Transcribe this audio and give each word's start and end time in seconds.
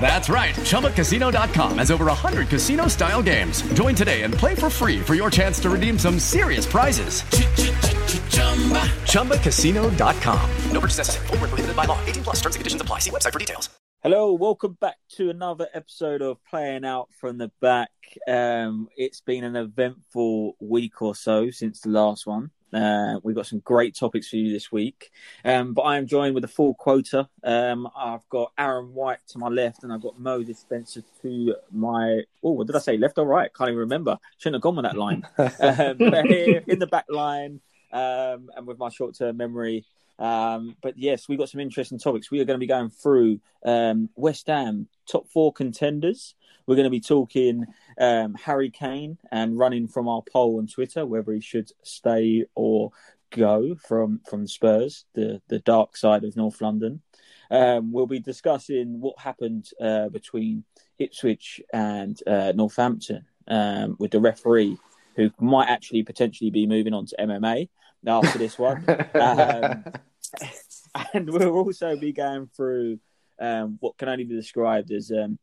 That's 0.00 0.28
right. 0.28 0.54
ChumbaCasino.com 0.54 1.78
has 1.78 1.92
over 1.92 2.06
100 2.06 2.48
casino 2.48 2.88
style 2.88 3.22
games. 3.22 3.62
Join 3.74 3.94
today 3.94 4.22
and 4.22 4.34
play 4.34 4.56
for 4.56 4.68
free 4.68 4.98
for 4.98 5.14
your 5.14 5.30
chance 5.30 5.60
to 5.60 5.70
redeem 5.70 5.96
some 5.98 6.18
serious 6.18 6.66
prizes. 6.66 7.22
ChumbaCasino.com. 9.12 10.50
No 10.72 10.80
purchase 10.80 10.98
necessary. 10.98 11.26
Where 11.28 11.38
prohibited 11.38 11.76
by 11.76 11.84
law. 11.84 12.04
18 12.06 12.24
plus. 12.24 12.36
Terms 12.40 12.56
and 12.56 12.60
conditions 12.60 12.82
apply. 12.82 12.98
See 12.98 13.10
website 13.10 13.32
for 13.32 13.38
details. 13.38 13.70
Hello, 14.02 14.32
welcome 14.32 14.76
back 14.80 14.96
to 15.10 15.30
another 15.30 15.68
episode 15.74 16.22
of 16.22 16.44
Playing 16.44 16.84
Out 16.84 17.08
from 17.20 17.38
the 17.38 17.52
Back. 17.60 17.92
Um, 18.26 18.88
it's 18.96 19.20
been 19.20 19.44
an 19.44 19.54
eventful 19.54 20.56
week 20.58 21.00
or 21.02 21.14
so 21.14 21.52
since 21.52 21.82
the 21.82 21.90
last 21.90 22.26
one. 22.26 22.50
Uh, 22.72 23.20
we've 23.22 23.36
got 23.36 23.46
some 23.46 23.60
great 23.60 23.94
topics 23.94 24.28
for 24.28 24.36
you 24.36 24.52
this 24.52 24.72
week. 24.72 25.10
Um, 25.44 25.74
but 25.74 25.82
I 25.82 25.98
am 25.98 26.06
joined 26.06 26.34
with 26.34 26.44
a 26.44 26.48
full 26.48 26.74
quota. 26.74 27.28
Um, 27.44 27.88
I've 27.96 28.26
got 28.28 28.52
Aaron 28.58 28.94
White 28.94 29.18
to 29.28 29.38
my 29.38 29.48
left, 29.48 29.84
and 29.84 29.92
I've 29.92 30.02
got 30.02 30.18
Mo 30.18 30.42
Dispenser 30.42 31.02
to 31.22 31.54
my. 31.70 32.22
Oh, 32.42 32.52
what 32.52 32.66
did 32.66 32.76
I 32.76 32.80
say? 32.80 32.96
Left 32.96 33.18
or 33.18 33.26
right? 33.26 33.52
Can't 33.54 33.68
even 33.68 33.80
remember. 33.80 34.18
Shouldn't 34.38 34.56
have 34.56 34.62
gone 34.62 34.76
with 34.76 34.84
that 34.84 34.96
line. 34.96 35.22
um, 35.38 36.10
but 36.10 36.26
here 36.26 36.62
in 36.66 36.78
the 36.78 36.86
back 36.86 37.06
line, 37.08 37.60
um, 37.92 38.50
and 38.56 38.66
with 38.66 38.78
my 38.78 38.88
short 38.88 39.16
term 39.16 39.36
memory. 39.36 39.84
Um, 40.18 40.76
but 40.82 40.96
yes, 40.96 41.28
we've 41.28 41.38
got 41.38 41.48
some 41.48 41.60
interesting 41.60 41.98
topics. 41.98 42.30
We 42.30 42.40
are 42.40 42.44
going 42.44 42.58
to 42.58 42.60
be 42.60 42.66
going 42.66 42.90
through 42.90 43.40
um, 43.64 44.08
West 44.14 44.46
Ham 44.46 44.88
top 45.06 45.28
four 45.28 45.52
contenders. 45.52 46.34
We're 46.66 46.76
going 46.76 46.84
to 46.84 46.90
be 46.90 47.00
talking 47.00 47.66
um, 47.98 48.34
Harry 48.34 48.70
Kane 48.70 49.18
and 49.30 49.58
running 49.58 49.88
from 49.88 50.08
our 50.08 50.22
poll 50.32 50.58
on 50.58 50.66
Twitter 50.66 51.04
whether 51.06 51.32
he 51.32 51.40
should 51.40 51.70
stay 51.82 52.44
or 52.54 52.90
go 53.30 53.74
from 53.74 54.20
from 54.28 54.46
Spurs, 54.46 55.04
the 55.14 55.40
the 55.48 55.58
dark 55.60 55.96
side 55.96 56.24
of 56.24 56.36
North 56.36 56.60
London. 56.60 57.02
Um, 57.50 57.92
we'll 57.92 58.06
be 58.06 58.20
discussing 58.20 59.00
what 59.00 59.18
happened 59.18 59.68
uh, 59.80 60.08
between 60.08 60.64
Ipswich 60.98 61.60
and 61.72 62.18
uh, 62.26 62.52
Northampton 62.54 63.26
um, 63.48 63.96
with 63.98 64.12
the 64.12 64.20
referee, 64.20 64.78
who 65.16 65.30
might 65.38 65.68
actually 65.68 66.02
potentially 66.02 66.50
be 66.50 66.66
moving 66.66 66.94
on 66.94 67.06
to 67.06 67.16
MMA 67.18 67.68
after 68.06 68.38
this 68.38 68.58
one. 68.58 68.84
um, 69.14 69.84
and 71.14 71.30
we'll 71.30 71.50
also 71.50 71.96
be 71.96 72.12
going 72.12 72.48
through 72.56 72.98
um, 73.38 73.76
what 73.80 73.98
can 73.98 74.08
only 74.08 74.24
be 74.24 74.34
described 74.34 74.90
as 74.90 75.10
um, 75.10 75.38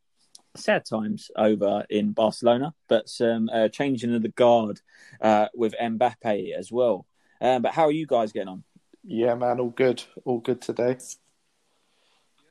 sad 0.55 0.85
times 0.85 1.31
over 1.35 1.85
in 1.89 2.11
Barcelona, 2.11 2.73
but 2.87 3.09
some 3.09 3.49
uh, 3.53 3.69
changing 3.69 4.13
of 4.15 4.21
the 4.21 4.29
guard 4.29 4.81
uh, 5.21 5.47
with 5.55 5.75
Mbappe 5.81 6.53
as 6.53 6.71
well. 6.71 7.05
Um, 7.41 7.61
but 7.61 7.73
how 7.73 7.83
are 7.83 7.91
you 7.91 8.05
guys 8.05 8.31
getting 8.31 8.49
on? 8.49 8.63
Yeah, 9.03 9.35
man, 9.35 9.59
all 9.59 9.69
good, 9.69 10.03
all 10.25 10.39
good 10.39 10.61
today. 10.61 10.97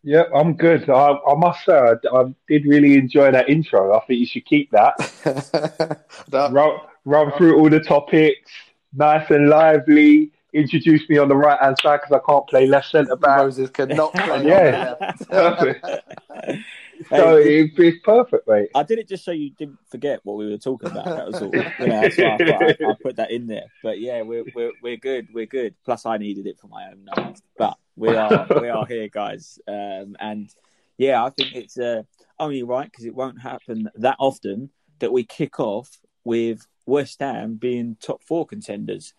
Yeah, 0.02 0.24
I'm 0.34 0.54
good. 0.54 0.88
I, 0.88 1.18
I 1.28 1.34
must 1.36 1.64
say, 1.64 1.72
I, 1.72 1.94
I, 2.14 2.34
did 2.46 2.64
really 2.64 2.94
enjoy 2.94 3.30
that 3.32 3.48
intro. 3.48 3.96
I 3.96 4.04
think 4.06 4.20
you 4.20 4.26
should 4.26 4.46
keep 4.46 4.70
that. 4.70 4.96
that 6.28 6.52
run, 6.52 6.78
run 7.04 7.32
through 7.36 7.58
all 7.58 7.68
the 7.68 7.80
topics, 7.80 8.50
nice 8.94 9.28
and 9.30 9.48
lively. 9.48 10.30
Introduce 10.54 11.06
me 11.10 11.18
on 11.18 11.28
the 11.28 11.36
right 11.36 11.60
hand 11.60 11.76
side 11.82 12.00
because 12.02 12.22
I 12.22 12.30
can't 12.30 12.46
play 12.48 12.66
left 12.66 12.90
centre 12.90 13.16
back. 13.16 13.38
Moses 13.38 13.68
cannot 13.70 14.14
play. 14.14 14.44
yeah, 14.46 14.94
perfect. 15.28 15.86
So 17.10 17.36
it, 17.36 17.70
it's 17.76 17.98
perfect, 18.04 18.48
mate. 18.48 18.70
I 18.74 18.82
did 18.82 18.98
it 18.98 19.08
just 19.08 19.24
so 19.24 19.30
you 19.30 19.50
didn't 19.50 19.78
forget 19.88 20.20
what 20.24 20.36
we 20.36 20.50
were 20.50 20.58
talking 20.58 20.90
about. 20.90 21.04
That 21.04 21.26
was 21.26 21.42
all. 21.42 21.50
You 21.78 21.86
know, 21.86 22.00
that's 22.00 22.18
why 22.18 22.36
I, 22.40 22.86
I, 22.86 22.90
I 22.90 22.94
put 23.00 23.16
that 23.16 23.30
in 23.30 23.46
there. 23.46 23.66
But 23.82 24.00
yeah, 24.00 24.22
we're 24.22 24.44
we're 24.54 24.72
we're 24.82 24.96
good. 24.96 25.28
We're 25.32 25.46
good. 25.46 25.74
Plus, 25.84 26.06
I 26.06 26.18
needed 26.18 26.46
it 26.46 26.58
for 26.58 26.66
my 26.68 26.88
own 26.90 27.04
night. 27.04 27.40
But 27.56 27.76
we 27.96 28.14
are 28.16 28.46
we 28.60 28.68
are 28.68 28.86
here, 28.86 29.08
guys. 29.08 29.58
Um, 29.68 30.16
and 30.18 30.52
yeah, 30.96 31.24
I 31.24 31.30
think 31.30 31.54
it's 31.54 31.78
uh, 31.78 32.02
only 32.38 32.62
right 32.62 32.90
because 32.90 33.04
it 33.04 33.14
won't 33.14 33.40
happen 33.40 33.88
that 33.96 34.16
often 34.18 34.70
that 34.98 35.12
we 35.12 35.24
kick 35.24 35.60
off 35.60 36.00
with 36.24 36.66
West 36.86 37.20
Ham 37.20 37.54
being 37.54 37.96
top 38.00 38.22
four 38.22 38.46
contenders. 38.46 39.14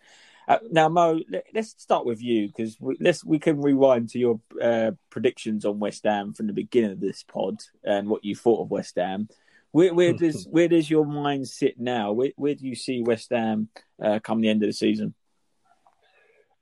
Uh, 0.50 0.58
now, 0.72 0.90
Mo, 0.90 1.20
let, 1.30 1.46
us 1.56 1.76
start 1.78 2.08
with 2.08 2.24
you 2.24 2.48
because 2.48 2.76
we, 2.80 2.98
let's 3.00 3.24
we 3.24 3.38
can 3.38 3.62
rewind 3.62 4.10
to 4.10 4.18
your 4.18 4.40
uh, 4.60 4.90
predictions 5.12 5.64
on 5.64 5.78
West 5.78 6.06
Ham 6.06 6.34
from 6.34 6.48
the 6.48 6.54
beginning 6.54 6.90
of 6.90 7.00
this 7.00 7.22
pod 7.22 7.62
and 7.84 8.10
what 8.10 8.26
you 8.26 8.36
thought 8.36 8.64
of 8.64 8.72
West 8.72 8.96
Ham. 8.96 9.30
Where, 9.72 9.94
where 9.94 10.12
does 10.12 10.48
where 10.52 10.68
does 10.68 10.90
your 10.90 11.06
mind 11.06 11.48
sit 11.48 11.80
now? 11.80 12.14
Where, 12.14 12.32
where 12.36 12.56
do 12.56 12.66
you 12.66 12.74
see 12.74 13.04
West 13.04 13.30
Ham 13.30 13.70
uh, 14.04 14.18
come 14.24 14.42
the 14.42 14.50
end 14.50 14.64
of 14.64 14.70
the 14.70 14.74
season? 14.74 15.14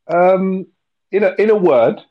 Um, 0.05 0.67
in 1.09 1.23
a 1.23 1.33
in 1.39 1.49
a 1.49 1.55
word, 1.55 2.01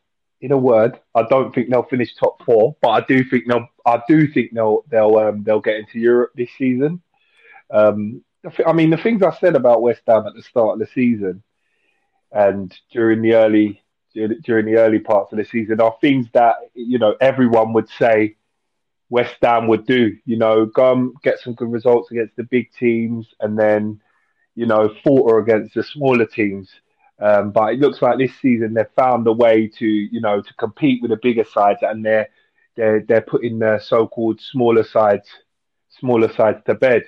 in 0.40 0.52
a 0.52 0.58
word, 0.58 0.98
I 1.14 1.24
don't 1.24 1.54
think 1.54 1.68
they'll 1.68 1.82
finish 1.82 2.14
top 2.14 2.42
four, 2.46 2.74
but 2.80 2.88
I 2.88 3.00
do 3.02 3.22
think 3.22 3.48
they'll 3.48 3.68
I 3.84 4.00
do 4.08 4.32
think 4.32 4.54
they'll 4.54 4.82
they'll 4.88 5.18
um, 5.18 5.42
they'll 5.42 5.60
get 5.60 5.76
into 5.76 5.98
Europe 5.98 6.32
this 6.34 6.50
season. 6.56 7.02
Um, 7.70 8.24
I 8.66 8.72
mean, 8.72 8.88
the 8.88 8.96
things 8.96 9.22
I 9.22 9.36
said 9.36 9.56
about 9.56 9.82
West 9.82 10.00
Ham 10.06 10.26
at 10.26 10.32
the 10.32 10.42
start 10.42 10.72
of 10.72 10.78
the 10.78 10.86
season 10.94 11.42
and 12.36 12.78
during 12.92 13.22
the 13.22 13.34
early 13.34 13.82
during 14.14 14.66
the 14.66 14.76
early 14.78 14.98
parts 14.98 15.32
of 15.32 15.38
the 15.38 15.44
season 15.44 15.80
are 15.80 15.96
things 16.00 16.26
that 16.34 16.56
you 16.74 16.98
know 16.98 17.16
everyone 17.20 17.72
would 17.72 17.88
say 17.88 18.36
West 19.08 19.36
Ham 19.42 19.68
would 19.68 19.86
do. 19.86 20.16
You 20.26 20.36
know, 20.36 20.66
go 20.66 20.92
and 20.92 21.14
get 21.22 21.38
some 21.38 21.54
good 21.54 21.72
results 21.72 22.10
against 22.10 22.36
the 22.36 22.44
big 22.44 22.70
teams, 22.78 23.26
and 23.40 23.58
then 23.58 24.00
you 24.54 24.66
know 24.66 24.94
falter 25.02 25.38
against 25.38 25.74
the 25.74 25.82
smaller 25.82 26.26
teams. 26.26 26.68
Um, 27.18 27.50
but 27.52 27.72
it 27.72 27.80
looks 27.80 28.02
like 28.02 28.18
this 28.18 28.36
season 28.42 28.74
they've 28.74 28.86
found 28.94 29.26
a 29.26 29.32
way 29.32 29.68
to 29.78 29.86
you 29.86 30.20
know 30.20 30.42
to 30.42 30.54
compete 30.54 31.00
with 31.00 31.10
the 31.12 31.18
bigger 31.22 31.44
sides, 31.44 31.80
and 31.82 32.04
they're 32.04 32.28
they're 32.76 33.00
they're 33.00 33.22
putting 33.22 33.58
their 33.58 33.80
so-called 33.80 34.40
smaller 34.40 34.84
sides 34.84 35.28
smaller 35.88 36.30
sides 36.34 36.58
to 36.66 36.74
bed. 36.74 37.04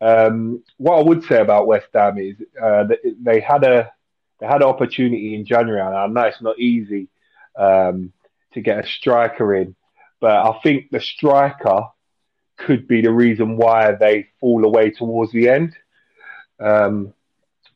Um, 0.00 0.62
what 0.76 0.98
I 0.98 1.02
would 1.02 1.24
say 1.24 1.40
about 1.40 1.66
West 1.66 1.88
Ham 1.92 2.18
is 2.18 2.36
uh, 2.62 2.84
they 3.20 3.40
had 3.40 3.64
a 3.64 3.93
they 4.38 4.46
had 4.46 4.62
an 4.62 4.68
opportunity 4.68 5.34
in 5.34 5.44
January, 5.44 5.80
and 5.80 5.96
I 5.96 6.06
know 6.06 6.28
it's 6.28 6.42
not 6.42 6.58
easy 6.58 7.08
um, 7.56 8.12
to 8.52 8.60
get 8.60 8.84
a 8.84 8.88
striker 8.88 9.54
in, 9.54 9.74
but 10.20 10.32
I 10.32 10.58
think 10.62 10.90
the 10.90 11.00
striker 11.00 11.88
could 12.56 12.86
be 12.86 13.00
the 13.00 13.12
reason 13.12 13.56
why 13.56 13.92
they 13.92 14.28
fall 14.40 14.64
away 14.64 14.90
towards 14.90 15.32
the 15.32 15.48
end. 15.48 15.76
Um, 16.60 17.12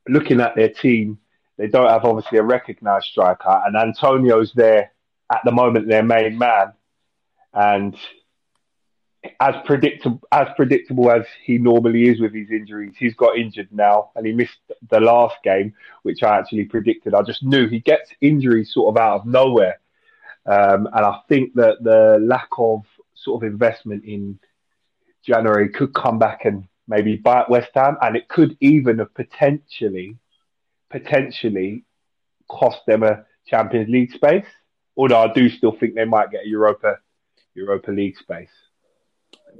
looking 0.08 0.40
at 0.40 0.54
their 0.56 0.68
team, 0.68 1.18
they 1.56 1.66
don't 1.66 1.88
have 1.88 2.04
obviously 2.04 2.38
a 2.38 2.42
recognised 2.42 3.06
striker, 3.06 3.62
and 3.66 3.76
Antonio's 3.76 4.52
there 4.54 4.92
at 5.30 5.40
the 5.44 5.52
moment, 5.52 5.88
their 5.88 6.02
main 6.02 6.38
man, 6.38 6.72
and 7.52 7.96
as 9.40 9.54
predictable 9.64 10.20
as 10.30 10.48
predictable 10.56 11.10
as 11.10 11.24
he 11.44 11.58
normally 11.58 12.08
is 12.08 12.20
with 12.20 12.32
his 12.32 12.50
injuries. 12.50 12.94
He's 12.96 13.14
got 13.14 13.36
injured 13.36 13.68
now, 13.72 14.10
and 14.14 14.26
he 14.26 14.32
missed 14.32 14.58
the 14.90 15.00
last 15.00 15.36
game, 15.42 15.74
which 16.02 16.22
I 16.22 16.38
actually 16.38 16.64
predicted. 16.64 17.14
I 17.14 17.22
just 17.22 17.42
knew 17.42 17.68
he 17.68 17.80
gets 17.80 18.10
injuries 18.20 18.72
sort 18.72 18.94
of 18.94 19.02
out 19.02 19.20
of 19.20 19.26
nowhere, 19.26 19.80
Um, 20.46 20.86
and 20.86 21.04
I 21.04 21.20
think 21.28 21.54
that 21.54 21.82
the 21.82 22.18
lack 22.22 22.48
of 22.56 22.84
sort 23.14 23.42
of 23.42 23.52
investment 23.52 24.04
in 24.04 24.38
January 25.22 25.68
could 25.68 25.92
come 25.92 26.18
back 26.18 26.46
and 26.46 26.66
maybe 26.86 27.16
bite 27.16 27.50
West 27.50 27.70
Ham, 27.74 27.98
and 28.00 28.16
it 28.16 28.28
could 28.28 28.56
even 28.60 28.98
have 28.98 29.12
potentially, 29.14 30.16
potentially 30.88 31.84
cost 32.48 32.78
them 32.86 33.02
a 33.02 33.24
Champions 33.46 33.90
League 33.90 34.12
space. 34.12 34.46
Although 34.96 35.22
I 35.22 35.32
do 35.32 35.50
still 35.50 35.72
think 35.72 35.94
they 35.94 36.06
might 36.06 36.30
get 36.30 36.44
a 36.44 36.48
Europa 36.48 36.98
Europa 37.54 37.90
League 37.90 38.16
space. 38.16 38.48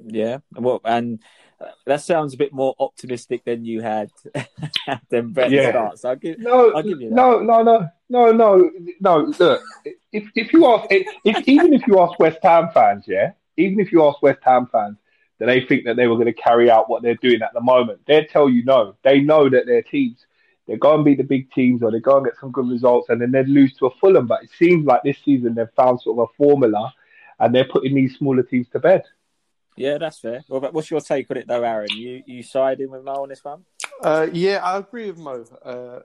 Yeah, 0.07 0.39
well, 0.55 0.81
and 0.85 1.21
uh, 1.61 1.67
that 1.87 2.01
sounds 2.03 2.35
a 2.35 2.37
bit 2.37 2.53
more 2.53 2.75
optimistic 2.79 3.45
than 3.45 3.65
you 3.65 3.81
had 3.83 4.11
than 5.11 5.33
Brett 5.33 5.51
Yeah. 5.51 5.71
starts. 5.71 6.05
I'll 6.05 6.17
give, 6.17 6.39
No, 6.39 6.73
I'll 6.73 6.83
give 6.83 7.01
you 7.01 7.09
that. 7.11 7.15
no, 7.15 7.41
no, 7.41 7.63
no, 7.63 7.89
no, 8.09 8.33
no, 8.33 8.71
no. 9.01 9.33
Look, 9.39 9.63
if 10.13 10.29
if 10.35 10.53
you 10.53 10.67
ask, 10.67 10.87
if 10.91 11.49
even 11.49 11.73
if 11.75 11.87
you 11.87 12.01
ask 12.01 12.19
West 12.19 12.39
Ham 12.43 12.69
fans, 12.73 13.05
yeah, 13.07 13.33
even 13.57 13.81
if 13.81 13.93
you 13.93 14.05
ask 14.07 14.23
West 14.23 14.41
Ham 14.43 14.69
fans, 14.71 14.97
do 15.39 15.47
they 15.47 15.61
think 15.63 15.85
that 15.85 15.97
they 15.97 16.07
were 16.07 16.17
going 16.17 16.27
to 16.27 16.33
carry 16.33 16.71
out 16.71 16.89
what 16.89 17.03
they're 17.03 17.15
doing 17.17 17.43
at 17.43 17.53
the 17.55 17.61
moment? 17.61 18.01
They'd 18.07 18.29
tell 18.29 18.49
you 18.49 18.65
no. 18.65 18.97
They 19.03 19.21
know 19.21 19.49
that 19.49 19.67
their 19.67 19.83
teams, 19.83 20.27
they 20.67 20.77
go 20.77 20.95
and 20.95 21.05
beat 21.05 21.19
the 21.19 21.25
big 21.25 21.51
teams 21.53 21.83
or 21.83 21.91
they 21.91 22.01
go 22.01 22.17
and 22.17 22.25
get 22.27 22.35
some 22.41 22.53
good 22.53 22.69
results, 22.69 23.09
and 23.09 23.21
then 23.21 23.31
they'd 23.33 23.49
lose 23.49 23.75
to 23.77 23.87
a 23.87 23.91
Fulham. 24.01 24.27
But 24.27 24.45
it 24.45 24.51
seems 24.59 24.87
like 24.87 25.03
this 25.03 25.19
season 25.25 25.55
they've 25.55 25.67
found 25.77 26.01
sort 26.01 26.19
of 26.19 26.29
a 26.31 26.33
formula, 26.37 26.95
and 27.41 27.55
they're 27.55 27.65
putting 27.69 27.95
these 27.95 28.17
smaller 28.17 28.43
teams 28.45 28.69
to 28.71 28.79
bed. 28.79 29.03
Yeah, 29.79 29.99
that's 29.99 30.19
fair. 30.19 30.43
What's 30.49 30.91
your 30.91 31.01
take 31.01 31.31
on 31.31 31.37
it, 31.37 31.47
though, 31.47 31.63
Aaron? 31.63 31.91
You 31.93 32.23
you 32.27 32.43
siding 32.43 32.91
with 32.91 33.05
Mo 33.05 33.23
on 33.23 33.29
this 33.29 33.45
one? 33.45 33.65
Uh, 34.03 34.27
yeah, 34.33 34.61
I 34.63 34.79
agree 34.79 35.07
with 35.09 35.19
Mo, 35.19 35.45
uh, 35.65 36.01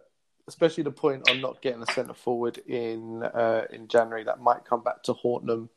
especially 0.48 0.84
the 0.84 0.92
point 0.92 1.28
on 1.28 1.42
not 1.42 1.60
getting 1.62 1.82
a 1.82 1.92
centre 1.92 2.14
forward 2.14 2.60
in 2.60 3.24
uh, 3.24 3.66
in 3.72 3.88
January 3.88 4.24
that 4.26 4.40
might 4.40 4.64
come 4.64 4.84
back 4.84 5.02
to 5.04 5.14
haunt 5.14 5.48
them, 5.48 5.70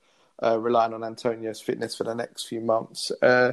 uh, 0.43 0.59
relying 0.61 0.93
on 0.93 1.05
Antonio's 1.05 1.61
fitness 1.63 1.97
for 1.97 2.05
the 2.05 2.15
next 2.15 2.45
few 2.47 2.61
months. 2.61 3.13
Uh, 3.23 3.53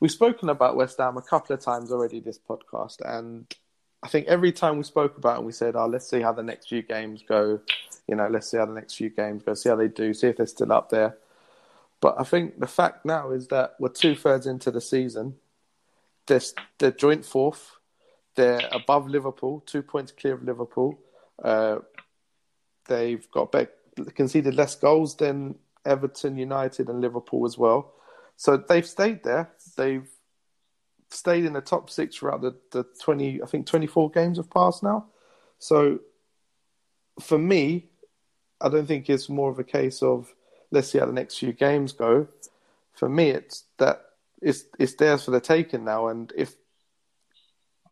we've 0.00 0.10
spoken 0.10 0.48
about 0.48 0.74
West 0.74 0.96
Ham 0.96 1.18
a 1.18 1.22
couple 1.22 1.54
of 1.54 1.60
times 1.60 1.92
already 1.92 2.20
this 2.20 2.38
podcast, 2.38 2.96
and 3.04 3.44
I 4.02 4.08
think 4.08 4.26
every 4.26 4.52
time 4.52 4.78
we 4.78 4.84
spoke 4.84 5.18
about 5.18 5.40
it, 5.40 5.44
we 5.44 5.52
said, 5.52 5.76
"Oh, 5.76 5.86
let's 5.86 6.08
see 6.08 6.22
how 6.22 6.32
the 6.32 6.42
next 6.42 6.68
few 6.68 6.80
games 6.80 7.22
go." 7.28 7.60
You 8.08 8.16
know, 8.16 8.26
let's 8.28 8.50
see 8.50 8.56
how 8.56 8.64
the 8.64 8.72
next 8.72 8.94
few 8.94 9.10
games 9.10 9.42
go, 9.42 9.52
see 9.52 9.68
how 9.68 9.76
they 9.76 9.88
do, 9.88 10.14
see 10.14 10.28
if 10.28 10.38
they're 10.38 10.46
still 10.46 10.72
up 10.72 10.88
there. 10.88 11.18
But 12.02 12.16
I 12.18 12.24
think 12.24 12.58
the 12.58 12.66
fact 12.66 13.06
now 13.06 13.30
is 13.30 13.46
that 13.48 13.76
we're 13.78 13.88
two 13.88 14.16
thirds 14.16 14.48
into 14.48 14.72
the 14.72 14.80
season. 14.80 15.36
They're, 16.26 16.40
they're 16.78 16.90
joint 16.90 17.24
fourth. 17.24 17.76
They're 18.34 18.68
above 18.72 19.06
Liverpool, 19.06 19.62
two 19.66 19.82
points 19.82 20.10
clear 20.10 20.34
of 20.34 20.42
Liverpool. 20.42 20.98
Uh, 21.42 21.78
they've 22.88 23.30
got 23.30 23.52
back, 23.52 23.68
conceded 24.16 24.56
less 24.56 24.74
goals 24.74 25.16
than 25.16 25.54
Everton, 25.84 26.36
United, 26.36 26.88
and 26.88 27.00
Liverpool 27.00 27.46
as 27.46 27.56
well. 27.56 27.94
So 28.36 28.56
they've 28.56 28.86
stayed 28.86 29.22
there. 29.22 29.52
They've 29.76 30.08
stayed 31.08 31.44
in 31.44 31.52
the 31.52 31.60
top 31.60 31.88
six 31.88 32.16
throughout 32.16 32.40
the, 32.40 32.56
the 32.72 32.84
20, 33.00 33.42
I 33.42 33.46
think 33.46 33.66
24 33.66 34.10
games 34.10 34.38
have 34.38 34.50
passed 34.50 34.82
now. 34.82 35.06
So 35.60 36.00
for 37.20 37.38
me, 37.38 37.90
I 38.60 38.68
don't 38.70 38.86
think 38.86 39.08
it's 39.08 39.28
more 39.28 39.50
of 39.52 39.60
a 39.60 39.64
case 39.64 40.02
of 40.02 40.34
let's 40.72 40.90
see 40.90 40.98
how 40.98 41.06
the 41.06 41.12
next 41.12 41.38
few 41.38 41.52
games 41.52 41.92
go. 41.92 42.26
For 42.94 43.08
me, 43.08 43.30
it's 43.30 43.64
that 43.78 44.02
it's 44.40 44.64
it's 44.78 44.94
theirs 44.94 45.24
for 45.24 45.30
the 45.30 45.40
taking 45.40 45.84
now, 45.84 46.08
and 46.08 46.32
if 46.36 46.54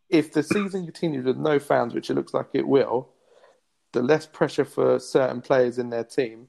if 0.09 0.33
the 0.33 0.43
season 0.43 0.85
continues 0.85 1.25
with 1.25 1.37
no 1.37 1.59
fans, 1.61 1.95
which 1.95 2.11
it 2.11 2.15
looks 2.15 2.35
like 2.35 2.49
it 2.53 2.67
will, 2.67 3.11
the 3.93 4.03
less 4.03 4.27
pressure 4.27 4.65
for 4.65 4.99
certain 4.99 5.41
players 5.41 5.79
in 5.79 5.91
their 5.91 6.05
team, 6.05 6.49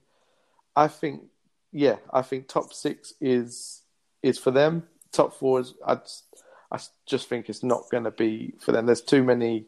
I 0.76 0.88
think, 0.88 1.24
yeah, 1.72 1.98
I 2.12 2.24
think 2.24 2.48
top 2.48 2.74
six 2.74 3.14
is 3.22 3.84
is 4.24 4.40
for 4.40 4.52
them. 4.52 4.88
Top 5.12 5.34
four 5.34 5.60
is, 5.60 5.74
I 5.86 5.96
just, 5.96 6.24
I 6.72 6.80
just 7.06 7.28
think 7.28 7.50
it's 7.50 7.64
not 7.64 7.90
going 7.92 8.06
to 8.06 8.12
be 8.12 8.54
for 8.60 8.72
them. 8.72 8.86
There's 8.86 9.02
too 9.02 9.24
many 9.24 9.66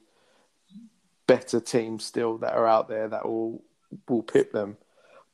better 1.28 1.60
teams 1.60 2.06
still 2.06 2.38
that 2.40 2.54
are 2.54 2.68
out 2.68 2.88
there 2.88 3.10
that 3.10 3.26
will 3.26 3.64
will 4.08 4.24
pip 4.24 4.52
them. 4.52 4.78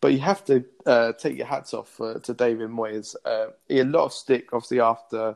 But 0.02 0.14
you 0.14 0.20
have 0.20 0.46
to 0.46 0.64
uh, 0.86 1.14
take 1.14 1.38
your 1.38 1.48
hats 1.48 1.74
off 1.74 2.00
uh, 2.00 2.20
to 2.20 2.34
David 2.34 2.70
Moyes. 2.70 3.16
Uh, 3.26 3.48
he 3.68 3.78
had 3.78 3.88
a 3.88 3.90
lot 3.90 4.06
of 4.06 4.14
stick, 4.14 4.54
obviously, 4.54 4.80
after 4.80 5.36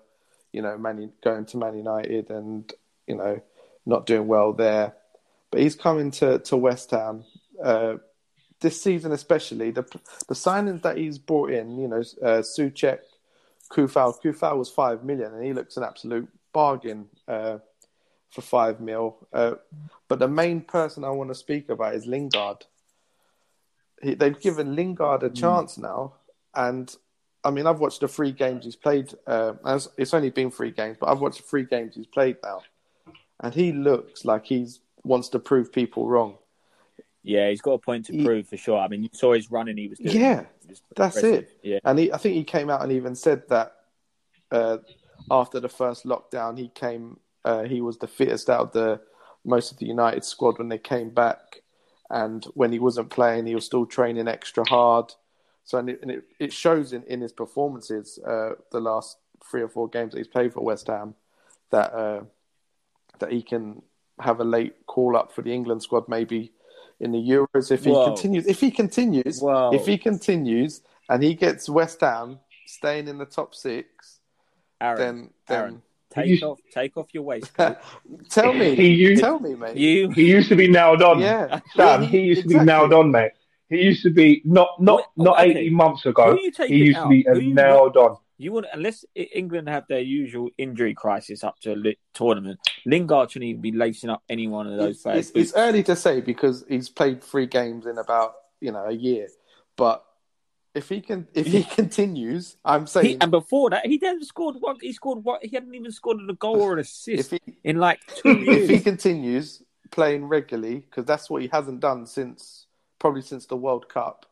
you 0.54 0.62
know 0.62 0.77
Man, 0.77 1.12
going 1.24 1.45
to 1.45 1.57
Man 1.57 1.77
United 1.77 2.30
and 2.30 2.71
you 3.07 3.15
know 3.15 3.42
not 3.86 4.06
doing 4.06 4.27
well 4.27 4.54
there. 4.54 4.94
But 5.51 5.62
he's 5.62 5.75
coming 5.75 6.12
to 6.12 6.39
to 6.39 6.57
West 6.57 6.92
Ham 6.92 7.25
uh, 7.62 7.95
this 8.62 8.81
season, 8.81 9.12
especially 9.12 9.71
the 9.71 9.83
the 10.27 10.33
signings 10.33 10.81
that 10.83 10.98
he's 10.98 11.18
brought 11.18 11.51
in. 11.51 11.77
You 11.77 11.88
know, 11.89 12.04
uh, 12.21 12.42
Soucek, 12.42 13.00
Coufal. 13.69 14.19
Coufal 14.21 14.57
was 14.57 14.69
five 14.69 15.04
million, 15.04 15.33
and 15.33 15.44
he 15.44 15.54
looks 15.54 15.77
an 15.77 15.83
absolute 15.83 16.30
bargain 16.54 17.07
uh, 17.27 17.57
for 18.30 18.42
five 18.42 18.80
mil. 18.80 19.18
Uh, 19.33 19.56
but 20.07 20.19
the 20.19 20.27
main 20.27 20.62
person 20.62 21.04
I 21.04 21.09
want 21.09 21.30
to 21.30 21.36
speak 21.36 21.69
about 21.69 21.95
is 21.95 22.07
Lingard. 22.07 22.66
He, 24.03 24.13
they've 24.15 24.39
given 24.39 24.75
Lingard 24.75 25.23
a 25.23 25.29
chance 25.29 25.77
now, 25.77 26.13
and 26.53 26.94
I 27.44 27.51
mean, 27.51 27.65
I've 27.67 27.79
watched 27.79 28.01
the 28.01 28.07
three 28.07 28.31
games 28.31 28.65
he's 28.65 28.75
played. 28.75 29.13
Uh, 29.25 29.53
as- 29.65 29.89
it's 29.97 30.13
only 30.13 30.29
been 30.29 30.51
three 30.51 30.71
games, 30.71 30.97
but 31.00 31.09
I've 31.09 31.19
watched 31.19 31.38
the 31.38 31.44
three 31.44 31.63
games 31.65 31.95
he's 31.95 32.07
played 32.07 32.38
now, 32.44 32.61
and 33.39 33.53
he 33.53 33.71
looks 33.71 34.25
like 34.25 34.45
he 34.45 34.67
wants 35.03 35.29
to 35.29 35.39
prove 35.39 35.71
people 35.71 36.07
wrong. 36.07 36.38
Yeah, 37.25 37.50
he's 37.50 37.61
got 37.61 37.71
a 37.73 37.79
point 37.79 38.05
to 38.07 38.13
He- 38.13 38.23
prove 38.25 38.47
for 38.47 38.57
sure. 38.57 38.77
I 38.79 38.88
mean, 38.89 39.03
you 39.03 39.09
saw 39.13 39.33
his 39.33 39.50
running 39.50 39.77
he 39.77 39.88
was 39.88 39.97
doing. 40.00 40.17
Yeah, 40.17 40.45
was 40.67 40.81
that's 40.95 41.15
impressive. 41.17 41.44
it. 41.45 41.59
Yeah, 41.63 41.79
And 41.85 41.97
he, 41.99 42.11
I 42.11 42.17
think 42.17 42.35
he 42.35 42.44
came 42.44 42.69
out 42.69 42.81
and 42.83 42.91
even 42.91 43.15
said 43.15 43.47
that 43.49 43.75
uh, 44.51 44.77
after 45.31 45.59
the 45.61 45.69
first 45.69 46.06
lockdown, 46.06 46.57
he 46.57 46.67
came. 46.69 47.17
Uh, 47.45 47.63
he 47.63 47.81
was 47.81 47.97
the 47.97 48.07
fittest 48.07 48.49
out 48.49 48.59
of 48.61 48.71
the 48.73 49.01
most 49.45 49.71
of 49.71 49.77
the 49.77 49.85
United 49.85 50.23
squad 50.23 50.57
when 50.57 50.69
they 50.69 50.77
came 50.77 51.09
back, 51.09 51.61
and 52.13 52.45
when 52.54 52.71
he 52.71 52.77
wasn't 52.77 53.10
playing, 53.10 53.48
he 53.48 53.56
was 53.56 53.65
still 53.65 53.88
training 53.88 54.27
extra 54.27 54.63
hard. 54.69 55.12
So 55.65 55.80
and 55.80 55.89
it, 55.89 56.00
and 56.04 56.12
it, 56.12 56.24
it 56.39 56.54
shows 56.54 56.94
in, 56.94 57.04
in 57.04 57.21
his 57.21 57.33
performances 57.33 58.19
uh, 58.25 58.51
the 58.71 58.80
last 58.80 59.18
three 59.50 59.63
or 59.63 59.68
four 59.68 59.89
games 59.89 60.12
that 60.12 60.19
he's 60.19 60.27
played 60.27 60.54
for 60.54 60.62
West 60.62 60.88
Ham 60.88 61.15
that 61.71 61.92
uh, 61.92 62.21
that 63.18 63.31
he 63.31 63.42
can 63.42 63.81
have 64.19 64.39
a 64.39 64.44
late 64.44 64.86
call 64.86 65.18
up 65.18 65.33
for 65.33 65.42
the 65.42 65.51
England 65.51 65.81
squad 65.81 66.07
maybe 66.07 66.51
in 67.00 67.12
the 67.12 67.18
Euros 67.18 67.71
if 67.71 67.83
he 67.83 67.89
Whoa. 67.89 68.06
continues. 68.06 68.45
If 68.45 68.59
he 68.59 68.69
continues, 68.69 69.39
Whoa. 69.39 69.74
if 69.74 69.88
he 69.88 69.98
continues 69.98 70.81
and 71.09 71.24
he 71.24 71.33
gets 71.33 71.68
West 71.68 72.01
Ham 72.01 72.39
staying 72.68 73.07
in 73.07 73.18
the 73.18 73.26
top 73.26 73.56
six, 73.56 74.19
Aaron. 74.80 74.99
then 74.99 75.30
then 75.47 75.57
Aaron, 75.57 75.81
take 76.13 76.27
You- 76.41 76.47
off, 76.47 76.59
take 76.71 76.97
off 76.97 77.07
your 77.13 77.23
waistcoat. 77.23 77.77
tell 78.29 78.53
me, 78.53 78.75
He 78.75 78.87
used- 78.89 79.21
tell 79.21 79.39
me, 79.39 79.55
mate. 79.55 79.77
you, 79.77 80.09
He 80.09 80.29
used 80.29 80.49
to 80.49 80.55
be 80.55 80.67
nailed 80.67 81.01
on. 81.01 81.19
Yeah. 81.19 81.59
Sam. 81.75 82.03
Yeah, 82.03 82.07
he, 82.09 82.19
he- 82.19 82.25
used 82.25 82.43
to 82.43 82.47
be 82.49 82.59
nailed 82.59 82.93
on, 82.93 83.11
mate. 83.11 83.31
He 83.69 83.81
used 83.81 84.03
to 84.03 84.11
be 84.11 84.41
not 84.45 84.69
not 84.81 85.05
What- 85.15 85.25
not 85.25 85.39
okay. 85.39 85.49
eighteen 85.51 85.73
months 85.73 86.03
Who 86.03 86.09
ago. 86.09 86.23
are 86.31 86.37
you 86.37 86.51
taking 86.51 86.77
He 86.77 86.83
used 86.85 86.99
to 86.99 87.07
be 87.09 87.27
out? 87.27 87.37
a 87.37 87.39
Who 87.39 87.45
you- 87.47 87.53
nailed 87.55 87.97
on. 87.97 88.17
you 88.37 88.51
want 88.51 88.65
unless 88.73 89.03
England 89.15 89.67
have 89.69 89.85
their 89.87 90.01
usual 90.01 90.49
injury 90.57 90.93
crisis 90.93 91.43
up 91.43 91.59
to 91.61 91.73
a 91.73 91.75
lit 91.75 91.97
tournament. 92.13 92.59
Lingard 92.85 93.31
shouldn't 93.31 93.49
even 93.49 93.61
be 93.61 93.71
lacing 93.71 94.09
up 94.09 94.21
any 94.29 94.47
one 94.47 94.67
of 94.67 94.77
those 94.77 94.95
It's, 94.95 95.03
players. 95.03 95.29
it's, 95.29 95.37
it's 95.37 95.53
early 95.55 95.81
to 95.83 95.95
say 95.95 96.19
because 96.21 96.65
he's 96.67 96.89
played 96.89 97.23
three 97.23 97.45
games 97.47 97.85
in 97.85 97.97
about 97.97 98.33
you 98.61 98.71
know 98.71 98.85
a 98.85 98.91
year, 98.91 99.27
but 99.75 100.03
if 100.75 100.89
he 100.89 101.01
can, 101.01 101.27
if 101.33 101.47
he 101.47 101.63
continues, 101.75 102.57
I'm 102.65 102.81
He, 102.81 102.87
saying 102.87 103.18
and 103.21 103.31
before 103.31 103.69
that, 103.71 103.85
he 103.85 103.99
hadn't 104.01 104.25
scored 104.25 104.56
one. 104.59 104.77
He 104.81 104.94
scored 104.94 105.23
what? 105.23 105.44
He 105.44 105.56
hadn't 105.56 105.73
even 105.75 105.92
scored 105.92 106.18
a 106.27 106.33
goal 106.33 106.61
or 106.61 106.73
an 106.73 106.80
assist 106.80 107.31
if 107.31 107.42
he 107.45 107.53
in 107.63 107.77
like 107.77 107.99
two 108.15 108.39
years. 108.39 108.69
if 108.69 108.69
he 108.69 108.80
continues 108.80 109.61
playing 109.92 110.25
regularly, 110.25 110.77
because 110.80 111.06
that's 111.06 111.30
what 111.30 111.42
he 111.42 111.47
hasn't 111.51 111.80
done 111.80 112.06
since 112.06 112.65
probably 112.99 113.21
since 113.21 113.45
the 113.45 113.57
World 113.57 113.89
Cup. 113.89 114.25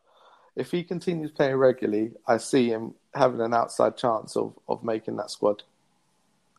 If 0.55 0.71
he 0.71 0.83
continues 0.83 1.31
playing 1.31 1.55
regularly, 1.55 2.11
I 2.27 2.37
see 2.37 2.67
him 2.69 2.95
having 3.13 3.41
an 3.41 3.53
outside 3.53 3.95
chance 3.97 4.35
of, 4.35 4.57
of 4.67 4.83
making 4.83 5.17
that 5.17 5.29
squad. 5.31 5.63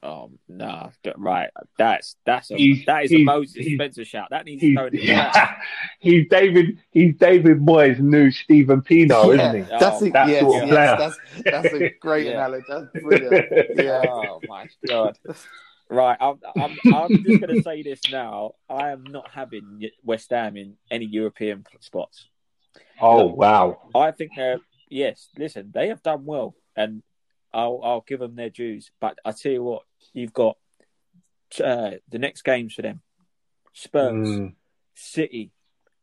Oh 0.05 0.33
nah, 0.49 0.91
right. 1.17 1.49
That's 1.79 2.17
that's 2.27 2.51
a 2.51 2.57
He's- 2.57 2.85
that 2.87 3.05
is 3.05 3.13
a 3.13 3.17
he's- 3.19 3.25
Moses 3.27 3.67
Spencer 3.75 4.05
shout. 4.05 4.29
That 4.31 4.45
needs 4.47 4.61
He's, 4.61 4.75
throwing 4.75 4.95
in 4.95 5.01
the 5.01 5.07
trash. 5.07 5.49
he's 6.01 6.27
David. 6.29 6.79
He's 6.91 7.15
David 7.17 7.59
Moyes' 7.61 8.01
new 8.01 8.31
Steven 8.33 8.83
Pienaar, 8.83 9.35
isn't 9.39 9.55
he? 9.65 9.71
That's 9.79 10.03
Oh, 10.03 10.05
it. 10.05 10.13
that 10.15 10.29
yes, 10.29 10.41
sort 10.41 10.63
of 10.63 10.69
yes, 10.69 10.75
player. 10.75 10.97
that's 10.99 11.19
that's 11.45 11.75
a 11.75 11.91
great 12.01 12.27
Yeah. 12.27 12.33
analogy. 12.33 12.65
That's 12.69 12.87
brilliant. 13.05 13.47
Yeah. 13.77 14.03
Oh 14.09 14.41
my 14.49 14.69
god! 14.87 15.19
Right, 15.89 16.17
I'm, 16.21 16.41
I'm, 16.57 16.79
I'm 16.95 17.09
just 17.25 17.41
going 17.41 17.55
to 17.57 17.63
say 17.63 17.83
this 17.83 18.01
now. 18.11 18.53
I 18.69 18.91
am 18.91 19.05
not 19.05 19.29
having 19.31 19.89
West 20.03 20.31
Ham 20.31 20.57
in 20.57 20.77
any 20.91 21.05
European 21.05 21.65
spots. 21.81 22.29
Oh 23.01 23.27
wow! 23.27 23.91
I 23.95 24.11
think 24.11 24.33
they're 24.35 24.59
yes. 24.89 25.29
Listen, 25.39 25.71
they 25.73 25.89
have 25.89 26.03
done 26.03 26.25
well, 26.25 26.55
and 26.75 27.03
I'll 27.55 27.81
I'll 27.83 28.05
give 28.07 28.21
them 28.21 28.37
their 28.37 28.51
dues. 28.51 28.91
But 29.01 29.19
I 29.25 29.33
tell 29.33 29.53
you 29.53 29.63
what, 29.63 29.83
you've 30.13 30.33
got 30.33 30.57
uh, 31.63 31.93
the 32.09 32.19
next 32.19 32.43
games 32.43 32.75
for 32.75 32.83
them: 32.83 33.03
Spurs, 33.73 34.29
Mm. 34.29 34.55
City, 34.95 35.53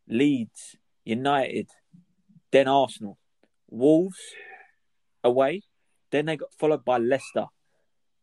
Leeds, 0.07 0.75
United. 1.05 1.69
then 2.51 2.67
Arsenal, 2.67 3.17
Wolves 3.69 4.17
away, 5.23 5.61
then 6.11 6.25
they 6.25 6.37
got 6.37 6.53
followed 6.57 6.83
by 6.85 6.97
Leicester. 6.97 7.45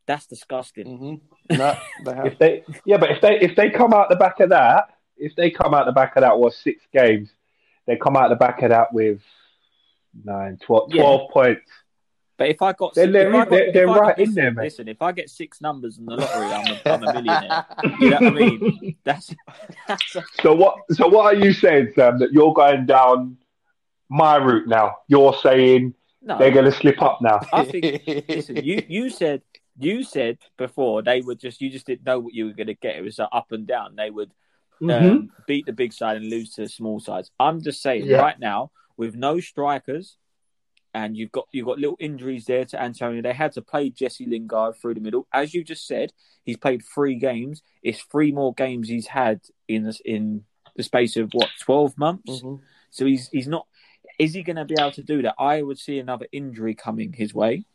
That's 0.06 0.26
disgusting. 0.26 0.87
Mm-hmm. 0.87 1.56
No, 1.59 1.76
they. 2.04 2.12
If 2.28 2.38
they, 2.38 2.64
yeah, 2.85 2.97
but 2.97 3.11
if 3.12 3.21
they 3.21 3.38
if 3.40 3.54
they 3.56 3.71
come 3.71 3.92
out 3.95 4.09
the 4.09 4.16
back 4.16 4.40
of 4.40 4.49
that, 4.50 4.88
if 5.16 5.37
they 5.37 5.50
come 5.50 5.75
out 5.75 5.87
the 5.87 5.92
back 5.92 6.16
of 6.16 6.23
that 6.23 6.38
was 6.38 6.56
six 6.56 6.83
games, 6.92 7.28
they 7.87 7.97
come 7.97 8.16
out 8.16 8.30
the 8.30 8.35
back 8.37 8.62
of 8.62 8.71
that 8.71 8.92
with 8.92 9.21
nine, 10.25 10.59
12, 10.64 10.92
Yeah. 10.92 11.02
12 11.02 11.30
points. 11.30 11.71
But 12.38 12.49
if 12.50 12.61
I 12.61 12.73
got, 12.75 12.95
They're- 12.95 13.11
they're- 13.11 13.28
I 13.35 13.38
got- 13.45 13.50
they're- 13.50 13.73
they're 13.73 13.87
got- 13.87 14.00
right 14.00 14.19
in 14.19 14.25
listen, 14.25 14.35
there, 14.35 14.50
mate. 14.52 14.62
Listen, 14.64 14.88
if 14.88 15.00
I 15.00 15.12
get 15.12 15.31
six 15.31 15.61
numbers 15.62 15.99
in 15.99 16.05
the 16.05 16.16
lottery, 16.16 16.47
I'm 16.52 16.66
a, 16.66 16.81
I'm 16.93 17.02
a 17.05 17.12
millionaire. 17.14 17.66
you 18.00 18.11
know 18.11 18.16
what 18.21 18.26
I 18.26 18.31
mean? 18.31 18.97
That's, 19.05 19.35
that's 19.88 20.16
So 20.43 20.55
what? 20.55 20.76
So 20.93 21.09
what 21.09 21.25
are 21.35 21.35
you 21.38 21.52
saying, 21.52 21.93
Sam? 21.95 22.19
That 22.19 22.33
you're 22.33 22.52
going 22.52 22.85
down 22.87 23.38
my 24.11 24.37
route 24.37 24.69
now? 24.69 24.97
You're 25.09 25.35
saying 25.43 25.95
no. 26.23 26.38
they're 26.38 26.50
going 26.50 26.66
to 26.66 26.73
slip 26.73 27.00
up 27.00 27.21
now. 27.23 27.40
I 27.52 27.64
think. 27.64 28.02
listen, 28.28 28.57
you 28.57 28.83
you 28.87 29.09
said 29.11 29.40
you 29.78 30.02
said 30.02 30.38
before 30.59 31.02
they 31.02 31.23
were 31.23 31.35
just 31.35 31.61
you 31.62 31.71
just 31.71 31.87
didn't 31.87 32.05
know 32.05 32.19
what 32.19 32.35
you 32.35 32.47
were 32.47 32.52
going 32.52 32.66
to 32.66 32.75
get. 32.75 32.97
It 32.97 33.02
was 33.02 33.19
uh, 33.19 33.26
up 33.33 33.52
and 33.52 33.66
down. 33.66 33.97
They 33.97 34.11
would 34.11 34.31
um, 34.90 35.31
beat 35.47 35.64
the 35.64 35.73
big 35.73 35.93
side 35.95 36.19
and 36.19 36.28
lose 36.28 36.50
to 36.55 36.62
the 36.62 36.69
small 36.69 37.00
sides. 37.00 37.31
I'm 37.40 37.62
just 37.62 37.81
saying 37.81 38.05
Yeah. 38.05 38.19
right 38.19 38.38
now 38.38 38.73
with 38.99 39.14
no 39.14 39.40
strikers. 39.40 40.16
And 40.96 41.14
you've 41.14 41.30
got 41.30 41.46
you've 41.52 41.66
got 41.66 41.78
little 41.78 41.98
injuries 42.00 42.46
there 42.46 42.64
to 42.64 42.82
Antonio. 42.82 43.20
They 43.20 43.34
had 43.34 43.52
to 43.52 43.60
play 43.60 43.90
Jesse 43.90 44.24
Lingard 44.24 44.76
through 44.76 44.94
the 44.94 45.00
middle, 45.00 45.26
as 45.30 45.52
you 45.52 45.62
just 45.62 45.86
said. 45.86 46.14
He's 46.42 46.56
played 46.56 46.82
three 46.82 47.16
games. 47.16 47.62
It's 47.82 48.00
three 48.00 48.32
more 48.32 48.54
games 48.54 48.88
he's 48.88 49.08
had 49.08 49.42
in 49.68 49.84
this 49.84 50.00
in 50.06 50.44
the 50.74 50.82
space 50.82 51.18
of 51.18 51.28
what 51.32 51.50
twelve 51.60 51.98
months. 51.98 52.40
Mhm. 52.40 52.60
So 52.88 53.04
he's 53.04 53.28
he's 53.28 53.46
not. 53.46 53.66
Is 54.18 54.32
he 54.32 54.42
going 54.42 54.56
to 54.56 54.64
be 54.64 54.76
able 54.78 54.92
to 54.92 55.02
do 55.02 55.20
that? 55.20 55.34
I 55.38 55.60
would 55.60 55.78
see 55.78 55.98
another 55.98 56.26
injury 56.32 56.74
coming 56.74 57.12
his 57.12 57.34
way. 57.34 57.66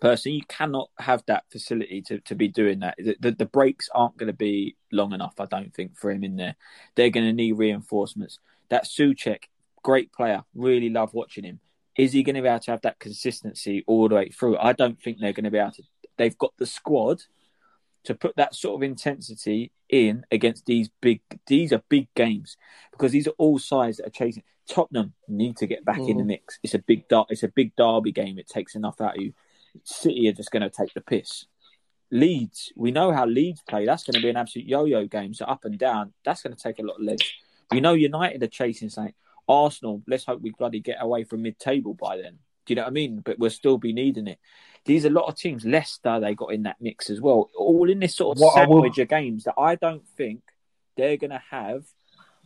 Personally, 0.00 0.38
you 0.38 0.46
cannot 0.48 0.90
have 0.98 1.22
that 1.26 1.44
facility 1.52 2.02
to, 2.02 2.18
to 2.20 2.34
be 2.34 2.48
doing 2.48 2.80
that. 2.80 2.96
The, 2.98 3.16
the, 3.20 3.30
the 3.30 3.46
breaks 3.46 3.88
aren't 3.94 4.16
going 4.16 4.32
to 4.32 4.32
be 4.48 4.74
long 4.90 5.12
enough, 5.12 5.34
I 5.38 5.44
don't 5.44 5.72
think, 5.72 5.96
for 5.96 6.10
him 6.10 6.24
in 6.24 6.34
there. 6.36 6.56
They're 6.96 7.10
going 7.10 7.26
to 7.26 7.32
need 7.32 7.52
reinforcements. 7.52 8.40
That 8.70 8.86
Soucek, 8.86 9.44
great 9.84 10.10
player, 10.12 10.42
really 10.54 10.88
love 10.88 11.12
watching 11.14 11.44
him. 11.44 11.60
Is 12.00 12.14
he 12.14 12.22
going 12.22 12.36
to 12.36 12.40
be 12.40 12.48
able 12.48 12.60
to 12.60 12.70
have 12.70 12.80
that 12.80 12.98
consistency 12.98 13.84
all 13.86 14.08
the 14.08 14.14
way 14.14 14.30
through? 14.30 14.56
I 14.56 14.72
don't 14.72 14.98
think 14.98 15.18
they're 15.18 15.34
going 15.34 15.44
to 15.44 15.50
be 15.50 15.58
able 15.58 15.72
to. 15.72 15.82
They've 16.16 16.38
got 16.38 16.54
the 16.56 16.64
squad 16.64 17.24
to 18.04 18.14
put 18.14 18.36
that 18.36 18.54
sort 18.54 18.76
of 18.76 18.82
intensity 18.82 19.70
in 19.90 20.24
against 20.32 20.64
these 20.64 20.88
big. 21.02 21.20
These 21.46 21.74
are 21.74 21.82
big 21.90 22.08
games 22.14 22.56
because 22.90 23.12
these 23.12 23.26
are 23.26 23.34
all 23.36 23.58
sides 23.58 23.98
that 23.98 24.06
are 24.06 24.10
chasing. 24.10 24.44
Tottenham 24.66 25.12
need 25.28 25.58
to 25.58 25.66
get 25.66 25.84
back 25.84 25.98
in 25.98 26.16
the 26.16 26.22
mm. 26.22 26.28
mix. 26.28 26.58
It's 26.62 26.72
a 26.72 26.78
big 26.78 27.04
It's 27.10 27.42
a 27.42 27.48
big 27.48 27.76
derby 27.76 28.12
game. 28.12 28.38
It 28.38 28.48
takes 28.48 28.74
enough 28.74 28.98
out 29.02 29.18
of 29.18 29.22
you. 29.22 29.34
City 29.84 30.26
are 30.30 30.32
just 30.32 30.50
going 30.50 30.62
to 30.62 30.70
take 30.70 30.94
the 30.94 31.02
piss. 31.02 31.44
Leeds, 32.10 32.72
we 32.76 32.92
know 32.92 33.12
how 33.12 33.26
Leeds 33.26 33.62
play. 33.68 33.84
That's 33.84 34.04
going 34.04 34.14
to 34.14 34.22
be 34.22 34.30
an 34.30 34.38
absolute 34.38 34.66
yo-yo 34.66 35.04
game. 35.04 35.34
So 35.34 35.44
up 35.44 35.66
and 35.66 35.78
down, 35.78 36.14
that's 36.24 36.42
going 36.42 36.56
to 36.56 36.62
take 36.62 36.78
a 36.78 36.82
lot 36.82 36.94
of 36.94 37.02
legs. 37.02 37.30
We 37.70 37.82
know 37.82 37.92
United 37.92 38.42
are 38.42 38.46
chasing 38.46 38.88
something. 38.88 39.12
Arsenal, 39.50 40.02
let's 40.06 40.24
hope 40.24 40.40
we 40.40 40.52
bloody 40.56 40.80
get 40.80 40.98
away 41.00 41.24
from 41.24 41.42
mid-table 41.42 41.94
by 41.94 42.16
then. 42.16 42.38
Do 42.66 42.72
you 42.72 42.76
know 42.76 42.82
what 42.82 42.88
I 42.88 42.92
mean? 42.92 43.20
But 43.24 43.38
we'll 43.38 43.50
still 43.50 43.78
be 43.78 43.92
needing 43.92 44.26
it. 44.28 44.38
These 44.84 45.04
are 45.04 45.08
a 45.08 45.12
lot 45.12 45.26
of 45.28 45.36
teams. 45.36 45.64
Leicester, 45.64 46.20
they 46.20 46.34
got 46.34 46.52
in 46.52 46.62
that 46.64 46.76
mix 46.80 47.10
as 47.10 47.20
well. 47.20 47.50
All 47.56 47.90
in 47.90 47.98
this 47.98 48.14
sort 48.16 48.36
of 48.36 48.40
What 48.42 48.56
I 48.56 48.66
will- 48.66 48.76
sandwich 48.76 48.98
of 48.98 49.08
games 49.08 49.44
that 49.44 49.54
I 49.58 49.74
don't 49.74 50.06
think 50.16 50.42
they're 50.96 51.16
going 51.16 51.30
to 51.30 51.42
have 51.50 51.84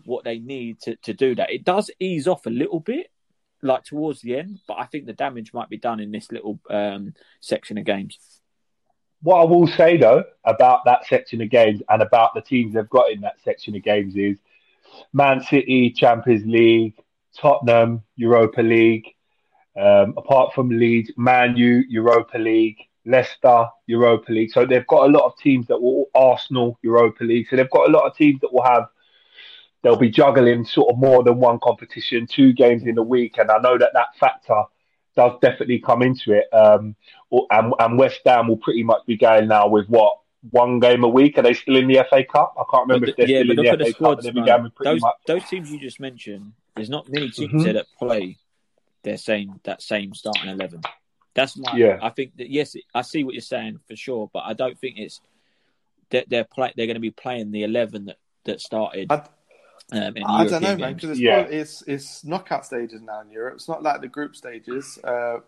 what 0.04 0.25
they 0.25 0.38
need 0.38 0.80
to, 0.82 0.96
to 0.96 1.12
do 1.14 1.34
that. 1.37 1.50
It 1.50 1.64
does 1.64 1.90
ease 2.00 2.26
off 2.26 2.46
a 2.46 2.50
little 2.50 2.80
bit, 2.80 3.11
like 3.62 3.84
towards 3.84 4.20
the 4.20 4.37
end, 4.37 4.61
but 4.68 4.75
I 4.78 4.84
think 4.87 5.06
the 5.06 5.12
damage 5.12 5.52
might 5.54 5.68
be 5.68 5.78
done 5.78 6.00
in 6.00 6.11
this 6.11 6.30
little 6.32 6.58
um, 6.68 7.14
section 7.40 7.78
of 7.78 7.84
games. 7.84 8.18
What 9.23 9.40
I 9.40 9.44
will 9.44 9.66
say 9.66 9.96
though 9.96 10.25
about 10.44 10.84
that 10.84 11.06
section 11.06 11.40
of 11.40 11.49
games 11.49 11.80
and 11.88 12.02
about 12.02 12.34
the 12.34 12.42
teams 12.42 12.75
they've 12.75 12.88
got 12.90 13.11
in 13.11 13.23
that 13.23 13.40
section 13.42 13.75
of 13.75 13.82
games 13.82 14.14
is 14.16 14.38
Man 15.12 15.41
City, 15.43 15.91
Champions 15.91 16.45
League, 16.47 16.95
Tottenham, 17.37 18.03
Europa 18.17 18.62
League. 18.62 19.07
Um, 19.76 20.14
apart 20.17 20.55
from 20.55 20.69
Leeds, 20.69 21.11
Man 21.17 21.57
U, 21.57 21.83
Europa 21.88 22.38
League, 22.38 22.79
Leicester, 23.07 23.67
Europa 23.87 24.31
League. 24.31 24.53
So 24.53 24.64
they've 24.64 24.87
got 24.87 25.09
a 25.09 25.12
lot 25.12 25.25
of 25.25 25.37
teams 25.37 25.67
that 25.67 25.81
will 25.81 26.07
Arsenal, 26.14 26.79
Europa 26.83 27.25
League. 27.25 27.49
So 27.49 27.57
they've 27.57 27.71
got 27.71 27.88
a 27.88 27.93
lot 27.93 28.07
of 28.07 28.17
teams 28.17 28.41
that 28.41 28.53
will 28.53 28.62
have. 28.62 28.87
They'll 29.83 29.97
be 29.97 30.11
juggling 30.11 30.64
sort 30.64 30.93
of 30.93 30.99
more 30.99 31.23
than 31.23 31.41
one 31.41 31.59
competition, 31.62 32.26
two 32.26 32.53
games 32.55 32.85
in 32.85 32.97
a 32.97 33.03
week, 33.03 33.37
and 33.37 33.50
I 33.50 33.59
know 33.59 33.76
that 33.76 33.91
that 33.93 34.17
factor 34.19 34.62
does 35.14 35.33
definitely 35.43 35.79
come 35.79 36.00
into 36.03 36.33
it. 36.33 36.47
Um, 36.55 36.97
and, 37.50 37.75
and 37.79 37.99
West 37.99 38.21
Ham 38.25 38.49
will 38.49 38.57
pretty 38.57 38.83
much 38.83 39.05
be 39.07 39.17
going 39.17 39.49
now 39.49 39.69
with 39.69 39.87
what 39.88 40.19
one 40.51 40.79
game 40.81 41.05
a 41.05 41.09
week. 41.09 41.39
Are 41.39 41.43
they 41.43 41.55
still 41.55 41.77
in 41.77 41.87
the 41.89 42.05
FA 42.11 42.25
Cup? 42.25 42.55
I 42.59 42.65
can't 42.71 42.87
remember 42.89 43.09
if 43.09 43.17
they're 43.17 43.29
yeah, 43.29 43.39
still 43.43 43.47
but 43.49 43.51
in 43.53 43.57
look 43.57 43.67
the 43.67 43.71
at 43.73 43.79
the 43.79 43.85
FA 43.87 43.91
Cup. 43.93 43.97
squads. 43.97 44.27
and 44.27 44.35
man. 44.37 44.45
going 44.47 44.63
with 44.65 44.75
pretty 44.75 44.93
Those, 44.95 45.01
much. 45.01 45.15
those 45.27 45.45
teams 45.49 45.71
you 45.73 45.79
just 45.81 46.01
mentioned, 46.01 46.53
there's 46.77 46.91
not 46.91 47.09
many 47.09 47.31
teams 47.31 47.53
Mhm. 47.53 47.65
there 47.65 47.73
that 47.75 47.87
play 47.99 48.37
their 49.03 49.17
same 49.19 49.61
that 49.65 49.83
same 49.83 50.15
starting 50.15 50.49
eleven. 50.51 50.81
That's 51.35 51.57
my. 51.57 51.77
Yeah. 51.77 51.99
I 52.03 52.11
think 52.11 52.37
that 52.37 52.49
yes, 52.51 52.77
I 52.95 53.03
see 53.03 53.25
what 53.25 53.35
you're 53.35 53.41
saying 53.43 53.81
for 53.89 53.97
sure, 53.97 54.31
but 54.33 54.45
I 54.45 54.53
don't 54.55 54.79
think 54.79 54.99
it's 54.99 55.21
that 56.11 56.29
they're 56.29 56.45
play, 56.45 56.73
They're 56.77 56.87
going 56.87 56.95
to 56.95 57.01
be 57.01 57.11
playing 57.11 57.51
the 57.51 57.65
eleven 57.65 58.07
that 58.07 58.17
that 58.45 58.61
started. 58.61 59.11
I, 59.11 59.23
um, 59.93 60.17
in 60.17 60.25
I 60.25 60.47
don't 60.47 60.63
know, 60.63 60.77
man, 60.77 60.95
because 60.95 61.11
it's, 61.11 61.21
Yeah. 61.21 61.41
it's 61.41 61.83
it's 61.87 62.25
knockout 62.25 62.65
stages 62.67 63.03
now 63.03 63.21
in 63.21 63.31
Europe. 63.31 63.55
It's 63.57 63.69
not 63.69 63.83
like 63.83 64.01
the 64.01 64.09
group 64.09 64.37
stages. 64.37 64.99
Uh, 65.03 65.41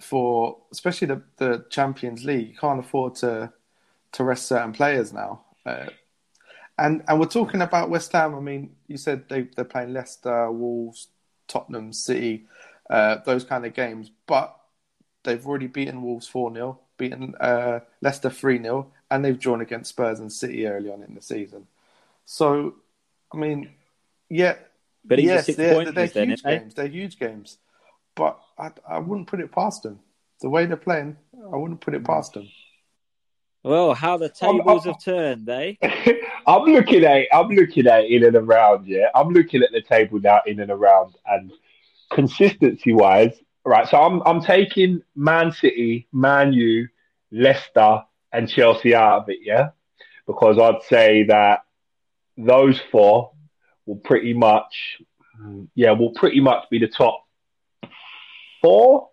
for 0.00 0.58
especially 0.72 1.06
the, 1.08 1.22
the 1.38 1.64
Champions 1.70 2.24
League, 2.24 2.48
you 2.50 2.56
can't 2.56 2.78
afford 2.80 3.14
to 3.16 3.52
to 4.16 4.24
rest 4.24 4.46
certain 4.46 4.72
players 4.72 5.12
now. 5.12 5.42
Uh, 5.64 5.86
and 6.78 7.02
and 7.08 7.20
we're 7.20 7.26
talking 7.26 7.62
about 7.62 7.90
West 7.90 8.12
Ham. 8.12 8.34
I 8.34 8.40
mean, 8.40 8.76
you 8.88 8.96
said 8.96 9.28
they 9.28 9.42
they're 9.42 9.64
playing 9.64 9.92
Leicester, 9.92 10.50
Wolves, 10.50 11.08
Tottenham, 11.48 11.92
City, 11.92 12.46
uh, 12.90 13.18
those 13.24 13.44
kind 13.44 13.66
of 13.66 13.74
games, 13.74 14.10
but 14.26 14.56
they've 15.24 15.46
already 15.46 15.66
beaten 15.68 16.02
Wolves 16.02 16.28
four 16.28 16.52
0 16.52 16.80
beaten 16.98 17.34
uh, 17.40 17.80
Leicester 18.02 18.30
three 18.30 18.60
0 18.62 18.92
and 19.10 19.24
they've 19.24 19.38
drawn 19.38 19.60
against 19.60 19.90
Spurs 19.90 20.20
and 20.20 20.32
City 20.32 20.66
early 20.66 20.90
on 20.90 21.02
in 21.02 21.14
the 21.14 21.22
season. 21.22 21.66
So, 22.24 22.76
I 23.32 23.36
mean, 23.36 23.74
yeah, 24.28 24.56
But 25.04 25.22
yes, 25.22 25.54
they're, 25.54 25.92
they're 25.92 26.08
then, 26.08 26.28
huge 26.30 26.42
eh? 26.44 26.58
games. 26.58 26.74
They're 26.74 26.88
huge 26.88 27.18
games, 27.18 27.58
but 28.14 28.40
I, 28.58 28.72
I 28.88 28.98
wouldn't 28.98 29.28
put 29.28 29.40
it 29.40 29.52
past 29.52 29.82
them. 29.84 30.00
The 30.40 30.50
way 30.50 30.66
they're 30.66 30.76
playing, 30.76 31.16
I 31.52 31.56
wouldn't 31.56 31.80
put 31.80 31.94
it 31.94 32.04
past 32.04 32.34
them. 32.34 32.50
Well, 33.66 33.94
how 33.94 34.16
the 34.16 34.26
I'm- 34.42 34.58
tables 34.58 34.86
I'm- 34.86 34.94
have 34.94 35.02
turned, 35.02 35.48
eh? 35.48 35.74
I'm 36.46 36.62
looking 36.62 37.04
at 37.04 37.26
I'm 37.32 37.48
looking 37.48 37.88
at 37.88 38.04
in 38.04 38.22
and 38.24 38.36
around, 38.36 38.86
yeah. 38.86 39.08
I'm 39.12 39.30
looking 39.30 39.64
at 39.64 39.72
the 39.72 39.82
table 39.82 40.20
now 40.20 40.40
in 40.46 40.60
and 40.60 40.70
around 40.70 41.16
and 41.26 41.52
consistency 42.12 42.92
wise, 42.92 43.32
right. 43.64 43.88
So 43.88 44.00
I'm 44.00 44.22
I'm 44.24 44.40
taking 44.40 45.02
Man 45.16 45.50
City, 45.50 46.06
Man 46.12 46.52
U, 46.52 46.86
Leicester, 47.32 48.02
and 48.32 48.48
Chelsea 48.48 48.94
out 48.94 49.22
of 49.22 49.28
it, 49.30 49.40
yeah. 49.42 49.70
Because 50.28 50.60
I'd 50.60 50.82
say 50.84 51.24
that 51.24 51.64
those 52.38 52.80
four 52.92 53.32
will 53.84 53.96
pretty 53.96 54.32
much 54.32 54.98
yeah, 55.74 55.90
will 55.90 56.12
pretty 56.12 56.38
much 56.38 56.70
be 56.70 56.78
the 56.78 56.86
top 56.88 57.26
four, 58.62 59.08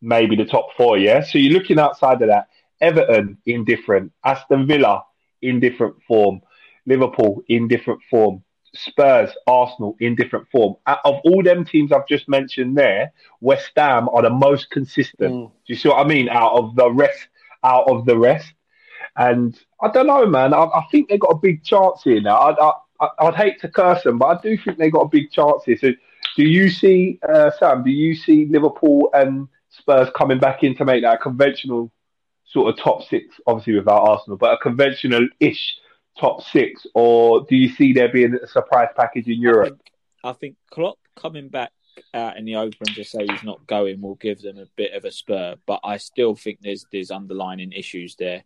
maybe 0.00 0.36
the 0.36 0.46
top 0.46 0.68
four, 0.74 0.96
yeah. 0.96 1.22
So 1.22 1.36
you're 1.36 1.52
looking 1.52 1.78
outside 1.78 2.22
of 2.22 2.28
that. 2.28 2.48
Everton 2.80 3.38
indifferent, 3.46 4.12
Aston 4.24 4.66
Villa 4.66 5.04
in 5.42 5.60
different 5.60 5.96
form, 6.06 6.40
Liverpool 6.86 7.42
in 7.48 7.68
different 7.68 8.00
form, 8.10 8.42
Spurs, 8.74 9.30
Arsenal 9.46 9.96
in 10.00 10.14
different 10.14 10.48
form. 10.50 10.76
Of 10.86 11.16
all 11.24 11.42
them 11.42 11.64
teams 11.64 11.92
I've 11.92 12.06
just 12.06 12.28
mentioned 12.28 12.76
there, 12.76 13.12
West 13.40 13.70
Ham 13.76 14.08
are 14.10 14.22
the 14.22 14.30
most 14.30 14.70
consistent. 14.70 15.32
Mm. 15.32 15.46
Do 15.48 15.72
you 15.72 15.76
see 15.76 15.88
what 15.88 16.04
I 16.04 16.08
mean? 16.08 16.28
Out 16.28 16.52
of 16.52 16.76
the 16.76 16.90
rest, 16.90 17.28
out 17.64 17.88
of 17.88 18.04
the 18.06 18.16
rest, 18.16 18.52
and 19.16 19.58
I 19.80 19.88
don't 19.88 20.06
know, 20.06 20.26
man. 20.26 20.54
I, 20.54 20.64
I 20.64 20.84
think 20.90 21.08
they 21.08 21.18
got 21.18 21.30
a 21.30 21.38
big 21.38 21.64
chance 21.64 22.02
here 22.02 22.20
now. 22.20 22.36
I, 22.36 22.72
I, 23.00 23.08
I'd 23.20 23.34
hate 23.34 23.60
to 23.60 23.68
curse 23.68 24.02
them, 24.02 24.18
but 24.18 24.26
I 24.26 24.40
do 24.40 24.56
think 24.56 24.78
they 24.78 24.90
got 24.90 25.02
a 25.02 25.08
big 25.08 25.30
chance 25.30 25.64
here. 25.64 25.76
So, 25.76 25.92
do 26.36 26.44
you 26.44 26.68
see, 26.68 27.18
uh, 27.28 27.50
Sam? 27.58 27.82
Do 27.82 27.90
you 27.90 28.14
see 28.14 28.46
Liverpool 28.46 29.10
and 29.12 29.48
Spurs 29.70 30.08
coming 30.16 30.38
back 30.38 30.62
in 30.62 30.76
to 30.76 30.84
make 30.84 31.02
that 31.02 31.20
conventional 31.20 31.90
sort 32.50 32.72
of 32.72 32.82
top 32.82 33.02
six? 33.08 33.36
Obviously, 33.46 33.76
without 33.76 34.08
Arsenal, 34.08 34.36
but 34.36 34.54
a 34.54 34.58
conventional-ish 34.58 35.76
top 36.18 36.42
six, 36.42 36.86
or 36.94 37.44
do 37.48 37.56
you 37.56 37.68
see 37.68 37.92
there 37.92 38.12
being 38.12 38.34
a 38.42 38.46
surprise 38.46 38.88
package 38.96 39.26
in 39.26 39.38
I 39.38 39.42
Europe? 39.42 39.68
think, 39.68 39.92
I 40.24 40.32
think 40.32 40.56
Klopp 40.70 40.98
coming 41.16 41.48
back 41.48 41.72
out 42.14 42.36
in 42.36 42.44
the 42.44 42.56
open 42.56 42.86
to 42.94 43.04
say 43.04 43.26
he's 43.26 43.42
not 43.42 43.66
going 43.66 44.00
will 44.00 44.14
give 44.16 44.40
them 44.40 44.58
a 44.58 44.66
bit 44.76 44.92
of 44.94 45.04
a 45.04 45.10
spur, 45.10 45.56
but 45.66 45.80
I 45.84 45.96
still 45.96 46.34
think 46.34 46.58
there's 46.60 46.86
there's 46.92 47.10
underlining 47.10 47.72
issues 47.72 48.16
there. 48.16 48.44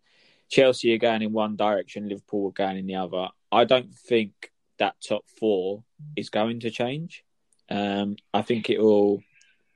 Chelsea 0.49 0.93
are 0.93 0.99
going 0.99 1.21
in 1.21 1.33
one 1.33 1.55
direction, 1.55 2.09
Liverpool 2.09 2.49
are 2.49 2.51
going 2.51 2.77
in 2.77 2.85
the 2.85 2.95
other. 2.95 3.27
I 3.51 3.65
don't 3.65 3.93
think 3.93 4.51
that 4.79 4.95
top 5.07 5.25
four 5.39 5.83
is 6.15 6.29
going 6.29 6.59
to 6.61 6.71
change. 6.71 7.23
Um, 7.69 8.17
I 8.33 8.41
think 8.41 8.69
it 8.69 8.79
will. 8.79 9.23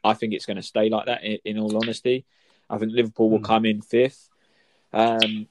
I 0.03 0.13
think 0.13 0.33
it's 0.33 0.45
going 0.45 0.57
to 0.57 0.63
stay 0.63 0.89
like 0.89 1.05
that. 1.07 1.23
In, 1.23 1.37
in 1.45 1.59
all 1.59 1.75
honesty, 1.75 2.25
I 2.69 2.77
think 2.77 2.91
Liverpool 2.93 3.29
will 3.29 3.39
Mm. 3.39 3.45
come 3.45 3.65
in 3.65 3.81
fifth. 3.81 4.29
Um, 4.93 5.47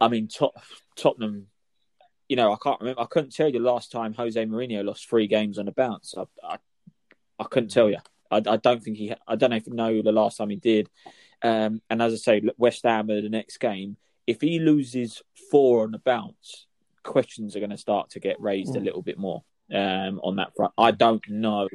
I 0.00 0.08
mean, 0.08 0.28
Tot- 0.28 0.54
Tottenham. 0.96 1.48
You 2.28 2.36
know, 2.36 2.52
I 2.52 2.56
can't 2.62 2.80
remember. 2.80 3.02
I 3.02 3.06
couldn't 3.06 3.34
tell 3.34 3.46
you 3.48 3.52
the 3.58 3.70
last 3.70 3.92
time 3.92 4.14
Jose 4.14 4.42
Mourinho 4.44 4.82
lost 4.84 5.08
three 5.08 5.26
games 5.26 5.58
on 5.58 5.68
a 5.68 5.72
bounce. 5.72 6.14
I, 6.16 6.24
I, 6.42 6.58
I 7.38 7.44
couldn't 7.44 7.68
tell 7.70 7.90
you. 7.90 7.98
I, 8.30 8.38
I 8.38 8.56
don't 8.56 8.82
think 8.82 8.96
he. 8.96 9.12
I 9.28 9.36
don't 9.36 9.52
even 9.52 9.76
know 9.76 10.00
the 10.02 10.10
last 10.12 10.38
time 10.38 10.50
he 10.50 10.56
did. 10.56 10.88
Um, 11.42 11.82
and 11.90 12.00
as 12.00 12.14
I 12.14 12.16
say, 12.16 12.42
West 12.56 12.82
Ham 12.84 13.10
are 13.10 13.20
the 13.20 13.28
next 13.28 13.58
game. 13.58 13.98
If 14.26 14.40
he 14.40 14.58
loses 14.58 15.22
four 15.50 15.82
on 15.82 15.90
the 15.92 15.98
bounce, 15.98 16.66
questions 17.02 17.54
are 17.54 17.60
going 17.60 17.70
to 17.70 17.76
start 17.76 18.10
to 18.10 18.20
get 18.20 18.40
raised 18.40 18.74
a 18.74 18.80
little 18.80 19.02
bit 19.02 19.18
more 19.18 19.44
um, 19.70 20.18
on 20.24 20.36
that 20.36 20.56
front. 20.56 20.72
I 20.78 20.90
don't 20.92 21.22
know 21.28 21.68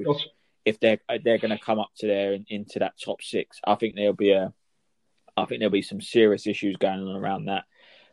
if 0.70 0.80
they're 0.80 1.00
they're 1.24 1.38
going 1.38 1.58
to 1.58 1.64
come 1.64 1.80
up 1.80 1.90
to 1.98 2.08
there 2.08 2.34
and 2.34 2.46
into 2.50 2.80
that 2.80 2.94
top 3.04 3.22
six. 3.22 3.60
I 3.66 3.76
think 3.76 3.96
there'll 3.96 4.14
be 4.14 4.32
a, 4.32 4.54
I 5.36 5.46
think 5.46 5.60
there'll 5.60 5.72
be 5.72 5.82
some 5.82 6.02
serious 6.02 6.48
issues 6.48 6.78
going 6.78 7.00
on 7.00 7.16
around 7.16 7.46
that 7.46 7.66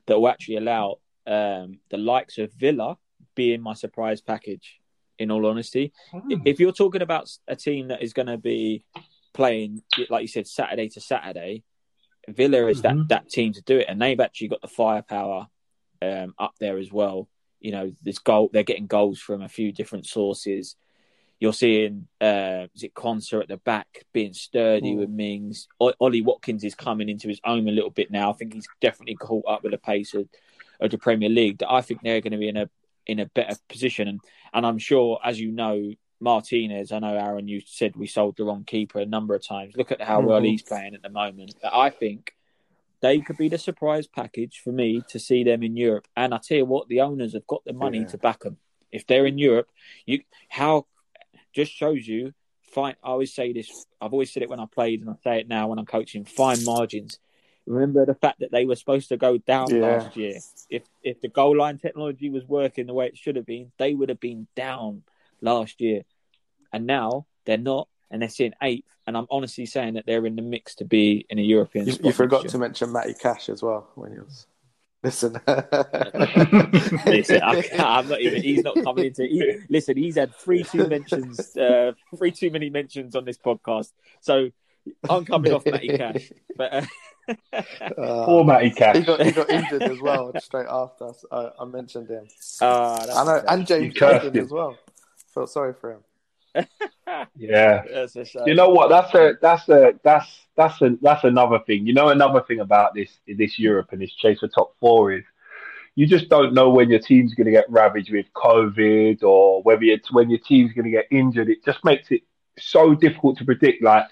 that 0.07 0.19
will 0.19 0.29
actually 0.29 0.57
allow 0.57 0.97
um, 1.27 1.81
the 1.91 1.99
likes 1.99 2.39
of 2.39 2.53
Villa 2.53 2.97
be 3.35 3.53
in 3.53 3.61
my 3.63 3.75
surprise 3.75 4.21
package. 4.21 4.81
In 5.19 5.31
all 5.31 5.47
honesty, 5.47 5.95
if 6.29 6.41
if 6.45 6.61
you're 6.61 6.73
talking 6.73 7.01
about 7.01 7.31
a 7.49 7.57
team 7.57 7.89
that 7.89 8.03
is 8.03 8.13
going 8.13 8.27
to 8.27 8.37
be 8.37 8.85
playing, 9.33 9.81
like 10.11 10.21
you 10.21 10.29
said, 10.29 10.47
Saturday 10.47 10.91
to 10.91 11.01
Saturday, 11.01 11.65
Villa 12.29 12.67
is 12.67 12.83
that 12.83 12.97
that 13.09 13.31
team 13.31 13.55
to 13.55 13.63
do 13.63 13.79
it, 13.79 13.87
and 13.89 14.01
they've 14.01 14.21
actually 14.21 14.49
got 14.49 14.61
the 14.61 14.69
firepower 14.69 15.47
um, 16.03 16.35
up 16.39 16.53
there 16.61 16.77
as 16.77 16.93
well. 16.93 17.29
You 17.61 17.73
know, 17.73 17.93
this 18.03 18.19
goal 18.19 18.51
they're 18.53 18.63
getting 18.63 18.87
goals 18.87 19.19
from 19.19 19.41
a 19.41 19.49
few 19.49 19.73
different 19.73 20.05
sources. 20.05 20.77
You're 21.38 21.52
seeing 21.52 22.09
uh, 22.21 22.66
is 22.75 22.83
it 22.83 22.95
Konsa 22.95 23.43
at 23.43 23.49
the 23.49 23.59
back 23.59 24.05
being 24.12 24.33
sturdy 24.33 24.95
with 24.95 25.11
Mings. 25.11 25.69
O- 25.78 25.93
Ollie 26.00 26.23
Watkins 26.23 26.64
is 26.64 26.75
coming 26.75 27.09
into 27.11 27.28
his 27.28 27.40
own 27.45 27.69
a 27.69 27.73
little 27.73 27.90
bit 27.90 28.11
now. 28.11 28.31
I 28.31 28.33
think 28.35 28.55
he's 28.55 28.69
definitely 28.81 29.16
caught 29.16 29.45
up 29.47 29.62
with 29.62 29.73
the 29.73 29.78
pace 29.78 30.14
of, 30.14 30.28
of 30.81 30.90
the 30.90 30.99
Premier 30.99 31.28
League. 31.28 31.62
I 31.69 31.83
think 31.83 32.00
they're 32.02 32.23
going 32.23 32.33
to 32.33 32.38
be 32.38 32.49
in 32.49 32.57
a 32.57 32.71
in 33.07 33.21
a 33.21 33.26
better 33.26 33.55
position, 33.69 34.09
and 34.09 34.21
and 34.55 34.66
I'm 34.66 34.78
sure, 34.78 35.21
as 35.23 35.38
you 35.38 35.52
know, 35.52 35.93
Martinez. 36.21 36.90
I 36.90 36.99
know 37.00 37.14
Aaron, 37.14 37.49
you 37.49 37.61
said 37.64 37.97
we 37.97 38.07
sold 38.07 38.37
the 38.38 38.45
wrong 38.45 38.64
keeper 38.64 38.99
a 38.99 39.07
number 39.07 39.35
of 39.35 39.47
times. 39.47 39.75
Look 39.76 39.93
at 39.93 40.00
how 40.00 40.21
well 40.21 40.40
he's 40.40 40.62
playing 40.62 40.95
at 40.95 41.02
the 41.02 41.11
moment. 41.11 41.55
But 41.62 41.75
I 41.75 41.90
think 41.90 42.33
they 43.02 43.21
could 43.21 43.37
be 43.37 43.50
the 43.50 43.59
surprise 43.59 44.07
package 44.07 44.61
for 44.64 44.73
me 44.73 45.02
to 45.11 45.19
see 45.19 45.45
them 45.45 45.62
in 45.62 45.76
Europe. 45.76 46.09
And 46.16 46.33
I 46.33 46.38
tell 46.38 46.57
you 46.57 46.64
what, 46.64 46.88
the 46.88 47.02
owners 47.02 47.35
have 47.35 47.47
got 47.47 47.62
the 47.66 47.75
money 47.75 47.99
Yeah. 48.00 48.07
to 48.07 48.19
back 48.19 48.40
them. 48.40 48.57
If 48.90 49.07
they're 49.07 49.26
in 49.26 49.37
Europe, 49.38 49.69
you 50.07 50.23
how 50.49 50.87
just 51.57 51.73
shows 51.73 52.07
you. 52.07 52.33
Fine, 52.61 52.97
I 53.03 53.09
always 53.09 53.35
say 53.35 53.53
this. 53.53 53.87
I've 54.01 54.13
always 54.13 54.33
said 54.33 54.43
it 54.43 54.51
when 54.51 54.61
I 54.61 54.67
played, 54.67 55.01
and 55.01 55.09
I 55.09 55.15
say 55.25 55.41
it 55.41 55.49
now 55.49 55.69
when 55.69 55.79
I'm 55.79 55.87
coaching. 55.87 56.25
Fine 56.25 56.65
margins. 56.65 57.19
Remember 57.67 58.05
the 58.05 58.15
fact 58.15 58.41
that 58.41 58.53
they 58.53 58.67
were 58.67 58.77
supposed 58.77 59.09
to 59.09 59.17
go 59.17 59.39
down 59.39 59.71
Yeah. 59.71 59.81
last 59.81 60.17
year. 60.17 60.39
If 60.69 60.83
if 61.03 61.21
the 61.21 61.29
goal 61.29 61.57
line 61.57 61.79
technology 61.79 62.29
was 62.29 62.45
working 62.45 62.87
the 62.87 62.95
way 62.95 63.07
it 63.07 63.17
should 63.17 63.37
have 63.37 63.47
been, 63.47 63.73
they 63.79 63.95
would 63.95 64.09
have 64.11 64.21
been 64.21 64.47
down 64.55 65.05
last 65.41 65.81
year. 65.81 66.03
And 66.73 66.87
now 66.87 67.27
they're 67.45 67.57
not, 67.57 67.89
and 68.11 68.21
they're 68.21 68.29
sitting 68.29 68.55
eighth. 68.63 68.87
And 69.07 69.17
I'm 69.17 69.27
honestly 69.31 69.67
saying 69.67 69.95
that 69.95 70.05
they're 70.05 70.27
in 70.27 70.37
the 70.37 70.43
mix 70.43 70.75
to 70.77 70.85
be 70.85 71.25
in 71.31 71.39
a 71.39 71.43
European. 71.43 71.87
You, 71.87 71.93
spot 71.93 72.05
you 72.05 72.13
forgot 72.13 72.49
to 72.49 72.59
mention 72.59 72.93
Matty 72.93 73.15
Cash 73.15 73.49
as 73.49 73.63
well 73.63 73.89
when 73.95 74.13
he 74.13 74.19
was. 74.19 74.47
Listen. 75.07 75.41
listen, 77.07 77.41
I, 77.43 77.63
I'm 77.79 78.09
not 78.09 78.21
even. 78.21 78.43
He's 78.43 78.65
not 78.65 78.75
coming 78.83 79.07
into. 79.07 79.23
He, 79.25 79.61
listen, 79.69 79.97
he's 79.97 80.17
had 80.17 80.35
three 80.35 80.65
too 80.65 80.89
mentions, 80.89 81.57
uh, 81.57 81.93
three 82.17 82.33
too 82.33 82.51
many 82.51 82.71
mentions 82.71 83.15
on 83.15 83.25
this 83.25 83.39
podcast. 83.39 83.93
So 84.21 84.51
I'm 85.09 85.25
coming 85.25 85.53
off 85.53 85.65
Matty 85.65 85.97
Cash, 85.97 86.33
but 86.57 86.73
uh, 87.29 88.25
Poor 88.26 88.45
Matty 88.45 88.71
Cash. 88.71 88.97
He 88.97 89.02
got 89.02 89.21
he 89.23 89.30
got 89.30 89.49
injured 89.49 89.83
as 89.85 90.00
well 90.00 90.33
straight 90.41 90.67
after. 90.69 91.13
So 91.17 91.28
I, 91.30 91.63
I 91.63 91.65
mentioned 91.67 92.09
him. 92.09 92.26
uh, 92.61 93.07
I 93.15 93.25
know, 93.25 93.45
and 93.49 93.65
James 93.65 93.85
You 93.85 93.93
cursed 93.93 94.23
Jordan 94.25 94.41
him. 94.41 94.45
as 94.45 94.50
well. 94.50 94.76
Felt 95.33 95.50
sorry 95.50 95.75
for 95.80 95.93
him. 95.93 96.00
Yeah. 97.36 97.82
that's 97.92 98.16
a 98.16 98.25
shame. 98.25 98.42
You 98.47 98.54
know 98.54 98.71
what? 98.71 98.88
That's 98.88 99.14
a 99.14 99.34
that's 99.40 99.69
a 99.69 99.95
that's 100.02 100.28
that's 100.56 100.80
a 100.82 100.97
that's 101.00 101.25
another 101.25 101.58
thing. 101.66 101.86
You 101.86 101.92
know, 101.92 102.08
another 102.08 102.42
thing 102.42 102.60
about 102.60 102.95
this 102.95 103.10
this 103.26 103.58
Europe 103.58 103.88
and 103.92 104.00
this 104.00 104.12
chase 104.12 104.40
for 104.40 104.49
top 104.49 104.75
four 104.80 105.12
is 105.12 105.25
you 105.95 106.06
just 106.06 106.28
don't 106.28 106.52
know 106.52 106.71
when 106.71 106.90
your 106.90 106.99
team's 106.99 107.34
going 107.34 107.47
to 107.47 107.50
get 107.50 107.71
ravaged 107.71 108.12
with 108.12 108.26
COVID 108.34 109.23
or 109.23 109.62
whether 109.62 109.84
it's 109.84 110.12
when 110.12 110.28
your 110.28 110.38
team's 110.38 110.73
going 110.73 110.84
to 110.84 110.90
get 110.90 111.06
injured. 111.10 111.49
It 111.49 111.64
just 111.64 111.82
makes 111.84 112.10
it 112.10 112.23
so 112.58 112.95
difficult 112.95 113.38
to 113.38 113.45
predict. 113.45 113.82
Like 113.82 114.04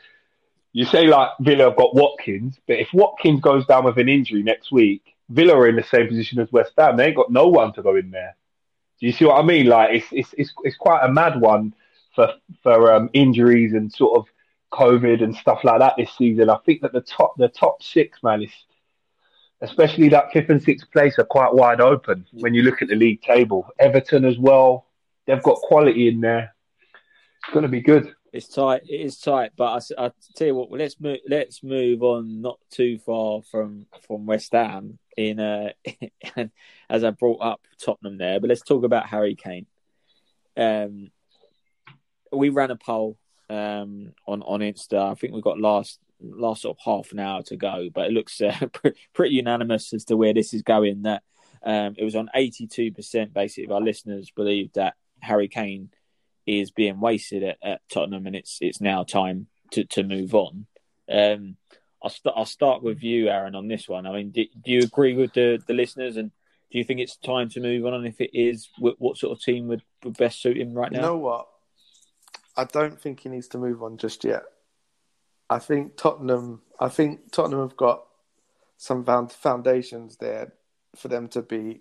you 0.72 0.87
say, 0.87 1.07
like 1.07 1.30
Villa 1.40 1.64
have 1.64 1.76
got 1.76 1.94
Watkins, 1.94 2.59
but 2.66 2.78
if 2.78 2.88
Watkins 2.94 3.40
goes 3.40 3.66
down 3.66 3.85
with 3.85 3.98
an 3.98 4.09
injury 4.09 4.42
next 4.42 4.72
week, 4.72 5.02
Villa 5.28 5.54
are 5.54 5.68
in 5.68 5.76
the 5.76 5.83
same 5.83 6.09
position 6.09 6.38
as 6.40 6.50
West 6.52 6.72
Ham. 6.78 6.96
They 6.96 7.07
ain't 7.07 7.16
got 7.16 7.30
no 7.30 7.48
one 7.48 7.72
to 7.74 7.83
go 7.83 7.96
in 7.96 8.11
there. 8.11 8.37
Do 9.00 9.07
you 9.07 9.12
see 9.12 9.24
what 9.26 9.42
I 9.42 9.46
mean? 9.46 9.66
Like 9.66 9.90
it's 9.94 10.07
it's 10.11 10.35
it's, 10.38 10.52
it's 10.62 10.76
quite 10.76 11.04
a 11.04 11.12
mad 11.12 11.40
one 11.40 11.74
for 12.14 12.35
for 12.62 12.92
um, 12.92 13.11
injuries 13.12 13.72
and 13.72 13.92
sort 13.92 14.18
of 14.18 14.27
COVID 14.72 15.22
and 15.22 15.35
stuff 15.37 15.64
like 15.64 15.79
that 15.79 15.94
this 15.96 16.11
season. 16.16 16.50
I 16.50 16.59
think 16.64 16.83
that 16.83 16.92
the 16.92 17.00
top 17.00 17.35
the 17.37 17.48
top 17.48 17.83
six 17.83 18.22
man 18.22 18.42
is 18.42 18.53
especially 19.61 20.09
that 20.11 20.33
fifth 20.33 20.50
and 20.50 20.62
sixth 20.62 20.90
place 20.92 21.18
are 21.18 21.24
quite 21.24 21.55
wide 21.55 21.81
open 21.81 22.27
when 22.33 22.55
you 22.55 22.62
look 22.62 22.83
at 22.83 22.88
the 22.88 22.94
league 22.94 23.22
table. 23.22 23.66
Everton 23.79 24.24
as 24.24 24.38
well, 24.38 24.87
they've 25.27 25.42
got 25.42 25.57
quality 25.57 26.09
in 26.09 26.20
there. 26.20 26.55
It's 27.42 27.53
going 27.53 27.62
to 27.62 27.68
be 27.68 27.81
good. 27.81 28.14
It's 28.33 28.48
tight. 28.48 28.83
It 28.88 29.00
is 29.00 29.18
tight, 29.18 29.53
but 29.57 29.85
I 29.98 30.07
I, 30.07 30.11
tell 30.35 30.48
you 30.48 30.55
what. 30.57 30.72
Let's 30.72 30.98
move. 30.98 31.18
Let's 31.29 31.62
move 31.62 32.03
on. 32.03 32.42
Not 32.42 32.59
too 32.68 32.98
far 32.98 33.42
from 33.42 33.87
from 34.07 34.27
West 34.27 34.53
Ham. 34.53 34.98
In 35.16 35.38
uh, 35.38 35.70
as 36.90 37.05
I 37.05 37.11
brought 37.11 37.40
up 37.40 37.61
Tottenham 37.81 38.18
there, 38.18 38.40
but 38.40 38.48
let's 38.48 38.62
talk 38.62 38.83
about 38.83 39.07
Harry 39.07 39.37
Kane. 39.37 39.66
Um, 40.57 41.12
we 42.37 42.49
ran 42.49 42.70
a 42.70 42.77
poll 42.77 43.18
um 43.51 44.12
on 44.27 44.42
on 44.42 44.61
Insta. 44.61 45.11
I 45.12 45.14
think 45.14 45.35
we 45.35 45.42
got 45.42 45.61
last 45.61 45.99
last 46.20 46.62
sort 46.62 46.77
of 46.79 46.85
half 46.85 47.12
an 47.12 47.18
hour 47.18 47.42
to 47.42 47.57
go, 47.57 47.88
but 47.92 48.07
it 48.07 48.12
looks 48.12 48.40
uh, 48.40 48.55
pre- 48.73 48.94
pretty 49.12 49.35
unanimous 49.35 49.92
as 49.92 50.05
to 50.07 50.16
where 50.16 50.33
this 50.35 50.55
is 50.55 50.62
going. 50.62 51.03
That 51.03 51.23
um, 51.62 51.94
it 51.99 52.05
was 52.05 52.16
on 52.16 52.31
eighty 52.35 52.66
two 52.66 52.92
percent 52.92 53.35
basically 53.35 53.64
of 53.64 53.73
our 53.73 53.81
listeners 53.81 54.31
believe 54.31 54.73
that 54.75 54.94
Harry 55.20 55.49
Kane 55.49 55.90
is 56.47 56.70
being 56.70 57.01
wasted 57.01 57.42
at, 57.42 57.59
at 57.62 57.81
Tottenham, 57.90 58.27
and 58.27 58.37
it's 58.37 58.59
it's 58.61 58.81
now 58.81 59.03
time 59.05 59.47
to, 59.73 59.85
to 59.85 60.03
move 60.03 60.35
on. 60.35 60.66
Um, 61.11 61.57
I'll 62.03 62.11
start. 62.11 62.37
I'll 62.37 62.44
start 62.44 62.83
with 62.83 63.03
you, 63.03 63.29
Aaron, 63.29 63.55
on 63.55 63.68
this 63.68 63.88
one. 63.88 64.07
I 64.07 64.12
mean, 64.12 64.31
do, 64.31 64.44
do 64.62 64.73
you 64.73 64.81
agree 64.81 65.14
with 65.14 65.33
the, 65.33 65.62
the 65.66 65.73
listeners, 65.73 66.16
and 66.16 66.31
do 66.70 66.79
you 66.79 66.85
think 66.85 67.01
it's 67.01 67.16
time 67.16 67.49
to 67.51 67.61
move 67.61 67.87
on? 67.87 67.94
And 67.94 68.07
if 68.07 68.20
it 68.20 68.31
is, 68.35 68.68
what, 68.79 69.16
sort 69.16 69.33
of 69.33 69.42
team 69.42 69.68
would, 69.68 69.83
would 70.03 70.16
best 70.16 70.42
suit 70.42 70.59
him 70.59 70.75
right 70.75 70.92
You 70.92 70.99
now? 70.99 71.09
know 71.09 71.16
what? 71.16 71.47
I 72.57 72.64
don't 72.64 73.01
think 73.01 73.21
he 73.21 73.29
needs 73.29 73.49
to 73.49 73.59
move 73.59 73.83
on 73.83 73.97
just 73.97 74.25
yet. 74.25 74.45
I 75.51 75.59
think 75.59 75.97
Tottenham. 75.97 76.62
I 76.81 76.88
think 76.88 77.33
Tottenham 77.33 77.61
have 77.61 77.77
got 77.77 78.05
some 78.77 79.05
foundations 79.05 80.17
there 80.17 80.53
for 80.97 81.09
them 81.09 81.29
to 81.29 81.43
be 81.43 81.81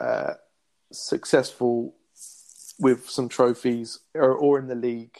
uh, 0.00 0.34
successful 0.90 1.94
with 2.78 3.08
some 3.08 3.28
trophies 3.28 4.00
or, 4.14 4.32
or 4.32 4.58
in 4.58 4.66
the 4.66 4.74
league. 4.74 5.16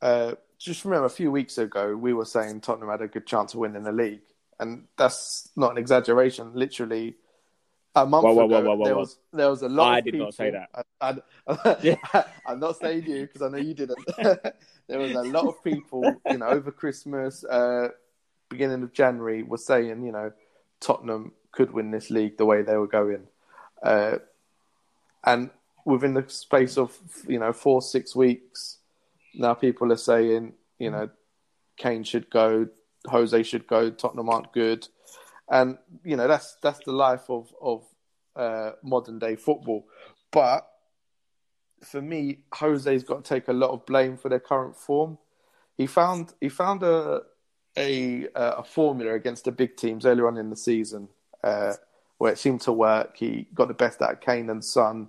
Uh, 0.00 0.34
just 0.58 0.84
remember, 0.84 1.06
a 1.06 1.10
few 1.10 1.30
weeks 1.30 1.58
ago, 1.58 1.96
we 1.96 2.12
were 2.12 2.24
saying 2.24 2.60
Tottenham 2.60 2.90
had 2.90 3.02
a 3.02 3.08
good 3.08 3.26
chance 3.26 3.54
of 3.54 3.60
winning 3.60 3.84
the 3.84 3.92
league, 3.92 4.22
and 4.58 4.86
that's 4.96 5.48
not 5.56 5.72
an 5.72 5.78
exaggeration. 5.78 6.50
Literally, 6.54 7.14
a 7.94 8.06
month 8.06 8.24
Whoa, 8.24 8.32
whoa, 8.32 8.44
ago, 8.44 8.76
whoa, 8.76 8.84
there 8.84 8.96
was 8.96 9.18
there 9.32 9.50
was 9.50 9.62
a 9.62 9.68
lot. 9.68 9.94
I 9.94 9.98
of 9.98 10.04
did 10.04 10.14
not 10.14 10.18
people, 10.18 10.32
say 10.32 10.50
that. 10.50 10.84
I, 11.00 11.16
I, 11.48 11.76
Yeah. 11.82 12.22
I'm 12.46 12.60
not 12.60 12.76
saying 12.76 13.04
you 13.06 13.22
because 13.22 13.42
I 13.42 13.48
know 13.48 13.58
you 13.58 13.74
didn't. 13.74 13.98
there 14.18 14.98
was 14.98 15.12
a 15.12 15.22
lot 15.22 15.46
of 15.46 15.62
people, 15.64 16.16
you 16.30 16.38
know, 16.38 16.46
over 16.46 16.70
Christmas, 16.70 17.44
uh, 17.44 17.88
beginning 18.48 18.82
of 18.82 18.92
January, 18.92 19.42
were 19.42 19.58
saying, 19.58 20.02
you 20.04 20.12
know, 20.12 20.32
Tottenham 20.80 21.32
could 21.52 21.72
win 21.72 21.90
this 21.90 22.10
league 22.10 22.36
the 22.36 22.44
way 22.44 22.62
they 22.62 22.76
were 22.76 22.86
going, 22.86 23.26
uh, 23.82 24.18
and 25.24 25.50
within 25.84 26.14
the 26.14 26.24
space 26.28 26.76
of 26.76 26.96
you 27.26 27.38
know 27.38 27.52
four 27.52 27.80
six 27.82 28.14
weeks, 28.14 28.78
now 29.34 29.54
people 29.54 29.92
are 29.92 29.96
saying, 29.96 30.52
you 30.78 30.90
know, 30.90 31.08
Kane 31.76 32.04
should 32.04 32.28
go, 32.30 32.68
Jose 33.06 33.42
should 33.42 33.66
go, 33.66 33.90
Tottenham 33.90 34.28
aren't 34.28 34.52
good, 34.52 34.86
and 35.50 35.78
you 36.04 36.16
know 36.16 36.28
that's 36.28 36.56
that's 36.62 36.80
the 36.84 36.92
life 36.92 37.28
of 37.30 37.52
of 37.60 37.84
uh, 38.36 38.72
modern 38.82 39.18
day 39.18 39.36
football, 39.36 39.86
but 40.30 40.66
for 41.84 42.02
me, 42.02 42.38
Jose's 42.54 43.04
got 43.04 43.24
to 43.24 43.34
take 43.34 43.48
a 43.48 43.52
lot 43.52 43.70
of 43.70 43.86
blame 43.86 44.16
for 44.16 44.28
their 44.28 44.40
current 44.40 44.76
form. 44.76 45.18
He 45.76 45.86
found 45.86 46.34
he 46.40 46.48
found 46.48 46.82
a 46.82 47.22
a 47.76 48.28
a 48.34 48.64
formula 48.64 49.14
against 49.14 49.44
the 49.44 49.52
big 49.52 49.76
teams 49.76 50.06
earlier 50.06 50.28
on 50.28 50.36
in 50.38 50.50
the 50.50 50.56
season 50.56 51.08
uh, 51.44 51.74
where 52.18 52.32
it 52.32 52.38
seemed 52.38 52.62
to 52.62 52.72
work. 52.72 53.16
He 53.16 53.48
got 53.54 53.68
the 53.68 53.74
best 53.74 54.02
out 54.02 54.12
of 54.12 54.20
Kane 54.20 54.50
and 54.50 54.64
Son. 54.64 55.08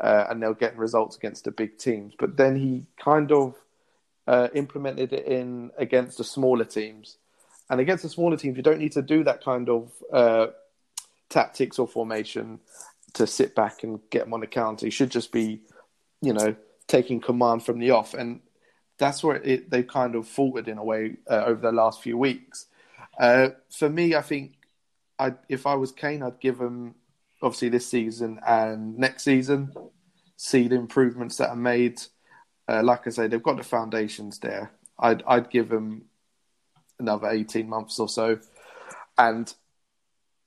uh, 0.00 0.26
and 0.30 0.42
they're 0.42 0.54
getting 0.54 0.78
results 0.78 1.16
against 1.16 1.44
the 1.44 1.50
big 1.50 1.78
teams. 1.78 2.14
But 2.18 2.36
then 2.36 2.56
he 2.56 2.86
kind 3.02 3.30
of 3.32 3.54
uh, 4.26 4.48
implemented 4.54 5.12
it 5.12 5.26
in 5.26 5.70
against 5.78 6.18
the 6.18 6.24
smaller 6.24 6.64
teams, 6.64 7.18
and 7.70 7.80
against 7.80 8.02
the 8.02 8.08
smaller 8.08 8.36
teams, 8.36 8.56
you 8.56 8.62
don't 8.62 8.80
need 8.80 8.92
to 8.92 9.02
do 9.02 9.22
that 9.24 9.42
kind 9.44 9.68
of 9.68 9.92
uh, 10.12 10.48
tactics 11.28 11.78
or 11.78 11.86
formation 11.86 12.58
to 13.14 13.26
sit 13.26 13.54
back 13.54 13.84
and 13.84 14.00
get 14.10 14.24
them 14.24 14.34
on 14.34 14.40
the 14.40 14.46
counter. 14.46 14.86
You 14.86 14.90
should 14.90 15.10
just 15.10 15.30
be, 15.30 15.62
you 16.20 16.32
know, 16.32 16.56
taking 16.88 17.20
command 17.20 17.64
from 17.64 17.78
the 17.78 17.92
off, 17.92 18.12
and 18.12 18.40
that's 18.98 19.22
where 19.22 19.36
it, 19.36 19.70
they've 19.70 19.86
kind 19.86 20.16
of 20.16 20.26
faltered 20.26 20.66
in 20.66 20.78
a 20.78 20.84
way 20.84 21.16
uh, 21.30 21.44
over 21.46 21.60
the 21.60 21.72
last 21.72 22.02
few 22.02 22.18
weeks. 22.18 22.66
Uh, 23.18 23.50
for 23.70 23.88
me, 23.88 24.16
I 24.16 24.22
think 24.22 24.54
I, 25.18 25.34
if 25.48 25.66
I 25.66 25.74
was 25.74 25.92
Kane, 25.92 26.22
I'd 26.22 26.40
give 26.40 26.58
him 26.60 26.96
obviously 27.40 27.68
this 27.68 27.86
season 27.86 28.40
and 28.46 28.98
next 28.98 29.22
season, 29.22 29.72
see 30.36 30.66
the 30.66 30.74
improvements 30.74 31.36
that 31.36 31.50
are 31.50 31.56
made. 31.56 32.00
Uh, 32.68 32.82
like 32.82 33.06
I 33.06 33.10
say, 33.10 33.28
they've 33.28 33.42
got 33.42 33.56
the 33.56 33.62
foundations 33.62 34.40
there. 34.40 34.72
I'd 34.98 35.22
I'd 35.26 35.50
give 35.50 35.68
them 35.68 36.09
another 37.00 37.28
eighteen 37.28 37.68
months 37.68 37.98
or 37.98 38.08
so, 38.08 38.38
and 39.18 39.52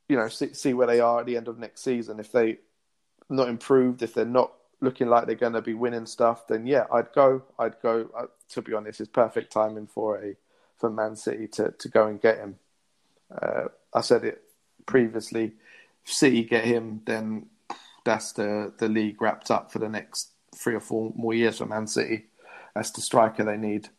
you 0.07 0.15
know 0.15 0.27
see, 0.27 0.53
see 0.53 0.73
where 0.73 0.87
they 0.87 0.99
are 0.99 1.19
at 1.19 1.25
the 1.25 1.37
end 1.37 1.47
of 1.47 1.59
next 1.59 1.83
season. 1.83 2.19
If 2.19 2.31
they 2.31 2.59
not 3.29 3.49
improved, 3.49 4.01
if 4.03 4.13
they're 4.13 4.25
not 4.25 4.53
looking 4.81 5.07
like 5.07 5.25
they're 5.25 5.35
going 5.35 5.53
to 5.53 5.61
be 5.61 5.73
winning 5.73 6.05
stuff, 6.05 6.47
then 6.47 6.67
yeah, 6.67 6.85
I'd 6.91 7.11
go. 7.13 7.43
I'd 7.57 7.81
go. 7.81 8.09
Uh, 8.15 8.25
to 8.49 8.61
be 8.61 8.73
honest, 8.73 8.99
it's 8.99 9.09
perfect 9.09 9.51
timing 9.51 9.87
for 9.87 10.23
a 10.23 10.35
for 10.77 10.89
Man 10.89 11.15
City 11.15 11.47
to 11.47 11.71
to 11.71 11.89
go 11.89 12.07
and 12.07 12.21
get 12.21 12.37
him. 12.37 12.55
Uh, 13.31 13.65
I 13.93 14.01
said 14.01 14.23
it 14.23 14.43
previously. 14.85 15.53
If 16.05 16.11
City 16.11 16.43
get 16.43 16.65
him, 16.65 17.01
then 17.05 17.47
that's 18.03 18.33
the 18.33 18.73
the 18.77 18.89
league 18.89 19.21
wrapped 19.21 19.49
up 19.49 19.71
for 19.71 19.79
the 19.79 19.89
next 19.89 20.31
three 20.55 20.75
or 20.75 20.81
four 20.81 21.13
more 21.15 21.33
years 21.33 21.57
for 21.57 21.65
Man 21.65 21.87
City. 21.87 22.25
That's 22.75 22.91
the 22.91 23.01
striker 23.01 23.43
they 23.43 23.57
need, 23.57 23.89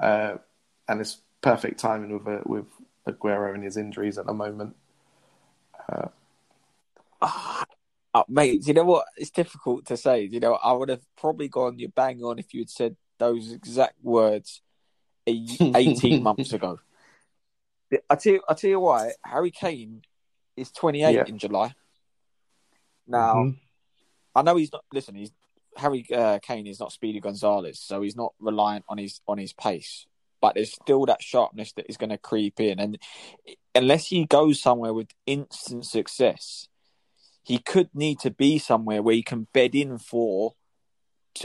uh, 0.00 0.36
and 0.88 1.00
it's 1.00 1.18
perfect 1.42 1.78
timing 1.78 2.12
with 2.12 2.26
uh, 2.26 2.40
with 2.46 2.66
Aguero 3.06 3.54
and 3.54 3.62
his 3.62 3.76
injuries 3.76 4.16
at 4.16 4.26
the 4.26 4.32
moment. 4.32 4.76
Uh, 5.88 6.08
uh, 8.14 8.22
mate, 8.28 8.66
you 8.66 8.74
know 8.74 8.84
what? 8.84 9.06
It's 9.16 9.30
difficult 9.30 9.86
to 9.86 9.96
say. 9.96 10.22
You 10.24 10.40
know, 10.40 10.54
I 10.54 10.72
would 10.72 10.88
have 10.88 11.02
probably 11.16 11.48
gone 11.48 11.78
you 11.78 11.88
bang 11.88 12.22
on 12.22 12.38
if 12.38 12.54
you 12.54 12.60
had 12.60 12.70
said 12.70 12.96
those 13.18 13.52
exact 13.52 13.94
words 14.02 14.62
18 15.26 16.22
months 16.22 16.52
ago. 16.52 16.78
I 18.08 18.14
tell 18.16 18.32
you, 18.34 18.42
I 18.48 18.54
tell 18.54 18.70
you 18.70 18.80
why. 18.80 19.12
Harry 19.24 19.50
Kane 19.50 20.02
is 20.56 20.70
28 20.72 21.14
Yeah. 21.14 21.24
in 21.26 21.38
July. 21.38 21.74
Now, 23.06 23.34
Mhm. 23.34 23.58
I 24.34 24.42
know 24.42 24.56
he's 24.56 24.72
not. 24.72 24.84
Listen, 24.92 25.14
he's 25.14 25.30
Harry 25.76 26.06
uh, 26.12 26.38
Kane 26.40 26.66
is 26.66 26.80
not 26.80 26.92
Speedy 26.92 27.20
Gonzalez, 27.20 27.78
so 27.80 28.02
he's 28.02 28.16
not 28.16 28.34
reliant 28.38 28.84
on 28.88 28.98
his 28.98 29.20
on 29.26 29.38
his 29.38 29.52
pace. 29.52 30.06
But 30.42 30.56
there's 30.56 30.72
still 30.72 31.06
that 31.06 31.22
sharpness 31.22 31.72
that 31.74 31.86
is 31.88 31.96
going 31.96 32.10
to 32.10 32.18
creep 32.18 32.60
in, 32.60 32.78
and 32.78 32.98
unless 33.74 34.08
he 34.08 34.26
goes 34.26 34.60
somewhere 34.60 34.92
with 34.92 35.08
instant 35.24 35.86
success, 35.86 36.68
he 37.42 37.58
could 37.58 37.88
need 37.94 38.18
to 38.20 38.30
be 38.30 38.58
somewhere 38.58 39.02
where 39.02 39.14
he 39.14 39.22
can 39.22 39.46
bed 39.54 39.74
in 39.74 39.96
for 39.98 40.54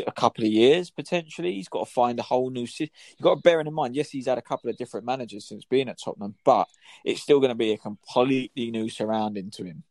a 0.05 0.11
couple 0.11 0.43
of 0.43 0.51
years 0.51 0.89
potentially. 0.89 1.53
He's 1.53 1.69
got 1.69 1.85
to 1.85 1.91
find 1.91 2.19
a 2.19 2.23
whole 2.23 2.49
new. 2.49 2.67
You've 2.79 2.89
got 3.21 3.35
to 3.35 3.41
bear 3.41 3.61
in 3.61 3.73
mind, 3.73 3.95
yes, 3.95 4.09
he's 4.09 4.27
had 4.27 4.37
a 4.37 4.41
couple 4.41 4.69
of 4.69 4.77
different 4.77 5.05
managers 5.05 5.47
since 5.47 5.63
being 5.63 5.89
at 5.89 5.99
Tottenham, 6.03 6.35
but 6.43 6.67
it's 7.05 7.21
still 7.21 7.39
going 7.39 7.49
to 7.49 7.55
be 7.55 7.71
a 7.71 7.77
completely 7.77 8.71
new 8.71 8.89
surrounding 8.89 9.51
to 9.51 9.63
him, 9.63 9.83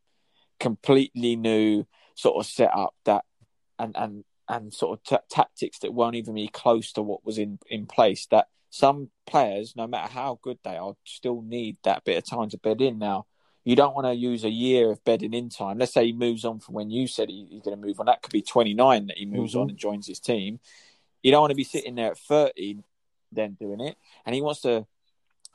completely 0.60 1.36
new 1.36 1.86
sort 2.14 2.36
of 2.36 2.46
setup 2.46 2.94
that, 3.04 3.24
and 3.78 3.96
and 3.96 4.24
and 4.48 4.72
sort 4.72 4.98
of 4.98 5.04
t- 5.04 5.26
tactics 5.28 5.80
that 5.80 5.92
won't 5.92 6.16
even 6.16 6.34
be 6.34 6.48
close 6.48 6.92
to 6.92 7.02
what 7.02 7.24
was 7.24 7.38
in 7.38 7.58
in 7.68 7.86
place. 7.86 8.26
That 8.30 8.48
some 8.70 9.10
players, 9.26 9.74
no 9.76 9.86
matter 9.86 10.12
how 10.12 10.38
good 10.42 10.58
they 10.64 10.76
are, 10.76 10.94
still 11.04 11.42
need 11.42 11.76
that 11.84 12.04
bit 12.04 12.18
of 12.18 12.24
time 12.24 12.48
to 12.50 12.58
bed 12.58 12.80
in. 12.80 12.98
Now, 12.98 13.26
you 13.64 13.74
don't 13.74 13.94
want 13.94 14.06
to 14.06 14.14
use 14.14 14.44
a 14.44 14.50
year 14.50 14.92
of 14.92 15.04
bedding 15.04 15.34
in 15.34 15.48
time. 15.48 15.78
Let's 15.78 15.92
say 15.92 16.06
he 16.06 16.12
moves 16.12 16.44
on 16.44 16.60
from 16.60 16.74
when 16.74 16.90
you 16.90 17.08
said 17.08 17.28
he, 17.28 17.46
he's 17.50 17.62
going 17.62 17.80
to 17.80 17.86
move 17.86 17.98
on. 17.98 18.06
That 18.06 18.22
could 18.22 18.32
be 18.32 18.42
29 18.42 19.06
that 19.08 19.18
he 19.18 19.26
moves 19.26 19.54
Mhm. 19.54 19.62
on 19.62 19.70
and 19.70 19.78
joins 19.78 20.06
his 20.06 20.20
team. 20.20 20.60
You 21.22 21.32
don't 21.32 21.40
want 21.40 21.50
to 21.50 21.56
be 21.56 21.64
sitting 21.64 21.96
there 21.96 22.12
at 22.12 22.18
30 22.18 22.78
then 23.32 23.56
doing 23.58 23.80
it. 23.80 23.96
And 24.24 24.34
he 24.34 24.40
wants 24.40 24.60
to 24.60 24.86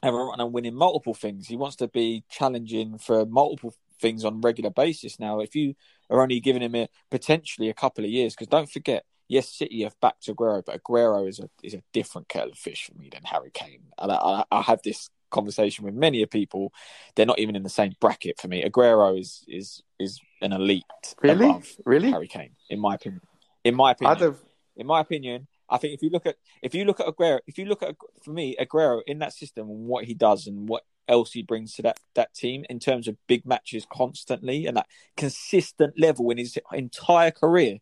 have 0.03 0.13
a 0.13 0.17
run 0.17 0.39
and 0.39 0.51
winning 0.51 0.75
multiple 0.75 1.13
things. 1.13 1.47
He 1.47 1.55
wants 1.55 1.77
to 1.77 1.87
be 1.87 2.23
challenging 2.29 2.97
for 2.97 3.25
multiple 3.25 3.73
things 3.99 4.25
on 4.25 4.33
a 4.35 4.37
regular 4.37 4.71
basis. 4.71 5.19
Now, 5.19 5.39
if 5.39 5.55
you 5.55 5.75
are 6.09 6.21
only 6.21 6.39
giving 6.39 6.61
him 6.63 6.75
a, 6.75 6.89
potentially 7.09 7.69
a 7.69 7.73
couple 7.73 8.03
of 8.03 8.09
years, 8.09 8.33
because 8.33 8.47
don't 8.47 8.69
forget, 8.69 9.05
yes, 9.31 9.49
City 9.49 9.83
have 9.83 9.99
backed 10.01 10.27
Aguero, 10.27 10.61
but 10.63 10.83
Aguero 10.83 11.27
is 11.27 11.39
a 11.39 11.49
is 11.63 11.73
a 11.73 11.81
different 11.93 12.27
kettle 12.27 12.51
of 12.51 12.57
fish 12.57 12.85
for 12.85 12.97
me 12.99 13.09
than 13.11 13.23
Harry 13.23 13.49
Kane. 13.53 13.83
And 13.97 14.11
I, 14.11 14.15
I, 14.15 14.43
I 14.51 14.61
have 14.61 14.81
this 14.83 15.09
conversation 15.31 15.85
with 15.85 15.95
many 15.95 16.21
of 16.21 16.29
people. 16.29 16.73
They're 17.15 17.25
not 17.25 17.39
even 17.39 17.55
in 17.55 17.63
the 17.63 17.69
same 17.69 17.93
bracket 18.01 18.39
for 18.39 18.49
me. 18.49 18.63
Aguero 18.63 19.17
is 19.19 19.43
is 19.47 19.81
is 19.99 20.19
an 20.41 20.51
elite 20.51 20.83
Really? 21.21 21.63
Really? 21.85 22.11
Harry 22.11 22.27
Kane, 22.27 22.55
in 22.69 22.79
my 22.79 22.95
opinion. 22.95 23.21
In 23.63 23.75
my 23.75 23.91
opinion, 23.91 24.19
have 24.19 24.39
in 24.75 24.87
my 24.87 24.99
opinion, 24.99 25.47
I 25.69 25.77
think 25.77 25.93
if 25.93 26.03
you 26.03 26.09
look 26.09 26.25
at 26.25 26.35
if 26.61 26.75
you 26.75 26.83
look 26.83 26.99
at 26.99 27.07
Aguero, 27.07 27.39
if 27.47 27.57
you 27.57 27.65
look 27.65 27.81
at 27.81 27.95
for 28.23 28.31
me 28.31 28.57
Aguero 28.59 29.01
in 29.07 29.19
that 29.19 29.33
system 29.33 29.69
and 29.69 29.87
what 29.87 30.03
he 30.03 30.13
does 30.13 30.45
and 30.47 30.67
what 30.67 30.83
else 31.07 31.31
he 31.31 31.41
brings 31.41 31.73
to 31.75 31.81
that 31.81 31.99
that 32.15 32.33
team 32.33 32.65
in 32.69 32.79
terms 32.79 33.07
of 33.07 33.15
big 33.27 33.45
matches 33.45 33.85
constantly 33.91 34.65
and 34.65 34.77
that 34.77 34.87
consistent 35.17 35.99
level 35.99 36.29
in 36.29 36.37
his 36.37 36.57
entire 36.73 37.31
career 37.31 37.79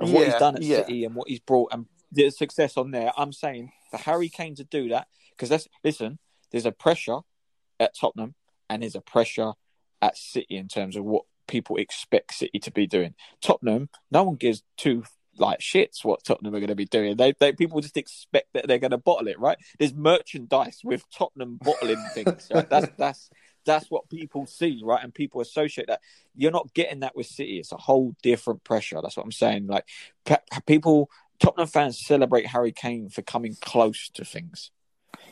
of 0.00 0.12
what 0.12 0.26
he's 0.26 0.34
done 0.36 0.56
at 0.56 0.62
yeah. 0.62 0.78
City 0.78 1.04
and 1.04 1.14
what 1.14 1.28
he's 1.28 1.40
brought 1.40 1.72
and 1.72 1.86
the 2.12 2.30
success 2.30 2.76
on 2.76 2.90
there. 2.90 3.12
I'm 3.16 3.32
saying 3.32 3.72
for 3.90 3.98
Harry 3.98 4.28
Kane 4.28 4.54
to 4.56 4.64
do 4.64 4.88
that 4.90 5.08
because 5.30 5.48
that's 5.48 5.68
listen. 5.84 6.18
There's 6.50 6.66
a 6.66 6.72
pressure 6.72 7.18
at 7.78 7.94
Tottenham 7.96 8.34
and 8.70 8.82
there's 8.82 8.94
a 8.94 9.00
pressure 9.00 9.52
at 10.00 10.16
City 10.16 10.56
in 10.56 10.68
terms 10.68 10.96
of 10.96 11.04
what 11.04 11.24
people 11.46 11.76
expect 11.76 12.34
City 12.34 12.58
to 12.60 12.70
be 12.70 12.86
doing. 12.86 13.14
Tottenham, 13.42 13.88
no 14.10 14.24
one 14.24 14.36
gives 14.36 14.62
two 14.76 15.04
like 15.40 15.60
shits 15.60 16.04
what 16.04 16.24
Tottenham 16.24 16.54
are 16.54 16.60
going 16.60 16.68
to 16.68 16.74
be 16.74 16.84
doing. 16.84 17.16
They, 17.16 17.32
they 17.38 17.52
people 17.52 17.80
just 17.80 17.96
expect 17.96 18.48
that 18.54 18.66
they're 18.66 18.78
going 18.78 18.90
to 18.92 18.98
bottle 18.98 19.28
it, 19.28 19.38
right? 19.38 19.58
There's 19.78 19.94
merchandise 19.94 20.80
with 20.82 21.04
Tottenham 21.10 21.58
bottling 21.62 22.02
things. 22.14 22.48
Right? 22.52 22.68
That's 22.68 22.88
that's 22.98 23.30
that's 23.68 23.90
what 23.90 24.08
people 24.08 24.46
see, 24.46 24.80
right? 24.82 25.02
And 25.04 25.14
people 25.14 25.40
associate 25.40 25.86
that. 25.88 26.00
You're 26.34 26.50
not 26.50 26.72
getting 26.74 27.00
that 27.00 27.14
with 27.14 27.26
City. 27.26 27.58
It's 27.58 27.70
a 27.72 27.76
whole 27.76 28.16
different 28.22 28.64
pressure. 28.64 28.98
That's 29.02 29.16
what 29.16 29.24
I'm 29.24 29.32
saying. 29.32 29.66
Like 29.66 29.84
pe- 30.24 30.36
people, 30.66 31.10
Tottenham 31.38 31.68
fans 31.68 31.98
celebrate 32.04 32.46
Harry 32.46 32.72
Kane 32.72 33.10
for 33.10 33.22
coming 33.22 33.56
close 33.60 34.08
to 34.14 34.24
things. 34.24 34.70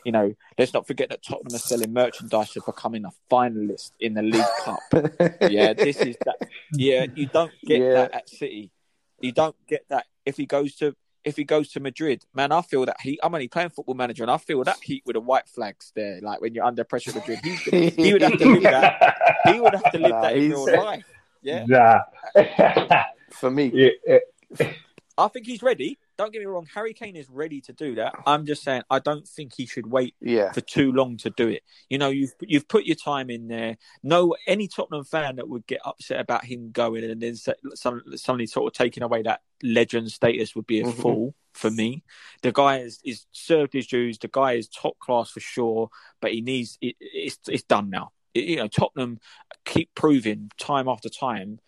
You 0.05 0.13
know, 0.13 0.35
let's 0.59 0.73
not 0.75 0.87
forget 0.87 1.09
that 1.09 1.25
Tottenham 1.25 1.55
are 1.55 1.59
selling 1.59 1.93
merchandise 1.93 2.51
for 2.51 2.61
becoming 2.61 3.05
a 3.05 3.11
finalist 3.31 3.91
in 3.99 4.15
the 4.15 4.23
League 4.23 4.45
Cup. 4.63 4.79
Yeah, 5.41 5.73
this 5.73 5.97
is 5.97 6.17
that. 6.25 6.37
Yeah, 6.73 7.07
you 7.15 7.27
don't 7.27 7.53
get 7.65 7.81
Yeah. 7.81 7.95
that 7.95 8.15
at 8.15 8.29
City. 8.29 8.71
You 9.21 9.33
don't 9.33 9.57
get 9.67 9.85
that 9.89 10.07
if 10.25 10.37
he 10.37 10.45
goes 10.47 10.75
to 10.77 10.95
if 11.27 11.37
he 11.37 11.45
goes 11.45 11.69
to 11.73 11.81
Madrid. 11.81 12.25
Man, 12.33 12.53
I 12.53 12.63
feel 12.63 12.87
that 12.87 13.01
heat. 13.01 13.19
I'm 13.23 13.35
only 13.35 13.49
playing 13.49 13.71
football 13.71 13.97
manager, 13.97 14.23
and 14.23 14.31
I 14.31 14.39
feel 14.39 14.63
that 14.65 14.79
heat 14.83 15.03
with 15.05 15.15
the 15.15 15.21
white 15.21 15.49
flags 15.49 15.93
there. 15.95 16.21
Like 16.23 16.41
when 16.41 16.55
you're 16.55 16.65
under 16.65 16.85
pressure 16.85 17.13
Madrid, 17.13 17.41
he's, 17.43 17.61
he 17.61 18.13
would 18.13 18.23
have 18.23 18.39
to 18.39 18.49
live 18.49 18.63
that. 18.63 19.17
He 19.47 19.61
would 19.61 19.75
have 19.75 19.91
to 19.93 19.99
live 19.99 20.11
Nah, 20.13 20.21
that 20.23 20.37
in 20.37 20.43
he's- 20.45 20.67
real 20.67 20.77
life. 20.85 21.05
Yeah, 21.43 21.65
Nah. 21.69 22.01
for 23.31 23.51
me. 23.51 23.71
Yeah, 23.75 23.91
yeah. 24.59 24.73
I 25.19 25.29
think 25.29 25.47
he's 25.47 25.63
ready. 25.63 25.99
Don't 26.19 26.33
get 26.33 26.39
me 26.41 26.47
wrong. 26.47 26.67
Harry 26.75 26.95
Kane 26.95 27.15
is 27.15 27.29
ready 27.29 27.61
to 27.63 27.73
do 27.75 27.97
that. 27.97 28.15
I'm 28.27 28.47
just 28.47 28.63
saying, 28.63 28.83
I 28.89 29.01
don't 29.01 29.29
think 29.29 29.53
he 29.55 29.67
should 29.67 29.87
wait 29.87 30.15
Yeah. 30.21 30.51
for 30.53 30.63
too 30.63 30.91
long 30.93 31.19
to 31.19 31.31
do 31.31 31.49
it. 31.49 31.63
You 31.91 31.99
know, 31.99 32.09
you've 32.09 32.33
you've 32.41 32.69
put 32.69 32.85
your 32.87 32.97
time 32.97 33.29
in 33.29 33.49
there. 33.49 33.77
No, 34.03 34.35
any 34.47 34.67
Tottenham 34.67 35.05
fan 35.05 35.37
that 35.37 35.49
would 35.49 35.67
get 35.67 35.81
upset 35.85 36.19
about 36.21 36.45
him 36.47 36.71
going 36.71 37.05
and 37.05 37.21
then 37.21 37.37
some, 37.37 38.01
suddenly 38.15 38.47
sort 38.47 38.67
of 38.73 38.77
taking 38.77 39.03
away 39.03 39.23
that 39.23 39.43
legend 39.63 40.11
status 40.11 40.57
would 40.57 40.67
be 40.67 40.81
a 40.81 40.85
Mhm. 40.85 40.95
fool 41.03 41.35
for 41.53 41.71
me. 41.71 42.03
The 42.43 42.53
guy 42.53 42.79
is, 42.79 42.99
is 43.05 43.27
served 43.33 43.75
his 43.75 43.87
dues. 43.87 44.19
The 44.19 44.29
guy 44.29 44.53
is 44.53 44.69
top 44.69 44.99
class 44.99 45.31
for 45.31 45.41
sure, 45.41 45.91
but 46.23 46.33
he 46.33 46.41
needs 46.41 46.79
it, 46.81 46.97
it's 47.01 47.39
it's 47.49 47.63
done 47.65 47.91
now. 47.91 48.13
It- 48.33 48.45
you 48.45 48.57
know, 48.57 48.69
Tottenham 48.69 49.19
keep 49.67 49.95
proving 49.95 50.51
time 50.59 50.89
after 50.89 51.11
time 51.11 51.61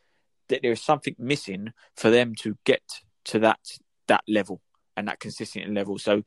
that 0.48 0.62
there 0.62 0.72
is 0.72 0.80
something 0.80 1.14
missing 1.18 1.74
for 1.96 2.08
them 2.08 2.34
to 2.36 2.56
get 2.64 2.82
to 3.26 3.38
that 3.40 3.60
that 4.08 4.24
level 4.28 4.60
and 4.98 5.06
that 5.06 5.20
consistent 5.20 5.72
level. 5.72 5.96
So, 5.98 6.22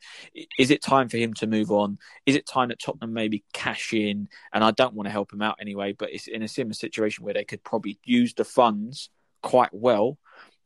is 0.58 0.72
it 0.72 0.82
time 0.82 1.10
for 1.10 1.18
him 1.18 1.34
to 1.36 1.48
move 1.48 1.72
on? 1.72 2.00
Is 2.26 2.36
it 2.36 2.48
time 2.48 2.70
that 2.70 2.80
Tottenham 2.80 3.14
maybe 3.14 3.44
cash 3.54 3.94
in? 3.94 4.30
And 4.54 4.64
I 4.64 4.72
don't 4.72 4.94
want 4.94 5.08
to 5.08 5.12
help 5.12 5.34
him 5.34 5.42
out 5.42 5.58
anyway, 5.60 5.92
but 5.92 6.12
it's 6.12 6.28
in 6.28 6.42
a 6.42 6.48
similar 6.48 6.74
situation 6.74 7.26
where 7.26 7.34
they 7.34 7.44
could 7.44 7.64
probably 7.64 8.00
use 8.06 8.34
the 8.34 8.46
funds 8.46 9.10
quite 9.44 9.74
well 9.74 10.18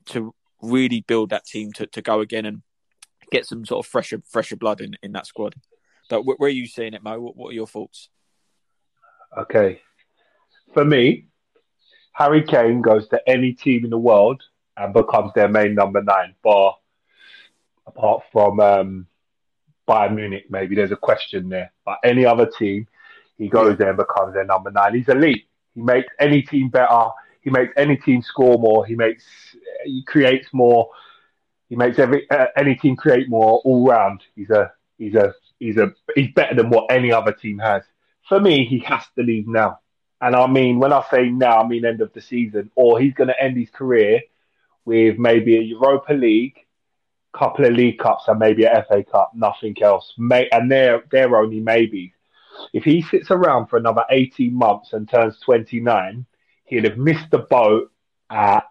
to 0.07 0.35
really 0.61 1.01
build 1.01 1.31
that 1.31 1.45
team 1.45 1.73
to, 1.73 1.87
to 1.87 2.01
go 2.01 2.19
again 2.19 2.45
and 2.45 2.61
get 3.31 3.45
some 3.45 3.65
sort 3.65 3.83
of 3.83 3.89
fresher 3.89 4.21
fresher 4.29 4.55
blood 4.55 4.81
in, 4.81 4.95
in 5.01 5.11
that 5.13 5.25
squad. 5.25 5.55
But 6.09 6.21
where 6.21 6.37
are 6.41 6.49
you 6.49 6.67
seeing 6.67 6.93
it, 6.93 7.03
Mo? 7.03 7.19
What, 7.19 7.35
what 7.35 7.49
are 7.49 7.53
your 7.53 7.67
thoughts? 7.67 8.09
Okay. 9.35 9.81
For 10.73 10.85
me, 10.85 11.27
Harry 12.13 12.43
Kane 12.43 12.81
goes 12.81 13.07
to 13.09 13.21
any 13.27 13.53
team 13.53 13.83
in 13.83 13.89
the 13.89 13.97
world 13.97 14.43
and 14.77 14.93
becomes 14.93 15.31
their 15.33 15.47
main 15.47 15.73
number 15.73 16.03
nine. 16.03 16.35
Bar 16.43 16.75
apart 17.87 18.23
from 18.31 18.59
um, 18.59 19.07
Bayern 19.87 20.15
Munich, 20.15 20.45
maybe 20.49 20.75
there's 20.75 20.91
a 20.91 20.97
question 20.97 21.49
there. 21.49 21.71
But 21.85 21.99
any 22.03 22.25
other 22.25 22.45
team, 22.45 22.87
he 23.37 23.47
goes 23.47 23.77
there 23.77 23.89
and 23.89 23.97
becomes 23.97 24.33
their 24.33 24.45
number 24.45 24.71
nine. 24.71 24.95
He's 24.95 25.09
elite. 25.09 25.45
He 25.73 25.81
makes 25.81 26.07
any 26.19 26.41
team 26.41 26.69
better. 26.69 27.09
He 27.41 27.49
makes 27.49 27.73
any 27.77 27.97
team 27.97 28.21
score 28.21 28.57
more. 28.57 28.85
He 28.85 28.95
makes 28.95 29.23
he 29.83 30.03
creates 30.03 30.47
more. 30.53 30.89
He 31.69 31.75
makes 31.75 31.99
every 31.99 32.29
uh, 32.29 32.47
any 32.57 32.75
team 32.75 32.95
create 32.95 33.29
more 33.29 33.61
all 33.63 33.87
round. 33.87 34.21
He's 34.35 34.49
a 34.49 34.71
he's 34.97 35.15
a 35.15 35.33
he's 35.59 35.77
a 35.77 35.93
he's 36.15 36.31
better 36.33 36.55
than 36.55 36.69
what 36.69 36.91
any 36.91 37.11
other 37.11 37.33
team 37.33 37.59
has. 37.59 37.83
For 38.27 38.39
me, 38.39 38.65
he 38.65 38.79
has 38.79 39.03
to 39.15 39.23
leave 39.23 39.47
now. 39.47 39.79
And 40.21 40.35
I 40.35 40.47
mean, 40.47 40.79
when 40.79 40.93
I 40.93 41.03
say 41.11 41.29
now, 41.29 41.61
I 41.61 41.67
mean 41.67 41.85
end 41.85 42.01
of 42.01 42.13
the 42.13 42.21
season, 42.21 42.71
or 42.75 42.99
he's 42.99 43.13
going 43.13 43.27
to 43.27 43.39
end 43.39 43.57
his 43.57 43.69
career 43.69 44.21
with 44.85 45.19
maybe 45.19 45.57
a 45.57 45.61
Europa 45.61 46.13
League, 46.13 46.64
couple 47.37 47.65
of 47.65 47.73
League 47.73 47.99
Cups, 47.99 48.23
and 48.27 48.39
maybe 48.39 48.63
a 48.63 48.85
FA 48.87 49.03
Cup, 49.03 49.31
nothing 49.33 49.75
else. 49.81 50.13
May, 50.17 50.47
and 50.51 50.71
they're 50.71 51.03
they're 51.11 51.35
only 51.35 51.59
maybe. 51.59 52.13
If 52.73 52.83
he 52.83 53.01
sits 53.01 53.31
around 53.31 53.67
for 53.67 53.77
another 53.77 54.03
eighteen 54.09 54.53
months 54.53 54.93
and 54.93 55.09
turns 55.09 55.39
twenty 55.39 55.79
nine, 55.79 56.25
he'd 56.65 56.85
have 56.85 56.97
missed 56.97 57.29
the 57.31 57.39
boat 57.39 57.91
at. 58.29 58.63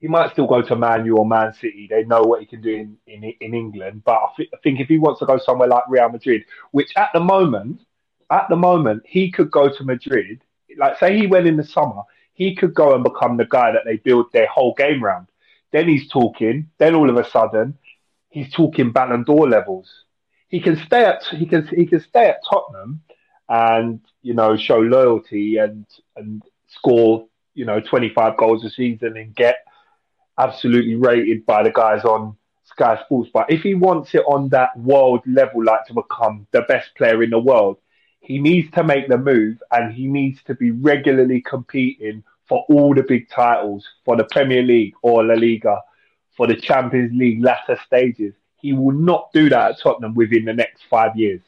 He 0.00 0.06
might 0.06 0.30
still 0.30 0.46
go 0.46 0.62
to 0.62 0.76
Man 0.76 1.04
U 1.06 1.16
or 1.16 1.26
Man 1.26 1.52
City. 1.54 1.88
They 1.90 2.04
know 2.04 2.22
what 2.22 2.38
he 2.38 2.46
can 2.46 2.60
do 2.60 2.72
in, 2.72 2.96
in, 3.08 3.24
in 3.40 3.52
England. 3.52 4.02
But 4.04 4.12
I, 4.12 4.26
th- 4.36 4.50
I 4.54 4.56
think 4.62 4.78
if 4.78 4.86
he 4.86 4.96
wants 4.96 5.18
to 5.18 5.26
go 5.26 5.38
somewhere 5.38 5.66
like 5.66 5.82
Real 5.88 6.08
Madrid, 6.08 6.44
which 6.70 6.92
at 6.96 7.08
the 7.12 7.18
moment 7.18 7.80
at 8.30 8.46
the 8.48 8.56
moment, 8.56 9.02
he 9.06 9.30
could 9.30 9.50
go 9.50 9.68
to 9.68 9.84
Madrid. 9.84 10.42
Like, 10.76 10.98
say 10.98 11.16
he 11.16 11.26
went 11.26 11.46
in 11.46 11.56
the 11.56 11.64
summer, 11.64 12.02
he 12.34 12.54
could 12.54 12.74
go 12.74 12.94
and 12.94 13.02
become 13.02 13.36
the 13.36 13.46
guy 13.46 13.72
that 13.72 13.84
they 13.84 13.96
build 13.96 14.32
their 14.32 14.46
whole 14.46 14.74
game 14.74 15.02
around. 15.02 15.28
Then 15.72 15.88
he's 15.88 16.08
talking. 16.08 16.70
Then 16.78 16.94
all 16.94 17.10
of 17.10 17.16
a 17.16 17.28
sudden, 17.28 17.78
he's 18.30 18.52
talking 18.52 18.92
Ballon 18.92 19.24
d'Or 19.24 19.48
levels. 19.48 19.90
He 20.48 20.60
can 20.60 20.76
stay 20.76 21.04
at 21.04 21.24
he 21.24 21.46
can 21.46 21.66
he 21.66 21.86
can 21.86 22.00
stay 22.00 22.28
at 22.28 22.40
Tottenham, 22.48 23.02
and 23.48 24.00
you 24.22 24.34
know 24.34 24.56
show 24.56 24.78
loyalty 24.78 25.58
and 25.58 25.86
and 26.16 26.42
score 26.68 27.26
you 27.54 27.66
know 27.66 27.80
twenty 27.80 28.08
five 28.08 28.36
goals 28.36 28.64
a 28.64 28.70
season 28.70 29.16
and 29.16 29.34
get 29.34 29.56
absolutely 30.38 30.94
rated 30.94 31.44
by 31.44 31.62
the 31.62 31.70
guys 31.70 32.04
on 32.04 32.36
Sky 32.64 32.98
Sports. 33.04 33.30
But 33.32 33.50
if 33.50 33.62
he 33.62 33.74
wants 33.74 34.14
it 34.14 34.22
on 34.26 34.48
that 34.50 34.76
world 34.78 35.20
level, 35.26 35.64
like 35.64 35.84
to 35.86 35.94
become 35.94 36.46
the 36.52 36.62
best 36.62 36.94
player 36.96 37.22
in 37.22 37.30
the 37.30 37.38
world, 37.38 37.78
he 38.20 38.38
needs 38.38 38.70
to 38.72 38.84
make 38.84 39.08
the 39.08 39.18
move 39.18 39.62
and 39.70 39.92
he 39.92 40.06
needs 40.06 40.42
to 40.44 40.54
be 40.54 40.70
regularly 40.70 41.40
competing 41.40 42.22
for 42.48 42.64
all 42.68 42.94
the 42.94 43.02
big 43.02 43.28
titles 43.28 43.86
for 44.04 44.16
the 44.16 44.24
Premier 44.24 44.62
League 44.62 44.94
or 45.02 45.24
La 45.24 45.34
Liga, 45.34 45.80
for 46.36 46.46
the 46.46 46.56
Champions 46.56 47.12
League 47.14 47.42
latter 47.42 47.78
stages. 47.84 48.34
He 48.60 48.72
will 48.72 48.94
not 48.94 49.30
do 49.32 49.48
that 49.50 49.72
at 49.72 49.80
Tottenham 49.80 50.14
within 50.14 50.44
the 50.44 50.52
next 50.52 50.82
five 50.88 51.16
years. 51.16 51.42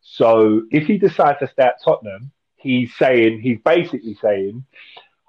So 0.00 0.62
if 0.70 0.86
he 0.86 0.98
decides 0.98 1.38
to 1.40 1.48
stay 1.48 1.64
at 1.64 1.82
Tottenham, 1.84 2.32
he's 2.56 2.94
saying, 2.96 3.40
he's 3.40 3.58
basically 3.64 4.14
saying, 4.20 4.64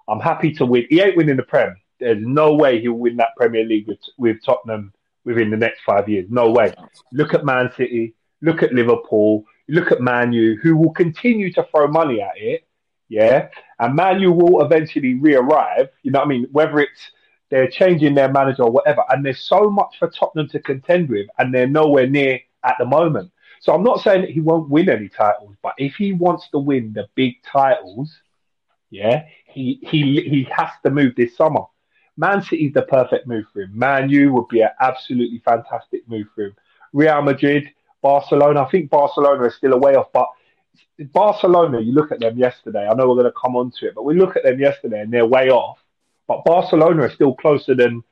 I'm 0.07 0.19
happy 0.19 0.53
to 0.53 0.65
win. 0.65 0.85
He 0.89 1.01
ain't 1.01 1.17
winning 1.17 1.37
the 1.37 1.43
Prem. 1.43 1.75
There's 1.99 2.25
no 2.25 2.55
way 2.55 2.79
he'll 2.79 2.93
win 2.93 3.17
that 3.17 3.35
Premier 3.35 3.65
League 3.65 3.87
with, 3.87 3.99
with 4.17 4.43
Tottenham 4.43 4.93
within 5.25 5.49
the 5.49 5.57
next 5.57 5.81
five 5.81 6.07
years. 6.07 6.27
No 6.29 6.49
way. 6.49 6.73
Look 7.11 7.33
at 7.33 7.45
Man 7.45 7.71
City. 7.75 8.15
Look 8.41 8.63
at 8.63 8.73
Liverpool. 8.73 9.43
Look 9.67 9.91
at 9.91 10.01
Man 10.01 10.31
U, 10.33 10.57
who 10.63 10.77
will 10.77 10.91
continue 10.91 11.51
to 11.53 11.67
throw 11.69 11.87
money 11.87 12.21
at 12.21 12.37
it. 12.37 12.67
Yeah. 13.09 13.49
And 13.79 13.95
Man 13.95 14.19
U 14.19 14.31
will 14.31 14.63
eventually 14.63 15.15
re 15.15 15.35
arrive. 15.35 15.89
You 16.03 16.11
know 16.11 16.19
what 16.19 16.25
I 16.25 16.29
mean? 16.29 16.47
Whether 16.51 16.79
it's 16.79 17.11
they're 17.49 17.67
changing 17.67 18.13
their 18.13 18.31
manager 18.31 18.63
or 18.63 18.71
whatever. 18.71 19.03
And 19.09 19.25
there's 19.25 19.41
so 19.41 19.69
much 19.69 19.97
for 19.97 20.09
Tottenham 20.09 20.47
to 20.49 20.59
contend 20.59 21.09
with, 21.09 21.27
and 21.39 21.53
they're 21.53 21.67
nowhere 21.67 22.07
near 22.07 22.39
at 22.63 22.75
the 22.77 22.85
moment. 22.85 23.31
So 23.61 23.73
I'm 23.73 23.83
not 23.83 24.01
saying 24.01 24.21
that 24.21 24.29
he 24.29 24.39
won't 24.39 24.69
win 24.69 24.89
any 24.89 25.09
titles, 25.09 25.55
but 25.61 25.73
if 25.77 25.95
he 25.95 26.13
wants 26.13 26.49
to 26.51 26.59
win 26.59 26.93
the 26.93 27.07
big 27.15 27.33
titles, 27.43 28.15
yeah, 28.89 29.25
he 29.45 29.79
he 29.81 30.21
he 30.21 30.47
has 30.55 30.69
to 30.85 30.91
move 30.91 31.13
this 31.15 31.35
summer. 31.35 31.61
Man 32.15 32.41
City's 32.41 32.73
the 32.73 32.83
perfect 32.83 33.27
move 33.27 33.45
for 33.51 33.61
him. 33.61 33.71
Man 33.73 34.09
U 34.09 34.33
would 34.33 34.47
be 34.47 34.61
an 34.61 34.69
absolutely 34.79 35.41
fantastic 35.43 36.07
move 36.07 36.27
for 36.35 36.45
him. 36.45 36.55
Real 36.93 37.21
Madrid, 37.21 37.69
Barcelona. 38.01 38.63
I 38.63 38.69
think 38.69 38.89
Barcelona 38.89 39.45
is 39.45 39.55
still 39.55 39.73
a 39.73 39.77
way 39.77 39.95
off, 39.95 40.11
but 40.13 40.27
Barcelona, 41.13 41.79
you 41.79 41.93
look 41.93 42.11
at 42.11 42.19
them 42.19 42.37
yesterday. 42.37 42.87
I 42.87 42.93
know 42.93 43.07
we're 43.07 43.15
going 43.15 43.25
to 43.25 43.39
come 43.39 43.55
on 43.55 43.71
to 43.79 43.87
it, 43.87 43.95
but 43.95 44.03
we 44.03 44.15
look 44.15 44.35
at 44.35 44.43
them 44.43 44.59
yesterday 44.59 45.01
and 45.01 45.11
they're 45.11 45.25
way 45.25 45.49
off. 45.49 45.79
But 46.27 46.43
Barcelona 46.43 47.05
is 47.05 47.13
still 47.13 47.33
closer 47.33 47.73
than 47.73 48.03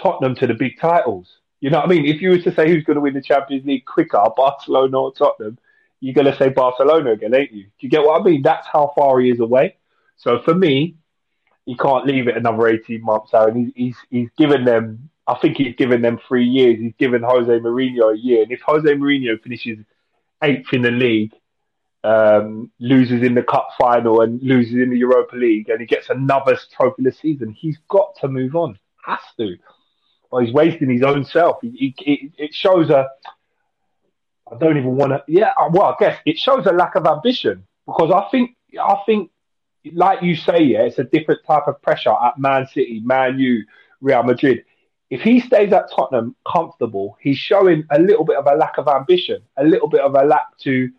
Tottenham 0.00 0.34
to 0.36 0.46
the 0.46 0.54
big 0.54 0.80
titles. 0.80 1.28
You 1.60 1.70
know 1.70 1.78
what 1.78 1.86
I 1.86 1.90
mean? 1.90 2.06
If 2.06 2.22
you 2.22 2.30
were 2.30 2.38
to 2.38 2.54
say 2.54 2.68
who's 2.68 2.84
going 2.84 2.94
to 2.94 3.00
win 3.00 3.14
the 3.14 3.22
Champions 3.22 3.66
League 3.66 3.84
quicker, 3.84 4.22
Barcelona 4.36 4.98
or 4.98 5.12
Tottenham, 5.12 5.58
you're 6.00 6.14
going 6.14 6.32
to 6.32 6.36
say 6.36 6.48
Barcelona 6.48 7.12
again, 7.12 7.34
ain't 7.34 7.52
you? 7.52 7.64
Do 7.64 7.70
you 7.80 7.88
get 7.88 8.04
what 8.04 8.20
I 8.20 8.24
mean? 8.24 8.42
That's 8.42 8.66
how 8.72 8.92
far 8.96 9.18
he 9.20 9.30
is 9.30 9.40
away. 9.40 9.76
So 10.16 10.40
for 10.44 10.54
me, 10.54 10.96
he 11.66 11.76
can't 11.76 12.06
leave 12.06 12.28
it 12.28 12.36
another 12.36 12.68
18 12.68 13.02
months 13.02 13.34
out. 13.34 13.54
He's, 13.54 13.72
he's, 13.74 13.96
he's 14.10 14.28
given 14.36 14.64
them 14.64 15.10
I 15.28 15.34
think 15.34 15.58
he's 15.58 15.74
given 15.76 16.00
them 16.00 16.18
three 16.26 16.46
years. 16.46 16.80
He's 16.80 16.94
given 16.98 17.22
Jose 17.22 17.52
Mourinho 17.60 18.14
a 18.14 18.18
year. 18.18 18.42
And 18.42 18.50
if 18.50 18.62
Jose 18.62 18.88
Mourinho 18.88 19.40
finishes 19.42 19.78
eighth 20.42 20.72
in 20.72 20.80
the 20.80 20.90
league, 20.90 21.34
um, 22.04 22.70
loses 22.78 23.22
in 23.22 23.34
the 23.34 23.42
cup 23.42 23.70
final 23.78 24.20
and 24.20 24.42
loses 24.42 24.74
in 24.74 24.90
the 24.90 24.98
Europa 24.98 25.36
League, 25.36 25.68
and 25.68 25.80
he 25.80 25.86
gets 25.86 26.10
another 26.10 26.56
trophy 26.76 27.02
this 27.02 27.18
season, 27.18 27.50
he's 27.52 27.78
got 27.88 28.14
to 28.20 28.28
move 28.28 28.54
on. 28.54 28.78
Has 29.04 29.20
to. 29.38 29.56
Or 30.30 30.42
he's 30.42 30.52
wasting 30.52 30.90
his 30.90 31.02
own 31.02 31.24
self. 31.24 31.58
He, 31.62 31.94
he, 31.98 32.30
it 32.36 32.54
shows 32.54 32.90
a. 32.90 33.08
I 34.50 34.56
don't 34.58 34.76
even 34.76 34.96
want 34.96 35.12
to. 35.12 35.22
Yeah, 35.26 35.52
well, 35.70 35.84
I 35.84 35.96
guess 35.98 36.18
it 36.24 36.38
shows 36.38 36.66
a 36.66 36.72
lack 36.72 36.94
of 36.94 37.06
ambition 37.06 37.64
because 37.86 38.10
I 38.10 38.28
think 38.30 38.56
I 38.78 38.96
think, 39.06 39.30
like 39.92 40.22
you 40.22 40.36
say, 40.36 40.62
yeah, 40.62 40.82
it's 40.82 40.98
a 40.98 41.04
different 41.04 41.40
type 41.46 41.66
of 41.66 41.80
pressure 41.80 42.12
at 42.12 42.38
Man 42.38 42.66
City, 42.66 43.00
Man 43.04 43.38
U, 43.38 43.64
Real 44.00 44.22
Madrid 44.22 44.64
if 45.10 45.22
he 45.22 45.40
stays 45.40 45.72
at 45.72 45.90
Tottenham 45.90 46.36
comfortable, 46.50 47.16
he's 47.20 47.38
showing 47.38 47.84
a 47.90 47.98
little 47.98 48.24
bit 48.24 48.36
of 48.36 48.46
a 48.46 48.54
lack 48.54 48.76
of 48.76 48.88
ambition, 48.88 49.42
a 49.56 49.64
little 49.64 49.88
bit 49.88 50.00
of 50.00 50.14
a 50.14 50.24
lack 50.24 50.56
to 50.58 50.90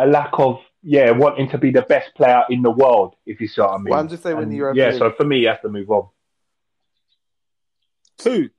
a 0.00 0.06
lack 0.06 0.30
of 0.38 0.60
yeah 0.82 1.10
wanting 1.10 1.48
to 1.50 1.58
be 1.58 1.70
the 1.70 1.82
best 1.82 2.14
player 2.14 2.42
in 2.50 2.62
the 2.62 2.70
world. 2.70 3.14
If 3.26 3.40
you 3.40 3.48
see 3.48 3.60
what 3.60 3.70
I 3.70 3.76
mean. 3.76 3.90
Well, 3.90 4.00
I'm 4.00 4.08
just 4.08 4.22
saying 4.22 4.36
when 4.36 4.48
the 4.48 4.56
Europa 4.56 4.78
yeah. 4.78 4.90
League- 4.90 4.98
So 4.98 5.12
for 5.12 5.24
me, 5.24 5.40
he 5.40 5.44
has 5.44 5.58
to 5.62 5.68
move 5.68 5.90
on. 5.90 6.08
Two. 8.18 8.50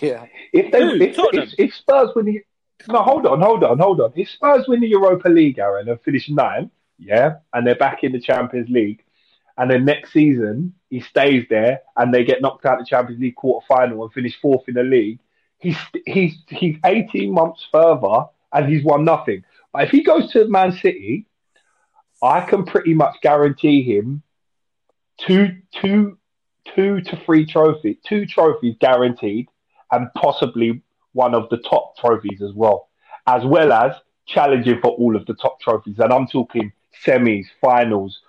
Yeah. 0.00 0.26
If 0.52 0.70
they 0.70 0.82
Who? 0.82 0.94
if, 0.96 1.16
Tottenham? 1.16 1.48
if, 1.48 1.54
if 1.58 1.74
Spurs 1.74 2.10
win 2.14 2.26
the 2.26 2.42
no, 2.88 3.02
hold 3.02 3.26
on, 3.26 3.40
hold 3.40 3.64
on, 3.64 3.78
hold 3.78 4.00
on. 4.00 4.12
If 4.14 4.30
Spurs 4.30 4.66
win 4.68 4.80
the 4.80 4.86
Europa 4.86 5.28
League, 5.28 5.58
Aaron, 5.58 5.88
and 5.88 6.00
finish 6.02 6.28
ninth, 6.28 6.70
yeah, 6.98 7.38
and 7.52 7.66
they're 7.66 7.74
back 7.74 8.04
in 8.04 8.12
the 8.12 8.20
Champions 8.20 8.68
League, 8.68 9.02
and 9.56 9.70
then 9.70 9.84
next 9.84 10.12
season 10.12 10.74
he 10.88 11.00
stays 11.00 11.44
there 11.50 11.80
and 11.96 12.14
they 12.14 12.24
get 12.24 12.40
knocked 12.40 12.64
out 12.64 12.74
of 12.74 12.78
the 12.80 12.88
Champions 12.88 13.20
League 13.20 13.34
quarter 13.34 13.66
final 13.66 14.04
and 14.04 14.12
finish 14.12 14.38
fourth 14.40 14.68
in 14.68 14.74
the 14.74 14.82
league, 14.84 15.18
he's 15.58 15.76
he's 16.06 16.36
he's 16.48 16.76
18 16.84 17.32
months 17.32 17.66
further 17.70 18.26
and 18.52 18.72
he's 18.72 18.84
won 18.84 19.04
nothing. 19.04 19.44
If 19.78 19.90
he 19.90 20.02
goes 20.02 20.30
to 20.32 20.48
Man 20.48 20.72
City, 20.72 21.26
I 22.22 22.40
can 22.40 22.64
pretty 22.64 22.94
much 22.94 23.16
guarantee 23.22 23.82
him 23.82 24.22
two 25.18 25.56
two 25.80 26.18
two 26.74 27.00
to 27.00 27.16
three 27.24 27.46
trophies, 27.46 27.96
two 28.06 28.26
trophies 28.26 28.76
guaranteed, 28.80 29.48
and 29.92 30.08
possibly 30.14 30.82
one 31.12 31.34
of 31.34 31.48
the 31.48 31.58
top 31.58 31.96
trophies 31.96 32.42
as 32.42 32.52
well, 32.54 32.88
as 33.26 33.44
well 33.44 33.72
as 33.72 33.92
challenging 34.26 34.80
for 34.80 34.90
all 34.92 35.16
of 35.16 35.24
the 35.26 35.34
top 35.34 35.60
trophies. 35.60 35.98
And 35.98 36.12
I'm 36.12 36.26
talking 36.26 36.72
semis, 37.04 37.46
finals, 37.60 38.20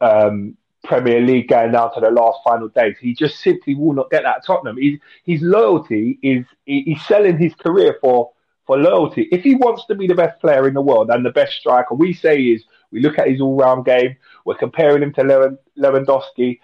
um, 0.00 0.56
Premier 0.84 1.20
League 1.20 1.48
going 1.48 1.72
down 1.72 1.94
to 1.94 2.00
the 2.00 2.10
last 2.10 2.40
final 2.44 2.68
days. 2.68 2.96
He 3.00 3.14
just 3.14 3.40
simply 3.40 3.74
will 3.74 3.92
not 3.94 4.10
get 4.10 4.24
that 4.24 4.38
at 4.38 4.46
Tottenham. 4.46 4.76
His 5.24 5.40
loyalty 5.40 6.18
is 6.22 6.44
he- 6.66 6.82
he's 6.82 7.04
selling 7.06 7.38
his 7.38 7.54
career 7.54 7.98
for 8.00 8.31
for 8.66 8.78
loyalty. 8.78 9.28
If 9.32 9.42
he 9.42 9.54
wants 9.54 9.86
to 9.86 9.94
be 9.94 10.06
the 10.06 10.14
best 10.14 10.40
player 10.40 10.68
in 10.68 10.74
the 10.74 10.80
world 10.80 11.10
and 11.10 11.24
the 11.24 11.30
best 11.30 11.54
striker, 11.54 11.94
we 11.94 12.12
say 12.12 12.40
is 12.40 12.64
we 12.90 13.00
look 13.00 13.18
at 13.18 13.28
his 13.28 13.40
all 13.40 13.56
round 13.56 13.84
game. 13.84 14.16
We're 14.44 14.56
comparing 14.56 15.02
him 15.02 15.12
to 15.14 15.58
Lewandowski, 15.78 16.60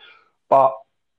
but 0.48 0.74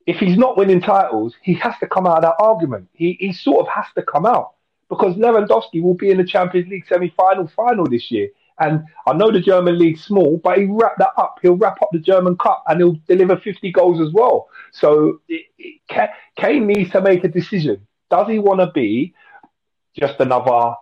if 0.05 0.17
he's 0.17 0.37
not 0.37 0.57
winning 0.57 0.81
titles, 0.81 1.35
he 1.41 1.53
has 1.55 1.75
to 1.79 1.87
come 1.87 2.07
out 2.07 2.17
of 2.17 2.23
that 2.23 2.43
argument. 2.43 2.89
He 2.93 3.17
he 3.19 3.33
sort 3.33 3.61
of 3.61 3.67
has 3.67 3.85
to 3.95 4.01
come 4.03 4.25
out 4.25 4.53
because 4.89 5.15
Lewandowski 5.15 5.81
will 5.81 5.93
be 5.93 6.09
in 6.09 6.17
the 6.17 6.23
Champions 6.23 6.69
League 6.69 6.87
semi 6.87 7.09
final 7.09 7.47
final 7.47 7.85
this 7.87 8.09
year. 8.09 8.29
And 8.59 8.83
I 9.07 9.13
know 9.13 9.31
the 9.31 9.39
German 9.39 9.79
league's 9.79 10.03
small, 10.03 10.37
but 10.43 10.57
he 10.57 10.65
wrap 10.65 10.97
that 10.97 11.11
up. 11.17 11.37
He'll 11.41 11.55
wrap 11.55 11.81
up 11.81 11.89
the 11.93 11.99
German 11.99 12.37
Cup 12.37 12.63
and 12.67 12.79
he'll 12.79 12.99
deliver 13.07 13.37
50 13.37 13.71
goals 13.71 14.01
as 14.01 14.11
well. 14.11 14.49
So 14.73 15.21
it, 15.29 15.45
it, 15.57 16.09
Kane 16.35 16.67
needs 16.67 16.91
to 16.91 17.01
make 17.01 17.23
a 17.23 17.29
decision. 17.29 17.87
Does 18.09 18.27
he 18.27 18.39
want 18.39 18.59
to 18.59 18.69
be 18.71 19.13
just 19.97 20.19
another 20.19 20.75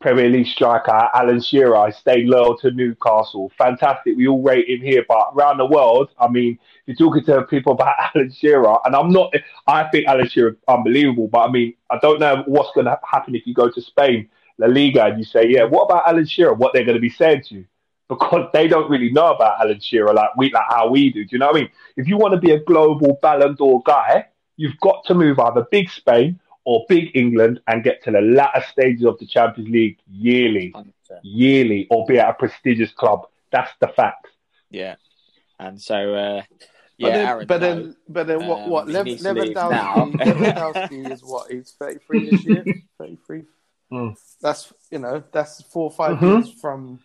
Premier 0.00 0.28
League 0.28 0.46
striker 0.46 1.08
Alan 1.14 1.40
Shearer 1.40 1.90
stayed 1.90 2.26
loyal 2.26 2.56
to 2.58 2.70
Newcastle. 2.70 3.50
Fantastic. 3.56 4.16
We 4.16 4.28
all 4.28 4.42
rate 4.42 4.68
him 4.68 4.80
here, 4.80 5.04
but 5.08 5.30
around 5.34 5.56
the 5.56 5.66
world, 5.66 6.10
I 6.18 6.28
mean, 6.28 6.58
you're 6.84 6.96
talking 6.96 7.24
to 7.24 7.42
people 7.42 7.72
about 7.72 7.94
Alan 8.14 8.30
Shearer, 8.30 8.76
and 8.84 8.94
I'm 8.94 9.08
not. 9.08 9.32
I 9.66 9.84
think 9.88 10.06
Alan 10.06 10.28
Shearer 10.28 10.56
unbelievable, 10.68 11.28
but 11.28 11.48
I 11.48 11.50
mean, 11.50 11.74
I 11.90 11.98
don't 11.98 12.20
know 12.20 12.42
what's 12.46 12.70
going 12.74 12.84
to 12.86 12.98
happen 13.10 13.34
if 13.34 13.46
you 13.46 13.54
go 13.54 13.70
to 13.70 13.80
Spain, 13.80 14.28
La 14.58 14.66
Liga, 14.66 15.06
and 15.06 15.18
you 15.18 15.24
say, 15.24 15.48
yeah, 15.48 15.64
what 15.64 15.84
about 15.84 16.06
Alan 16.06 16.26
Shearer? 16.26 16.52
What 16.52 16.74
they're 16.74 16.84
going 16.84 16.96
to 16.96 17.00
be 17.00 17.10
saying 17.10 17.44
to 17.48 17.54
you? 17.56 17.64
Because 18.08 18.50
they 18.52 18.68
don't 18.68 18.90
really 18.90 19.10
know 19.10 19.34
about 19.34 19.60
Alan 19.60 19.80
Shearer 19.80 20.12
like 20.12 20.36
we 20.36 20.50
like 20.52 20.66
how 20.68 20.88
we 20.88 21.10
do. 21.10 21.24
Do 21.24 21.30
you 21.32 21.38
know 21.38 21.46
what 21.46 21.56
I 21.56 21.60
mean? 21.60 21.70
If 21.96 22.06
you 22.06 22.18
want 22.18 22.34
to 22.34 22.40
be 22.40 22.52
a 22.52 22.60
global 22.60 23.18
Ballon 23.22 23.54
d'Or 23.54 23.82
guy, 23.84 24.26
you've 24.56 24.78
got 24.80 25.04
to 25.06 25.14
move 25.14 25.38
either 25.38 25.66
big 25.70 25.88
Spain 25.90 26.38
or 26.66 26.84
big 26.88 27.14
England 27.14 27.60
and 27.68 27.82
get 27.84 28.02
to 28.04 28.10
the 28.10 28.20
latter 28.20 28.62
stages 28.70 29.04
of 29.06 29.18
the 29.18 29.26
Champions 29.26 29.70
League 29.70 29.98
yearly, 30.10 30.72
100%. 30.74 30.84
yearly, 31.22 31.86
or 31.90 32.04
be 32.06 32.18
at 32.18 32.28
a 32.28 32.34
prestigious 32.34 32.90
club. 32.92 33.26
That's 33.52 33.70
the 33.80 33.88
fact. 33.88 34.26
Yeah, 34.70 34.96
and 35.60 35.80
so 35.80 36.14
uh, 36.14 36.42
But 36.98 37.08
yeah, 37.08 37.16
then, 37.16 37.26
Aaron, 37.26 37.46
but 37.46 37.60
no. 37.60 37.66
then, 37.74 37.96
but 38.08 38.26
then, 38.26 38.46
what? 38.46 38.58
Um, 38.64 38.70
What? 38.70 38.86
he 38.88 38.92
Lev- 38.94 39.06
needs 39.06 39.22
to 39.22 39.28
Lewandowski. 39.32 40.12
Lewandowski 40.16 41.10
is 41.12 41.22
what? 41.22 41.50
He's 41.52 41.70
thirty-three 41.78 42.30
this 42.30 42.44
year. 42.44 42.64
Thirty-three. 42.98 43.42
Mm. 43.92 44.16
That's 44.42 44.72
you 44.90 44.98
know 44.98 45.22
that's 45.30 45.62
four 45.62 45.84
or 45.84 45.90
5 45.92 46.16
Mhm. 46.18 46.22
years 46.22 46.52
from 46.60 46.98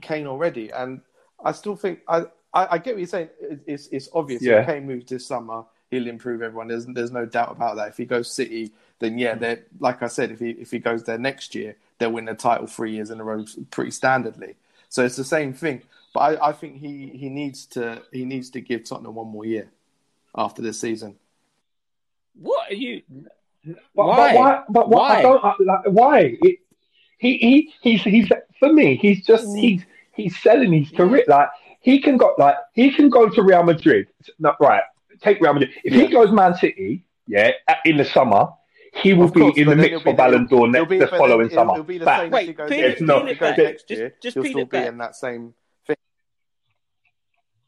Kane 0.00 0.26
already, 0.26 0.70
and 0.72 1.00
I 1.42 1.52
still 1.52 1.76
think 1.76 2.00
I 2.08 2.22
I, 2.52 2.66
I 2.72 2.78
get 2.78 2.94
what 2.94 2.98
you're 2.98 3.06
saying. 3.06 3.28
It- 3.40 3.60
It's 3.68 3.86
it's 3.92 4.08
obvious. 4.12 4.42
Yeah. 4.42 4.60
If 4.62 4.66
Kane 4.66 4.86
moves 4.86 5.06
this 5.06 5.24
summer, 5.24 5.62
he'll 5.90 6.08
improve 6.08 6.42
everyone. 6.42 6.66
There's 6.66 6.86
there's 6.86 7.12
no 7.12 7.24
doubt 7.26 7.52
about 7.52 7.76
that. 7.76 7.88
If 7.90 7.96
he 7.98 8.04
goes 8.06 8.28
City, 8.32 8.72
then 8.98 9.18
yeah, 9.18 9.34
they 9.34 9.60
like 9.78 10.02
I 10.02 10.08
said, 10.08 10.30
if 10.30 10.40
he 10.40 10.50
if 10.50 10.70
he 10.70 10.78
goes 10.78 11.04
there 11.04 11.18
next 11.18 11.54
year, 11.54 11.76
they'll 11.98 12.12
win 12.12 12.24
the 12.26 12.34
title 12.34 12.66
three 12.66 12.92
years 12.92 13.10
in 13.10 13.20
a 13.20 13.24
row 13.24 13.44
pretty 13.70 13.90
standardly. 13.90 14.54
So 14.88 15.04
it's 15.04 15.16
the 15.16 15.24
same 15.24 15.52
thing. 15.52 15.82
But 16.14 16.20
I, 16.40 16.48
I 16.48 16.52
think 16.52 16.76
he, 16.76 17.08
he 17.08 17.28
needs 17.28 17.66
to 17.66 18.02
he 18.12 18.24
needs 18.24 18.50
to 18.50 18.60
give 18.60 18.84
Tottenham 18.84 19.14
one 19.14 19.28
more 19.28 19.44
year 19.44 19.68
after 20.34 20.62
this 20.62 20.80
season. 20.80 21.16
what 22.40 22.70
are 22.70 22.74
you? 22.74 23.02
But 23.94 24.06
Why? 24.06 24.16
But 24.16 24.34
why? 24.34 24.62
But 24.68 24.88
what? 24.88 25.00
Why? 25.00 25.18
I 25.18 25.22
don't 25.22 25.42
like. 25.42 25.84
Why? 25.86 26.38
It, 26.40 26.58
he 27.18 27.36
he 27.38 27.74
he's 27.82 28.02
he's 28.02 28.28
for 28.58 28.72
me. 28.72 28.96
He's 28.96 29.24
just 29.26 29.46
Mm. 29.46 29.60
he's 29.60 29.82
he's 30.12 30.38
selling 30.40 30.72
his 30.72 30.90
career. 30.90 31.24
Like 31.26 31.48
he 31.80 32.00
can 32.00 32.16
go 32.16 32.34
like 32.38 32.56
he 32.74 32.90
can 32.92 33.10
go 33.10 33.28
to 33.28 33.42
Real 33.42 33.62
Madrid. 33.62 34.06
No, 34.38 34.54
right. 34.60 34.82
Take 35.20 35.40
Real 35.40 35.54
Madrid. 35.54 35.70
If 35.84 35.94
he 35.94 36.06
goes 36.08 36.30
Man 36.30 36.54
City, 36.54 37.04
yeah, 37.26 37.52
in 37.84 37.96
the 37.96 38.04
summer, 38.04 38.48
he 38.94 39.12
will 39.12 39.30
course, 39.30 39.54
be 39.54 39.62
in 39.62 39.68
the 39.68 39.76
mix 39.76 39.98
for 40.02 40.10
be- 40.12 40.16
Ballon 40.16 40.46
d'Or 40.46 40.68
next 40.68 40.88
be- 40.88 40.98
the 40.98 41.06
following 41.08 41.46
it'll- 41.46 41.54
summer. 41.54 41.72
It'll 41.74 41.84
be 41.84 41.98
the 41.98 42.04
Back. 42.04 42.20
same 42.22 42.30
Wait, 42.30 42.42
if 42.42 42.46
he 42.48 42.52
goes, 42.54 42.68
peel 42.70 42.78
if 42.78 42.92
it- 42.92 42.98
peel 42.98 43.06
goes 43.20 43.30
it 43.30 43.40
back. 43.40 43.58
next 43.58 43.88
Just- 43.88 43.98
year. 44.00 44.14
just 44.22 44.34
he'll 44.34 44.42
peel 44.44 44.52
still 44.52 44.62
it 44.62 44.70
be 44.70 44.78
in 44.78 44.98
that 44.98 45.14
same 45.16 45.54
thing. 45.86 45.96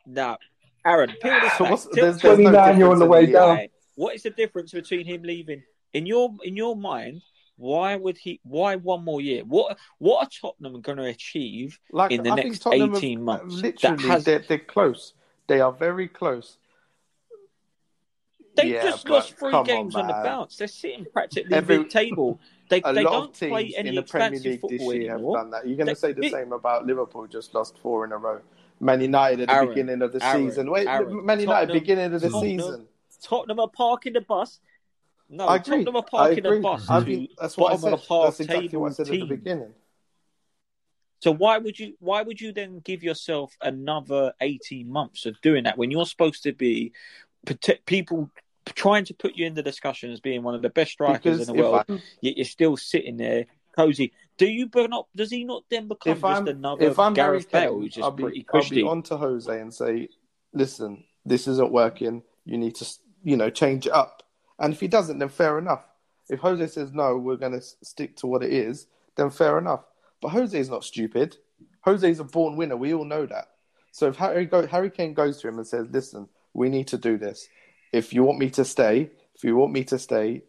No, 0.07 0.37
Aaron, 0.85 1.11
peel 1.20 1.40
this 1.40 1.52
So 1.59 1.64
back. 1.64 1.70
what's- 1.70 1.88
there's- 1.92 2.20
tell 2.20 2.37
there's 2.37 2.38
no 2.38 2.50
29, 2.52 2.78
you're 2.81 2.90
on 2.90 2.98
the 2.98 3.04
difference 3.04 3.11
way 3.11 3.26
the 3.26 3.33
down. 3.33 3.48
why- 3.57 3.68
What 3.96 4.14
is 4.14 4.22
the 4.22 4.31
difference 4.31 4.72
between 4.72 5.07
him 5.07 5.22
leaving 5.22 5.62
in 5.92 6.07
your 6.07 6.35
in 6.44 6.57
your 6.57 6.76
mind? 6.76 7.22
Why 7.57 7.96
would 7.96 8.16
he? 8.16 8.38
Why 8.44 8.76
one 8.76 9.02
more 9.02 9.20
year? 9.20 9.42
What 9.44 9.76
what 9.98 10.24
are 10.24 10.28
Tottenham 10.31 10.81
going 10.81 10.98
to 10.98 11.04
achieve 11.07 11.81
Like 11.90 12.12
in 12.12 12.22
the 12.22 12.31
I 12.31 12.35
next 12.37 12.44
think 12.48 12.61
Tottenham 12.62 12.88
have- 12.90 12.98
eighteen 12.98 13.24
months? 13.24 13.54
literally, 13.57 13.96
that 13.96 14.07
has 14.09 14.24
they're, 14.24 14.38
they're 14.38 14.59
close. 14.61 15.14
They 15.48 15.61
are 15.61 15.72
very 15.72 16.07
close. 16.07 16.59
They 18.59 18.73
Yeah, 18.75 18.83
just 18.83 19.09
lost 19.09 19.38
three 19.38 19.51
come 19.51 19.61
on, 19.61 19.64
games 19.66 19.94
on, 19.97 20.07
the 20.07 20.12
bounce. 20.12 20.57
They're 20.57 20.68
sitting 20.68 21.07
practically 21.12 21.55
Every- 21.57 21.79
mid-table. 21.79 22.40
They 22.68 22.83
A 22.85 22.92
they 22.92 23.03
lot 23.03 23.12
don't 23.12 23.29
of 23.31 23.33
teams 23.38 23.51
play 23.51 23.73
any 23.77 23.88
in 23.90 23.94
the 23.94 24.03
Premier 24.03 24.38
League 24.38 24.42
this 24.42 24.61
football 24.61 24.94
year 24.94 25.12
have 25.12 25.21
done 25.23 25.51
that. 25.53 25.66
You're 25.66 25.77
going 25.79 25.87
to 25.88 25.97
say 25.97 26.12
the 26.12 26.25
it- 26.27 26.33
same 26.33 26.53
about 26.53 26.87
Liverpool, 26.87 27.27
just 27.27 27.55
lost 27.55 27.79
four 27.79 28.05
in 28.05 28.12
a 28.12 28.18
row. 28.18 28.40
Man 28.81 29.01
United 29.01 29.40
at 29.42 29.49
the 29.49 29.55
Aaron, 29.55 29.68
beginning 29.68 30.03
of 30.03 30.12
the 30.12 30.23
Aaron, 30.25 30.49
season. 30.51 30.71
Wait, 30.71 30.87
Aaron, 30.87 31.25
Man 31.25 31.40
United 31.40 31.66
Tottenham- 31.68 31.79
beginning 31.83 32.12
of 32.14 32.21
the 32.21 32.29
Tottenham- 32.29 32.59
season. 32.61 32.88
Tottenham 33.23 33.61
are 33.61 33.68
parking 33.68 34.12
the 34.12 34.21
bus. 34.21 34.61
No, 35.31 35.47
I 35.47 35.57
agree. 35.57 35.79
Tottenham 35.85 35.97
are 35.97 36.03
parking 36.05 36.44
the 36.44 36.61
bus 36.61 36.88
I 36.88 37.01
mean, 37.01 37.29
that's 37.40 37.57
what 37.57 37.73
I 37.73 37.77
said. 37.77 37.99
That's 38.09 38.40
exactly 38.40 38.79
what 38.79 38.90
I 38.92 38.94
said 38.94 39.09
at 39.09 39.12
the 39.12 39.25
beginning. 39.25 39.75
So 41.21 41.33
why 41.33 41.59
would 41.59 41.79
you 41.79 41.94
why 41.99 42.23
would 42.23 42.40
you 42.40 42.53
then 42.53 42.79
give 42.81 43.03
yourself 43.03 43.57
another 43.61 44.33
eighteen 44.40 44.88
months 44.90 45.27
of 45.27 45.40
doing 45.40 45.64
that 45.64 45.77
when 45.77 45.90
you're 45.90 46.07
supposed 46.07 46.44
to 46.44 46.53
be 46.53 46.92
people 47.87 48.31
trying 48.74 49.04
to 49.07 49.14
put 49.14 49.35
you 49.37 49.46
in 49.46 49.54
the 49.54 49.62
discussion 49.62 50.11
as 50.11 50.20
being 50.20 50.42
one 50.42 50.54
of 50.54 50.62
the 50.62 50.70
best 50.70 50.92
strikers 50.92 51.38
Because 51.38 51.48
in 51.48 51.54
the 51.57 51.62
world, 51.62 51.85
I'm- 51.88 52.02
yet 52.20 52.37
you're 52.37 52.44
still 52.44 52.76
sitting 52.76 53.16
there 53.16 53.46
cozy. 53.76 54.12
Do 54.37 54.46
you 54.46 54.66
but 54.68 54.90
not? 54.90 55.09
Does 55.14 55.31
he 55.31 55.44
not 55.44 55.64
then 55.70 55.88
become 55.88 56.12
if 56.12 56.22
just 56.22 56.40
I'm 56.40 56.48
another 56.48 56.85
if 56.85 56.98
I'm 56.98 57.14
Harry 57.14 57.40
Gareth 57.40 57.50
Bale 57.50 57.74
who's 57.74 57.94
just 57.94 58.04
I'll 58.04 58.11
be 58.12 58.22
pretty 58.22 58.46
I'll 58.52 58.70
be 58.70 58.83
on 58.83 59.02
to 59.04 59.16
Jose 59.16 59.61
and 59.61 59.72
say, 59.74 60.09
listen, 60.52 61.04
this 61.24 61.48
isn't 61.48 61.72
working. 61.72 62.22
You 62.44 62.59
need 62.59 62.74
to 62.76 62.87
you 63.22 63.37
know 63.37 63.50
change 63.50 63.87
it 63.87 63.92
up. 63.92 64.22
And 64.59 64.72
if 64.72 64.81
he 64.81 64.88
doesn't, 64.88 65.18
then 65.18 65.28
fair 65.28 65.59
enough. 65.59 65.85
If 66.28 66.40
Jose 66.40 66.66
says 66.68 66.92
no, 66.92 67.16
we're 67.16 67.37
going 67.37 67.52
to 67.52 67.61
stick 67.61 68.16
to 68.18 68.26
what 68.26 68.42
it 68.42 68.52
is, 68.52 68.87
then 69.16 69.31
fair 69.31 69.59
enough. 69.59 69.85
But 70.20 70.31
Jose 70.31 70.59
is 70.59 70.68
not 70.68 70.85
stupid. 70.85 71.37
Jose 71.83 72.09
is 72.11 72.20
a 72.20 72.24
born 72.24 72.57
winner. 72.57 72.76
We 72.76 72.92
all 72.92 73.04
know 73.04 73.24
that. 73.26 73.48
So 73.92 74.09
if 74.09 74.16
Harry 74.16 74.44
go, 74.46 74.66
Harry 74.66 74.90
Kane 74.90 75.14
goes 75.14 75.40
to 75.40 75.48
him 75.48 75.59
and 75.59 75.66
says, 75.66 75.87
listen, 75.90 76.28
we 76.52 76.68
need 76.68 76.88
to 76.88 76.98
do 76.98 77.16
this. 77.18 77.48
If 77.92 78.12
you 78.12 78.22
want 78.22 78.38
me 78.38 78.51
to 78.51 78.64
stay, 78.64 79.11
if 79.35 79.44
you 79.44 79.57
want 79.57 79.72
me 79.72 79.85
to 79.85 79.98
stay, 79.98 80.42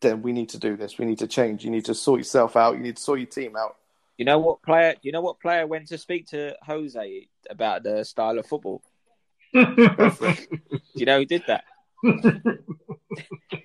then 0.00 0.22
we 0.22 0.32
need 0.32 0.50
to 0.50 0.58
do 0.58 0.76
this. 0.76 0.98
We 0.98 1.06
need 1.06 1.18
to 1.20 1.26
change. 1.26 1.64
You 1.64 1.70
need 1.70 1.86
to 1.86 1.94
sort 1.94 2.20
yourself 2.20 2.56
out. 2.56 2.76
You 2.76 2.80
need 2.80 2.96
to 2.96 3.02
sort 3.02 3.20
your 3.20 3.28
team 3.28 3.56
out. 3.56 3.76
You 4.18 4.24
know 4.24 4.38
what 4.38 4.62
player? 4.62 4.94
You 5.02 5.12
know 5.12 5.20
what 5.20 5.40
player 5.40 5.66
went 5.66 5.88
to 5.88 5.98
speak 5.98 6.28
to 6.28 6.56
Jose 6.62 7.28
about 7.48 7.82
the 7.82 8.04
style 8.04 8.38
of 8.38 8.46
football? 8.46 8.82
Do 9.52 9.66
you 10.94 11.06
know 11.06 11.18
who 11.18 11.26
did 11.26 11.44
that? 11.46 11.64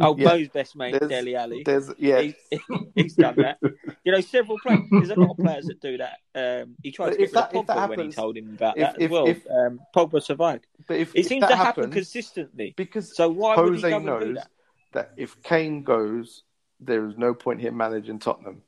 oh, 0.00 0.16
Yeah. 0.16 0.28
Mo's 0.28 0.48
best 0.48 0.76
mate, 0.76 0.92
There's- 0.92 1.08
Dele 1.08 1.34
Alli. 1.36 1.62
There's 1.64 1.90
yeah. 1.98 2.20
He's, 2.20 2.34
he's 2.94 3.14
done 3.14 3.34
that. 3.36 3.58
You 4.04 4.12
know, 4.12 4.20
several 4.20 4.58
players. 4.58 4.80
There's 4.90 5.10
a 5.10 5.14
lot 5.20 5.30
of 5.30 5.36
players 5.36 5.66
that 5.66 5.80
do 5.80 5.98
that. 5.98 6.18
Um, 6.34 6.76
he 6.82 6.92
tried 6.92 7.10
to 7.10 7.16
get 7.16 7.20
if 7.28 7.28
rid 7.30 7.34
that- 7.34 7.54
of 7.56 7.66
that 7.66 7.76
Pogba 7.76 7.88
when 7.88 8.00
he 8.00 8.12
told 8.12 8.36
him 8.36 8.54
about 8.54 8.76
if- 8.76 8.82
that 8.82 8.96
as 8.96 9.02
if- 9.02 9.10
well. 9.10 9.26
if- 9.28 9.46
um, 9.50 9.80
Pogba 9.94 10.22
survived. 10.22 10.66
But 10.86 10.98
if 10.98 11.14
It 11.14 11.26
seems 11.26 11.40
that 11.42 11.48
to 11.48 11.56
happen 11.56 11.84
happens, 11.84 11.94
consistently. 11.94 12.74
because 12.76 13.14
So 13.16 13.28
why 13.28 13.56
would 13.56 13.74
he 13.76 13.80
Jose 13.82 13.92
and 13.94 14.04
do 14.04 14.10
knows 14.10 14.34
that? 14.36 14.48
that 14.92 15.12
if 15.16 15.42
Kane 15.42 15.82
goes, 15.82 16.42
there 16.80 17.06
is 17.06 17.16
no 17.16 17.34
point 17.34 17.60
him 17.60 17.76
managing 17.76 18.18
Tottenham. 18.18 18.62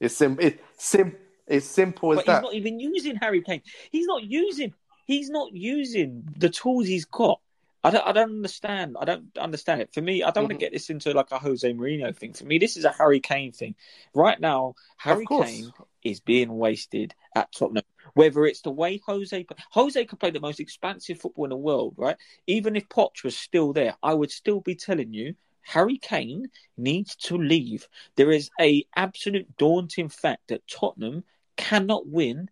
It's 0.00 0.14
sim. 0.16 0.38
It's 0.40 0.60
sim. 0.76 1.16
It's 1.46 1.66
simple 1.66 2.12
as 2.12 2.16
But 2.18 2.26
that. 2.26 2.34
he's 2.36 2.42
not 2.42 2.54
even 2.54 2.80
using 2.80 3.16
Harry 3.16 3.40
Kane. 3.42 3.62
He's 3.92 4.06
not 4.06 4.22
using. 4.24 4.74
He's 5.06 5.30
not 5.30 5.52
using 5.52 6.24
the 6.36 6.48
tools 6.48 6.86
he's 6.88 7.04
got. 7.04 7.40
I 7.86 7.90
don't. 7.90 8.04
I 8.04 8.10
don't 8.10 8.30
understand. 8.30 8.96
I 9.00 9.04
don't 9.04 9.38
understand 9.38 9.80
it. 9.80 9.94
For 9.94 10.02
me, 10.02 10.24
I 10.24 10.32
don't 10.32 10.44
want 10.44 10.54
Mhm. 10.54 10.58
to 10.58 10.64
get 10.64 10.72
this 10.72 10.90
into 10.90 11.12
like 11.12 11.30
a 11.30 11.38
Jose 11.38 11.72
Mourinho 11.72 12.14
thing. 12.16 12.32
For 12.32 12.44
me, 12.44 12.58
this 12.58 12.76
is 12.76 12.84
a 12.84 12.90
Harry 12.90 13.20
Kane 13.20 13.52
thing. 13.52 13.76
Right 14.12 14.40
now, 14.40 14.74
Harry. 14.96 15.24
Kane 15.24 15.72
is 16.02 16.18
being 16.18 16.56
wasted 16.58 17.14
at 17.36 17.52
Tottenham. 17.52 17.84
Whether 18.14 18.44
it's 18.44 18.62
the 18.62 18.72
way 18.72 19.00
Jose 19.06 19.46
Jose 19.70 20.04
could 20.04 20.18
play 20.18 20.32
the 20.32 20.40
most 20.40 20.58
expansive 20.58 21.20
football 21.20 21.44
in 21.44 21.50
the 21.50 21.56
world, 21.56 21.94
right? 21.96 22.16
Even 22.48 22.74
if 22.74 22.88
Poch 22.88 23.22
was 23.22 23.36
still 23.36 23.72
there, 23.72 23.96
I 24.02 24.14
would 24.14 24.32
still 24.32 24.60
be 24.60 24.74
telling 24.74 25.12
you 25.12 25.36
Harry 25.62 25.98
Kane 25.98 26.50
needs 26.76 27.14
to 27.16 27.36
leave. 27.36 27.88
There 28.16 28.32
is 28.32 28.50
a 28.60 28.84
absolute 28.96 29.56
daunting 29.58 30.08
fact 30.08 30.48
that 30.48 30.66
Tottenham 30.66 31.22
cannot 31.56 32.08
win 32.08 32.50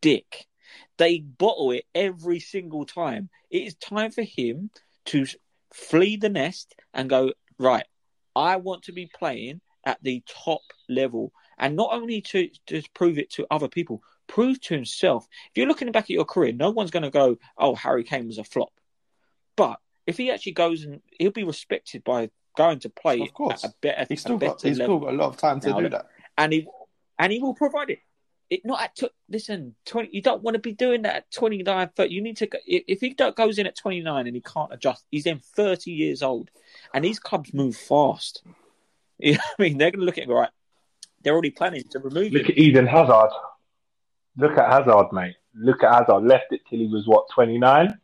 dick. 0.00 0.46
They 0.98 1.18
bottle 1.20 1.70
it 1.72 1.84
every 1.94 2.40
single 2.40 2.84
time. 2.84 3.28
It 3.50 3.62
is 3.64 3.74
time 3.76 4.10
for 4.10 4.22
him 4.22 4.70
to 5.06 5.26
flee 5.72 6.16
the 6.16 6.28
nest 6.28 6.74
and 6.94 7.08
go, 7.08 7.32
right, 7.58 7.86
I 8.36 8.56
want 8.56 8.84
to 8.84 8.92
be 8.92 9.06
playing 9.06 9.60
at 9.84 9.98
the 10.02 10.22
top 10.26 10.62
level. 10.88 11.32
And 11.58 11.76
not 11.76 11.92
only 11.92 12.20
to 12.22 12.48
just 12.66 12.92
prove 12.94 13.18
it 13.18 13.30
to 13.32 13.46
other 13.50 13.68
people, 13.68 14.02
prove 14.26 14.60
to 14.62 14.74
himself. 14.74 15.26
If 15.50 15.52
you're 15.56 15.66
looking 15.66 15.90
back 15.92 16.04
at 16.04 16.10
your 16.10 16.24
career, 16.24 16.52
no 16.52 16.70
one's 16.70 16.90
going 16.90 17.02
to 17.02 17.10
go, 17.10 17.38
oh, 17.58 17.74
Harry 17.74 18.04
Kane 18.04 18.26
was 18.26 18.38
a 18.38 18.44
flop. 18.44 18.72
But 19.56 19.78
if 20.06 20.16
he 20.16 20.30
actually 20.30 20.52
goes 20.52 20.84
and 20.84 21.00
he'll 21.18 21.30
be 21.32 21.44
respected 21.44 22.04
by 22.04 22.30
going 22.56 22.78
to 22.80 22.88
play 22.90 23.20
Of 23.20 23.32
course. 23.34 23.64
at 23.64 23.70
a 23.70 23.74
better, 23.80 24.06
He's 24.08 24.20
still 24.22 24.38
got. 24.38 24.60
He's 24.62 24.76
still 24.76 24.98
got 24.98 25.12
a 25.12 25.16
lot 25.16 25.28
of 25.28 25.36
time 25.36 25.60
to 25.60 25.70
Now 25.70 25.76
do 25.80 25.82
that- 25.84 25.90
that. 25.90 26.06
and 26.38 26.52
he 26.52 26.66
and 27.18 27.32
he 27.32 27.38
will 27.38 27.54
provide 27.54 27.90
it. 27.90 27.98
It 28.50 28.64
not 28.64 28.82
at 28.82 28.96
tw- 28.96 29.14
listen 29.28 29.76
twenty. 29.86 30.08
You 30.12 30.22
don't 30.22 30.42
want 30.42 30.54
to 30.56 30.58
be 30.60 30.72
doing 30.72 31.02
that 31.02 31.14
at 31.14 31.30
29, 31.30 31.90
30. 31.96 32.12
You 32.12 32.20
need 32.20 32.36
to 32.38 32.46
go- 32.48 32.58
if 32.66 33.00
he 33.00 33.14
don't, 33.14 33.36
goes 33.36 33.58
in 33.58 33.66
at 33.68 33.76
twenty 33.76 34.00
nine 34.00 34.26
and 34.26 34.34
he 34.34 34.42
can't 34.42 34.72
adjust, 34.72 35.04
he's 35.10 35.22
then 35.24 35.38
thirty 35.38 35.92
years 35.92 36.20
old, 36.22 36.50
and 36.92 37.04
these 37.04 37.20
clubs 37.20 37.54
move 37.54 37.76
fast. 37.76 38.42
You 39.22 39.34
know 39.34 39.40
I 39.58 39.62
mean, 39.62 39.76
they're 39.78 39.90
going 39.90 40.00
to 40.00 40.06
look 40.06 40.16
at 40.16 40.24
it, 40.24 40.30
right. 40.30 40.48
They're 41.22 41.34
already 41.34 41.50
planning 41.50 41.82
to 41.90 41.98
remove 41.98 42.32
Look 42.32 42.44
him. 42.46 42.52
at 42.52 42.58
Eden 42.58 42.86
Hazard. 42.86 43.28
Look 44.38 44.56
at 44.56 44.72
Hazard, 44.72 45.12
mate. 45.12 45.36
Look 45.54 45.82
at 45.84 45.92
Hazard. 45.92 46.24
Left 46.26 46.46
it 46.52 46.62
till 46.68 46.78
he 46.78 46.86
was 46.86 47.06
what 47.06 47.26
twenty 47.34 47.58
nine 47.58 47.98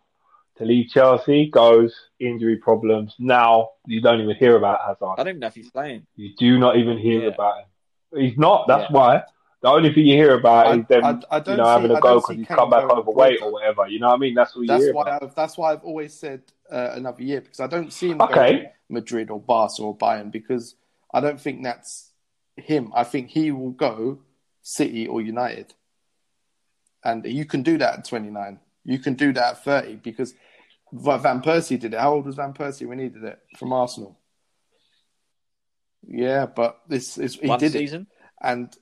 to 0.58 0.64
leave 0.66 0.90
Chelsea. 0.90 1.48
Goes 1.50 1.94
injury 2.20 2.56
problems. 2.56 3.14
Now 3.18 3.70
you 3.86 4.00
don't 4.02 4.20
even 4.20 4.36
hear 4.36 4.56
about 4.56 4.80
Hazard. 4.86 5.14
I 5.14 5.16
don't 5.16 5.28
even 5.28 5.40
know 5.40 5.46
if 5.46 5.54
he's 5.54 5.70
playing. 5.70 6.06
You 6.16 6.34
do 6.38 6.58
not 6.58 6.76
even 6.76 6.98
hear 6.98 7.22
Yeah. 7.22 7.28
about 7.28 7.60
him. 7.60 8.20
He's 8.20 8.36
not. 8.36 8.66
That's 8.68 8.90
Yeah. 8.90 8.96
why. 8.96 9.22
The 9.66 9.72
only 9.72 9.92
thing 9.92 10.06
you 10.06 10.14
hear 10.16 10.38
about 10.38 10.68
I- 10.68 10.76
is 10.76 10.86
them, 10.86 11.04
I- 11.04 11.36
I 11.36 11.40
don't 11.40 11.54
you 11.54 11.56
know, 11.56 11.64
see- 11.64 11.70
having 11.70 11.90
I 11.90 11.98
a 11.98 12.00
go 12.00 12.14
because 12.14 12.26
see 12.28 12.34
he's 12.36 12.46
Kane 12.46 12.56
come 12.56 12.70
back 12.70 12.84
overweight 12.84 13.42
or 13.42 13.50
whatever. 13.50 13.88
You 13.88 13.98
know 13.98 14.06
what 14.06 14.14
I 14.14 14.18
mean? 14.18 14.34
That's 14.34 14.54
what 14.54 14.62
you 14.62 14.68
That's 14.68 14.84
hear 14.84 14.92
why 14.94 15.02
about. 15.02 15.22
I've, 15.24 15.34
that's 15.34 15.58
why 15.58 15.72
I've 15.72 15.82
always 15.82 16.14
said 16.14 16.42
uh, 16.70 16.90
another 16.92 17.24
year 17.24 17.40
because 17.40 17.58
I 17.58 17.66
don't 17.66 17.92
see 17.92 18.10
him 18.12 18.20
Okay. 18.20 18.34
going 18.34 18.62
to 18.62 18.68
Madrid 18.90 19.28
or 19.28 19.40
Barca 19.40 19.82
or 19.82 19.98
Bayern 19.98 20.30
because 20.30 20.76
I 21.12 21.18
don't 21.18 21.40
think 21.40 21.64
that's 21.64 22.12
him. 22.56 22.92
I 22.94 23.02
think 23.02 23.30
he 23.30 23.50
will 23.50 23.72
go 23.72 24.20
City 24.62 25.08
or 25.08 25.20
United, 25.20 25.74
and 27.04 27.26
you 27.26 27.44
can 27.44 27.64
do 27.64 27.76
that 27.78 27.98
at 27.98 28.04
29. 28.04 28.60
You 28.84 29.00
can 29.00 29.14
do 29.14 29.32
that 29.32 29.54
at 29.56 29.64
30 29.64 29.96
because 29.96 30.32
Va- 30.92 31.18
Van 31.18 31.42
Persie 31.42 31.76
did 31.80 31.92
it. 31.92 31.98
How 31.98 32.14
old 32.14 32.26
was 32.26 32.36
Van 32.36 32.52
Persie 32.54 32.86
when 32.86 33.00
he 33.00 33.08
did 33.08 33.24
it 33.24 33.40
from 33.56 33.72
Arsenal? 33.72 34.16
Yeah, 36.06 36.46
but 36.46 36.82
this 36.88 37.18
is 37.18 37.34
he 37.34 37.48
One 37.48 37.58
did 37.58 37.72
season. 37.72 38.02
it, 38.02 38.46
and 38.46 38.72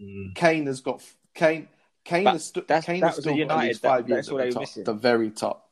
Mm. 0.00 0.34
Kane 0.34 0.66
has 0.66 0.80
got 0.80 1.02
Kane. 1.34 1.68
Kane 2.04 2.24
But 2.24 2.32
has 2.34 2.44
stu- 2.46 2.60
that's- 2.66 2.84
Kane 2.84 3.00
that 3.00 3.06
has 3.08 3.16
was 3.16 3.24
still 3.24 3.34
at 3.34 3.36
got 3.36 3.42
at 3.42 3.48
United. 3.54 3.68
least 3.68 3.82
That- 3.82 3.88
five 3.88 4.08
years 4.08 4.28
at 4.28 4.36
the 4.36 4.50
top, 4.50 4.84
the 4.84 4.92
very 4.94 5.30
top, 5.30 5.68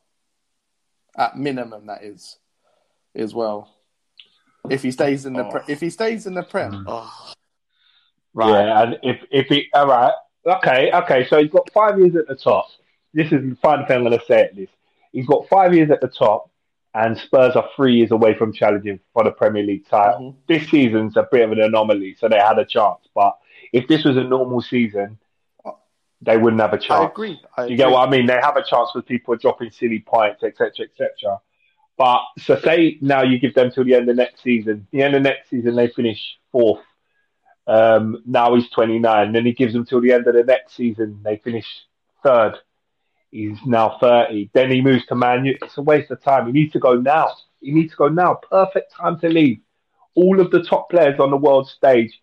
at 1.17 1.37
minimum. 1.37 1.87
That 1.87 2.03
is, 2.03 2.37
as 3.15 3.33
well. 3.33 3.69
If 4.69 4.83
he 4.83 4.91
stays 4.91 5.25
in 5.25 5.33
the 5.33 5.43
pre- 5.45 5.73
if 5.73 5.81
he 5.81 5.89
stays 5.89 6.27
in 6.27 6.35
the 6.35 6.43
prem, 6.43 6.71
mm. 6.71 6.83
oh, 6.87 7.33
Yeah, 8.47 8.83
and 8.83 8.99
if 9.03 9.19
if 9.31 9.47
he 9.47 9.67
all 9.73 9.87
right, 9.87 10.13
okay, 10.45 10.91
okay. 10.91 11.25
So 11.27 11.41
he's 11.41 11.51
got 11.51 11.69
five 11.73 11.99
years 11.99 12.15
at 12.15 12.27
the 12.27 12.35
top. 12.35 12.67
This 13.13 13.31
is 13.31 13.41
the 13.49 13.57
final 13.61 13.85
thing 13.85 13.97
I'm 13.97 14.03
going 14.05 14.17
to 14.17 14.25
say 14.25 14.43
at 14.43 14.55
this. 14.55 14.69
He's 15.11 15.25
got 15.25 15.49
five 15.49 15.73
years 15.75 15.89
at 15.91 15.99
the 15.99 16.07
top, 16.07 16.49
and 16.93 17.17
Spurs 17.17 17.55
are 17.57 17.67
three 17.75 17.95
years 17.95 18.11
away 18.11 18.35
from 18.35 18.53
challenging 18.53 18.99
for 19.13 19.23
the 19.25 19.31
Premier 19.31 19.63
League 19.63 19.85
title. 19.89 20.19
Mm-hmm. 20.31 20.37
This 20.47 20.69
season's 20.69 21.17
a 21.17 21.27
bit 21.29 21.41
of 21.41 21.51
an 21.51 21.59
anomaly, 21.59 22.15
so 22.17 22.29
they 22.29 22.37
had 22.39 22.57
a 22.59 22.63
chance. 22.65 23.01
But 23.13 23.37
if 23.71 23.87
this 23.87 24.03
was 24.03 24.17
a 24.17 24.23
normal 24.23 24.61
season, 24.61 25.17
they 26.21 26.37
wouldn't 26.37 26.61
have 26.61 26.73
a 26.73 26.77
chance. 26.77 26.91
I 26.91 27.05
agree. 27.05 27.39
I 27.57 27.63
agree. 27.63 27.71
you 27.71 27.77
get 27.77 27.89
what 27.89 28.07
I 28.07 28.11
mean? 28.11 28.27
They 28.27 28.39
have 28.41 28.57
a 28.57 28.63
chance 28.63 28.91
with 28.93 29.05
people 29.05 29.35
dropping 29.37 29.71
silly 29.71 29.99
points, 29.99 30.43
etc., 30.43 30.85
etc. 30.85 31.39
But 31.97 32.21
so 32.39 32.59
say 32.59 32.97
now 33.01 33.23
you 33.23 33.39
give 33.39 33.53
them 33.53 33.71
till 33.71 33.83
the 33.83 33.95
end 33.95 34.09
of 34.09 34.15
next 34.15 34.43
season. 34.43 34.87
The 34.91 35.01
end 35.01 35.15
of 35.15 35.23
next 35.23 35.49
season 35.49 35.75
they 35.75 35.87
finish 35.87 36.37
fourth. 36.51 36.81
Um, 37.67 38.23
now 38.25 38.55
he's 38.55 38.69
29. 38.69 39.31
Then 39.31 39.45
he 39.45 39.53
gives 39.53 39.73
them 39.73 39.85
till 39.85 40.01
the 40.01 40.11
end 40.11 40.27
of 40.27 40.33
the 40.33 40.43
next 40.43 40.75
season. 40.75 41.21
They 41.23 41.37
finish 41.37 41.65
third. 42.23 42.55
He's 43.29 43.57
now 43.65 43.97
30. 43.99 44.49
Then 44.53 44.71
he 44.71 44.81
moves 44.81 45.05
to 45.07 45.15
Man 45.15 45.45
U. 45.45 45.57
It's 45.61 45.77
a 45.77 45.81
waste 45.81 46.11
of 46.11 46.21
time. 46.21 46.47
He 46.47 46.51
needs 46.51 46.73
to 46.73 46.79
go 46.79 46.95
now. 46.95 47.33
He 47.61 47.71
needs 47.71 47.91
to 47.91 47.97
go 47.97 48.09
now. 48.09 48.39
Perfect 48.49 48.93
time 48.93 49.19
to 49.19 49.29
leave. 49.29 49.61
All 50.15 50.41
of 50.41 50.51
the 50.51 50.63
top 50.63 50.89
players 50.89 51.19
on 51.19 51.31
the 51.31 51.37
world 51.37 51.69
stage 51.69 52.19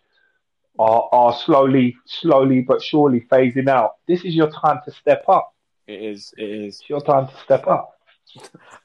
are, 0.79 1.09
are 1.11 1.33
slowly, 1.35 1.95
slowly 2.05 2.61
but 2.61 2.81
surely 2.81 3.21
phasing 3.29 3.67
out. 3.67 3.97
This 4.07 4.23
is 4.23 4.33
your 4.33 4.49
time 4.49 4.79
to 4.85 4.91
step 4.91 5.25
up. 5.27 5.53
It 5.87 6.01
is. 6.01 6.33
It 6.37 6.49
is. 6.49 6.79
It's 6.79 6.89
your 6.89 7.01
time 7.01 7.27
to 7.27 7.33
step 7.43 7.67
up. 7.67 7.95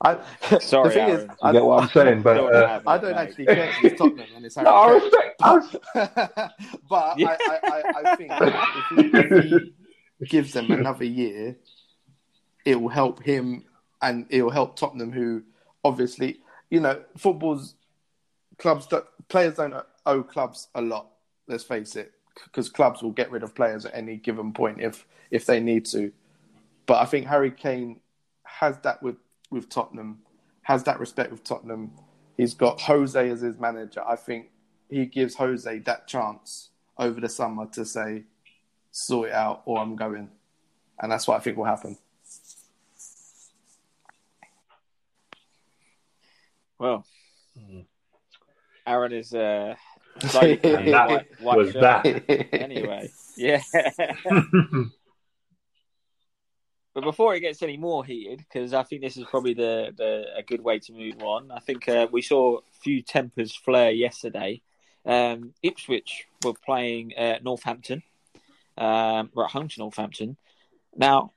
I, 0.02 0.18
Sorry, 0.58 0.88
the 0.88 0.94
thing 0.94 1.08
Aaron. 1.10 1.20
is, 1.20 1.22
You 1.22 1.36
I, 1.42 1.52
get 1.52 1.64
what 1.64 1.82
I'm 1.82 1.88
saying? 1.90 2.22
But 2.22 2.34
Don't 2.34 2.54
uh, 2.54 2.66
have 2.66 2.86
I 2.88 2.98
don't 2.98 3.14
actually 3.14 3.44
care 3.46 3.70
it's 3.82 3.98
Tottenham 3.98 4.26
and 4.36 4.44
it's 4.46 4.54
Harry 4.56 4.64
no, 4.70 4.74
I 4.74 4.90
respect. 4.92 5.40
I, 5.42 6.50
but 6.88 7.18
Yeah. 7.18 7.28
I, 7.28 7.34
I, 7.46 7.58
I, 7.68 8.12
I 8.12 8.16
think 8.16 8.32
if 8.32 8.88
he, 8.88 9.18
if 9.18 9.62
he 10.20 10.26
gives 10.26 10.52
them 10.54 10.70
another 10.70 11.04
year, 11.04 11.56
it 12.64 12.80
will 12.80 12.88
help 12.88 13.22
him 13.22 13.64
and 14.02 14.26
it 14.30 14.42
will 14.42 14.50
help 14.50 14.76
Tottenham, 14.76 15.12
who 15.12 15.42
obviously, 15.84 16.38
you 16.70 16.80
know, 16.80 17.02
football's 17.18 17.74
clubs, 18.58 18.86
that 18.88 19.04
players 19.28 19.56
don't 19.56 19.74
owe 20.06 20.22
clubs 20.22 20.68
a 20.74 20.80
lot. 20.80 21.08
Let's 21.46 21.64
face 21.64 21.96
it, 21.96 22.12
because 22.44 22.68
clubs 22.68 23.02
will 23.02 23.10
get 23.10 23.30
rid 23.30 23.42
of 23.42 23.54
players 23.54 23.84
at 23.84 23.94
any 23.94 24.16
given 24.16 24.52
point 24.52 24.80
if 24.80 25.06
if 25.30 25.46
they 25.46 25.60
need 25.60 25.84
to. 25.86 26.12
But 26.86 27.00
I 27.00 27.04
think 27.04 27.26
Harry 27.26 27.50
Kane 27.50 28.00
has 28.44 28.78
that 28.78 29.02
with 29.02 29.16
with 29.50 29.68
Tottenham, 29.68 30.20
has 30.62 30.84
that 30.84 31.00
respect 31.00 31.30
with 31.30 31.44
Tottenham. 31.44 31.92
He's 32.36 32.54
got 32.54 32.80
Jose 32.80 33.30
as 33.30 33.42
his 33.42 33.58
manager. 33.58 34.02
I 34.06 34.16
think 34.16 34.50
he 34.88 35.06
gives 35.06 35.36
Jose 35.36 35.78
that 35.80 36.06
chance 36.06 36.70
over 36.98 37.20
the 37.20 37.28
summer 37.28 37.66
to 37.72 37.84
say, 37.84 38.24
sort 38.90 39.28
it 39.28 39.34
out 39.34 39.62
or 39.66 39.78
I'm 39.78 39.96
going. 39.96 40.30
And 41.00 41.10
that's 41.10 41.26
what 41.26 41.36
I 41.36 41.40
think 41.40 41.56
will 41.56 41.64
happen. 41.64 41.98
Well, 46.78 47.04
Aaron 48.86 49.12
is 49.12 49.32
uh, 49.32 49.74
And 50.22 50.92
that 50.92 51.26
was 51.40 51.72
that. 51.74 52.06
Anyway, 52.52 53.10
yeah. 53.36 53.60
But 56.94 57.02
before 57.02 57.34
it 57.34 57.40
gets 57.40 57.60
any 57.60 57.76
more 57.76 58.04
heated, 58.04 58.38
because 58.38 58.72
I 58.72 58.84
think 58.84 59.02
this 59.02 59.16
is 59.16 59.24
probably 59.24 59.52
the, 59.52 59.92
the 59.96 60.26
a 60.36 60.44
good 60.44 60.62
way 60.62 60.78
to 60.78 60.92
move 60.92 61.20
on. 61.22 61.50
I 61.50 61.58
think 61.58 61.88
uh, 61.88 62.06
we 62.10 62.22
saw 62.22 62.58
a 62.58 62.60
few 62.82 63.02
tempers 63.02 63.52
flare 63.52 63.90
yesterday. 63.90 64.62
Um, 65.04 65.54
Ipswich 65.60 66.26
were 66.44 66.54
playing 66.64 67.12
uh, 67.18 67.38
Northampton. 67.42 68.04
Um, 68.78 69.30
we're 69.34 69.44
at 69.44 69.50
home 69.50 69.66
to 69.68 69.80
Northampton. 69.80 70.36
Now 70.94 71.32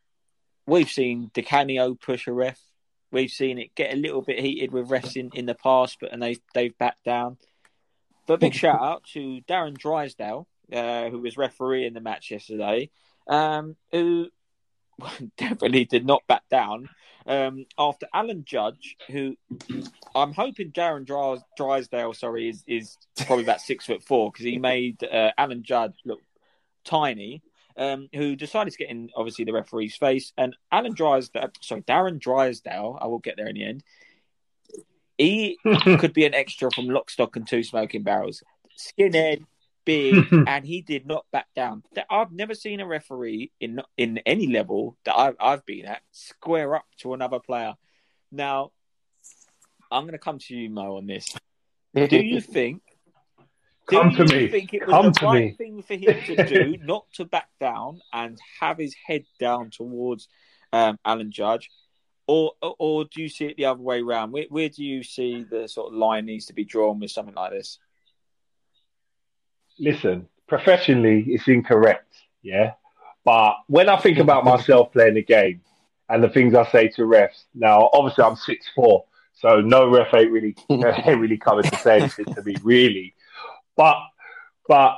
we've 0.67 0.89
seen 0.89 1.31
Di 1.33 1.41
Canio 1.41 1.95
push 1.95 2.27
a 2.27 2.33
ref. 2.33 2.59
We've 3.11 3.31
seen 3.31 3.57
it 3.57 3.73
get 3.73 3.93
a 3.93 3.97
little 3.97 4.21
bit 4.21 4.39
heated 4.39 4.71
with 4.71 4.89
refs 4.89 5.15
in, 5.15 5.31
in 5.33 5.47
the 5.47 5.55
past, 5.55 5.97
but 5.99 6.13
and 6.13 6.21
they 6.21 6.37
they've 6.53 6.77
backed 6.77 7.03
down. 7.03 7.37
But 8.27 8.35
a 8.35 8.37
big 8.37 8.53
shout 8.53 8.81
out 8.81 9.05
to 9.13 9.41
Darren 9.47 9.77
Drysdale, 9.77 10.47
uh, 10.71 11.09
who 11.09 11.19
was 11.19 11.37
refereeing 11.37 11.93
the 11.93 12.01
match 12.01 12.29
yesterday, 12.29 12.89
um, 13.27 13.75
who 13.91 14.27
definitely 15.37 15.85
did 15.85 16.05
not 16.05 16.27
back 16.27 16.43
down 16.49 16.89
um, 17.25 17.65
after 17.77 18.07
Alan 18.13 18.43
Judge, 18.45 18.97
who 19.09 19.35
I'm 20.15 20.33
hoping 20.33 20.71
Darren 20.71 21.05
Dry- 21.05 21.37
Drysdale, 21.57 22.13
sorry, 22.13 22.49
is, 22.49 22.63
is 22.67 22.97
probably 23.25 23.43
about 23.43 23.61
six 23.61 23.85
foot 23.85 24.03
four 24.03 24.31
because 24.31 24.45
he 24.45 24.57
made 24.57 25.03
uh, 25.03 25.31
Alan 25.37 25.63
Judge 25.63 25.95
look 26.05 26.21
tiny. 26.83 27.41
Um, 27.79 28.09
who 28.11 28.35
decided 28.35 28.71
to 28.71 28.77
get 28.79 28.89
in, 28.89 29.11
obviously, 29.15 29.45
the 29.45 29.53
referee's 29.53 29.95
face. 29.95 30.33
And 30.35 30.55
Alan 30.71 30.95
Drysdale, 30.95 31.49
sorry, 31.61 31.83
Darren 31.83 32.19
Drysdale, 32.19 32.97
I 32.99 33.05
will 33.05 33.19
get 33.19 33.37
there 33.37 33.45
in 33.45 33.53
the 33.53 33.65
end. 33.65 33.83
He 35.17 35.57
could 35.99 36.13
be 36.13 36.25
an 36.25 36.33
extra 36.33 36.69
from 36.71 36.87
Lock, 36.89 37.09
Stock, 37.09 37.35
and 37.35 37.47
Two 37.47 37.63
Smoking 37.63 38.03
Barrels. 38.03 38.43
Skinhead, 38.77 39.43
big, 39.85 40.25
and 40.47 40.65
he 40.65 40.81
did 40.81 41.07
not 41.07 41.25
back 41.31 41.47
down. 41.55 41.83
I've 42.09 42.31
never 42.31 42.53
seen 42.53 42.79
a 42.79 42.85
referee 42.85 43.51
in 43.59 43.81
in 43.97 44.19
any 44.19 44.47
level 44.47 44.95
that 45.05 45.15
I've, 45.17 45.35
I've 45.39 45.65
been 45.65 45.85
at 45.85 46.01
square 46.11 46.75
up 46.75 46.85
to 46.99 47.13
another 47.13 47.39
player. 47.39 47.73
Now, 48.31 48.71
I'm 49.91 50.03
going 50.03 50.11
to 50.13 50.19
come 50.19 50.37
to 50.39 50.55
you, 50.55 50.69
Mo, 50.69 50.97
on 50.97 51.07
this. 51.07 51.33
Do 51.95 52.07
you 52.17 52.41
think? 52.41 52.81
Come 53.89 54.09
do 54.09 54.25
to 54.27 54.35
you 54.35 54.41
me. 54.41 54.47
think 54.49 54.73
it 54.73 54.85
was 54.85 54.91
Come 54.93 55.05
the 55.05 55.11
to 55.19 55.25
right 55.25 55.45
me. 55.45 55.51
thing 55.57 55.81
for 55.81 55.93
him 55.95 56.21
to 56.25 56.45
do, 56.45 56.77
not 56.83 57.05
to 57.13 57.23
back 57.25 57.47
down 57.59 58.01
and 58.11 58.37
have 58.59 58.77
his 58.77 58.93
head 59.05 59.23
down 59.39 59.69
towards 59.71 60.27
um, 60.73 60.99
Alan 61.05 61.31
Judge, 61.31 61.71
or 62.27 62.53
or 62.61 63.05
do 63.05 63.21
you 63.21 63.29
see 63.29 63.45
it 63.45 63.57
the 63.57 63.65
other 63.65 63.81
way 63.81 64.01
around? 64.01 64.31
Where, 64.31 64.45
where 64.49 64.69
do 64.69 64.83
you 64.83 65.03
see 65.03 65.43
the 65.49 65.67
sort 65.67 65.93
of 65.93 65.97
line 65.97 66.25
needs 66.25 66.45
to 66.47 66.53
be 66.53 66.65
drawn 66.65 66.99
with 66.99 67.11
something 67.11 67.35
like 67.35 67.51
this? 67.51 67.79
listen, 69.79 70.27
professionally, 70.47 71.25
it's 71.27 71.47
incorrect, 71.47 72.13
yeah. 72.41 72.73
But 73.23 73.55
when 73.67 73.89
I 73.89 73.97
think 73.99 74.17
about 74.19 74.45
myself 74.45 74.91
playing 74.93 75.15
the 75.15 75.23
game 75.23 75.61
and 76.09 76.23
the 76.23 76.29
things 76.29 76.53
I 76.53 76.69
say 76.71 76.87
to 76.89 77.03
refs, 77.03 77.45
now 77.53 77.89
obviously 77.93 78.23
I'm 78.23 78.35
six 78.35 78.67
four, 78.75 79.05
so 79.33 79.61
no 79.61 79.89
ref 79.89 80.13
ain't 80.13 80.31
really 80.31 80.55
ain't 80.69 81.19
really 81.19 81.37
coming 81.37 81.65
to 81.65 81.77
say 81.77 81.97
anything 81.97 82.25
to 82.35 82.43
me, 82.43 82.55
really. 82.63 83.13
But 83.75 83.97
but 84.67 84.95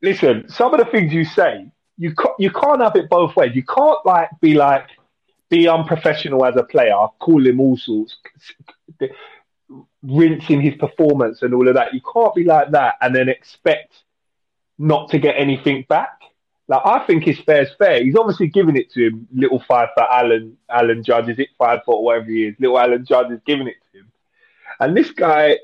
listen, 0.00 0.48
some 0.48 0.74
of 0.74 0.84
the 0.84 0.90
things 0.90 1.12
you 1.12 1.24
say, 1.24 1.70
you 1.98 2.14
ca- 2.14 2.34
you 2.38 2.50
can't 2.50 2.80
have 2.80 2.96
it 2.96 3.08
both 3.08 3.36
ways. 3.36 3.54
You 3.54 3.64
can't 3.64 4.04
like 4.04 4.28
be 4.40 4.54
like 4.54 4.86
be 5.52 5.68
unprofessional 5.68 6.46
as 6.46 6.56
a 6.56 6.62
player, 6.62 6.96
call 7.18 7.46
him 7.46 7.60
all 7.60 7.76
sorts, 7.76 8.16
rinsing 10.02 10.62
his 10.62 10.74
performance 10.76 11.42
and 11.42 11.52
all 11.52 11.68
of 11.68 11.74
that. 11.74 11.92
You 11.92 12.00
can't 12.10 12.34
be 12.34 12.44
like 12.44 12.70
that 12.70 12.94
and 13.02 13.14
then 13.14 13.28
expect 13.28 13.92
not 14.78 15.10
to 15.10 15.18
get 15.18 15.34
anything 15.36 15.84
back. 15.90 16.18
Like 16.68 16.80
I 16.86 17.04
think 17.06 17.24
his 17.24 17.38
fair's 17.40 17.68
fair. 17.78 18.02
He's 18.02 18.16
obviously 18.16 18.46
giving 18.46 18.76
it 18.76 18.90
to 18.92 19.08
him. 19.08 19.28
Little 19.30 19.62
five 19.68 19.90
for 19.94 20.10
Alan 20.10 20.56
Alan 20.70 21.04
Judge 21.04 21.28
is 21.28 21.38
it 21.38 21.50
five 21.58 21.80
foot 21.84 22.00
whatever 22.00 22.30
he 22.30 22.46
is. 22.46 22.54
Little 22.58 22.78
Alan 22.78 23.04
Judge 23.04 23.30
is 23.30 23.40
giving 23.44 23.66
it 23.66 23.76
to 23.92 23.98
him. 23.98 24.12
And 24.80 24.96
this 24.96 25.10
guy, 25.10 25.58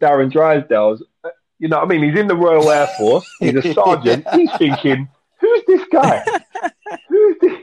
Darren 0.00 0.32
Drysdale's, 0.32 1.04
you 1.60 1.68
know, 1.68 1.76
what 1.78 1.84
I 1.84 1.88
mean, 1.88 2.02
he's 2.02 2.18
in 2.18 2.26
the 2.26 2.34
Royal 2.34 2.68
Air 2.68 2.88
Force. 2.98 3.30
He's 3.38 3.54
a 3.54 3.72
sergeant. 3.74 4.26
he's 4.34 4.50
thinking, 4.56 5.08
who's 5.38 5.62
this 5.68 5.86
guy? 5.92 6.24
Who's 7.08 7.36
this? 7.40 7.58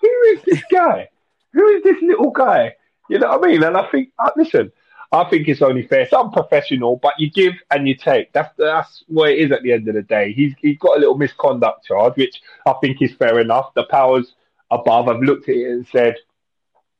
Who 0.00 0.22
is 0.32 0.42
this 0.44 0.62
guy? 0.70 1.08
Who 1.52 1.66
is 1.68 1.82
this 1.82 1.96
little 2.02 2.30
guy? 2.30 2.74
You 3.08 3.18
know 3.18 3.28
what 3.28 3.44
I 3.44 3.48
mean? 3.48 3.62
And 3.62 3.76
I 3.76 3.88
think, 3.90 4.10
uh, 4.18 4.30
listen, 4.36 4.70
I 5.12 5.24
think 5.24 5.48
it's 5.48 5.62
only 5.62 5.86
fair. 5.86 6.02
It's 6.02 6.12
unprofessional, 6.12 6.96
but 7.02 7.14
you 7.18 7.30
give 7.30 7.54
and 7.70 7.88
you 7.88 7.96
take. 7.96 8.32
That's 8.32 8.54
that's 8.56 9.04
what 9.08 9.30
it 9.30 9.38
is 9.38 9.50
at 9.52 9.62
the 9.62 9.72
end 9.72 9.88
of 9.88 9.94
the 9.94 10.02
day. 10.02 10.32
He's 10.32 10.54
he's 10.60 10.78
got 10.78 10.96
a 10.96 11.00
little 11.00 11.18
misconduct 11.18 11.84
charge, 11.86 12.16
which 12.16 12.40
I 12.66 12.74
think 12.80 13.02
is 13.02 13.14
fair 13.14 13.40
enough. 13.40 13.74
The 13.74 13.84
powers 13.84 14.34
above 14.70 15.06
have 15.06 15.20
looked 15.20 15.48
at 15.48 15.56
it 15.56 15.70
and 15.70 15.86
said, 15.88 16.14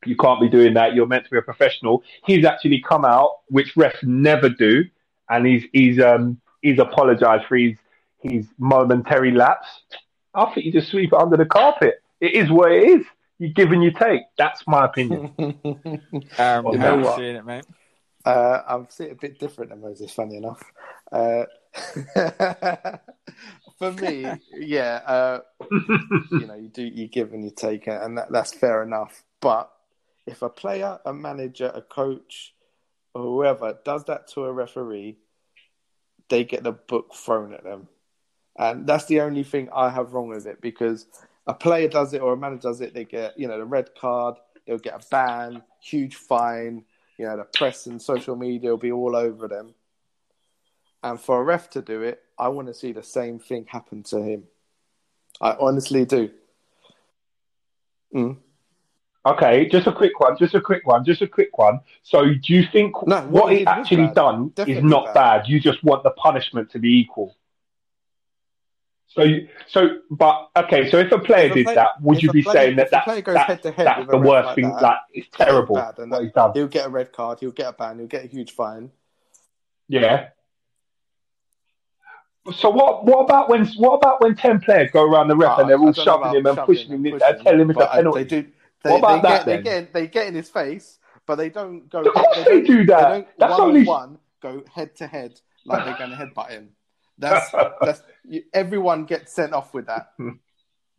you 0.05 0.17
can't 0.17 0.41
be 0.41 0.49
doing 0.49 0.75
that. 0.75 0.95
You're 0.95 1.07
meant 1.07 1.25
to 1.25 1.31
be 1.31 1.39
a 1.39 1.43
professional. 1.43 2.03
He's 2.27 2.45
actually 2.45 2.81
come 2.81 3.05
out, 3.05 3.41
which 3.49 3.75
refs 3.75 4.03
never 4.03 4.49
do, 4.49 4.85
and 5.29 5.47
he's 5.47 5.65
he's 5.73 6.01
um 6.01 6.41
he's 6.63 6.79
apologised 6.79 7.47
for 7.47 7.57
his 7.57 7.77
his 8.21 8.47
momentary 8.59 9.31
lapse. 9.31 9.69
I 10.35 10.53
think 10.53 10.67
you 10.67 10.73
just 10.73 10.91
sweep 10.91 11.13
it 11.13 11.19
under 11.19 11.37
the 11.37 11.45
carpet. 11.45 12.03
It 12.21 12.35
is 12.35 12.51
what 12.51 12.73
it 12.73 12.83
is. 12.85 13.07
You 13.39 13.49
give 13.49 13.73
and 13.73 13.83
you 13.83 13.91
take. 13.91 14.23
That's 14.37 14.67
my 14.67 14.85
opinion. 14.85 15.33
Um, 16.39 16.67
You 16.67 16.79
know 16.79 16.97
what? 16.99 17.17
seeing 17.17 17.37
it, 17.37 17.45
mate? 17.45 17.65
Uh, 18.25 18.63
I'm 18.69 18.87
seeing 18.91 19.11
it 19.11 19.13
a 19.15 19.17
bit 19.17 19.39
different 19.39 19.71
than 19.71 19.81
Moses, 19.81 20.13
funny 20.13 20.37
enough. 20.37 20.63
Uh, 21.11 21.45
for 23.79 23.93
me, 23.93 24.31
yeah, 24.53 25.01
uh, 25.07 25.41
you 26.31 26.47
know, 26.47 26.55
you 26.55 26.69
do 26.69 26.83
you 26.83 27.09
give 27.09 27.33
and 27.33 27.43
you 27.45 27.51
take, 27.51 27.87
and 27.87 28.19
that, 28.19 28.31
that's 28.31 28.53
fair 28.53 28.83
enough. 28.83 29.25
But 29.41 29.71
if 30.27 30.43
a 30.43 30.51
player, 30.51 30.99
a 31.07 31.15
manager, 31.15 31.73
a 31.75 31.81
coach, 31.81 32.55
or 33.15 33.23
whoever 33.23 33.79
does 33.85 34.05
that 34.05 34.29
to 34.29 34.45
a 34.45 34.53
referee, 34.53 35.17
they 36.29 36.45
get 36.45 36.63
the 36.63 36.73
book 36.73 37.15
thrown 37.15 37.55
at 37.55 37.65
them, 37.65 37.89
and 38.59 38.87
that's 38.87 39.07
the 39.07 39.23
only 39.23 39.45
thing 39.45 39.71
I 39.75 39.89
have 39.89 40.13
wrong 40.13 40.29
with 40.29 40.47
it 40.47 40.61
because 40.61 41.07
a 41.47 41.55
player 41.55 41.89
does 41.89 42.13
it 42.13 42.21
or 42.21 42.33
a 42.33 42.37
manager 42.37 42.63
does 42.63 42.81
it, 42.81 42.95
they 42.95 43.05
get 43.05 43.39
you 43.39 43.49
know 43.49 43.59
the 43.59 43.65
red 43.65 43.91
card, 43.95 44.37
they'll 44.67 44.79
get 44.79 44.95
a 44.95 45.07
ban, 45.11 45.63
huge 45.81 46.17
fine. 46.17 46.85
You 47.19 47.27
know, 47.27 47.37
the 47.37 47.45
press 47.45 47.87
and 47.87 48.01
social 48.01 48.35
media 48.35 48.71
will 48.71 48.79
be 48.79 48.93
all 48.93 49.15
over 49.15 49.47
them. 49.47 49.75
And 51.03 51.21
for 51.21 51.41
a 51.41 51.45
ref 51.45 51.69
to 51.71 51.83
do 51.83 52.03
it, 52.03 52.23
I 52.39 52.49
want 52.49 52.69
to 52.69 52.75
see 52.75 52.93
the 52.93 53.03
same 53.03 53.39
thing 53.39 53.67
happen 53.69 54.03
to 54.05 54.23
him. 54.23 54.45
I 55.41 55.57
honestly 55.59 56.05
do. 56.05 56.31
Mm. 58.15 58.37
Okay, 59.27 59.69
just 59.69 59.87
a 59.87 59.93
quick 59.93 60.19
one, 60.19 60.37
just 60.39 60.55
a 60.55 60.61
quick 60.61 60.87
one, 60.87 61.05
just 61.05 61.21
a 61.21 61.29
quick 61.29 61.59
one. 61.59 61.81
So, 62.03 62.25
do 62.25 62.55
you 62.55 62.65
think 62.73 62.95
No, 63.07 63.21
what, 63.23 63.31
what 63.31 63.53
he 63.53 63.59
he 63.59 63.65
did 63.65 63.69
was 63.69 63.79
actually 63.79 64.15
done 64.15 64.53
is 64.67 64.83
not 64.83 65.07
bad. 65.07 65.43
bad. 65.43 65.49
You 65.49 65.61
just 65.61 65.85
want 65.85 66.05
the 66.05 66.11
punishment 66.11 66.71
to 66.71 66.79
be 66.79 66.89
equal. 67.01 67.37
So, 69.13 69.23
you, 69.25 69.49
so, 69.67 69.99
but 70.11 70.51
okay. 70.57 70.89
So, 70.89 70.99
if 70.99 71.11
a 71.11 71.19
player 71.19 71.49
If 71.49 71.55
did 71.55 71.67
that, 71.69 72.01
would 72.01 72.23
you 72.23 72.31
be 72.31 72.43
player- 72.45 72.55
saying 72.55 72.77
that 72.77 72.87
a 72.87 72.91
that's, 72.93 73.05
player 73.05 73.23
goes 73.23 73.35
that- 73.35 73.47
head-to-head 73.49 73.87
that's 73.87 73.99
with 74.01 74.11
the 74.11 74.19
worst 74.19 74.47
like 74.47 74.55
thing? 74.55 74.71
that, 74.71 74.99
it's 75.13 75.29
That 75.37 75.43
is 75.43 75.47
terrible 75.49 75.75
bad, 75.75 75.99
what 75.99 76.11
that- 76.11 76.23
he's 76.23 76.33
done. 76.33 76.53
He'll 76.55 76.69
get 76.69 76.87
a 76.87 76.89
red 76.89 77.11
card. 77.13 77.41
He'll 77.41 77.51
get 77.51 77.67
a 77.69 77.73
ban. 77.73 77.99
He'll 77.99 78.07
get 78.07 78.25
a 78.25 78.29
huge 78.29 78.53
fine. 78.53 78.93
Yeah. 79.89 80.29
So 82.55 82.71
what? 82.71 83.05
What 83.05 83.19
about 83.25 83.49
when? 83.49 83.67
What 83.77 83.95
about 83.95 84.21
when 84.23 84.35
ten 84.35 84.61
players 84.61 84.91
go 84.93 85.05
around 85.05 85.29
the 85.29 85.37
ref 85.37 85.51
Ah, 85.57 85.61
and 85.61 85.71
they're 85.71 85.79
all 85.79 85.93
shoving 85.93 86.31
him 86.35 86.47
and 86.47 86.57
shoving 86.57 86.65
pushing 86.75 86.89
him 86.89 86.95
and 86.95 87.07
in 87.07 87.19
pushing, 87.19 87.45
telling 87.45 87.61
him 87.61 87.71
it's 87.71 87.81
a 87.81 87.91
uh, 87.91 87.95
penalty? 87.95 88.23
They 88.23 88.29
do. 88.43 88.49
They, 88.83 88.91
What 88.91 88.99
about 88.99 89.23
they 89.23 89.29
that 89.29 89.45
get, 89.45 89.47
they 89.47 89.63
get 89.63 89.93
they 89.93 90.07
get 90.07 90.27
in 90.29 90.35
his 90.35 90.49
face, 90.49 90.99
but 91.27 91.35
they 91.35 91.51
don't 91.51 91.89
go. 91.91 92.01
Of 92.01 92.15
course 92.15 92.45
they 92.47 92.63
do 92.63 92.87
that. 92.87 93.11
They 93.11 93.27
That's 93.39 93.51
one 93.53 93.61
only- 93.61 93.81
on 93.83 93.87
one 93.87 94.19
go 94.41 94.63
head 94.73 94.95
to 94.97 95.07
head 95.07 95.39
like 95.67 95.85
they're 95.85 95.99
going 95.99 96.11
to 96.11 96.17
headbutt 96.17 96.51
him. 96.51 96.71
That's 97.21 97.51
that's 97.81 98.03
you, 98.25 98.43
everyone 98.53 99.05
gets 99.05 99.33
sent 99.33 99.53
off 99.53 99.73
with 99.73 99.87
that. 99.87 100.13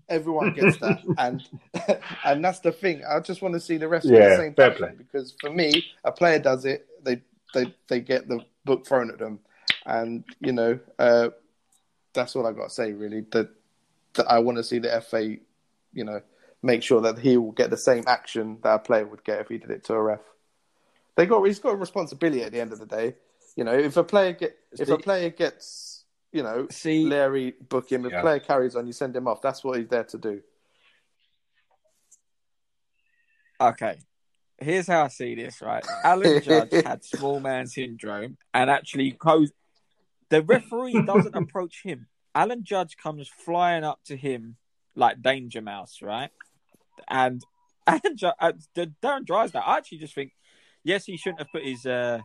Everyone 0.07 0.53
gets 0.53 0.77
that, 0.77 1.01
and 1.17 1.43
and 2.25 2.43
that's 2.43 2.59
the 2.59 2.71
thing. 2.71 3.03
I 3.05 3.19
just 3.19 3.41
want 3.41 3.53
to 3.55 3.59
see 3.59 3.77
the 3.77 3.87
rest 3.87 4.05
of 4.05 4.11
the 4.11 4.37
same 4.37 4.53
fair 4.53 4.71
play. 4.71 4.93
because 4.97 5.35
for 5.41 5.49
me, 5.49 5.85
a 6.03 6.11
player 6.11 6.39
does 6.39 6.65
it, 6.65 6.87
they 7.03 7.21
they 7.53 7.73
they 7.89 7.99
get 7.99 8.27
the 8.27 8.39
book 8.63 8.87
thrown 8.87 9.09
at 9.09 9.19
them, 9.19 9.39
and 9.85 10.23
you 10.39 10.51
know 10.53 10.79
uh, 10.99 11.29
that's 12.13 12.35
all 12.35 12.45
I 12.45 12.51
got 12.53 12.69
to 12.69 12.73
say 12.73 12.93
really. 12.93 13.25
That 13.31 13.49
that 14.13 14.29
I 14.29 14.39
want 14.39 14.57
to 14.57 14.63
see 14.63 14.79
the 14.79 15.01
FA, 15.01 15.37
you 15.93 16.03
know, 16.03 16.21
make 16.61 16.83
sure 16.83 17.01
that 17.01 17.17
he 17.19 17.37
will 17.37 17.53
get 17.53 17.69
the 17.69 17.77
same 17.77 18.03
action 18.07 18.57
that 18.63 18.73
a 18.73 18.79
player 18.79 19.05
would 19.05 19.23
get 19.23 19.39
if 19.39 19.47
he 19.47 19.57
did 19.57 19.71
it 19.71 19.83
to 19.85 19.93
a 19.93 20.01
ref. 20.01 20.19
They 21.15 21.25
got 21.25 21.43
he's 21.43 21.59
got 21.59 21.73
a 21.73 21.77
responsibility 21.77 22.43
at 22.43 22.51
the 22.51 22.61
end 22.61 22.73
of 22.73 22.79
the 22.79 22.85
day. 22.85 23.15
You 23.55 23.63
know, 23.63 23.73
if 23.73 23.97
a 23.97 24.03
player 24.03 24.33
get 24.33 24.57
if 24.71 24.89
a 24.89 24.97
player 24.97 25.29
gets 25.29 25.90
you 26.31 26.43
know 26.43 26.67
See- 26.69 27.05
Larry 27.05 27.55
book 27.69 27.91
him, 27.91 28.05
if 28.05 28.11
Yeah. 28.11 28.21
player 28.21 28.39
carries 28.39 28.75
on, 28.75 28.87
you 28.87 28.93
send 28.93 29.15
him 29.15 29.27
off. 29.27 29.41
That's 29.41 29.63
what 29.63 29.77
he's 29.79 29.87
there 29.89 30.03
to 30.05 30.17
do. 30.17 30.41
Okay. 33.59 33.97
Here's 34.57 34.87
how 34.87 35.05
I 35.05 35.07
see 35.07 35.35
this, 35.35 35.61
right? 35.61 35.85
Alan 36.03 36.41
Judge 36.43 36.71
had 36.85 37.03
small 37.03 37.39
man 37.39 37.67
syndrome 37.67 38.37
and 38.53 38.69
actually 38.69 39.11
goes. 39.11 39.51
The 40.29 40.41
referee 40.43 41.01
doesn't 41.05 41.35
approach 41.35 41.81
him. 41.83 42.07
Alan 42.33 42.63
Judge 42.63 42.95
comes 42.95 43.27
flying 43.27 43.83
up 43.83 43.99
to 44.05 44.15
him 44.15 44.55
like 44.95 45.21
Danger 45.21 45.61
Mouse, 45.61 45.99
right? 46.01 46.29
And 47.09 47.41
Alan 47.87 48.15
Judge, 48.15 48.35
uh, 48.39 48.53
the- 48.75 48.93
Darren 49.03 49.25
Drysdale, 49.25 49.63
I 49.65 49.77
actually 49.77 49.97
just 49.97 50.15
think, 50.15 50.31
yes, 50.83 51.05
he 51.05 51.17
shouldn't 51.17 51.39
have 51.39 51.51
put 51.51 51.63
his 51.65 51.85
uh, 51.85 52.19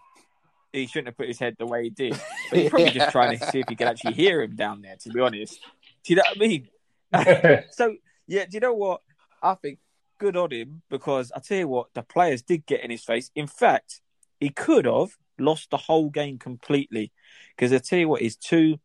he 0.77 0.87
shouldn't 0.87 1.09
have 1.09 1.17
put 1.17 1.29
his 1.29 1.39
head 1.39 1.57
the 1.59 1.67
way 1.67 1.85
he 1.85 1.91
did, 1.91 2.13
but 2.51 2.59
he's 2.59 2.71
probably 2.71 2.91
just 2.91 3.11
trying 3.11 3.39
to 3.39 3.47
see 3.47 3.61
if 3.61 3.69
he 3.69 3.77
could 3.77 3.89
actually 3.89 4.15
hear 4.15 4.43
him 4.43 4.57
down 4.57 4.83
there. 4.83 4.97
To 4.97 5.11
be 5.11 5.21
honest, 5.21 5.61
do 6.05 6.13
you 6.13 6.17
know 6.17 6.23
what 6.35 6.37
I 6.37 6.41
mean? 6.41 7.65
so 7.73 7.97
yeah, 8.27 8.45
do 8.45 8.55
you 8.55 8.61
know 8.61 8.75
what? 8.75 9.03
I 9.43 9.55
think 9.55 9.79
good 10.19 10.37
on 10.37 10.51
him 10.51 10.83
because 10.89 11.33
I 11.35 11.41
tell 11.41 11.59
you 11.59 11.69
what, 11.69 11.89
the 11.95 12.03
players 12.03 12.43
did 12.43 12.67
get 12.67 12.83
in 12.83 12.91
his 12.91 13.05
face. 13.05 13.31
In 13.35 13.47
fact, 13.47 14.01
he 14.41 14.51
could 14.51 14.87
have 14.87 15.17
lost 15.39 15.71
the 15.71 15.77
whole 15.77 16.11
game 16.11 16.39
completely 16.39 17.13
because 17.57 17.73
I 17.73 17.79
tell 17.79 17.99
you 17.99 18.09
what, 18.09 18.23
his 18.23 18.37
two, 18.37 18.79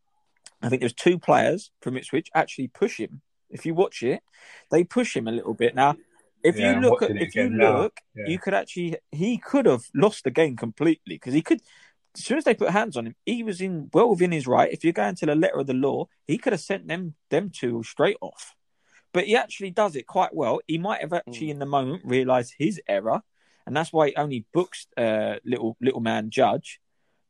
I 0.62 0.70
think 0.70 0.82
there's 0.82 0.94
two 0.94 1.20
players 1.20 1.72
from 1.82 1.98
Ipswich 1.98 2.30
actually 2.36 2.68
push 2.68 3.00
him. 3.00 3.22
If 3.50 3.66
you 3.66 3.74
watch 3.74 4.04
it, 4.04 4.22
they 4.70 4.84
push 4.84 5.16
him 5.16 5.28
a 5.28 5.32
little 5.32 5.54
bit. 5.54 5.76
Now, 5.76 5.96
if 6.44 6.58
Yeah, 6.58 6.76
you 6.76 6.82
look 6.82 7.02
at, 7.02 7.12
if 7.12 7.36
you 7.36 7.50
look, 7.50 8.00
Yeah. 8.16 8.26
you 8.28 8.40
could 8.40 8.54
actually, 8.54 8.98
he 9.12 9.38
could 9.38 9.66
have 9.66 9.84
lost 9.94 10.24
the 10.24 10.32
game 10.32 10.56
completely 10.56 11.16
because 11.16 11.34
he 11.34 11.42
could. 11.42 11.62
As 12.14 12.26
soon 12.26 12.38
as 12.38 12.44
they 12.44 12.56
put 12.56 12.72
hands 12.72 12.98
on 12.98 13.08
him, 13.08 13.16
he 13.26 13.42
was 13.42 13.62
in 13.62 13.90
well 13.94 14.10
within 14.10 14.34
his 14.34 14.46
right. 14.46 14.72
If 14.72 14.84
you're 14.84 14.92
going 14.92 15.16
to 15.16 15.26
the 15.26 15.36
letter 15.36 15.60
of 15.60 15.68
the 15.68 15.74
law, 15.74 16.08
he 16.28 16.38
could 16.38 16.52
have 16.52 16.62
sent 16.62 16.88
them 16.88 17.16
them 17.30 17.50
two 17.50 17.84
straight 17.84 18.18
off. 18.20 18.56
But 19.14 19.26
he 19.28 19.36
actually 19.36 19.72
does 19.72 19.96
it 19.96 20.08
quite 20.08 20.34
well. 20.34 20.60
He 20.68 20.78
might 20.78 21.02
have 21.02 21.14
actually, 21.14 21.50
in 21.50 21.60
the 21.60 21.66
moment, 21.66 22.04
realised 22.06 22.56
his 22.58 22.82
error, 22.88 23.22
and 23.66 23.76
that's 23.76 23.94
why 23.94 24.08
he 24.08 24.16
only 24.16 24.46
books 24.54 24.88
uh, 24.98 25.36
little 25.46 25.78
little 25.80 26.02
man 26.02 26.30
Judge. 26.30 26.82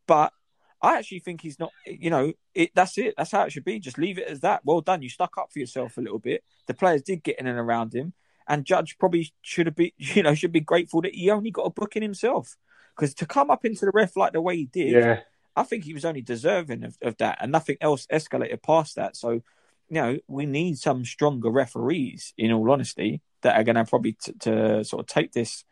But 0.08 0.34
I 0.82 0.98
actually 0.98 1.20
think 1.20 1.42
he's 1.42 1.60
not. 1.60 1.72
You 1.86 2.10
know, 2.10 2.34
it. 2.56 2.72
That's 2.74 2.98
it. 2.98 3.14
That's 3.18 3.32
how 3.32 3.44
it 3.44 3.52
should 3.52 3.66
be. 3.66 3.80
Just 3.80 4.00
leave 4.00 4.18
it 4.18 4.28
as 4.28 4.40
that. 4.40 4.62
Well 4.64 4.82
done. 4.82 5.04
You 5.04 5.10
stuck 5.10 5.38
up 5.38 5.52
for 5.52 5.60
yourself 5.60 5.98
a 5.98 6.02
little 6.02 6.20
bit. 6.20 6.44
The 6.66 6.74
players 6.74 7.04
did 7.04 7.24
get 7.24 7.40
in 7.40 7.46
and 7.46 7.60
around 7.60 7.94
him, 7.94 8.14
and 8.48 8.66
Judge 8.66 8.98
probably 8.98 9.32
should 9.42 9.68
have 9.68 9.76
been. 9.76 9.92
You 9.98 10.24
know, 10.24 10.36
should 10.36 10.52
be 10.52 10.60
grateful 10.60 11.02
that 11.02 11.16
he 11.16 11.30
only 11.30 11.52
got 11.52 11.64
a 11.64 11.70
booking 11.70 12.02
himself. 12.02 12.58
Because 12.96 13.14
to 13.16 13.26
come 13.26 13.50
up 13.50 13.66
into 13.66 13.86
the 13.86 13.92
ref 13.94 14.18
like 14.18 14.34
the 14.34 14.42
way 14.42 14.58
he 14.58 14.66
did, 14.66 14.92
yeah. 14.92 15.20
I 15.56 15.64
think 15.64 15.84
he 15.84 15.94
was 15.94 16.06
only 16.06 16.22
deserving 16.22 16.84
of, 16.84 16.98
of 17.02 17.18
that, 17.18 17.38
and 17.42 17.52
nothing 17.52 17.78
else 17.82 18.06
escalated 18.12 18.62
past 18.62 18.96
that. 18.96 19.16
So, 19.16 19.32
you 19.32 19.44
know, 19.90 20.20
we 20.28 20.46
need 20.46 20.78
some 20.78 21.06
stronger 21.06 21.50
referees, 21.50 22.34
in 22.38 22.52
all 22.52 22.70
honesty, 22.70 23.22
that 23.42 23.58
are 23.58 23.64
going 23.64 23.76
to 23.76 23.86
probably 23.86 24.14
t- 24.14 24.34
to 24.42 24.84
sort 24.84 25.02
of 25.02 25.08
take 25.08 25.32
this 25.32 25.64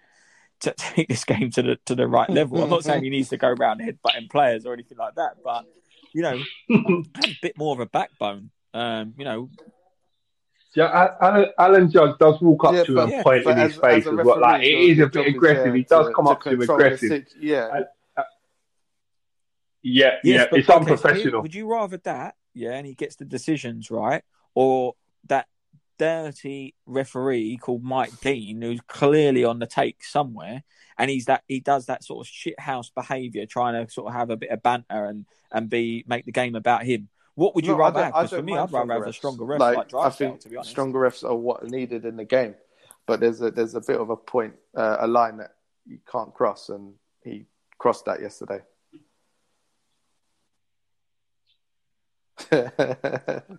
to 0.62 0.74
take 0.78 1.08
this 1.08 1.24
game 1.24 1.52
to 1.52 1.62
the 1.62 1.80
to 1.86 1.96
the 1.96 2.08
right 2.08 2.30
level. 2.30 2.62
I'm 2.64 2.70
not 2.70 2.84
saying 2.84 3.04
he 3.04 3.10
needs 3.10 3.30
to 3.30 3.38
go 3.38 3.50
around 3.50 3.82
headbutting 3.82 4.30
players 4.30 4.66
or 4.66 4.74
anything 4.74 4.98
like 4.98 5.16
that, 5.16 5.38
but 5.44 5.66
you 6.14 6.22
know, 6.22 6.40
a 7.24 7.38
bit 7.42 7.58
more 7.58 7.74
of 7.74 7.80
a 7.80 7.86
backbone. 7.86 8.52
Um, 8.74 9.14
you 9.18 9.26
know, 9.26 9.50
Yeah, 10.76 11.16
Alan, 11.20 11.48
Alan 11.58 11.92
Judge 11.92 12.16
does 12.20 12.40
walk 12.42 12.64
up 12.66 12.74
Yeah, 12.76 12.84
to 12.84 12.96
but- 12.96 13.04
him 13.06 13.10
yeah, 13.12 13.24
point 13.24 13.44
But 13.44 13.52
in 13.52 13.58
his 13.64 13.74
as- 13.74 13.82
face 13.82 14.06
as 14.08 14.20
as 14.20 14.26
well. 14.26 14.40
Like 14.40 14.62
it 14.64 14.66
referee, 14.66 14.82
your- 14.82 14.92
is 14.92 14.98
your 14.98 15.08
a 15.08 15.10
bit 15.10 15.28
aggressive. 15.28 15.64
there 15.66 15.76
He 15.76 15.84
does 15.84 16.08
to- 16.08 16.14
come 16.14 16.26
to 16.26 16.32
up 16.32 16.42
to 16.44 16.50
him 16.52 16.62
aggressive. 16.62 17.10
sit- 17.10 17.34
yeah, 17.40 17.84
Uh, 18.18 18.24
Yeah, 19.82 20.16
Yes, 20.24 20.50
yeah, 20.52 20.58
it's 20.60 20.70
okay, 20.70 20.78
unprofessional. 20.80 21.32
who- 21.36 21.42
would 21.42 21.56
you 21.56 21.66
rather 21.72 21.98
that, 22.00 22.36
yeah, 22.54 22.72
and 22.74 22.86
he 22.86 22.94
gets 22.96 23.16
the 23.16 23.24
decisions 23.26 23.90
right, 23.90 24.24
or 24.54 24.96
that 25.28 25.48
dirty 25.98 26.76
referee 26.86 27.58
called 27.58 27.82
Mike 27.84 28.20
Dean, 28.20 28.62
who's 28.62 28.82
clearly 28.88 29.46
on 29.46 29.60
the 29.60 29.66
take 29.68 30.04
somewhere, 30.04 30.64
and 30.98 31.10
he's 31.10 31.26
that 31.26 31.44
he 31.48 31.62
does 31.62 31.86
that 31.86 32.04
sort 32.04 32.28
of 32.28 32.32
shithouse 32.32 32.94
behaviour, 32.94 33.46
trying 33.46 33.86
to 33.86 33.90
sort 33.92 34.08
of 34.10 34.14
have 34.16 34.30
a 34.30 34.38
bit 34.38 34.50
of 34.50 34.62
banter 34.62 35.06
and 35.06 35.26
and 35.52 35.70
be 35.70 36.04
make 36.08 36.26
the 36.26 36.32
game 36.32 36.56
about 36.56 36.84
him. 36.84 37.08
What 37.40 37.56
would 37.56 37.66
you 37.66 37.72
No, 37.72 37.78
I 37.78 37.80
rather 37.86 38.00
don't- 38.02 38.04
have? 38.14 38.14
Because 38.24 38.30
for 38.38 38.44
me, 38.44 38.58
I'd 38.58 38.72
rather 38.72 38.94
have 38.94 39.08
a 39.08 39.14
stronger 39.14 39.46
ref 39.46 39.60
Like, 39.62 39.78
like, 39.78 39.86
I 39.88 39.90
Drysdale, 39.90 40.12
think 40.12 40.42
to 40.42 40.50
be 40.50 40.58
stronger 40.64 41.00
refs 41.00 41.24
are 41.24 41.34
what 41.36 41.64
are 41.64 41.68
needed 41.68 42.04
in 42.04 42.18
the 42.18 42.26
game, 42.26 42.56
but 43.08 43.22
there's 43.22 43.42
a 43.42 43.50
there's 43.50 43.76
a 43.76 43.80
bit 43.82 43.98
of 43.98 44.10
a 44.10 44.18
point, 44.18 44.56
uh, 44.76 44.98
a 45.00 45.08
line 45.08 45.38
that 45.38 45.52
you 45.86 46.00
can't 46.12 46.34
cross, 46.34 46.68
and 46.68 46.94
he 47.24 47.46
crossed 47.78 48.04
that 48.06 48.22
yesterday. 48.22 48.60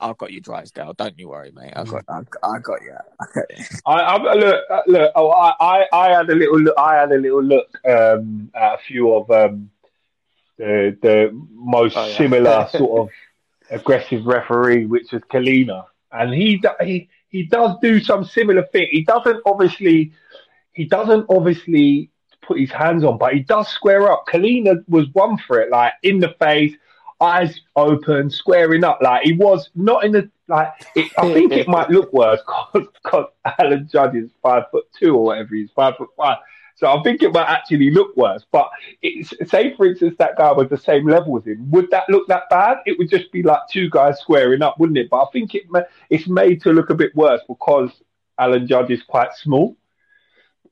I've 0.00 0.18
got 0.18 0.32
you, 0.32 0.40
Drysdale. 0.40 0.92
Don't 0.94 1.18
you 1.18 1.28
worry, 1.28 1.52
mate. 1.54 1.72
I 1.76 1.84
got, 1.84 2.04
I, 2.08 2.18
I 2.42 2.58
got 2.58 2.82
you. 2.82 2.96
I 3.20 3.24
got 3.34 3.44
you. 3.58 3.64
I, 3.86 3.92
I 4.00 4.34
look, 4.34 4.64
uh, 4.70 4.80
look. 4.86 5.12
Oh, 5.14 5.30
I, 5.30 5.52
I, 5.60 5.86
I 5.92 6.08
had 6.08 6.28
a 6.28 6.34
little 6.34 6.58
look. 6.60 6.74
I 6.78 6.96
had 6.96 7.12
a 7.12 7.18
little 7.18 7.42
look 7.42 7.68
um, 7.88 8.50
at 8.54 8.74
a 8.74 8.78
few 8.78 9.14
of 9.14 9.30
um, 9.30 9.70
the 10.58 10.96
the 11.02 11.30
most 11.52 11.96
Oh, 11.96 12.06
yeah. 12.06 12.16
similar 12.16 12.68
sort 12.70 13.00
of 13.00 13.08
aggressive 13.70 14.26
referee, 14.26 14.86
which 14.86 15.12
was 15.12 15.22
Collina, 15.22 15.84
and 16.12 16.34
he 16.34 16.62
he 16.82 17.08
he 17.28 17.44
does 17.44 17.76
do 17.80 18.00
some 18.00 18.24
similar 18.24 18.64
thing. 18.66 18.88
He 18.90 19.04
doesn't 19.04 19.40
obviously 19.46 20.12
he 20.72 20.84
doesn't 20.84 21.26
obviously 21.28 22.10
put 22.42 22.58
his 22.58 22.70
hands 22.70 23.04
on, 23.04 23.18
but 23.18 23.32
he 23.34 23.40
does 23.40 23.68
square 23.68 24.10
up. 24.10 24.24
Collina 24.28 24.84
was 24.88 25.06
one 25.12 25.38
for 25.38 25.60
it, 25.60 25.70
like 25.70 25.92
in 26.02 26.18
the 26.18 26.34
face, 26.40 26.74
eyes 27.20 27.60
open, 27.76 28.30
squaring 28.30 28.84
up. 28.84 28.98
Like 29.00 29.22
he 29.24 29.32
was 29.32 29.70
not 29.74 30.04
in 30.04 30.12
the 30.12 30.30
like. 30.48 30.72
It, 30.96 31.12
I 31.18 31.32
think 31.32 31.52
it 31.52 31.68
might 31.68 31.90
look 31.90 32.12
worse 32.12 32.40
because 32.74 33.26
Alan 33.58 33.88
Judge 33.90 34.16
is 34.16 34.30
five 34.42 34.64
foot 34.70 34.84
two 34.98 35.14
or 35.14 35.24
whatever. 35.24 35.54
He's 35.54 35.70
five 35.74 35.96
foot 35.96 36.10
five. 36.16 36.38
So 36.80 36.90
I 36.90 37.02
think 37.02 37.22
it 37.22 37.30
might 37.34 37.46
actually 37.46 37.90
look 37.90 38.16
worse. 38.16 38.42
But 38.50 38.70
say, 39.46 39.76
for 39.76 39.84
instance, 39.84 40.14
that 40.18 40.38
guy 40.38 40.50
was 40.50 40.70
the 40.70 40.78
same 40.78 41.06
level 41.06 41.36
as 41.36 41.44
him. 41.44 41.70
Would 41.70 41.90
that 41.90 42.08
look 42.08 42.26
that 42.28 42.44
bad? 42.48 42.78
It 42.86 42.98
would 42.98 43.10
just 43.10 43.30
be 43.32 43.42
like 43.42 43.60
two 43.70 43.90
guys 43.90 44.18
squaring 44.18 44.62
up, 44.62 44.80
wouldn't 44.80 44.96
it? 44.96 45.10
But 45.10 45.24
I 45.24 45.26
think 45.30 45.54
it 45.54 45.64
it's 46.08 46.26
made 46.26 46.62
to 46.62 46.72
look 46.72 46.88
a 46.88 46.94
bit 46.94 47.14
worse 47.14 47.42
because 47.46 47.90
Alan 48.38 48.66
Judge 48.66 48.90
is 48.90 49.02
quite 49.02 49.34
small. 49.34 49.76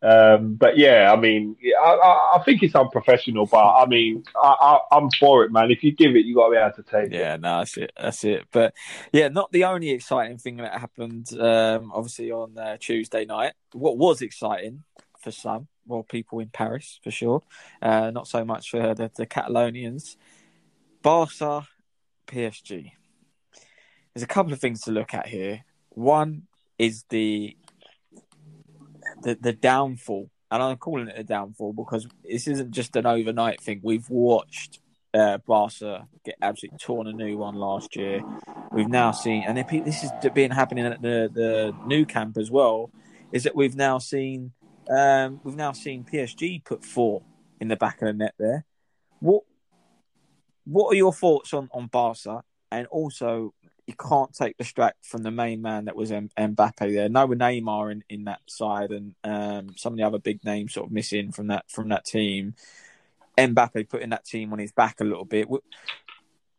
Um, 0.00 0.54
but 0.54 0.78
yeah, 0.78 1.12
I 1.12 1.20
mean, 1.20 1.56
I, 1.78 1.90
I, 1.90 2.38
I 2.38 2.42
think 2.42 2.62
it's 2.62 2.74
unprofessional. 2.74 3.44
But 3.44 3.74
I 3.74 3.84
mean, 3.84 4.24
I, 4.34 4.78
I'm 4.90 5.11
for 5.11 5.44
it, 5.44 5.52
man. 5.52 5.70
If 5.70 5.84
you 5.84 5.92
give 5.92 6.16
it, 6.16 6.24
you 6.24 6.36
got 6.36 6.46
to 6.46 6.52
be 6.52 6.56
able 6.56 6.72
to 6.72 6.82
take 6.84 7.12
it. 7.12 7.18
Yeah, 7.18 7.36
no, 7.36 7.59
that's 7.59 7.76
it. 7.76 7.92
That's 8.00 8.24
it. 8.24 8.46
But 8.50 8.72
yeah, 9.12 9.28
not 9.28 9.52
the 9.52 9.64
only 9.64 9.90
exciting 9.90 10.38
thing 10.38 10.56
that 10.59 10.80
happened. 10.80 11.28
Um, 11.38 11.92
obviously 11.92 12.30
on 12.30 12.56
uh, 12.56 12.78
Tuesday 12.78 13.26
night. 13.26 13.52
What 13.72 13.98
was 13.98 14.22
exciting 14.22 14.84
for 15.20 15.30
some, 15.30 15.68
well, 15.86 16.02
people 16.02 16.40
in 16.40 16.48
Paris 16.48 17.00
for 17.02 17.10
sure. 17.10 17.42
Uh, 17.80 18.10
not 18.10 18.28
so 18.28 18.44
much 18.44 18.70
for 18.70 18.94
the, 18.94 19.10
the 19.16 19.26
Catalonians. 19.26 20.16
Barca, 21.02 21.66
PSG. 22.26 22.92
There's 24.14 24.22
a 24.22 24.26
couple 24.26 24.52
of 24.52 24.60
things 24.60 24.82
to 24.82 24.90
look 24.90 25.14
at 25.14 25.26
here. 25.26 25.64
One 25.90 26.42
is 26.78 27.04
the 27.08 27.56
the 29.22 29.36
the 29.40 29.52
downfall, 29.52 30.30
and 30.50 30.62
I'm 30.62 30.76
calling 30.76 31.08
it 31.08 31.18
a 31.18 31.24
downfall 31.24 31.72
because 31.72 32.06
this 32.24 32.46
isn't 32.46 32.72
just 32.72 32.96
an 32.96 33.06
overnight 33.06 33.60
thing. 33.60 33.80
We've 33.82 34.08
watched 34.08 34.80
uh, 35.14 35.38
Barca 35.38 36.06
get 36.24 36.36
absolutely 36.42 36.78
torn 36.78 37.06
a 37.06 37.12
new 37.12 37.38
one 37.38 37.54
last 37.54 37.96
year. 37.96 38.22
We've 38.72 38.88
now 38.88 39.12
seen, 39.12 39.44
and 39.46 39.56
this 39.56 40.04
is 40.04 40.10
being 40.34 40.50
happening 40.50 40.86
at 40.86 41.00
the 41.00 41.30
the 41.32 41.74
new 41.86 42.04
camp 42.04 42.36
as 42.36 42.50
well. 42.50 42.90
Is 43.32 43.44
that 43.44 43.54
we've 43.54 43.76
now 43.76 43.98
seen 43.98 44.52
um, 44.89 45.41
we've 45.45 45.57
now 45.57 45.72
seen 45.72 46.05
PSG 46.05 46.64
put 46.64 46.84
four 46.84 47.22
in 47.61 47.68
the 47.68 47.76
back 47.76 48.01
of 48.03 48.07
the 48.07 48.12
net 48.12 48.34
there. 48.39 48.64
What 49.20 49.43
what 50.64 50.93
are 50.93 50.97
your 50.97 51.12
thoughts 51.12 51.53
on 51.55 51.68
on 51.72 51.86
Barca? 51.86 52.43
And 52.70 52.86
also, 52.89 53.55
you 53.86 53.95
can't 53.95 54.34
take 54.34 54.57
the 54.59 54.64
distract 54.64 55.07
from 55.07 55.22
the 55.22 55.30
main 55.30 55.62
man 55.62 55.86
that 55.86 55.97
was 55.97 56.12
M- 56.12 56.28
Mbappe 56.39 56.95
there. 56.95 57.09
No 57.09 57.26
Neymar 57.26 57.91
in, 57.91 58.05
in 58.11 58.24
that 58.24 58.41
side, 58.47 58.91
and 58.91 59.14
um, 59.24 59.74
some 59.76 59.95
of 59.95 59.97
the 59.97 60.05
other 60.05 60.18
big 60.18 60.45
names 60.45 60.74
sort 60.74 60.86
of 60.86 60.93
missing 60.93 61.32
from 61.32 61.47
that 61.47 61.70
from 61.70 61.89
that 61.89 62.05
team. 62.05 62.55
Mbappe 63.39 63.89
putting 63.89 64.11
that 64.11 64.26
team 64.26 64.53
on 64.53 64.59
his 64.59 64.72
back 64.72 65.01
a 65.01 65.05
little 65.05 65.24
bit. 65.24 65.49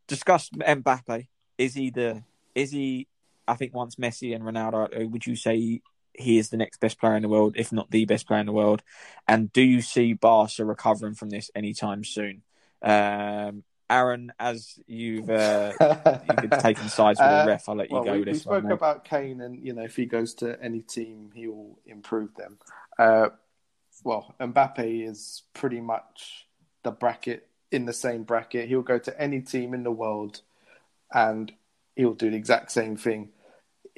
Discuss 0.07 0.49
Mbappe. 0.49 1.27
Is 1.57 1.75
he 1.75 1.91
the? 1.91 2.23
Is 2.55 2.71
he? 2.71 3.07
I 3.47 3.55
think 3.55 3.75
once 3.75 3.95
Messi 3.95 4.33
and 4.33 4.43
Ronaldo, 4.43 5.09
would 5.09 5.25
you 5.25 5.35
say 5.35 5.81
he 6.13 6.37
is 6.37 6.49
the 6.49 6.57
next 6.57 6.79
best 6.79 6.99
player 6.99 7.15
in 7.15 7.21
the 7.21 7.29
world, 7.29 7.55
if 7.57 7.71
not 7.71 7.89
the 7.91 8.05
best 8.05 8.27
player 8.27 8.39
in 8.39 8.45
the 8.45 8.51
world? 8.51 8.83
And 9.27 9.51
do 9.51 9.61
you 9.61 9.81
see 9.81 10.13
Barca 10.13 10.65
recovering 10.65 11.15
from 11.15 11.29
this 11.29 11.51
anytime 11.55 12.03
soon? 12.03 12.43
Um, 12.81 13.63
Aaron, 13.89 14.31
as 14.39 14.79
you've 14.85 15.29
uh, 15.29 15.73
you've 15.79 16.49
been 16.49 16.59
taking 16.59 16.87
sides 16.89 17.19
with 17.19 17.29
the 17.29 17.45
ref, 17.47 17.67
I'll 17.67 17.75
let 17.75 17.89
you 17.89 17.95
well, 17.95 18.03
go 18.03 18.11
we, 18.13 18.19
with 18.19 18.27
we 18.27 18.33
this 18.33 18.45
one. 18.45 18.59
spoke 18.59 18.69
mate. 18.69 18.73
about 18.73 19.05
Kane, 19.05 19.41
and 19.41 19.59
you 19.65 19.73
know 19.73 19.83
if 19.83 19.95
he 19.95 20.05
goes 20.05 20.35
to 20.35 20.61
any 20.61 20.81
team, 20.81 21.31
he 21.33 21.47
will 21.47 21.79
improve 21.85 22.35
them. 22.35 22.59
Uh, 22.99 23.29
well, 24.03 24.35
Mbappe 24.39 25.09
is 25.09 25.43
pretty 25.53 25.81
much 25.81 26.47
the 26.83 26.91
bracket 26.91 27.47
in 27.71 27.85
the 27.85 27.93
same 27.93 28.23
bracket. 28.23 28.67
He'll 28.67 28.81
go 28.81 28.99
to 28.99 29.21
any 29.21 29.41
team 29.41 29.73
in 29.73 29.83
the 29.83 29.91
world, 29.91 30.41
and 31.11 31.51
he'll 31.95 32.13
do 32.13 32.29
the 32.29 32.37
exact 32.37 32.71
same 32.71 32.95
thing. 32.95 33.29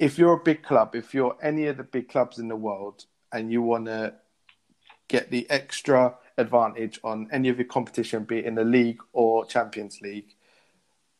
If 0.02 0.18
you're 0.18 0.32
a 0.32 0.42
big 0.42 0.64
club, 0.64 0.96
if 0.96 1.14
you're 1.14 1.36
any 1.40 1.66
of 1.66 1.76
the 1.76 1.84
big 1.84 2.08
clubs 2.08 2.40
in 2.40 2.48
the 2.48 2.56
world, 2.56 3.04
and 3.32 3.52
you 3.52 3.62
want 3.62 3.86
to 3.86 4.14
get 5.06 5.30
the 5.30 5.48
extra 5.48 6.16
advantage 6.36 6.98
on 7.04 7.28
any 7.30 7.48
of 7.48 7.56
your 7.56 7.68
competition, 7.68 8.24
be 8.24 8.40
it 8.40 8.46
in 8.46 8.56
the 8.56 8.64
league 8.64 8.98
or 9.12 9.46
Champions 9.46 10.00
League, 10.00 10.34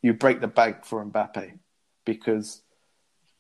you 0.03 0.13
break 0.13 0.41
the 0.41 0.49
bank 0.49 0.85
for 0.85 1.05
Mbappe 1.05 1.61
because 2.05 2.63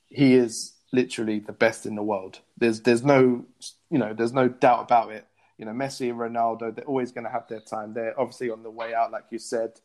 he 0.08 0.34
is 0.34 0.74
literally 0.92 1.40
the 1.40 1.52
best 1.52 1.86
in 1.86 1.96
the 1.96 2.04
world. 2.04 2.38
There's 2.56 2.82
there's 2.82 3.02
no 3.02 3.44
you 3.90 3.98
know 3.98 4.14
there's 4.14 4.32
no 4.32 4.46
doubt 4.46 4.82
about 4.82 5.10
it. 5.10 5.26
You 5.58 5.64
know 5.64 5.72
Messi 5.72 6.08
and 6.08 6.20
Ronaldo 6.20 6.72
they're 6.72 6.84
always 6.84 7.10
going 7.10 7.24
to 7.24 7.32
have 7.32 7.48
their 7.48 7.62
time. 7.62 7.94
They're 7.94 8.14
obviously 8.16 8.50
on 8.50 8.62
the 8.62 8.70
way 8.70 8.94
out, 8.94 9.10
like 9.10 9.24
you 9.30 9.40
said. 9.40 9.80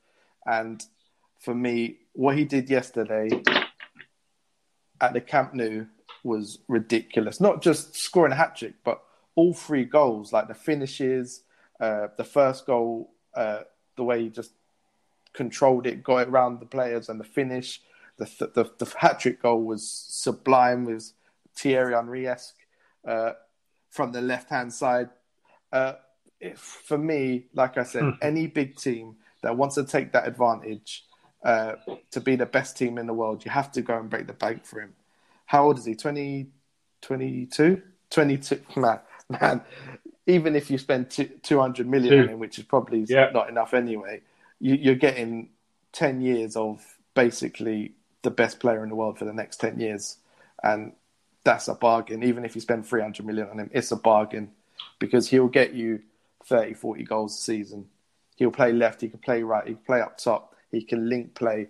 And 0.45 0.86
for 1.39 1.55
me, 1.55 1.97
what 2.14 2.38
he 2.38 2.45
did 2.45 2.70
yesterday 2.70 3.30
at 5.02 5.14
the 5.14 5.22
Camp 5.22 5.54
Nou 5.54 5.86
was 6.24 6.60
ridiculous. 6.68 7.39
Not 7.39 7.62
just 7.62 7.95
scoring 7.95 8.32
a 8.32 8.36
hat 8.36 8.56
trick, 8.56 8.76
but 8.84 9.02
all 9.36 9.54
three 9.54 9.86
goals, 9.86 10.34
like 10.34 10.48
the 10.48 10.54
finishes, 10.54 11.43
uh, 11.80 12.08
the 12.18 12.24
first 12.24 12.66
goal, 12.66 13.12
uh, 13.36 13.62
the 13.95 14.04
way 14.04 14.24
he 14.24 14.30
just 14.30 14.52
controlled 15.34 15.86
it, 15.86 16.04
got 16.04 16.18
it 16.18 16.28
around 16.30 16.60
the 16.60 16.66
players, 16.66 17.10
and 17.10 17.20
the 17.20 17.24
finish. 17.24 17.82
The 18.18 18.26
th- 18.26 18.54
the, 18.54 18.72
the 18.80 18.93
hat 18.98 19.20
trick 19.20 19.41
goal 19.41 19.64
was 19.64 19.88
sublime. 19.88 20.89
It 20.89 20.93
was 20.95 21.14
Thierry 21.56 21.93
Henry 21.93 22.28
esque 22.28 22.56
uh, 23.08 23.34
from 23.89 24.12
the 24.12 24.22
left 24.22 24.50
hand 24.50 24.74
side. 24.74 25.10
Uh, 25.72 25.93
if, 26.39 26.60
for 26.60 26.98
me, 26.98 27.45
like 27.54 27.78
I 27.78 27.84
said, 27.84 28.14
any 28.22 28.48
big 28.48 28.76
team 28.78 29.16
that 29.43 29.56
wants 29.56 29.76
to 29.76 29.84
take 29.84 30.12
that 30.14 30.28
advantage 30.28 31.06
uh, 31.48 31.76
to 32.12 32.20
be 32.20 32.36
the 32.36 32.45
best 32.45 32.78
team 32.78 32.98
in 32.98 33.08
the 33.08 33.14
world, 33.14 33.45
you 33.45 33.52
have 33.52 33.72
to 33.72 33.82
go 33.82 33.98
and 33.98 34.10
break 34.10 34.28
the 34.28 34.34
bank 34.34 34.66
for 34.66 34.82
him. 34.82 34.93
How 35.45 35.64
old 35.66 35.78
is 35.80 35.86
he? 35.86 35.95
20, 35.95 36.48
22? 37.02 37.82
22. 38.10 38.62
Man, 38.76 39.00
man. 39.30 39.62
Even 40.26 40.58
if 40.58 40.70
you 40.70 40.78
spend 40.78 41.10
two, 41.10 41.26
200 41.43 41.88
million 41.88 42.14
Two. 42.14 42.22
on 42.24 42.28
him, 42.30 42.39
which 42.39 42.60
is 42.60 42.66
probably 42.66 43.06
Yeah. 43.08 43.30
not 43.34 43.50
enough 43.50 43.74
anyway, 43.74 44.22
you, 44.60 44.76
you're 44.76 44.95
getting 44.95 45.50
10 45.93 46.20
years 46.20 46.58
of 46.58 46.86
basically 47.14 47.93
the 48.24 48.32
best 48.32 48.60
player 48.60 48.84
in 48.84 48.89
the 48.89 48.95
world 48.95 49.18
for 49.18 49.24
the 49.24 49.34
next 49.34 49.62
10 49.62 49.80
years. 49.80 50.18
And 50.64 50.91
that's 51.45 51.70
a 51.70 51.76
bargain. 51.76 52.24
Even 52.24 52.43
if 52.43 52.56
you 52.56 52.62
spend 52.62 52.86
300 52.86 53.26
million 53.26 53.48
on 53.50 53.58
him, 53.60 53.70
it's 53.74 53.91
a 53.93 53.95
bargain 53.95 54.52
because 55.00 55.30
he'll 55.30 55.48
get 55.48 55.74
you 55.74 56.02
30, 56.45 56.74
40 56.74 57.04
goals 57.06 57.38
a 57.38 57.41
season. 57.41 57.86
He'll 58.36 58.52
play 58.52 58.74
left, 58.74 59.00
he 59.00 59.08
can 59.08 59.20
play 59.20 59.43
right, 59.43 59.66
he 59.66 59.76
can 59.76 59.84
play 59.84 60.02
up 60.02 60.18
top, 60.18 60.54
he 60.72 60.82
can 60.84 61.09
link 61.09 61.36
play. 61.36 61.70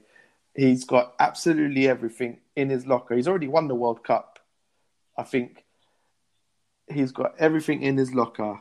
He's 0.55 0.83
got 0.83 1.13
absolutely 1.19 1.87
everything 1.87 2.39
in 2.55 2.69
his 2.69 2.87
locker. 2.87 3.15
He's 3.15 3.27
already 3.27 3.47
won 3.47 3.67
the 3.67 3.75
World 3.75 4.03
Cup. 4.03 4.39
I 5.17 5.23
think 5.23 5.63
he's 6.87 7.11
got 7.11 7.35
everything 7.37 7.81
in 7.83 7.97
his 7.97 8.13
locker 8.13 8.59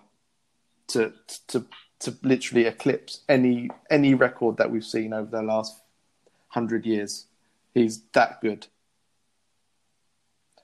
to 0.88 1.12
to 1.48 1.64
to 2.00 2.16
literally 2.22 2.66
eclipse 2.66 3.20
any 3.28 3.70
any 3.90 4.14
record 4.14 4.58
that 4.58 4.70
we've 4.70 4.84
seen 4.84 5.12
over 5.12 5.30
the 5.30 5.42
last 5.42 5.80
hundred 6.48 6.84
years. 6.86 7.26
He's 7.74 8.02
that 8.12 8.40
good. 8.40 8.66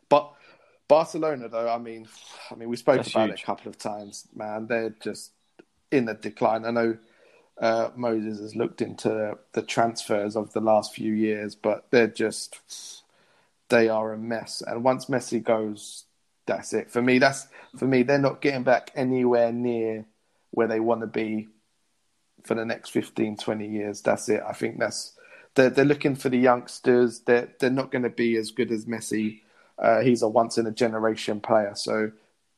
But 0.09 0.33
Barcelona, 0.89 1.49
though, 1.49 1.69
I 1.69 1.79
mean, 1.79 2.09
I 2.51 2.55
mean, 2.55 2.69
we 2.69 2.77
spoke 2.77 2.97
That's 2.97 3.11
about 3.11 3.29
huge. 3.29 3.41
it 3.41 3.43
a 3.43 3.47
couple 3.47 3.69
of 3.69 3.79
times. 3.79 4.29
Man, 4.35 4.67
they're 4.67 4.95
just 5.03 5.33
in 5.91 6.09
a 6.09 6.15
decline. 6.15 6.65
I 6.65 6.71
know 6.71 6.99
uh, 7.63 7.91
Moses 7.95 8.41
has 8.41 8.57
looked 8.57 8.83
into 8.83 9.39
the 9.53 9.63
transfers 9.63 10.37
of 10.37 10.53
the 10.53 10.61
last 10.61 10.93
few 10.93 11.15
years, 11.15 11.55
but 11.55 11.87
they're 11.91 12.09
just 12.09 13.05
they 13.69 13.89
are 13.89 14.13
a 14.13 14.19
mess. 14.19 14.63
And 14.67 14.83
once 14.85 15.07
Messi 15.07 15.43
goes, 15.43 16.05
that's 16.45 16.75
it 16.75 16.91
for 16.91 17.01
me. 17.01 17.19
That's 17.21 17.47
for 17.79 17.87
me. 17.87 18.03
They're 18.03 18.19
not 18.19 18.41
getting 18.43 18.65
back 18.65 18.91
anywhere 18.97 19.53
near 19.53 20.07
where 20.51 20.67
they 20.67 20.81
want 20.81 21.03
to 21.03 21.07
be 21.07 21.49
for 22.43 22.55
the 22.55 22.65
next 22.65 22.91
15, 22.91 23.37
20 23.37 23.69
years. 23.69 24.03
That's 24.03 24.29
it. 24.29 24.43
I 24.47 24.53
think 24.53 24.81
that's 24.81 25.15
they're 25.55 25.71
they're 25.71 25.85
looking 25.85 26.17
for 26.17 26.29
the 26.31 26.39
youngsters. 26.39 27.21
They're 27.21 27.49
they're 27.61 27.71
not 27.71 27.93
going 27.93 28.03
to 28.03 28.11
be 28.11 28.37
as 28.37 28.51
good 28.51 28.73
as 28.73 28.87
Messi. 28.87 29.43
Uh, 29.79 30.01
he's 30.01 30.23
a 30.23 30.29
once 30.29 30.59
in 30.59 30.67
a 30.67 30.73
generation 30.73 31.41
player, 31.41 31.73
so 31.77 32.11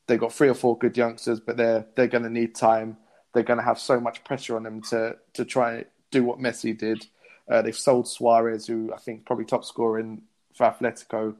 they've 0.07 0.19
got 0.19 0.33
three 0.33 0.49
or 0.49 0.53
four 0.55 0.77
good 0.79 0.97
youngsters, 0.97 1.39
but 1.39 1.57
they're 1.57 1.85
they're 1.95 2.07
going 2.07 2.23
to 2.23 2.29
need 2.29 2.55
time. 2.55 2.97
They're 3.35 3.43
going 3.43 3.59
to 3.59 3.65
have 3.65 3.77
so 3.77 3.99
much 3.99 4.23
pressure 4.23 4.55
on 4.55 4.63
them 4.63 4.81
to 4.83 5.17
to 5.33 5.45
try 5.45 5.83
do 6.09 6.23
what 6.23 6.39
Messi 6.39 6.75
did. 6.75 7.05
Uh, 7.51 7.61
they've 7.61 7.75
sold 7.75 8.07
Suarez, 8.07 8.65
who 8.65 8.93
I 8.93 8.97
think 8.97 9.25
probably 9.25 9.43
top 9.43 9.65
scorer 9.65 9.99
in 9.99 10.21
for 10.55 10.65
Atletico 10.65 11.35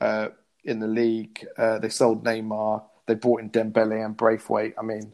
uh, 0.00 0.28
in 0.64 0.78
the 0.78 0.86
league. 0.86 1.44
Uh, 1.58 1.80
they 1.80 1.88
sold 1.88 2.24
Neymar. 2.24 2.84
They 3.06 3.14
brought 3.14 3.40
in 3.40 3.50
Dembele 3.50 4.04
and 4.04 4.16
Braithwaite. 4.16 4.74
I 4.78 4.82
mean, 4.82 5.12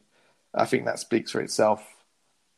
I 0.54 0.66
think 0.66 0.84
that 0.84 0.98
speaks 0.98 1.30
for 1.32 1.40
itself. 1.40 1.82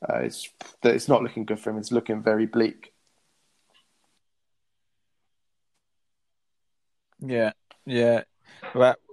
Uh, 0.07 0.19
it's 0.19 0.49
it's 0.83 1.09
not 1.09 1.23
looking 1.23 1.45
good 1.45 1.61
for 1.61 1.71
him. 1.71 1.79
It's 1.79 1.93
looking 1.93 2.23
very 2.23 2.47
bleak. 2.47 2.93
Yeah, 7.21 7.53
yeah. 7.87 8.25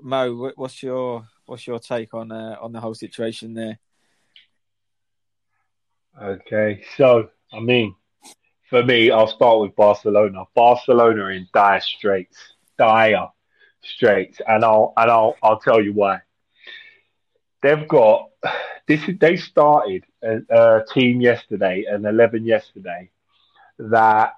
Mo, 0.02 0.52
what's 0.56 0.82
your 0.82 1.28
what's 1.46 1.68
your 1.68 1.80
take 1.80 2.14
on 2.16 2.32
uh, 2.32 2.58
on 2.60 2.72
the 2.72 2.80
whole 2.82 2.96
situation 2.96 3.54
there? 3.54 3.80
Okay, 6.20 6.84
so 6.96 7.30
I 7.54 7.60
mean, 7.60 7.96
for 8.70 8.84
me, 8.84 9.12
I'll 9.12 9.28
start 9.28 9.60
with 9.62 9.76
Barcelona. 9.76 10.46
Barcelona 10.56 11.28
in 11.28 11.48
dire 11.54 11.80
straits, 11.80 12.38
dire 12.78 13.28
straits, 13.84 14.42
and 14.48 14.66
I'll 14.66 14.94
and 14.98 15.12
I'll 15.12 15.36
I'll 15.44 15.60
tell 15.60 15.82
you 15.82 15.94
why. 15.94 16.22
They've 17.62 17.88
got 17.88 18.30
this. 18.88 19.02
They 19.20 19.38
started 19.38 20.06
a, 20.24 20.40
a 20.50 20.86
team 20.92 21.22
yesterday, 21.22 21.86
an 21.88 22.06
eleven 22.06 22.46
yesterday, 22.46 23.12
that 23.78 24.34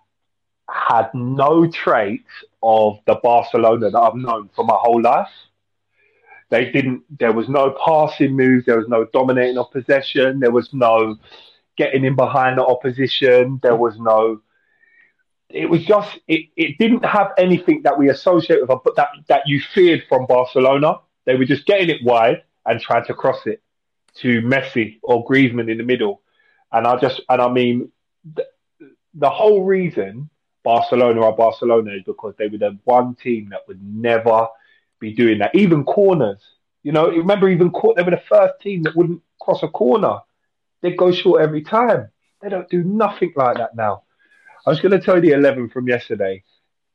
had 0.70 1.10
no 1.14 1.66
traits 1.66 2.30
of 2.62 3.00
the 3.08 3.16
Barcelona 3.24 3.90
that 3.90 3.98
I've 3.98 4.16
known 4.16 4.50
for 4.54 4.66
my 4.66 4.78
whole 4.78 5.02
life. 5.02 5.30
They 6.50 6.72
didn't. 6.72 7.04
There 7.20 7.32
was 7.32 7.48
no 7.48 7.78
passing 7.86 8.36
moves. 8.36 8.66
There 8.66 8.78
was 8.78 8.90
no 8.90 9.06
dominating 9.14 9.58
of 9.58 9.72
possession. 9.72 10.42
There 10.42 10.52
was 10.52 10.74
no 10.74 11.18
getting 11.80 12.04
in 12.06 12.16
behind 12.16 12.60
the 12.60 12.66
opposition. 12.66 13.60
There 13.64 13.76
was 13.76 13.98
no. 13.98 14.42
It 15.50 15.68
was 15.74 15.84
just. 15.84 16.20
It, 16.28 16.42
it 16.56 16.78
didn't 16.78 17.06
have 17.06 17.30
anything 17.38 17.82
that 17.84 17.98
we 17.98 18.10
associate 18.10 18.60
with, 18.62 18.70
that 18.98 19.10
that 19.30 19.44
you 19.48 19.60
feared 19.74 20.04
from 20.10 20.28
Barcelona. 20.28 21.00
They 21.26 21.36
were 21.36 21.46
just 21.54 21.66
getting 21.66 21.90
it 21.90 22.04
wide 22.04 22.44
and 22.66 22.80
trying 22.80 23.06
to 23.06 23.14
cross 23.14 23.42
it 23.48 23.64
to 24.22 24.42
Messi 24.42 25.00
or 25.02 25.26
Griezmann 25.26 25.72
in 25.72 25.78
the 25.78 25.84
middle. 25.94 26.22
And 26.72 26.86
I 26.86 26.98
just 26.98 27.22
and 27.30 27.42
I 27.42 27.50
mean 27.50 27.92
the, 28.36 28.46
the 29.14 29.30
whole 29.30 29.64
reason 29.64 30.30
Barcelona 30.64 31.22
are 31.22 31.36
Barcelona 31.36 31.94
is 31.94 32.04
because 32.06 32.36
they 32.38 32.48
were 32.48 32.58
the 32.58 32.78
one 32.84 33.16
team 33.16 33.50
that 33.50 33.68
would 33.68 33.82
never 33.82 34.48
be 35.00 35.14
doing 35.14 35.40
that. 35.40 35.56
Even 35.56 35.84
corners, 35.84 36.42
you 36.84 36.92
know, 36.92 37.10
remember 37.10 37.50
even 37.50 37.72
they 37.96 38.04
were 38.04 38.12
the 38.12 38.24
first 38.30 38.56
team 38.62 38.84
that 38.84 38.96
wouldn't 38.96 39.22
cross 39.42 39.64
a 39.64 39.68
corner. 39.68 40.20
They'd 40.82 40.98
go 40.98 41.12
short 41.12 41.42
every 41.42 41.64
time. 41.64 42.10
They 42.42 42.50
don't 42.50 42.70
do 42.70 42.84
nothing 42.84 43.34
like 43.36 43.58
that 43.58 43.76
now. 43.76 44.04
I 44.66 44.70
was 44.70 44.80
going 44.80 44.92
to 44.92 45.00
tell 45.00 45.16
you 45.16 45.22
the 45.22 45.32
11 45.32 45.70
from 45.70 45.88
yesterday. 45.88 46.44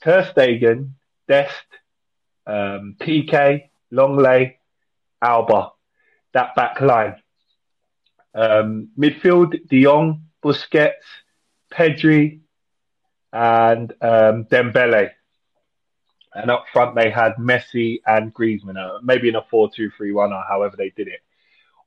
Ter 0.02 0.22
Stegen, 0.24 0.92
Dest, 1.28 1.64
um, 2.46 2.96
Piqué, 2.98 3.68
Lenglet, 3.92 4.56
Alba. 5.22 5.72
That 6.32 6.54
back 6.54 6.80
line. 6.80 7.16
Um, 8.34 8.88
midfield, 8.98 9.68
De 9.68 9.82
Jong, 9.82 10.24
Busquets, 10.42 10.92
Pedri, 11.72 12.40
and 13.32 13.92
um, 14.00 14.44
Dembele. 14.44 15.10
And 16.34 16.50
up 16.50 16.64
front, 16.72 16.96
they 16.96 17.10
had 17.10 17.34
Messi 17.34 18.00
and 18.06 18.34
Griezmann, 18.34 18.76
uh, 18.76 18.98
maybe 19.02 19.28
in 19.28 19.36
a 19.36 19.42
4 19.50 19.70
2 19.74 19.90
3 19.96 20.12
1 20.12 20.32
or 20.32 20.42
however 20.48 20.76
they 20.76 20.90
did 20.90 21.08
it. 21.08 21.20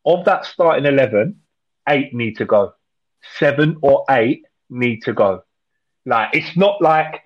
Of 0.05 0.23
that 0.25 0.45
starting 0.45 0.85
11, 0.85 1.41
eight 1.87 2.13
need 2.13 2.37
to 2.37 2.45
go. 2.45 2.73
Seven 3.37 3.77
or 3.81 4.05
eight 4.09 4.45
need 4.69 5.03
to 5.03 5.13
go. 5.13 5.43
Like, 6.05 6.29
it's 6.33 6.55
not 6.55 6.81
like 6.81 7.21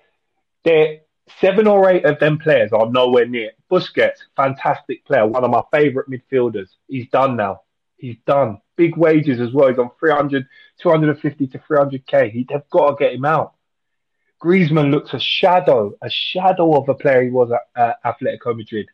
they're 0.64 1.00
seven 1.40 1.66
or 1.66 1.88
eight 1.88 2.04
of 2.04 2.18
them 2.18 2.38
players 2.38 2.72
are 2.72 2.90
nowhere 2.90 3.26
near. 3.26 3.52
Busquets, 3.70 4.18
fantastic 4.36 5.04
player, 5.04 5.26
one 5.26 5.44
of 5.44 5.50
my 5.50 5.62
favourite 5.72 6.08
midfielders. 6.08 6.68
He's 6.88 7.08
done 7.08 7.36
now. 7.36 7.62
He's 7.96 8.16
done. 8.26 8.58
Big 8.76 8.96
wages 8.96 9.40
as 9.40 9.52
well. 9.52 9.68
He's 9.68 9.78
on 9.78 9.90
300, 10.00 10.46
250 10.80 11.46
to 11.46 11.58
300k. 11.58 12.30
He, 12.30 12.46
they've 12.48 12.68
got 12.70 12.90
to 12.90 12.96
get 13.04 13.14
him 13.14 13.24
out. 13.24 13.54
Griezmann 14.42 14.90
looks 14.90 15.14
a 15.14 15.20
shadow, 15.20 15.94
a 16.02 16.10
shadow 16.10 16.76
of 16.76 16.88
a 16.88 16.94
player 16.94 17.22
he 17.22 17.30
was 17.30 17.52
at 17.52 17.60
uh, 17.80 17.92
Atletico 18.04 18.56
Madrid. 18.56 18.88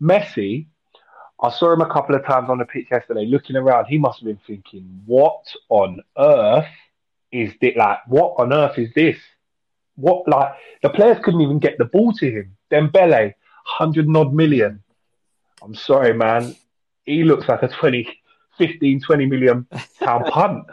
Messi, 0.00 0.66
I 1.44 1.50
saw 1.50 1.72
him 1.72 1.82
a 1.82 1.92
couple 1.92 2.14
of 2.14 2.24
times 2.24 2.48
on 2.48 2.58
the 2.58 2.64
pitch 2.64 2.86
yesterday, 2.90 3.26
looking 3.26 3.56
around. 3.56 3.86
He 3.86 3.98
must 3.98 4.20
have 4.20 4.26
been 4.26 4.40
thinking, 4.46 5.02
"What 5.04 5.44
on 5.68 6.00
earth 6.16 6.68
is 7.30 7.52
this? 7.60 7.76
Like, 7.76 7.98
what 8.06 8.34
on 8.38 8.52
earth 8.52 8.78
is 8.78 8.92
this? 8.94 9.18
What 9.96 10.26
like 10.26 10.54
the 10.82 10.90
players 10.90 11.18
couldn't 11.22 11.42
even 11.42 11.58
get 11.58 11.78
the 11.78 11.84
ball 11.84 12.12
to 12.14 12.30
him. 12.30 12.56
Dembele, 12.70 13.34
hundred 13.64 14.06
odd 14.16 14.32
million. 14.32 14.82
I'm 15.62 15.74
sorry, 15.74 16.14
man. 16.14 16.56
He 17.04 17.24
looks 17.24 17.48
like 17.48 17.62
a 17.62 17.68
20, 17.68 18.08
15, 18.58 19.00
20 19.00 19.26
million 19.26 19.66
pound 20.00 20.26
punt. 20.30 20.64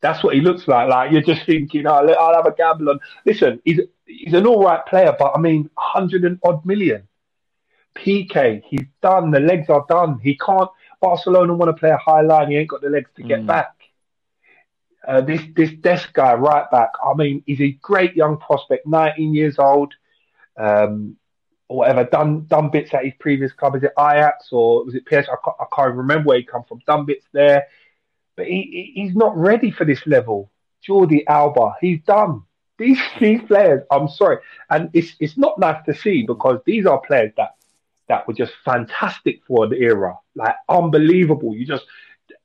That's 0.00 0.22
what 0.22 0.34
he 0.34 0.40
looks 0.40 0.68
like. 0.68 0.88
Like 0.88 1.12
you're 1.12 1.22
just 1.22 1.44
thinking, 1.46 1.86
oh, 1.86 2.06
I'll 2.06 2.34
have 2.34 2.46
a 2.46 2.54
gamble 2.54 2.90
on. 2.90 3.00
Listen, 3.26 3.60
he's 3.64 3.80
he's 4.06 4.34
an 4.34 4.46
all 4.46 4.62
right 4.62 4.84
player, 4.86 5.14
but 5.18 5.32
I 5.34 5.40
mean, 5.40 5.70
hundred 5.76 6.24
and 6.24 6.38
odd 6.44 6.64
million. 6.64 7.08
Piqué, 7.94 8.62
he's 8.66 8.86
done. 9.02 9.30
The 9.30 9.40
legs 9.40 9.68
are 9.68 9.84
done. 9.88 10.18
He 10.22 10.36
can't. 10.36 10.70
Barcelona 11.00 11.54
want 11.54 11.68
to 11.68 11.78
play 11.78 11.90
a 11.90 11.96
high 11.96 12.22
line. 12.22 12.50
He 12.50 12.56
ain't 12.56 12.68
got 12.68 12.80
the 12.80 12.88
legs 12.88 13.10
to 13.16 13.22
get 13.22 13.40
mm. 13.40 13.46
back. 13.46 13.74
Uh, 15.06 15.20
this 15.20 15.42
this 15.54 15.70
Dest 15.80 16.12
guy, 16.12 16.34
right 16.34 16.70
back. 16.70 16.90
I 17.04 17.14
mean, 17.14 17.42
he's 17.46 17.60
a 17.60 17.72
great 17.82 18.16
young 18.16 18.38
prospect, 18.38 18.86
19 18.86 19.34
years 19.34 19.58
old, 19.58 19.92
um, 20.56 21.16
or 21.68 21.78
whatever. 21.78 22.04
Done 22.04 22.46
done 22.46 22.70
bits 22.70 22.94
at 22.94 23.04
his 23.04 23.14
previous 23.20 23.52
club. 23.52 23.76
Is 23.76 23.82
it 23.82 23.92
Ajax 23.98 24.48
or 24.50 24.84
was 24.84 24.94
it 24.94 25.04
PS? 25.06 25.28
I 25.28 25.36
can't, 25.44 25.56
I 25.60 25.64
can't 25.76 25.94
remember 25.94 26.28
where 26.28 26.38
he 26.38 26.44
come 26.44 26.64
from. 26.64 26.80
Done 26.86 27.04
bits 27.04 27.26
there 27.32 27.66
but 28.36 28.46
he, 28.46 28.92
he's 28.94 29.14
not 29.14 29.36
ready 29.36 29.70
for 29.70 29.84
this 29.84 30.06
level. 30.06 30.50
Jordi 30.86 31.24
Alba, 31.26 31.76
he's 31.80 32.00
done. 32.02 32.42
These 32.78 32.98
these 33.20 33.42
players, 33.42 33.82
I'm 33.90 34.08
sorry, 34.08 34.38
and 34.70 34.90
it's 34.92 35.14
it's 35.20 35.38
not 35.38 35.58
nice 35.58 35.84
to 35.86 35.94
see 35.94 36.24
because 36.26 36.60
these 36.66 36.86
are 36.86 37.00
players 37.00 37.32
that 37.36 37.54
that 38.08 38.26
were 38.26 38.34
just 38.34 38.52
fantastic 38.64 39.40
for 39.46 39.66
the 39.66 39.76
era, 39.76 40.18
like 40.34 40.54
unbelievable. 40.68 41.54
You 41.54 41.66
just 41.66 41.84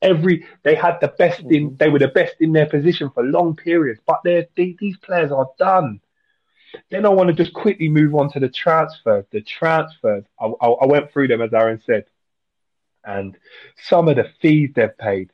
every 0.02 0.46
they 0.64 0.76
had 0.76 0.98
the 1.02 1.10
best 1.18 1.42
in 1.42 1.68
mm-hmm. 1.68 1.76
they 1.78 1.90
were 1.90 2.00
the 2.00 2.08
best 2.08 2.36
in 2.40 2.54
their 2.54 2.66
position 2.66 3.10
for 3.10 3.24
long 3.24 3.56
periods, 3.56 4.00
but 4.06 4.22
they 4.24 4.48
these 4.56 4.98
players 4.98 5.32
are 5.32 5.50
done. 5.58 6.00
Then 6.92 7.06
I 7.06 7.10
want 7.10 7.30
to 7.30 7.34
just 7.34 7.54
quickly 7.54 7.90
move 7.90 8.14
on 8.14 8.32
to 8.34 8.40
the 8.40 8.50
transfers. 8.50 9.26
The 9.32 9.42
transfers, 9.42 10.24
I, 10.40 10.46
I, 10.46 10.68
I 10.68 10.86
went 10.86 11.12
through 11.12 11.28
them 11.30 11.42
as 11.42 11.52
Aaron 11.52 11.82
said, 11.86 12.06
and 13.04 13.36
some 13.88 14.08
of 14.08 14.18
the 14.18 14.30
fees 14.42 14.72
they've 14.76 14.98
paid 14.98 15.32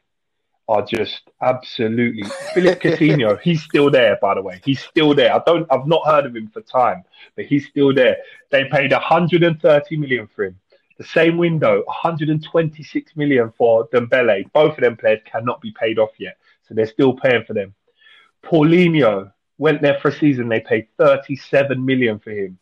are 0.68 0.86
just 0.86 1.30
absolutely 1.41 2.24
Philippe 2.53 2.89
Coutinho. 2.89 3.39
he's 3.41 3.61
still 3.61 3.91
there, 3.91 4.18
by 4.22 4.34
the 4.34 4.41
way. 4.41 4.61
He's 4.63 4.80
still 4.80 5.13
there. 5.13 5.34
I 5.34 5.41
don't. 5.45 5.68
I've 5.72 5.88
not 5.88 6.05
heard 6.05 6.26
of 6.26 6.36
him 6.36 6.49
for 6.49 6.61
time, 6.61 7.03
but 7.36 7.45
he's 7.45 7.68
still 7.68 7.93
there. 7.93 8.18
They 8.49 8.66
paid 8.66 8.91
130 8.91 9.97
million 9.97 10.28
for 10.28 10.45
him. 10.45 10.59
The 10.97 11.03
same 11.03 11.38
window, 11.38 11.84
126 11.86 13.16
million 13.16 13.53
for 13.57 13.88
Dembele. 13.89 14.51
Both 14.53 14.78
of 14.78 14.84
them 14.84 14.95
players 14.95 15.22
cannot 15.26 15.61
be 15.61 15.74
paid 15.78 15.99
off 15.99 16.11
yet, 16.18 16.38
so 16.68 16.74
they're 16.74 16.88
still 16.88 17.13
paying 17.13 17.43
for 17.43 17.53
them. 17.53 17.76
Paulinho 18.43 19.32
went 19.57 19.82
there 19.82 19.99
for 20.01 20.09
a 20.09 20.16
season. 20.16 20.47
They 20.47 20.61
paid 20.61 20.88
37 20.97 21.84
million 21.84 22.20
for 22.20 22.32
him. 22.32 22.57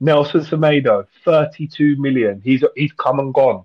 Nelson 0.00 0.40
Semedo, 0.40 1.06
32 1.24 1.96
million. 1.96 2.40
He's 2.44 2.62
he's 2.76 2.92
come 2.92 3.20
and 3.20 3.32
gone. 3.32 3.64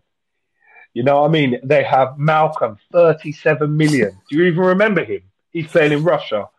You 0.98 1.04
know 1.04 1.22
what 1.22 1.28
I 1.28 1.32
mean? 1.32 1.60
They 1.64 1.84
have 1.84 2.16
Malcom, 2.18 2.80
37 2.92 3.78
million. 3.78 4.20
Do 4.32 4.36
you 4.36 4.46
even 4.46 4.64
remember 4.64 5.06
him? 5.06 5.22
He's 5.52 5.68
playing 5.68 5.92
in 5.92 6.04
Russia. 6.04 6.50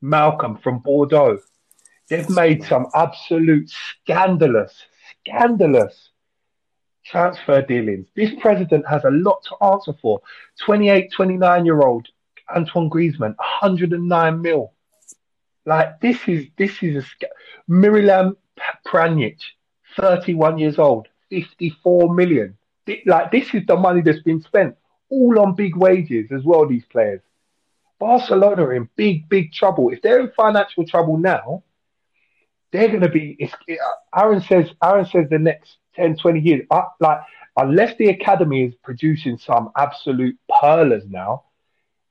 Malcom 0.00 0.62
from 0.62 0.78
Bordeaux. 0.78 1.40
They've 2.08 2.30
made 2.30 2.62
some 2.62 2.86
absolute 2.94 3.68
scandalous, 3.68 4.80
scandalous 5.10 6.10
transfer 7.04 7.62
dealings. 7.62 8.06
This 8.14 8.30
president 8.40 8.86
has 8.86 9.02
a 9.02 9.10
lot 9.10 9.42
to 9.48 9.66
answer 9.66 9.92
for. 10.00 10.20
28, 10.64 11.10
29 11.10 11.64
year 11.66 11.80
old 11.80 12.06
Antoine 12.54 12.88
Griezmann, 12.88 13.34
109 13.38 14.40
mil. 14.40 14.72
Like 15.66 15.98
this 16.00 16.18
is 16.28 16.46
this 16.56 16.80
is 16.80 16.94
a 16.94 17.02
sc- 17.02 17.24
Miralem 17.68 18.36
Pjanic, 18.86 19.40
31 19.96 20.58
years 20.58 20.78
old, 20.78 21.08
54 21.28 22.14
million 22.14 22.56
like 23.06 23.30
this 23.30 23.54
is 23.54 23.64
the 23.66 23.76
money 23.76 24.02
that's 24.02 24.22
been 24.22 24.40
spent 24.40 24.76
all 25.10 25.38
on 25.38 25.54
big 25.54 25.76
wages 25.76 26.30
as 26.32 26.44
well. 26.44 26.66
These 26.66 26.84
players, 26.86 27.20
Barcelona 27.98 28.62
are 28.64 28.74
in 28.74 28.88
big, 28.96 29.28
big 29.28 29.52
trouble. 29.52 29.90
If 29.90 30.02
they're 30.02 30.20
in 30.20 30.30
financial 30.36 30.86
trouble 30.86 31.16
now, 31.16 31.62
they're 32.72 32.88
going 32.88 33.02
to 33.02 33.08
be. 33.08 33.36
It, 33.38 33.78
Aaron 34.14 34.40
says. 34.40 34.70
Aaron 34.82 35.06
says 35.06 35.26
the 35.30 35.38
next 35.38 35.78
10, 35.94 36.16
20 36.16 36.40
years. 36.40 36.66
Uh, 36.70 36.82
like 37.00 37.20
unless 37.56 37.96
the 37.98 38.08
academy 38.08 38.64
is 38.64 38.74
producing 38.82 39.38
some 39.38 39.70
absolute 39.76 40.36
pearlers 40.50 41.04
now, 41.08 41.44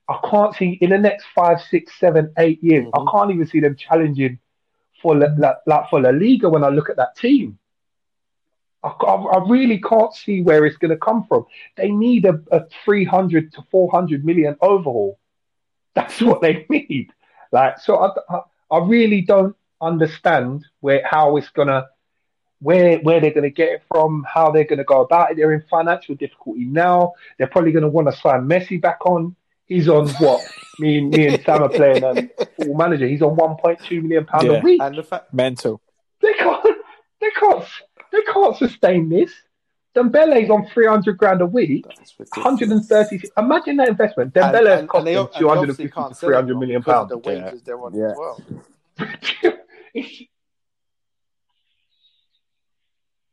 I 0.08 0.18
can't 0.30 0.54
see 0.54 0.78
in 0.80 0.90
the 0.90 0.98
next 0.98 1.26
five, 1.34 1.60
six, 1.60 1.98
seven, 1.98 2.32
eight 2.38 2.62
years. 2.62 2.86
Mhm. 2.86 3.08
I 3.08 3.10
can't 3.10 3.30
even 3.30 3.46
see 3.46 3.60
them 3.60 3.76
challenging 3.76 4.38
for 5.02 5.14
La, 5.16 5.54
La, 5.66 5.86
for 5.88 6.00
La 6.00 6.10
Liga 6.10 6.48
when 6.48 6.64
I 6.64 6.68
look 6.68 6.88
at 6.90 6.96
that 6.96 7.16
team. 7.16 7.58
I, 8.84 9.14
I 9.14 9.48
really 9.48 9.80
can't 9.80 10.14
see 10.14 10.42
where 10.42 10.66
it's 10.66 10.76
going 10.76 10.90
to 10.90 10.96
come 10.96 11.24
from. 11.26 11.46
They 11.76 11.90
need 11.90 12.26
a, 12.26 12.40
a 12.52 12.64
300 12.84 13.52
to 13.54 13.62
400 13.70 14.24
million 14.24 14.56
overhaul. 14.60 15.18
That's 15.94 16.20
what 16.20 16.42
they 16.42 16.66
need. 16.70 17.10
Like, 17.52 17.78
so 17.78 17.96
I, 17.96 18.10
I, 18.34 18.40
I 18.70 18.78
really 18.86 19.22
don't 19.22 19.56
understand 19.80 20.64
where 20.80 21.02
how 21.04 21.36
it's 21.36 21.48
gonna 21.50 21.86
where 22.60 22.98
where 22.98 23.20
they're 23.20 23.32
gonna 23.32 23.50
get 23.50 23.68
it 23.68 23.82
from, 23.88 24.24
how 24.28 24.50
they're 24.50 24.64
gonna 24.64 24.84
go 24.84 25.02
about 25.02 25.30
it. 25.30 25.36
They're 25.36 25.52
in 25.52 25.62
financial 25.70 26.14
difficulty 26.14 26.64
now. 26.64 27.12
They're 27.38 27.46
probably 27.46 27.72
gonna 27.72 27.88
want 27.88 28.08
to 28.08 28.16
sign 28.16 28.48
Messi 28.48 28.80
back 28.80 29.04
on. 29.06 29.36
He's 29.66 29.88
on 29.88 30.08
what? 30.14 30.44
me, 30.78 30.98
and 30.98 31.10
me 31.10 31.26
and 31.28 31.42
Sam 31.44 31.62
are 31.62 31.68
playing 31.68 32.02
um, 32.04 32.30
football 32.56 32.76
manager. 32.76 33.06
He's 33.06 33.22
on 33.22 33.36
1.2 33.36 34.02
million 34.02 34.24
pound 34.26 34.46
Yeah. 34.46 34.58
a 34.58 34.62
week. 34.62 34.80
And 34.82 34.96
the 34.96 35.02
fact, 35.02 35.32
Mental. 35.32 35.80
They 36.20 36.32
can't. 36.34 36.78
They 37.20 37.30
can't. 37.30 37.64
They 38.14 38.22
can't 38.32 38.56
sustain 38.56 39.08
this. 39.08 39.32
Dembele's 39.96 40.48
on 40.48 40.66
300 40.72 41.18
grand 41.18 41.40
a 41.40 41.46
week. 41.46 41.84
130. 42.34 43.22
Imagine 43.36 43.76
that 43.78 43.88
investment. 43.88 44.36
And- 44.36 44.44
Dembele 44.54 44.58
and- 44.58 44.68
has 44.68 44.80
and 44.80 44.88
cost 44.88 45.04
them 45.04 45.16
and 45.16 45.28
they 45.28 45.38
250 45.40 45.44
obviously 45.44 45.84
to 45.86 45.90
can't 45.90 46.16
sell 46.16 46.28
it 46.28 46.32
300 46.32 46.54
now 46.54 46.60
million 46.60 46.80
because 46.80 46.94
pounds. 46.94 47.10
the 47.10 47.18
wages 47.18 47.62
they're 47.62 47.80
on 47.80 47.94
Yeah. 47.94 48.10
as 48.10 48.16
well. 48.16 48.40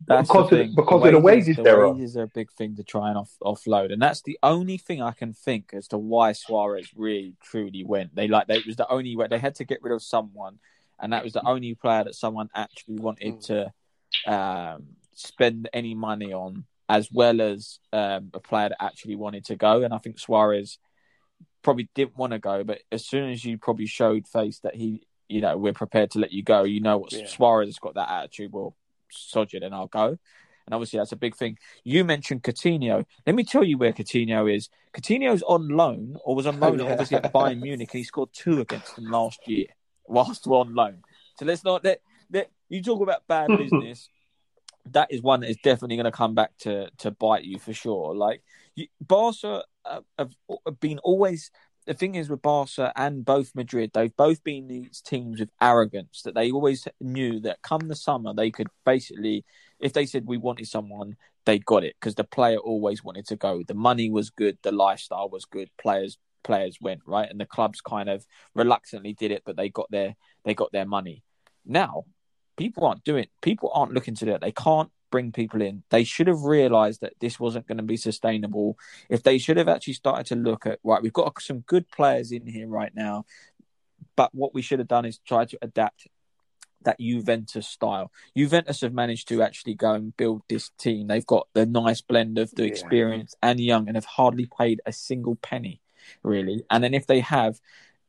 That's 0.08 0.28
Because 0.28 0.50
the 0.50 0.56
of- 0.56 0.62
thing. 0.62 0.76
because 0.76 1.06
of 1.06 1.12
the 1.12 1.20
wages 1.20 1.56
the 1.58 1.62
they're 1.64 1.86
on. 1.86 1.96
wages 1.98 2.18
are 2.18 2.24
a 2.24 2.28
big 2.28 2.52
thing 2.54 2.76
to 2.78 2.84
try 2.84 3.10
and 3.10 3.20
off, 3.20 3.36
offload, 3.44 3.94
and 3.94 4.02
that's 4.02 4.24
the 4.24 4.38
only 4.42 4.78
thing 4.80 5.00
I 5.00 5.12
can 5.12 5.32
think 5.32 5.70
as 5.74 5.88
to 5.90 6.00
why 6.00 6.32
Suarez 6.32 6.90
really 6.96 7.36
truly 7.44 7.84
went. 7.84 8.16
They 8.16 8.28
like 8.28 8.48
they, 8.48 8.58
it 8.58 8.66
was 8.66 8.78
the 8.78 8.90
only 8.90 9.16
way 9.16 9.28
they 9.28 9.38
had 9.38 9.54
to 9.56 9.64
get 9.64 9.82
rid 9.84 9.94
of 9.94 10.02
someone, 10.02 10.58
and 11.00 11.14
that 11.14 11.24
was 11.24 11.34
the 11.34 11.48
only 11.48 11.76
player 11.76 12.04
that 12.04 12.16
someone 12.16 12.50
actually 12.56 12.98
wanted 12.98 13.36
mm. 13.36 13.46
to 13.46 13.72
um, 14.28 14.88
spend 15.16 15.70
any 15.74 15.96
money 15.96 16.34
on, 16.34 16.66
as 16.90 17.10
well 17.12 17.42
as 17.42 17.80
um, 17.94 18.32
a 18.34 18.40
player 18.40 18.70
that 18.70 18.84
actually 18.84 19.16
wanted 19.16 19.46
to 19.46 19.56
go. 19.56 19.84
And 19.84 19.94
I 19.94 19.98
think 19.98 20.20
Suarez 20.20 20.78
probably 21.62 21.90
didn't 21.96 22.18
want 22.18 22.34
to 22.34 22.40
go, 22.40 22.64
but 22.64 22.82
as 22.92 23.06
soon 23.06 23.30
as 23.30 23.46
you 23.46 23.58
probably 23.58 23.86
showed 23.86 24.28
face 24.28 24.60
that 24.60 24.76
he, 24.76 25.04
you 25.28 25.42
know, 25.42 25.58
we're 25.58 25.74
prepared 25.74 26.12
to 26.12 26.20
let 26.20 26.32
you 26.32 26.44
go, 26.44 26.64
you 26.64 26.82
know 26.82 26.98
what 26.98 27.14
Yeah. 27.14 27.28
Suarez 27.28 27.68
has 27.68 27.80
got 27.80 27.96
that 27.96 28.10
attitude. 28.10 28.52
Well, 28.52 28.76
sod 29.12 29.54
you, 29.54 29.60
then 29.60 29.74
I'll 29.74 29.88
go. 29.88 30.18
And 30.66 30.76
obviously, 30.76 31.00
that's 31.00 31.12
a 31.12 31.18
big 31.18 31.36
thing. 31.36 31.58
You 31.84 32.04
mentioned 32.06 32.44
Coutinho. 32.44 33.06
Let 33.26 33.36
me 33.36 33.44
tell 33.44 33.64
you 33.64 33.78
where 33.78 33.94
Coutinho 33.94 34.54
is. 34.54 34.70
Coutinho's 34.94 35.42
on 35.44 35.70
loan, 35.70 36.18
or 36.24 36.36
was 36.36 36.46
on 36.46 36.60
loan, 36.60 36.80
obviously, 36.82 37.18
at 37.18 37.34
Bayern 37.34 37.62
Munich, 37.62 37.90
and 37.92 37.98
he 37.98 38.04
scored 38.04 38.30
two 38.34 38.62
against 38.62 38.96
them 38.96 39.06
last 39.06 39.48
year 39.48 39.66
whilst 40.08 40.46
we're 40.46 40.60
on 40.60 40.76
loan. 40.76 41.02
So 41.40 41.46
let's 41.46 41.64
not 41.64 41.84
let 41.84 42.02
you 42.72 42.82
talk 42.82 43.02
about 43.02 43.28
bad 43.28 43.48
business. 43.58 44.10
that 44.86 45.12
is 45.12 45.22
one 45.22 45.42
that 45.42 45.50
is 45.50 45.58
definitely 45.58 45.98
going 45.98 46.06
to 46.06 46.12
come 46.12 46.34
back 46.34 46.52
to 46.60 46.90
to 46.98 47.12
bite 47.12 47.44
you 47.44 47.60
for 47.60 47.74
sure. 47.74 48.16
Like 48.16 48.42
you, 48.76 48.88
Barca 49.00 49.64
uh, 49.86 50.02
have, 50.18 50.32
have 50.66 50.80
been 50.80 51.00
always. 51.00 51.52
The 51.88 51.96
thing 51.96 52.14
is 52.14 52.30
with 52.30 52.44
Barca 52.44 52.94
and 52.96 53.26
both 53.26 53.56
Madrid, 53.56 53.90
they've 53.96 54.16
both 54.16 54.44
been 54.44 54.68
these 54.68 55.02
teams 55.02 55.40
with 55.40 55.50
arrogance 55.60 56.22
that 56.24 56.36
they 56.36 56.52
always 56.52 56.88
knew 57.00 57.40
that 57.40 57.64
come 57.64 57.88
the 57.88 57.96
summer 57.96 58.36
they 58.36 58.52
could 58.52 58.68
basically, 58.86 59.44
if 59.80 59.92
they 59.92 60.06
said 60.06 60.28
we 60.28 60.38
wanted 60.38 60.68
someone, 60.68 61.18
they 61.46 61.58
got 61.58 61.84
it 61.84 61.96
because 62.00 62.14
the 62.14 62.24
player 62.24 62.60
always 62.60 63.04
wanted 63.04 63.26
to 63.28 63.36
go. 63.36 63.64
The 63.68 63.74
money 63.74 64.12
was 64.12 64.30
good, 64.30 64.60
the 64.62 64.72
lifestyle 64.72 65.28
was 65.28 65.46
good. 65.46 65.70
Players 65.82 66.20
players 66.44 66.78
went 66.80 67.02
right, 67.08 67.30
and 67.30 67.40
the 67.40 67.48
clubs 67.48 67.82
kind 67.82 68.10
of 68.10 68.28
reluctantly 68.54 69.14
did 69.14 69.32
it, 69.32 69.42
but 69.44 69.58
they 69.58 69.70
got 69.70 69.90
their 69.90 70.16
they 70.46 70.54
got 70.54 70.72
their 70.72 70.86
money. 70.86 71.24
Now 71.66 72.06
people 72.62 72.86
aren't 72.86 73.04
doing 73.04 73.26
people 73.42 73.72
aren't 73.74 73.94
looking 73.94 74.14
to 74.14 74.26
do 74.26 74.32
it 74.32 74.42
they 74.42 74.52
can't 74.52 74.92
bring 75.10 75.32
people 75.32 75.62
in 75.62 75.84
they 75.90 76.04
should 76.04 76.28
have 76.28 76.44
realized 76.44 77.02
that 77.02 77.14
this 77.20 77.40
wasn't 77.40 77.66
going 77.68 77.78
to 77.78 77.84
be 77.84 77.98
sustainable 77.98 78.78
if 79.10 79.24
they 79.24 79.38
should 79.38 79.58
have 79.58 79.68
actually 79.68 79.94
started 79.94 80.26
to 80.28 80.36
look 80.36 80.66
at 80.66 80.80
right 80.84 81.02
we've 81.02 81.12
got 81.12 81.42
some 81.42 81.60
good 81.62 81.90
players 81.90 82.32
in 82.32 82.46
here 82.46 82.68
right 82.68 82.94
now 82.96 83.26
but 84.16 84.34
what 84.34 84.54
we 84.54 84.62
should 84.62 84.80
have 84.80 84.88
done 84.88 85.06
is 85.06 85.18
try 85.26 85.44
to 85.44 85.58
adapt 85.62 86.08
that 86.84 87.00
Juventus 87.00 87.68
style. 87.68 88.12
Juventus 88.36 88.82
have 88.82 88.94
managed 88.94 89.28
to 89.28 89.42
actually 89.42 89.76
go 89.76 89.94
and 89.94 90.16
build 90.18 90.42
this 90.50 90.72
team. 90.78 91.08
They've 91.08 91.26
got 91.26 91.48
the 91.54 91.66
nice 91.66 92.02
blend 92.02 92.38
of 92.40 92.52
the 92.52 92.64
Yeah. 92.64 92.70
experience 92.70 93.36
and 93.42 93.60
young 93.60 93.88
and 93.88 93.96
have 93.96 94.06
hardly 94.06 94.48
paid 94.48 94.82
a 94.86 94.92
single 94.92 95.36
penny, 95.36 95.80
really. 96.24 96.64
And 96.72 96.84
then 96.84 96.94
if 96.94 97.06
they 97.06 97.20
have, 97.20 97.62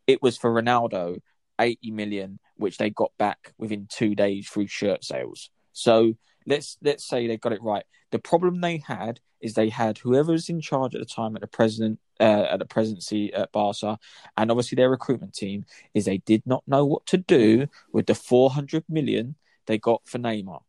it 0.07 0.23
was 0.23 0.39
for 0.39 0.51
Ronaldo, 0.51 1.21
80 1.59 1.91
million, 1.91 2.39
which 2.63 2.79
they 2.79 2.91
got 2.91 3.13
back 3.19 3.53
within 3.59 3.87
two 3.91 4.15
days 4.15 4.49
through 4.49 4.67
shirt 4.67 5.05
sales. 5.05 5.51
So 5.73 6.15
let's 6.47 6.79
let's 6.83 7.07
say 7.07 7.27
they 7.27 7.37
got 7.37 7.53
it 7.53 7.63
right. 7.63 7.85
The 8.11 8.19
problem 8.19 8.61
they 8.61 8.79
had 8.79 9.21
is 9.41 9.55
they 9.55 9.69
had 9.69 9.99
whoever 9.99 10.33
was 10.33 10.49
in 10.49 10.61
charge 10.61 10.95
at 10.95 11.01
the 11.01 11.07
time 11.07 11.35
at 11.35 11.43
the 11.43 11.49
president 11.49 11.99
uh, 12.21 12.47
at 12.51 12.59
the 12.59 12.65
presidency 12.65 13.33
at 13.35 13.53
Barca, 13.53 13.99
and 14.37 14.51
obviously 14.51 14.77
their 14.77 14.91
recruitment 14.91 15.35
team 15.35 15.65
is 15.95 16.05
they 16.05 16.19
did 16.19 16.43
not 16.47 16.63
know 16.67 16.85
what 16.85 17.07
to 17.07 17.19
do 17.19 17.67
with 17.93 18.07
the 18.07 18.15
400 18.15 18.85
million 18.89 19.37
they 19.67 19.79
got 19.79 20.03
for 20.07 20.19
Neymar. 20.19 20.63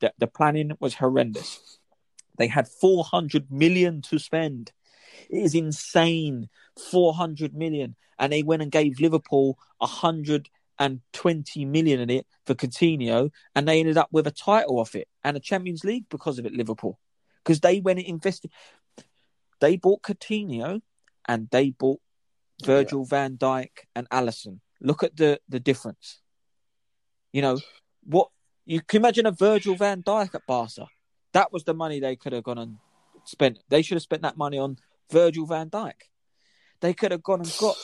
The, 0.00 0.12
the 0.18 0.26
planning 0.26 0.72
was 0.80 0.94
horrendous. 0.94 1.78
They 2.38 2.46
had 2.46 2.68
400 2.68 3.50
million 3.50 4.00
to 4.02 4.18
spend. 4.18 4.72
It 5.28 5.42
is 5.42 5.54
insane. 5.54 6.48
400 6.90 7.54
million. 7.54 7.96
And 8.18 8.32
they 8.32 8.42
went 8.42 8.62
and 8.62 8.72
gave 8.72 9.00
Liverpool 9.00 9.58
120 10.80 11.66
million 11.66 12.00
in 12.00 12.10
it 12.10 12.26
for 12.46 12.54
Coutinho, 12.54 13.30
and 13.54 13.68
they 13.68 13.80
ended 13.80 13.98
up 13.98 14.08
with 14.10 14.26
a 14.26 14.30
title 14.30 14.80
off 14.80 14.94
it 14.94 15.08
and 15.22 15.36
a 15.36 15.40
Champions 15.40 15.84
League 15.84 16.06
because 16.10 16.38
of 16.38 16.46
it, 16.46 16.54
Liverpool. 16.54 16.98
Because 17.44 17.60
they 17.60 17.80
went 17.80 17.98
and 17.98 18.08
invested. 18.08 18.50
They 19.60 19.76
bought 19.76 20.02
Coutinho 20.02 20.80
and 21.28 21.48
they 21.50 21.70
bought 21.70 22.00
Virgil 22.64 23.04
van 23.04 23.36
Dijk 23.36 23.70
and 23.94 24.08
Alisson. 24.08 24.60
Look 24.80 25.02
at 25.02 25.16
the, 25.16 25.40
the 25.48 25.60
difference. 25.60 26.20
You 27.32 27.42
know, 27.42 27.58
what 28.04 28.28
you 28.64 28.80
can 28.80 29.00
imagine 29.00 29.26
a 29.26 29.32
Virgil 29.32 29.74
van 29.76 30.02
Dijk 30.02 30.34
at 30.34 30.46
Barca. 30.46 30.86
That 31.32 31.52
was 31.52 31.64
the 31.64 31.74
money 31.74 32.00
they 32.00 32.16
could 32.16 32.32
have 32.32 32.44
gone 32.44 32.58
and 32.58 32.76
spent. 33.24 33.58
They 33.68 33.82
should 33.82 33.96
have 33.96 34.02
spent 34.02 34.22
that 34.22 34.36
money 34.36 34.58
on 34.58 34.78
Virgil 35.10 35.46
van 35.46 35.68
Dijk. 35.70 36.08
They 36.80 36.94
could 36.94 37.10
have 37.12 37.22
gone 37.22 37.40
and 37.40 37.54
got 37.60 37.76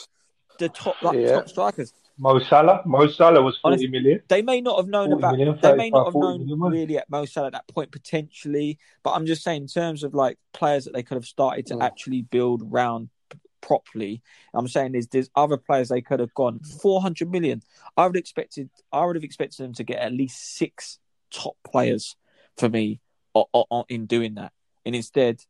the 0.57 0.69
top 0.69 0.95
like 1.03 1.17
Yeah. 1.17 1.33
top 1.33 1.49
strikers. 1.49 1.93
Mo 2.17 2.39
Salah. 2.39 2.81
Mo 2.85 3.07
Salah 3.07 3.41
was 3.41 3.57
40 3.61 3.73
Honestly, 3.73 3.87
million. 3.89 4.21
They 4.27 4.41
may 4.41 4.59
not 4.61 4.77
have 4.77 4.87
known 4.87 5.11
about. 5.13 5.37
million, 5.37 5.57
they 5.61 5.75
may 5.75 5.89
not 5.89 6.05
have 6.05 6.15
known 6.15 6.45
million 6.45 6.59
really 6.59 6.97
at 6.97 7.09
Mo 7.09 7.25
Salah 7.25 7.47
at 7.47 7.53
that 7.53 7.67
point 7.67 7.91
potentially. 7.91 8.77
But 9.03 9.11
I'm 9.11 9.25
just 9.25 9.43
saying 9.43 9.63
in 9.63 9.67
terms 9.67 10.03
of 10.03 10.13
like 10.13 10.37
players 10.53 10.85
that 10.85 10.93
they 10.93 11.03
could 11.03 11.15
have 11.15 11.25
started 11.25 11.65
to 11.67 11.75
Mm. 11.75 11.83
actually 11.83 12.21
build 12.23 12.63
round 12.71 13.09
properly. 13.61 14.21
I'm 14.53 14.67
saying 14.67 14.95
is 14.95 15.07
there's 15.07 15.29
other 15.35 15.57
players 15.57 15.89
they 15.89 16.01
could 16.01 16.19
have 16.19 16.33
gone 16.33 16.59
400 16.81 17.29
million. 17.29 17.61
I 17.97 18.07
would 18.07 18.15
expected. 18.15 18.69
I 18.91 19.05
would 19.05 19.15
have 19.15 19.23
expected 19.23 19.63
them 19.63 19.73
to 19.73 19.83
get 19.83 19.99
at 19.99 20.13
least 20.13 20.55
six 20.55 20.99
top 21.31 21.55
players 21.69 22.15
for 22.57 22.69
me 22.69 23.01
o- 23.35 23.49
o- 23.53 23.65
o- 23.69 23.85
in 23.89 24.05
doing 24.05 24.35
that. 24.35 24.53
And 24.85 24.95
instead, 24.95 25.43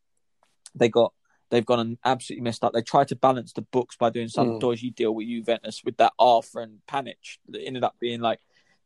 they 0.74 0.90
got 0.90 1.14
they've 1.50 1.66
gone 1.66 1.80
and 1.80 1.98
absolutely 2.06 2.44
messed 2.44 2.64
up. 2.64 2.74
They 2.74 2.82
tried 2.82 3.08
to 3.10 3.16
balance 3.16 3.54
the 3.54 3.62
books 3.62 3.96
by 3.96 4.10
doing 4.10 4.28
some 4.28 4.54
Mm. 4.54 4.60
dodgy 4.60 4.92
deal 4.92 5.14
with 5.16 5.28
Juventus 5.28 5.84
with 5.84 5.98
that 5.98 6.14
Arthur 6.20 6.62
and 6.62 6.80
Pjanic 6.88 7.38
that 7.50 7.62
ended 7.64 7.84
up 7.84 7.96
being 8.00 8.20
like 8.22 8.40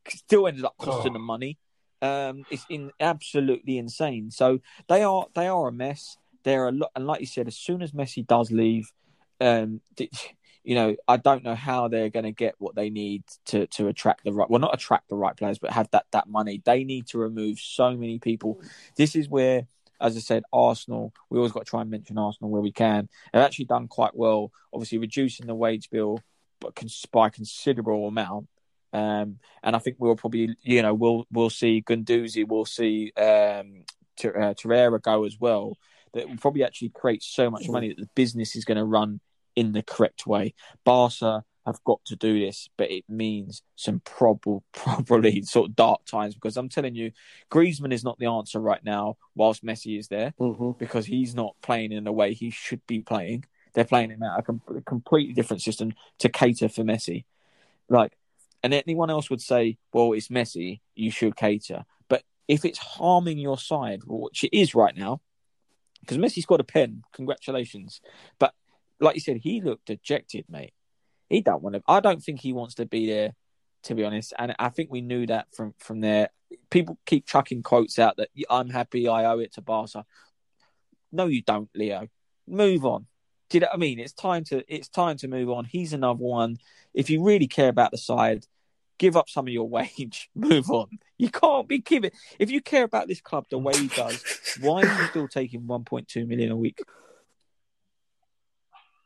still 0.07 0.47
ended 0.47 0.65
up 0.65 0.75
costing 0.77 1.11
Oh. 1.11 1.13
them 1.13 1.23
money. 1.23 1.57
Um, 2.01 2.45
it's 2.49 2.65
in 2.69 2.91
absolutely 2.99 3.77
insane. 3.77 4.31
So 4.31 4.59
they 4.87 5.03
are 5.03 5.27
they 5.35 5.47
are 5.47 5.67
a 5.67 5.71
mess. 5.71 6.17
They're 6.43 6.67
a 6.67 6.71
lot, 6.71 6.89
and 6.95 7.05
like 7.05 7.19
you 7.19 7.27
said, 7.27 7.47
as 7.47 7.55
soon 7.55 7.83
as 7.83 7.91
Messi 7.91 8.25
does 8.25 8.51
leave, 8.51 8.91
um, 9.39 9.81
you 10.63 10.73
know, 10.75 10.95
I 11.07 11.17
don't 11.17 11.43
know 11.43 11.53
how 11.53 11.87
they're 11.87 12.09
going 12.09 12.25
to 12.25 12.31
get 12.31 12.55
what 12.57 12.73
they 12.75 12.89
need 12.89 13.23
to 13.45 13.67
to 13.67 13.87
attract 13.87 14.23
the 14.23 14.33
right. 14.33 14.49
Well, 14.49 14.59
not 14.59 14.73
attract 14.73 15.09
the 15.09 15.15
right 15.15 15.35
players, 15.37 15.59
but 15.59 15.71
have 15.71 15.89
that 15.91 16.05
that 16.11 16.27
money. 16.27 16.61
They 16.65 16.83
need 16.83 17.05
to 17.07 17.19
remove 17.19 17.59
so 17.59 17.95
many 17.95 18.17
people. 18.17 18.59
This 18.95 19.15
is 19.15 19.29
where, 19.29 19.67
as 20.01 20.17
I 20.17 20.19
said, 20.19 20.43
Arsenal. 20.51 21.13
We 21.29 21.37
always 21.37 21.51
got 21.51 21.65
to 21.65 21.69
try 21.69 21.81
and 21.81 21.89
mention 21.89 22.17
Arsenal 22.17 22.49
where 22.49 22.61
we 22.61 22.71
can. 22.71 23.07
They've 23.31 23.41
actually 23.41 23.65
done 23.65 23.87
quite 23.87 24.15
well. 24.15 24.51
Obviously, 24.73 24.97
reducing 24.97 25.47
the 25.47 25.55
wage 25.55 25.89
bill, 25.89 26.19
but 26.59 26.81
by 27.11 27.27
a 27.27 27.31
considerable 27.31 28.07
amount. 28.07 28.47
Um, 28.93 29.39
and 29.63 29.75
I 29.75 29.79
think 29.79 29.97
we'll 29.99 30.15
probably, 30.15 30.55
you 30.63 30.81
know, 30.81 30.93
we'll 30.93 31.25
we'll 31.31 31.49
see 31.49 31.81
Guendouzi, 31.81 32.47
we'll 32.47 32.65
see 32.65 33.11
um, 33.15 33.85
Ter- 34.17 34.37
uh, 34.37 34.53
Torreira 34.53 35.01
go 35.01 35.23
as 35.23 35.39
well. 35.39 35.77
That 36.13 36.27
will 36.27 36.37
probably 36.37 36.65
actually 36.65 36.89
create 36.89 37.23
so 37.23 37.49
much 37.49 37.69
money 37.69 37.87
that 37.87 37.97
the 37.97 38.09
business 38.15 38.57
is 38.57 38.65
going 38.65 38.77
to 38.77 38.83
run 38.83 39.21
in 39.55 39.71
the 39.71 39.81
correct 39.81 40.27
way. 40.27 40.53
Barca 40.83 41.45
have 41.65 41.83
got 41.83 42.03
to 42.05 42.15
do 42.15 42.39
this, 42.39 42.69
but 42.77 42.89
it 42.89 43.03
means 43.07 43.61
some 43.75 43.99
prob- 44.01 44.63
probably 44.73 45.41
sort 45.43 45.69
of 45.69 45.75
dark 45.75 46.05
times 46.05 46.33
because 46.33 46.57
I'm 46.57 46.69
telling 46.69 46.95
you, 46.95 47.11
Griezmann 47.51 47.93
is 47.93 48.03
not 48.03 48.17
the 48.19 48.25
answer 48.27 48.59
right 48.59 48.83
now. 48.83 49.17
Whilst 49.35 49.63
Messi 49.63 49.97
is 49.99 50.07
there, 50.07 50.33
Mhm. 50.39 50.77
because 50.77 51.05
he's 51.05 51.35
not 51.35 51.55
playing 51.61 51.91
in 51.91 52.03
the 52.03 52.11
way 52.11 52.33
he 52.33 52.49
should 52.49 52.85
be 52.87 53.01
playing. 53.01 53.45
they're 53.73 53.85
playing 53.85 54.09
him 54.09 54.21
out 54.21 54.37
a, 54.37 54.41
com- 54.41 54.61
a 54.75 54.81
completely 54.81 55.33
different 55.33 55.61
system 55.61 55.93
to 56.19 56.27
cater 56.27 56.67
for 56.67 56.83
Messi. 56.83 57.23
Like, 57.87 58.17
and 58.63 58.73
anyone 58.73 59.09
else 59.09 59.29
would 59.29 59.39
say, 59.41 59.77
well, 59.93 60.11
it's 60.11 60.27
Messi, 60.27 60.81
you 60.93 61.09
should 61.09 61.37
cater. 61.37 61.85
But 62.09 62.23
if 62.49 62.65
it's 62.65 62.79
harming 62.79 63.37
your 63.37 63.57
side, 63.57 64.01
which 64.05 64.43
it 64.43 64.53
is 64.53 64.75
right 64.75 64.93
now, 64.93 65.21
because 66.01 66.17
Messi's 66.17 66.45
got 66.45 66.59
a 66.59 66.65
pen, 66.65 67.03
congratulations. 67.13 68.01
But 68.39 68.53
like 68.99 69.15
you 69.15 69.21
said, 69.21 69.37
he 69.37 69.61
looked 69.61 69.85
dejected, 69.85 70.43
mate. 70.49 70.73
He 71.31 71.41
don't 71.41 71.63
want 71.63 71.75
to. 71.75 71.83
I 71.87 72.01
don't 72.01 72.21
think 72.21 72.41
he 72.41 72.51
wants 72.51 72.75
to 72.75 72.85
be 72.85 73.07
there, 73.07 73.33
to 73.83 73.95
be 73.95 74.03
honest. 74.03 74.33
And 74.37 74.53
I 74.59 74.67
think 74.67 74.91
we 74.91 75.01
knew 75.01 75.25
that 75.27 75.47
from 75.55 75.73
from 75.79 76.01
there. 76.01 76.29
People 76.69 76.99
keep 77.05 77.25
chucking 77.25 77.63
quotes 77.63 77.97
out 77.97 78.17
that 78.17 78.29
I'm 78.49 78.69
happy, 78.69 79.07
I 79.07 79.25
owe 79.25 79.39
it 79.39 79.53
to 79.53 79.61
Barca. 79.61 80.05
No, 81.11 81.27
you 81.27 81.41
don't, 81.41 81.69
Leo. 81.73 82.09
Move 82.47 82.85
on. 82.85 83.07
Do 83.49 83.57
you 83.57 83.61
know 83.61 83.67
what 83.67 83.75
I 83.75 83.79
mean? 83.79 83.99
It's 83.99 84.11
time 84.11 84.43
to 84.45 84.63
it's 84.67 84.89
time 84.89 85.17
to 85.17 85.29
move 85.29 85.49
on. 85.49 85.63
He's 85.63 85.93
another 85.93 86.19
one. 86.21 86.57
If 86.93 87.09
you 87.09 87.23
really 87.23 87.47
care 87.47 87.69
about 87.69 87.91
the 87.91 87.97
side, 87.97 88.45
give 88.97 89.15
up 89.15 89.29
some 89.29 89.47
of 89.47 89.53
your 89.53 89.69
wage. 89.77 90.29
Move 90.35 90.69
on. 90.69 90.99
You 91.17 91.29
can't 91.29 91.67
be 91.67 91.79
giving. 91.79 92.11
If 92.39 92.51
you 92.51 92.61
care 92.61 92.83
about 92.83 93.07
this 93.07 93.21
club 93.21 93.45
the 93.49 93.57
way 93.57 93.77
he 93.77 93.87
does, 93.87 94.21
why 94.59 94.81
are 94.81 95.01
you 95.01 95.07
still 95.07 95.27
taking 95.29 95.61
1.2 95.61 96.27
million 96.27 96.51
a 96.51 96.57
week? 96.57 96.79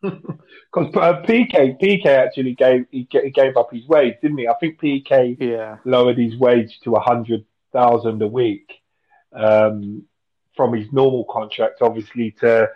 Because 0.74 0.94
uh, 0.96 1.22
Piqué 1.22 1.80
Piqué 1.82 2.06
actually 2.08 2.54
gave 2.54 2.86
he, 2.92 3.08
he 3.10 3.30
gave 3.30 3.56
up 3.56 3.72
his 3.72 3.88
wage, 3.88 4.16
didn't 4.22 4.38
he? 4.40 4.48
I 4.48 4.54
think 4.60 4.80
Piqué 4.80 5.38
Yeah. 5.40 5.78
lowered 5.86 6.18
his 6.18 6.38
wage 6.38 6.80
to 6.84 6.96
a 6.96 7.00
hundred 7.00 7.46
thousand 7.72 8.22
a 8.22 8.28
week 8.28 8.82
um, 9.34 10.04
from 10.56 10.74
his 10.74 10.92
normal 10.92 11.26
contract, 11.26 11.82
obviously 11.82 12.32
to 12.42 12.70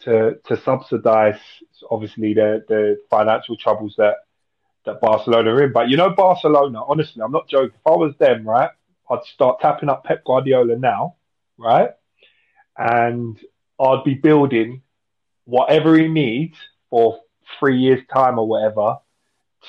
to 0.00 0.34
to 0.46 0.60
subsidise 0.62 1.38
obviously 1.90 2.34
the 2.34 2.64
the 2.68 2.98
financial 3.08 3.56
troubles 3.56 3.94
that 3.98 4.16
that 4.84 5.00
Barcelona 5.00 5.54
are 5.54 5.62
in. 5.64 5.72
But 5.72 5.88
you 5.88 5.96
know, 5.96 6.10
Barcelona, 6.10 6.82
honestly, 6.86 7.22
I'm 7.22 7.32
not 7.32 7.48
joking. 7.48 7.74
If 7.74 7.86
I 7.86 7.96
was 7.96 8.14
them, 8.18 8.44
right, 8.46 8.70
I'd 9.10 9.24
start 9.24 9.60
tapping 9.60 9.88
up 9.88 10.04
Pep 10.04 10.24
Guardiola 10.24 10.76
now, 10.76 11.16
right, 11.56 11.90
and 12.76 13.38
I'd 13.78 14.04
be 14.04 14.14
building 14.14 14.82
whatever 15.44 15.96
he 15.96 16.08
needs 16.08 16.56
for 16.94 17.18
three 17.58 17.76
years 17.76 18.00
time 18.14 18.38
or 18.38 18.46
whatever. 18.46 18.98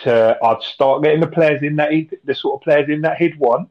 To 0.03 0.37
I'd 0.43 0.61
start 0.61 1.01
getting 1.01 1.21
the 1.21 1.27
players 1.27 1.63
in 1.63 1.77
that 1.77 1.91
he, 1.91 2.07
the 2.23 2.35
sort 2.35 2.55
of 2.55 2.63
players 2.63 2.87
in 2.87 3.01
that 3.01 3.17
he'd 3.17 3.39
want, 3.39 3.69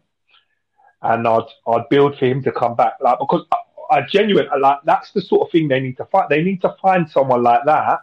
and 1.03 1.29
I'd 1.29 1.47
I'd 1.69 1.89
build 1.89 2.19
for 2.19 2.25
him 2.25 2.43
to 2.43 2.51
come 2.51 2.75
back. 2.75 2.95
Like 3.01 3.21
because 3.21 3.47
I, 3.53 3.99
I 3.99 4.07
genuine 4.07 4.49
like 4.59 4.79
that's 4.85 5.13
the 5.13 5.21
sort 5.21 5.43
of 5.47 5.53
thing 5.53 5.69
they 5.69 5.79
need 5.79 5.99
to 5.99 6.05
find. 6.07 6.29
They 6.29 6.43
need 6.43 6.63
to 6.63 6.75
find 6.83 7.09
someone 7.09 7.45
like 7.45 7.65
that, 7.67 8.01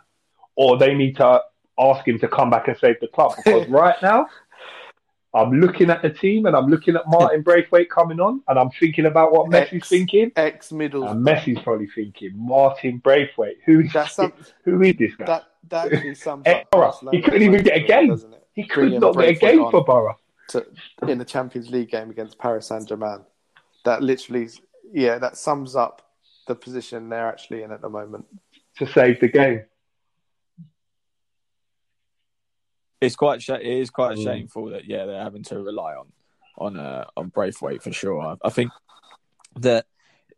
or 0.55 0.77
they 0.77 0.93
need 0.93 1.17
to 1.17 1.41
ask 1.77 2.07
him 2.07 2.17
to 2.19 2.29
come 2.29 2.49
back 2.49 2.69
and 2.69 2.77
save 2.77 3.01
the 3.01 3.07
club. 3.07 3.33
Because 3.35 3.67
right 3.81 3.95
now, 4.01 4.27
I'm 5.34 5.51
looking 5.53 5.89
at 5.89 6.01
the 6.01 6.09
team 6.09 6.45
and 6.45 6.55
I'm 6.55 6.67
looking 6.67 6.95
at 6.95 7.03
Martin 7.07 7.41
Braithwaite 7.41 7.89
coming 7.89 8.19
on, 8.19 8.41
and 8.49 8.59
I'm 8.59 8.69
thinking 8.71 9.05
about 9.05 9.32
what 9.32 9.49
Messi's 9.49 9.73
Ex- 9.75 9.89
thinking. 9.89 10.32
Ex 10.36 10.71
middle. 10.73 11.07
And 11.07 11.25
Messi's 11.25 11.59
probably 11.63 11.88
thinking 11.88 12.32
Martin 12.36 12.97
Braithwaite. 12.97 13.57
Who 13.65 13.79
is 13.82 13.93
That's 13.93 14.13
some- 14.15 14.34
who 14.65 14.82
is 14.82 14.95
this 14.97 15.15
guy? 15.15 15.25
That 15.25 15.43
that 15.69 15.93
actually 15.93 16.15
sums 16.15 16.45
up. 16.47 16.67
all 16.73 16.82
right, 16.82 16.88
Barcelona 16.91 17.17
he 17.17 17.23
couldn't 17.23 17.43
even 17.43 17.63
get 17.63 17.77
a 17.77 17.82
game. 17.88 18.09
doesn't 18.09 18.34
it? 18.34 18.45
he 18.53 18.67
could 18.67 18.91
not 18.93 19.15
get 19.15 19.29
a 19.29 19.34
game 19.36 19.71
for 19.71 19.84
Boro. 19.86 20.17
to, 20.49 20.65
in 21.07 21.17
the 21.17 21.23
Champions 21.25 21.69
League 21.69 21.89
game 21.91 22.09
against 22.09 22.38
Paris 22.38 22.67
Saint 22.67 22.88
Germain. 22.89 23.19
That 23.86 24.03
literally, 24.03 24.49
yeah, 24.91 25.17
that 25.19 25.38
sums 25.38 25.75
up 25.75 26.01
the 26.47 26.55
position 26.55 27.07
they're 27.07 27.29
actually 27.29 27.63
in 27.63 27.71
at 27.71 27.82
the 27.82 27.89
moment. 27.89 28.25
to 28.77 28.88
save 28.88 29.19
the 29.21 29.29
game. 29.29 29.61
It's 33.01 33.15
quite 33.15 33.41
sh- 33.41 33.49
it 33.49 33.61
is 33.65 33.89
quite 33.89 34.17
Mm. 34.17 34.23
shameful 34.23 34.65
that 34.69 34.85
yeah 34.85 35.05
they're 35.05 35.23
having 35.23 35.43
to 35.43 35.59
rely 35.61 35.95
on 35.95 36.11
on 36.57 36.77
uh, 36.77 37.05
on 37.17 37.29
Braithwaite 37.29 37.81
for 37.83 37.91
sure. 37.91 38.21
I, 38.21 38.35
I 38.43 38.49
think 38.49 38.71
that 39.59 39.85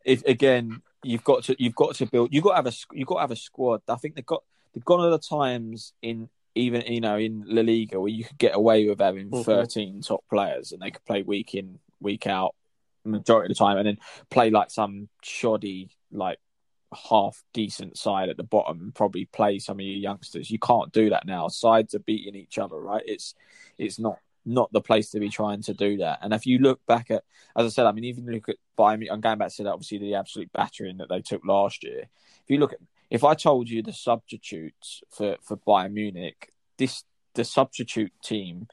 if 0.04 0.24
again 0.24 0.82
you've 1.02 1.24
got 1.24 1.44
to 1.44 1.56
you've 1.62 1.74
got 1.74 1.94
to 1.96 2.06
build 2.06 2.32
you've 2.32 2.44
got 2.44 2.50
to 2.50 2.56
have 2.56 2.66
a 2.66 2.72
you've 2.92 3.06
got 3.08 3.16
to 3.16 3.20
have 3.20 3.30
a 3.30 3.36
squad. 3.36 3.82
I 3.88 3.96
think 3.96 4.14
they've 4.14 4.26
got 4.26 4.42
they've 4.72 4.84
gone 4.84 5.00
other 5.00 5.18
times 5.18 5.92
in 6.02 6.28
even 6.54 6.82
you 6.86 7.00
know 7.00 7.18
in 7.18 7.44
La 7.46 7.62
Liga 7.62 8.00
where 8.00 8.08
you 8.10 8.24
could 8.24 8.38
get 8.38 8.54
away 8.54 8.88
with 8.88 9.00
having 9.00 9.30
Mhm. 9.30 9.44
13 9.44 10.00
top 10.00 10.24
players 10.30 10.72
and 10.72 10.80
they 10.80 10.90
could 10.90 11.04
play 11.04 11.22
week 11.22 11.54
in 11.54 11.78
week 12.00 12.26
out 12.26 12.54
majority 13.04 13.52
of 13.52 13.56
the 13.58 13.62
time 13.62 13.76
and 13.76 13.86
then 13.86 13.98
play 14.30 14.48
like 14.50 14.70
some 14.70 15.08
shoddy 15.22 15.90
like 16.10 16.38
half 16.94 17.42
decent 17.52 17.98
side 17.98 18.28
at 18.28 18.36
the 18.36 18.42
bottom 18.42 18.80
and 18.80 18.94
probably 18.94 19.26
play 19.26 19.58
some 19.58 19.78
of 19.78 19.84
your 19.84 19.96
youngsters. 19.96 20.50
You 20.50 20.58
can't 20.58 20.92
do 20.92 21.10
that 21.10 21.26
now. 21.26 21.48
Sides 21.48 21.94
are 21.94 22.00
beating 22.00 22.34
each 22.34 22.58
other, 22.58 22.76
right? 22.76 23.02
It's 23.06 23.34
it's 23.78 23.98
not 23.98 24.18
not 24.46 24.72
the 24.72 24.80
place 24.80 25.10
to 25.10 25.20
be 25.20 25.28
trying 25.28 25.62
to 25.62 25.74
do 25.74 25.96
that. 25.98 26.18
And 26.22 26.34
if 26.34 26.46
you 26.46 26.58
look 26.58 26.84
back 26.86 27.10
at, 27.10 27.24
as 27.56 27.66
I 27.66 27.68
said, 27.68 27.86
I 27.86 27.92
mean, 27.92 28.04
even 28.04 28.26
look 28.26 28.48
at 28.48 28.56
Bayern. 28.78 29.06
I'm 29.10 29.20
going 29.20 29.38
back 29.38 29.52
to 29.54 29.62
that, 29.62 29.72
obviously 29.72 29.98
the 29.98 30.14
absolute 30.16 30.52
battering 30.52 30.98
that 30.98 31.08
they 31.08 31.22
took 31.22 31.44
last 31.44 31.82
year. 31.82 32.00
If 32.02 32.48
you 32.48 32.58
look 32.58 32.72
at, 32.72 32.80
if 33.10 33.24
I 33.24 33.34
told 33.34 33.68
you 33.68 33.82
the 33.82 33.92
substitutes 33.92 35.02
for 35.10 35.36
for 35.42 35.56
Bayern 35.56 35.92
Munich, 35.92 36.52
this 36.78 37.04
the 37.34 37.44
substitute 37.44 38.12
team 38.22 38.68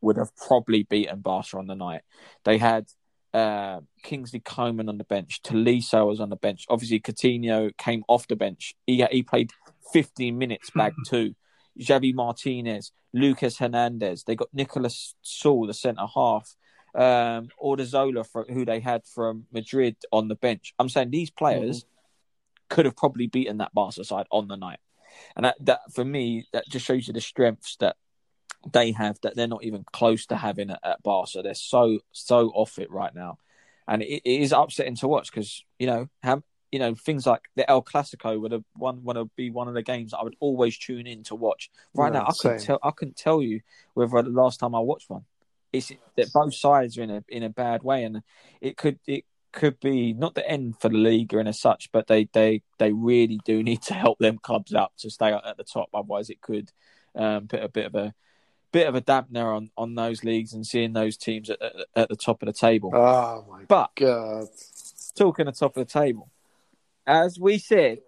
would 0.00 0.16
have 0.16 0.36
probably 0.36 0.82
beaten 0.82 1.20
Barca 1.20 1.56
on 1.56 1.66
the 1.66 1.74
night. 1.74 2.02
They 2.44 2.58
had 2.58 2.86
uh, 3.34 3.80
Kingsley 4.04 4.40
Coman 4.40 4.88
on 4.88 4.96
the 4.96 5.04
bench. 5.04 5.42
Tolisso 5.42 6.06
was 6.06 6.20
on 6.20 6.30
the 6.30 6.36
bench. 6.36 6.64
Obviously, 6.68 7.00
Coutinho 7.00 7.76
came 7.76 8.04
off 8.08 8.28
the 8.28 8.36
bench. 8.36 8.74
He 8.86 9.04
he 9.10 9.22
played 9.22 9.50
15 9.92 10.38
minutes 10.38 10.70
back 10.70 10.94
two. 11.06 11.34
Javi 11.78 12.14
Martinez, 12.14 12.92
Lucas 13.12 13.58
Hernandez. 13.58 14.22
They 14.24 14.36
got 14.36 14.54
Niklas 14.56 15.14
Süle, 15.24 15.66
the 15.66 15.74
centre 15.74 16.06
half. 16.14 16.54
Um, 16.94 17.48
Odriozola, 17.60 18.24
for, 18.24 18.46
who 18.48 18.64
they 18.64 18.78
had 18.78 19.04
from 19.04 19.46
Madrid 19.52 19.96
on 20.12 20.28
the 20.28 20.36
bench. 20.36 20.72
I'm 20.78 20.88
saying 20.88 21.10
these 21.10 21.30
players 21.30 21.84
could 22.68 22.84
have 22.84 22.96
probably 22.96 23.26
beaten 23.26 23.58
that 23.58 23.74
Barca 23.74 24.04
side 24.04 24.26
on 24.30 24.46
the 24.46 24.56
night. 24.56 24.78
And 25.34 25.44
that, 25.44 25.56
that 25.60 25.80
for 25.92 26.04
me, 26.04 26.46
that 26.52 26.68
just 26.68 26.86
shows 26.86 27.08
you 27.08 27.12
the 27.12 27.20
strengths 27.20 27.74
that 27.76 27.96
they 28.72 28.92
have 28.92 29.18
that 29.22 29.36
they're 29.36 29.46
not 29.48 29.64
even 29.64 29.84
close 29.92 30.26
to 30.26 30.36
having 30.36 30.70
at, 30.70 30.80
at 30.82 31.02
Barca. 31.02 31.42
They're 31.42 31.54
so 31.54 32.00
so 32.12 32.48
off 32.50 32.78
it 32.78 32.90
right 32.90 33.14
now, 33.14 33.38
and 33.86 34.02
it, 34.02 34.22
it 34.24 34.40
is 34.42 34.52
upsetting 34.52 34.96
to 34.96 35.08
watch 35.08 35.30
because 35.30 35.64
you 35.78 35.86
know 35.86 36.08
have 36.22 36.42
you 36.72 36.78
know 36.78 36.94
things 36.94 37.26
like 37.26 37.42
the 37.56 37.68
El 37.70 37.82
Clasico 37.82 38.40
would 38.40 38.52
have 38.52 38.64
one 38.74 39.04
would 39.04 39.16
have 39.16 39.34
be 39.36 39.50
one 39.50 39.68
of 39.68 39.74
the 39.74 39.82
games 39.82 40.14
I 40.14 40.22
would 40.22 40.36
always 40.40 40.78
tune 40.78 41.06
in 41.06 41.22
to 41.24 41.34
watch. 41.34 41.70
Right 41.94 42.12
Yeah, 42.12 42.20
now, 42.20 42.26
I 42.26 42.32
couldn't 42.38 42.58
tell 42.58 42.78
I 42.82 42.90
couldn't 42.90 43.16
tell 43.16 43.42
you 43.42 43.60
whether 43.94 44.22
the 44.22 44.30
last 44.30 44.60
time 44.60 44.74
I 44.74 44.80
watched 44.80 45.10
one. 45.10 45.24
It's 45.72 45.90
that 46.16 46.32
both 46.32 46.54
sides 46.54 46.98
are 46.98 47.02
in 47.02 47.10
a 47.10 47.24
in 47.28 47.42
a 47.42 47.48
bad 47.48 47.82
way, 47.82 48.04
and 48.04 48.22
it 48.60 48.76
could 48.76 48.98
it 49.06 49.24
could 49.52 49.78
be 49.80 50.12
not 50.12 50.34
the 50.34 50.48
end 50.48 50.80
for 50.80 50.88
the 50.88 50.96
league 50.96 51.32
and 51.32 51.48
as 51.48 51.60
such, 51.60 51.90
but 51.92 52.06
they 52.06 52.28
they 52.32 52.62
they 52.78 52.92
really 52.92 53.40
do 53.44 53.62
need 53.62 53.82
to 53.82 53.94
help 53.94 54.18
them 54.18 54.38
clubs 54.38 54.74
out 54.74 54.92
to 54.98 55.10
stay 55.10 55.32
at 55.32 55.56
the 55.56 55.64
top. 55.64 55.88
Otherwise, 55.94 56.30
it 56.30 56.40
could 56.40 56.70
um, 57.14 57.48
put 57.48 57.62
a 57.62 57.68
bit 57.68 57.86
of 57.86 57.94
a 57.94 58.14
bit 58.74 58.88
of 58.88 58.96
a 58.96 59.00
dampener 59.00 59.56
on, 59.56 59.70
on 59.78 59.94
those 59.94 60.24
leagues 60.24 60.52
and 60.52 60.66
seeing 60.66 60.92
those 60.92 61.16
teams 61.16 61.48
at, 61.48 61.62
at, 61.62 61.72
at 61.94 62.08
the 62.08 62.16
top 62.16 62.42
of 62.42 62.46
the 62.46 62.52
table. 62.52 62.90
Oh 62.92 63.46
my 63.48 63.62
But 63.68 63.90
god! 63.94 64.48
talking 65.14 65.46
the 65.46 65.52
top 65.52 65.76
of 65.76 65.86
the 65.86 65.92
table, 65.92 66.28
as 67.06 67.38
we 67.38 67.58
said, 67.58 67.98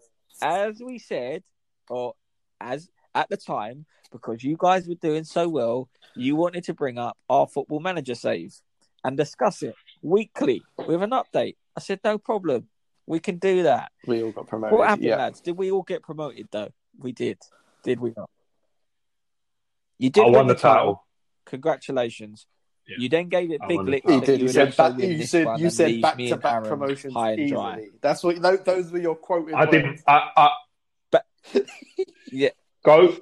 as 0.42 0.82
we 0.84 0.98
said, 0.98 1.44
or 1.88 2.14
as 2.60 2.90
at 3.14 3.30
the 3.30 3.36
time, 3.36 3.86
because 4.10 4.42
you 4.42 4.56
guys 4.58 4.88
were 4.88 4.96
doing 4.96 5.22
so 5.22 5.48
well, 5.48 5.88
you 6.16 6.34
wanted 6.34 6.64
to 6.64 6.74
bring 6.74 6.98
up 6.98 7.16
our 7.30 7.46
football 7.46 7.78
manager 7.78 8.16
save 8.16 8.56
and 9.04 9.16
discuss 9.16 9.62
it 9.62 9.76
weekly 10.02 10.62
with 10.76 11.00
an 11.00 11.10
update. 11.10 11.54
I 11.76 11.80
said, 11.80 12.00
no 12.02 12.18
problem. 12.18 12.66
We 13.06 13.20
can 13.20 13.38
do 13.38 13.62
that. 13.62 13.92
We 14.04 14.24
all 14.24 14.32
got 14.32 14.48
promoted. 14.48 14.76
What 14.76 14.88
happened, 14.88 15.06
yeah. 15.06 15.16
lads? 15.16 15.40
Did 15.40 15.56
we 15.56 15.70
all 15.70 15.84
get 15.84 16.02
promoted 16.02 16.48
though? 16.50 16.70
We 16.98 17.12
did. 17.12 17.38
Did 17.84 18.00
we 18.00 18.12
not? 18.16 18.28
You 19.98 20.10
did 20.10 20.22
I 20.22 20.24
win 20.26 20.32
won 20.34 20.46
the 20.48 20.54
title. 20.54 21.04
Congratulations. 21.46 22.46
Yeah. 22.88 22.96
You 23.00 23.08
then 23.08 23.28
gave 23.28 23.50
it 23.50 23.60
I 23.62 23.66
big 23.66 23.76
won 23.76 23.86
the 23.86 23.90
licks. 23.92 24.06
title. 24.06 24.20
He 24.20 24.26
that 24.26 24.26
did. 24.26 24.40
you 24.40 24.46
You 24.46 24.52
said 24.52 24.76
back, 24.76 24.98
you 24.98 25.26
said, 25.26 25.60
you 25.60 25.70
said 25.70 26.00
back 26.02 26.16
to 26.18 26.36
back 26.36 26.52
Aaron 26.52 26.68
promotions 26.68 27.14
high 27.14 27.32
and 27.32 27.48
dry. 27.48 27.72
easily. 27.78 27.90
That's 28.00 28.22
what 28.22 28.40
those, 28.42 28.60
those 28.62 28.92
were 28.92 28.98
your 28.98 29.16
quoted 29.16 29.54
I 29.54 29.60
words. 29.64 29.70
didn't. 29.72 30.00
I, 30.06 30.50
I 31.12 31.20
Yeah. 32.30 32.50
go, 32.84 33.16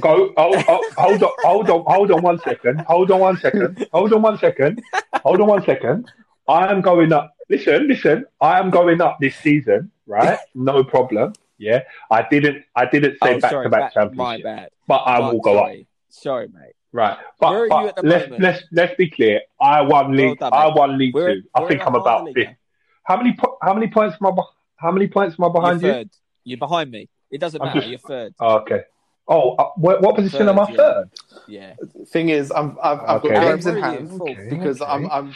go. 0.00 0.32
Oh, 0.36 0.62
oh, 0.68 0.90
hold 0.96 1.22
on, 1.22 1.30
hold 1.42 1.70
on, 1.70 1.84
hold 1.86 2.10
on 2.10 2.22
one 2.22 2.38
second. 2.40 2.80
Hold 2.80 3.10
on 3.10 3.20
one 3.20 3.36
second. 3.38 3.86
Hold 3.92 4.12
on 4.12 4.22
one 4.22 4.38
second. 4.38 4.82
Hold 5.22 5.40
on 5.40 5.46
one 5.48 5.64
second. 5.64 6.06
I 6.46 6.70
am 6.70 6.80
going 6.80 7.12
up. 7.12 7.34
Listen, 7.48 7.88
listen. 7.88 8.24
I 8.40 8.58
am 8.58 8.70
going 8.70 9.00
up 9.00 9.18
this 9.20 9.36
season, 9.36 9.90
right? 10.06 10.38
No 10.54 10.84
problem. 10.84 11.32
Yeah, 11.56 11.82
I 12.10 12.26
didn't. 12.28 12.64
I 12.76 12.86
didn't 12.86 13.14
say 13.22 13.34
Oh, 13.36 13.40
back 13.40 13.50
sorry, 13.50 13.66
to 13.66 13.70
back 13.70 13.94
back- 13.94 14.14
my 14.14 14.40
bad. 14.42 14.70
but 14.86 14.98
I 14.98 15.18
My- 15.20 15.32
will 15.32 15.40
go 15.40 15.58
up. 15.58 15.72
Sorry. 16.18 16.46
Sorry, 16.46 16.48
mate. 16.48 16.72
Right, 16.90 17.18
but, 17.38 17.50
Where 17.50 17.64
are 17.64 17.68
but 17.68 17.82
you 17.82 17.88
at 17.88 17.96
the 17.96 18.02
let's 18.02 18.24
moment? 18.26 18.42
let's 18.42 18.62
let's 18.72 18.94
be 18.96 19.10
clear. 19.10 19.40
I 19.60 19.82
won 19.82 20.16
league. 20.16 20.38
done, 20.38 20.52
I 20.54 20.68
won 20.68 20.96
league 20.96 21.14
We're- 21.14 21.34
two. 21.42 21.42
I 21.54 21.60
we're 21.60 21.68
think 21.68 21.82
I'm 21.86 21.94
about 21.94 22.18
Harley 22.20 22.32
fifth. 22.32 22.56
How 23.04 23.16
many 23.18 23.34
po- 23.38 23.58
how 23.62 23.74
many 23.74 23.88
points 23.88 24.16
am 24.20 24.26
I? 24.26 24.30
beh- 24.30 24.46
How 24.76 24.90
many 24.90 25.06
points 25.08 25.36
am 25.38 25.44
I 25.44 25.52
behind 25.52 25.82
You're 25.82 25.90
you? 25.90 25.96
third. 25.98 26.10
You're 26.44 26.58
behind 26.58 26.90
me. 26.90 27.08
It 27.30 27.38
doesn't 27.38 27.60
I'm 27.60 27.66
matter. 27.68 27.80
just- 27.80 27.90
You're 27.90 27.98
third. 27.98 28.34
Oh, 28.40 28.56
okay. 28.60 28.82
Oh, 29.30 29.54
uh, 29.56 29.68
what, 29.76 30.00
what 30.00 30.14
position 30.16 30.38
Third, 30.46 30.48
am 30.48 30.58
I 30.58 30.70
yeah. 30.70 30.76
third? 30.76 31.10
Yeah. 31.48 31.74
Thing 32.06 32.30
is, 32.30 32.50
I'm, 32.50 32.78
I've, 32.82 33.00
I've 33.00 33.24
Okay. 33.24 33.34
got 33.34 33.42
games 33.50 33.66
in 33.66 33.76
hand 33.76 33.98
involved. 33.98 34.40
because 34.48 34.80
Okay. 34.80 34.90
I'm, 34.90 35.10
I'm, 35.10 35.34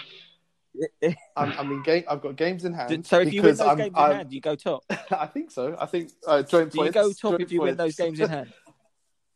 I'm, 1.36 1.52
I'm 1.58 1.72
in 1.72 1.82
game. 1.82 2.04
I've 2.08 2.22
got 2.22 2.36
games 2.36 2.64
in 2.64 2.72
hand. 2.72 3.04
so 3.06 3.20
if 3.20 3.30
you 3.34 3.42
win 3.42 3.54
those 3.54 3.60
I'm, 3.68 3.76
games 3.76 3.92
I'm, 3.94 4.10
in 4.12 4.16
hand, 4.16 4.32
you 4.32 4.40
go 4.40 4.54
top. 4.54 4.84
I 5.10 5.26
think 5.26 5.50
so. 5.50 5.76
I 5.78 5.84
think 5.84 6.10
uh, 6.26 6.42
joint 6.42 6.72
Do 6.72 6.82
you 6.82 6.90
go 6.90 7.12
top 7.12 7.38
if 7.40 7.52
you 7.52 7.60
win 7.60 7.76
those 7.76 7.94
games 7.96 8.18
in 8.18 8.30
hand? 8.30 8.50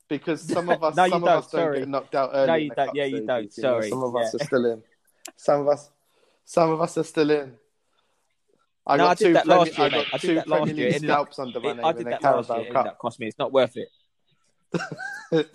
because 0.08 0.40
some 0.54 0.68
of 0.70 0.82
us, 0.82 0.94
No, 0.96 1.04
you 1.04 1.10
some 1.10 1.20
don't, 1.22 1.30
of 1.30 1.44
us 1.44 1.50
don't 1.50 1.60
sorry. 1.60 1.78
get 1.80 1.88
knocked 1.88 2.14
out 2.14 2.30
early. 2.34 2.46
No, 2.46 2.54
in 2.54 2.62
you 2.64 2.70
don't. 2.76 2.94
Yeah, 2.94 3.04
you 3.04 3.16
stages, 3.24 3.26
don't. 3.26 3.44
know. 3.44 3.80
Sorry. 3.80 3.90
Some 3.90 4.02
of 4.04 4.16
us 4.16 4.34
are 4.34 4.44
still 4.44 4.64
in. 4.72 4.82
Some 5.36 5.60
of 5.62 5.68
us, 5.68 5.90
some 6.44 6.70
of 6.70 6.80
us 6.80 6.98
are 6.98 7.02
still 7.04 7.30
in. 7.30 7.56
I 8.86 8.96
No, 8.96 9.04
got 9.04 9.10
I 9.10 9.14
did 9.14 9.24
two 9.26 9.32
that 9.34 9.44
Premier, 9.46 9.58
last 9.64 9.78
year, 9.78 9.86
I 9.86 9.90
got. 9.90 10.06
I 10.06 10.18
did 10.18 10.20
two 10.20 10.34
that 10.36 10.48
last 10.48 10.58
Premier 10.60 10.74
year. 10.76 10.84
League 10.86 10.92
It 10.92 10.96
ended 10.96 11.10
up- 11.10 11.32
scalps 11.34 11.38
under 11.40 11.60
my 11.60 11.70
It- 11.70 11.76
name 11.76 11.84
I 11.84 11.90
in 11.90 11.96
did 11.96 12.06
the 12.06 12.10
that 12.10 12.22
last 12.22 12.48
year. 12.50 12.58
Carabao 12.58 12.82
Cup. 12.82 12.86
up 12.92 12.98
cost 12.98 13.20
me. 13.20 13.26
It's 13.26 13.38
not 13.38 13.52
worth 13.52 13.76
it. 13.76 13.88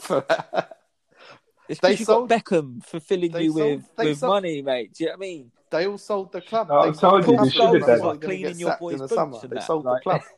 It's 1.70 1.80
They 1.80 1.92
because 1.92 2.00
you 2.02 2.06
got 2.06 2.14
sold- 2.14 2.30
Beckham 2.30 2.84
fulfilling 2.84 3.32
they 3.32 3.44
you 3.44 3.54
sold- 3.54 3.84
with, 3.98 4.06
with 4.08 4.18
sold- 4.18 4.30
money, 4.34 4.62
mate. 4.62 4.94
Do 4.94 5.04
you 5.06 5.10
know 5.10 5.14
what 5.14 5.18
I 5.18 5.20
mean? 5.22 5.52
they 5.70 5.88
all 5.88 5.98
sold 5.98 6.34
the 6.34 6.42
club. 6.42 6.68
No, 6.68 6.82
they 6.84 6.90
I 6.90 6.92
sold 6.92 7.24
told 7.24 7.26
you, 7.26 7.38
the 7.38 7.44
they 7.46 7.52
club. 7.52 7.72
should 7.72 7.82
have 7.82 7.88
They 8.00 8.04
done. 8.06 8.20
Cleaning 8.20 8.60
your 8.60 8.70
sacked 8.72 8.82
boys' 8.82 8.92
in 8.94 8.98
the 8.98 9.04
boots 9.04 9.14
summer. 9.16 9.40
They 9.42 9.48
that, 9.48 9.64
sold 9.64 9.86
like- 9.86 10.04
the 10.04 10.10
club. 10.10 10.22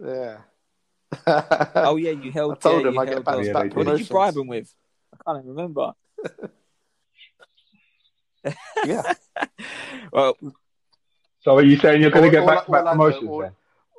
Yeah. 0.00 0.38
Oh 1.74 1.96
yeah, 1.96 2.10
you 2.12 2.30
held. 2.32 2.52
I 2.52 2.56
told 2.56 2.82
yeah, 2.82 2.88
him 2.88 2.98
I 2.98 3.04
get 3.04 3.12
held 3.14 3.24
back 3.24 3.34
on. 3.34 3.44
What 3.46 3.52
back 3.54 3.62
did 3.62 3.72
you 3.78 3.84
promotions. 3.84 4.08
bribe 4.08 4.36
him 4.36 4.46
with? 4.46 4.74
I 5.12 5.16
can't 5.24 5.38
even 5.44 5.50
remember. 5.54 5.92
yeah. 8.84 9.12
Well, 10.12 10.36
So 11.40 11.56
are 11.56 11.62
you 11.62 11.76
saying 11.78 12.00
you're 12.02 12.10
going 12.10 12.24
to 12.24 12.30
get 12.30 12.46
back 12.46 12.66
to 12.66 12.72
I- 12.72 12.82
back 12.82 12.82
all 12.82 12.88
I 12.88 12.92
know- 12.94 12.98
promotions 13.04 13.30
all- 13.30 13.38
then? 13.40 13.52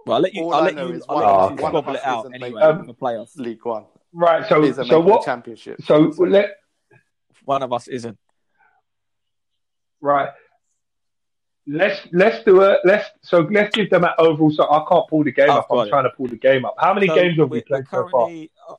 well, 0.06 0.16
I'll 0.16 0.22
let 0.22 0.34
you. 0.34 0.50
I'll 0.50 0.64
let 0.64 0.74
you. 0.76 0.80
I'll 1.10 1.18
let 1.18 1.26
you 1.50 1.54
us- 1.56 1.58
squabble 1.58 1.82
one 1.82 1.96
it 1.96 2.06
out 2.06 2.20
isn't 2.26 2.34
anyway 2.44 2.62
making- 2.62 2.86
for 2.86 2.94
playoffs. 2.94 3.36
League 3.38 3.66
One. 3.66 3.86
Right. 4.14 4.48
So 4.48 4.72
so 4.72 5.00
what? 5.02 5.22
the 5.22 5.26
championship. 5.26 5.82
So 5.84 5.98
let 6.20 6.52
One 7.44 7.64
of 7.64 7.74
us 7.74 7.88
isn't. 7.90 8.18
right. 10.00 10.30
Let's 11.68 12.08
let's 12.12 12.44
do 12.46 12.62
a 12.62 12.78
let's 12.84 13.10
so 13.22 13.40
let's 13.52 13.76
give 13.76 13.90
them 13.90 14.04
an 14.04 14.12
overall. 14.20 14.52
So 14.52 14.70
I 14.70 14.86
can't 14.88 15.08
pull 15.10 15.24
the 15.24 15.32
game 15.32 15.50
I've 15.50 15.58
up. 15.60 15.68
I'm 15.72 15.88
it. 15.88 15.90
trying 15.90 16.04
to 16.04 16.12
pull 16.12 16.28
the 16.28 16.36
game 16.36 16.64
up. 16.64 16.76
How 16.78 16.94
many 16.94 17.08
So 17.08 17.16
games 17.16 17.38
have 17.40 17.50
we 17.50 17.62
played 17.62 17.88
so 17.90 18.08
far? 18.10 18.30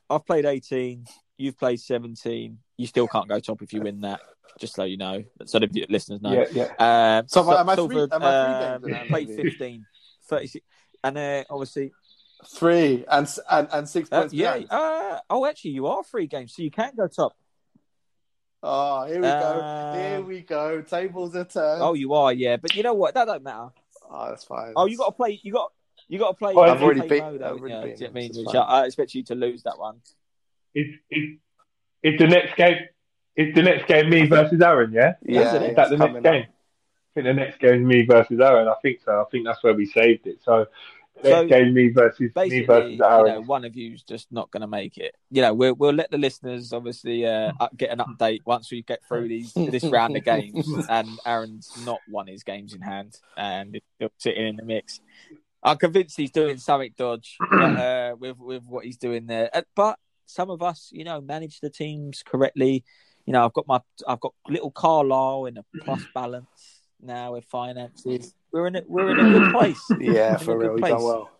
I've 0.08 0.24
played 0.24 0.44
18. 0.44 1.04
You've 1.36 1.58
played 1.58 1.80
17. 1.80 2.58
You 2.76 2.86
still 2.86 3.08
can't 3.08 3.28
go 3.28 3.40
top 3.40 3.60
if 3.62 3.72
you 3.72 3.80
win 3.80 4.00
that. 4.02 4.20
Just 4.58 4.74
so 4.74 4.84
you 4.84 4.96
know, 4.96 5.22
so 5.44 5.58
the 5.58 5.86
listeners 5.90 6.22
know. 6.22 6.32
Yeah, 6.32 6.68
yeah. 6.78 7.18
Um, 7.18 7.28
So 7.28 7.42
am 7.42 7.50
I- 7.50 7.60
am 7.60 7.68
I 7.68 7.74
three- 7.76 8.00
am 8.00 8.08
I 8.12 8.18
three 8.18 8.54
um, 8.64 8.82
games 8.82 9.02
in 9.02 9.08
played 9.08 9.28
15, 9.36 9.86
36, 10.28 10.66
and 11.04 11.18
uh, 11.18 11.44
obviously, 11.50 11.92
Three 12.46 13.04
and 13.10 13.28
and, 13.50 13.68
and 13.72 13.88
six 13.88 14.08
uh, 14.12 14.20
points 14.20 14.34
yeah. 14.34 14.62
Uh, 14.70 15.18
oh, 15.30 15.46
actually, 15.46 15.72
you 15.72 15.86
are 15.86 16.02
three 16.04 16.26
games, 16.26 16.54
so 16.54 16.62
you 16.62 16.70
can 16.70 16.92
go 16.96 17.06
top. 17.08 17.34
Oh, 18.68 19.06
here 19.06 19.16
we 19.16 19.22
go. 19.22 19.60
Um, 19.62 19.98
Here 19.98 20.20
we 20.22 20.40
go. 20.40 20.82
Tables 20.82 21.36
are 21.36 21.44
turned. 21.44 21.82
Oh, 21.82 21.94
you 21.94 22.14
are, 22.14 22.32
yeah. 22.32 22.56
But 22.56 22.74
you 22.74 22.82
know 22.82 22.94
what? 22.94 23.14
That 23.14 23.26
don't 23.26 23.44
matter. 23.44 23.68
Oh, 24.10 24.28
that's 24.28 24.42
fine. 24.44 24.72
Oh, 24.74 24.86
you 24.86 24.96
got 24.96 25.06
to 25.06 25.12
play. 25.12 25.38
You 25.42 25.52
got. 25.52 25.72
You 26.08 26.18
got 26.18 26.28
to 26.30 26.34
play. 26.34 26.52
Oh, 26.54 26.62
I've 26.62 26.76
UK 26.78 26.82
already 26.82 27.00
beat- 27.08 27.22
mode, 27.22 27.42
I've 27.42 27.58
already 27.58 27.74
you? 27.74 27.80
beaten 27.94 27.96
Do 27.96 28.04
you 28.04 28.10
know 28.10 28.10
I 28.10 28.14
mean? 28.14 28.32
Which 28.46 28.54
I. 28.56 28.60
I 28.60 28.84
expect 28.86 29.14
you 29.14 29.22
to 29.24 29.34
lose 29.34 29.62
that 29.64 29.78
one. 29.78 30.00
Is 30.74 30.86
is 31.10 31.38
is 32.02 32.18
the 32.18 32.26
next 32.26 32.56
game? 32.56 32.76
Is 33.36 33.54
the 33.54 33.62
next 33.62 33.86
game 33.86 34.10
me 34.10 34.26
versus 34.26 34.60
Aaron? 34.60 34.92
Yeah. 34.92 35.14
yeah, 35.22 35.48
Isn't 35.48 35.62
it? 35.62 35.70
Is 35.70 35.76
that 35.76 35.90
the 35.90 35.96
next 35.98 36.08
coming 36.08 36.22
game? 36.22 36.42
up. 36.42 36.48
I 36.48 37.14
think 37.14 37.26
the 37.26 37.34
next 37.34 37.58
game 37.60 37.74
is 37.82 37.86
me 37.86 38.04
versus 38.04 38.40
Aaron. 38.40 38.66
I 38.68 38.74
think 38.82 39.00
so. 39.04 39.20
I 39.20 39.24
think 39.30 39.44
that's 39.46 39.62
where 39.62 39.74
we 39.74 39.86
saved 39.86 40.26
it. 40.26 40.38
So 40.44 40.66
next 41.22 41.28
So, 41.28 41.46
game 41.46 41.74
me 41.74 41.88
versus 41.88 42.20
me 42.20 42.64
versus 42.64 42.92
you 42.92 42.98
know, 42.98 43.42
one 43.46 43.64
of 43.64 43.76
you's 43.76 44.02
just 44.02 44.30
not 44.30 44.50
going 44.50 44.60
to 44.60 44.66
make 44.66 44.98
it. 44.98 45.14
You 45.30 45.42
know, 45.42 45.54
we'll 45.54 45.74
we'll 45.74 45.92
let 45.94 46.10
the 46.10 46.18
listeners 46.18 46.72
obviously 46.72 47.26
uh, 47.26 47.52
get 47.76 47.90
an 47.90 47.98
update 47.98 48.40
once 48.44 48.70
we 48.70 48.82
get 48.82 49.00
through 49.06 49.28
these 49.28 49.52
this 49.54 49.84
round 49.84 50.16
of 50.16 50.24
games. 50.24 50.68
And 50.88 51.08
Aaron's 51.26 51.70
not 51.84 52.00
won 52.08 52.26
his 52.26 52.42
games 52.42 52.74
in 52.74 52.80
hand, 52.80 53.18
and 53.36 53.80
still 53.96 54.10
sitting 54.18 54.46
in 54.46 54.56
the 54.56 54.62
mix. 54.62 55.00
I'm 55.62 55.78
convinced 55.78 56.16
he's 56.16 56.30
doing 56.30 56.58
something 56.58 56.94
dodge 56.96 57.36
but, 57.50 57.76
uh, 57.76 58.16
with 58.18 58.38
with 58.38 58.64
what 58.66 58.84
he's 58.84 58.98
doing 58.98 59.26
there. 59.26 59.50
Uh, 59.52 59.62
But 59.74 59.98
some 60.26 60.50
of 60.50 60.62
us, 60.62 60.90
you 60.92 61.04
know, 61.04 61.20
manage 61.20 61.60
the 61.60 61.70
teams 61.70 62.22
correctly. 62.22 62.84
You 63.24 63.32
know, 63.32 63.44
I've 63.44 63.52
got 63.52 63.66
my 63.66 63.80
I've 64.06 64.20
got 64.20 64.34
little 64.48 64.70
Carlisle 64.70 65.46
in 65.46 65.56
a 65.58 65.64
plus 65.82 66.02
balance 66.14 66.82
now 67.00 67.32
with 67.32 67.44
finances. 67.46 68.34
We're 68.56 68.68
in 68.68 68.76
a, 68.76 68.82
we're 68.86 69.10
in 69.10 69.20
a 69.20 69.38
good 69.38 69.52
place. 69.52 69.82
Yeah, 70.00 70.38
for 70.38 70.56
real. 70.56 70.72
You've 70.72 70.80
done 70.80 71.02
well. 71.02 71.30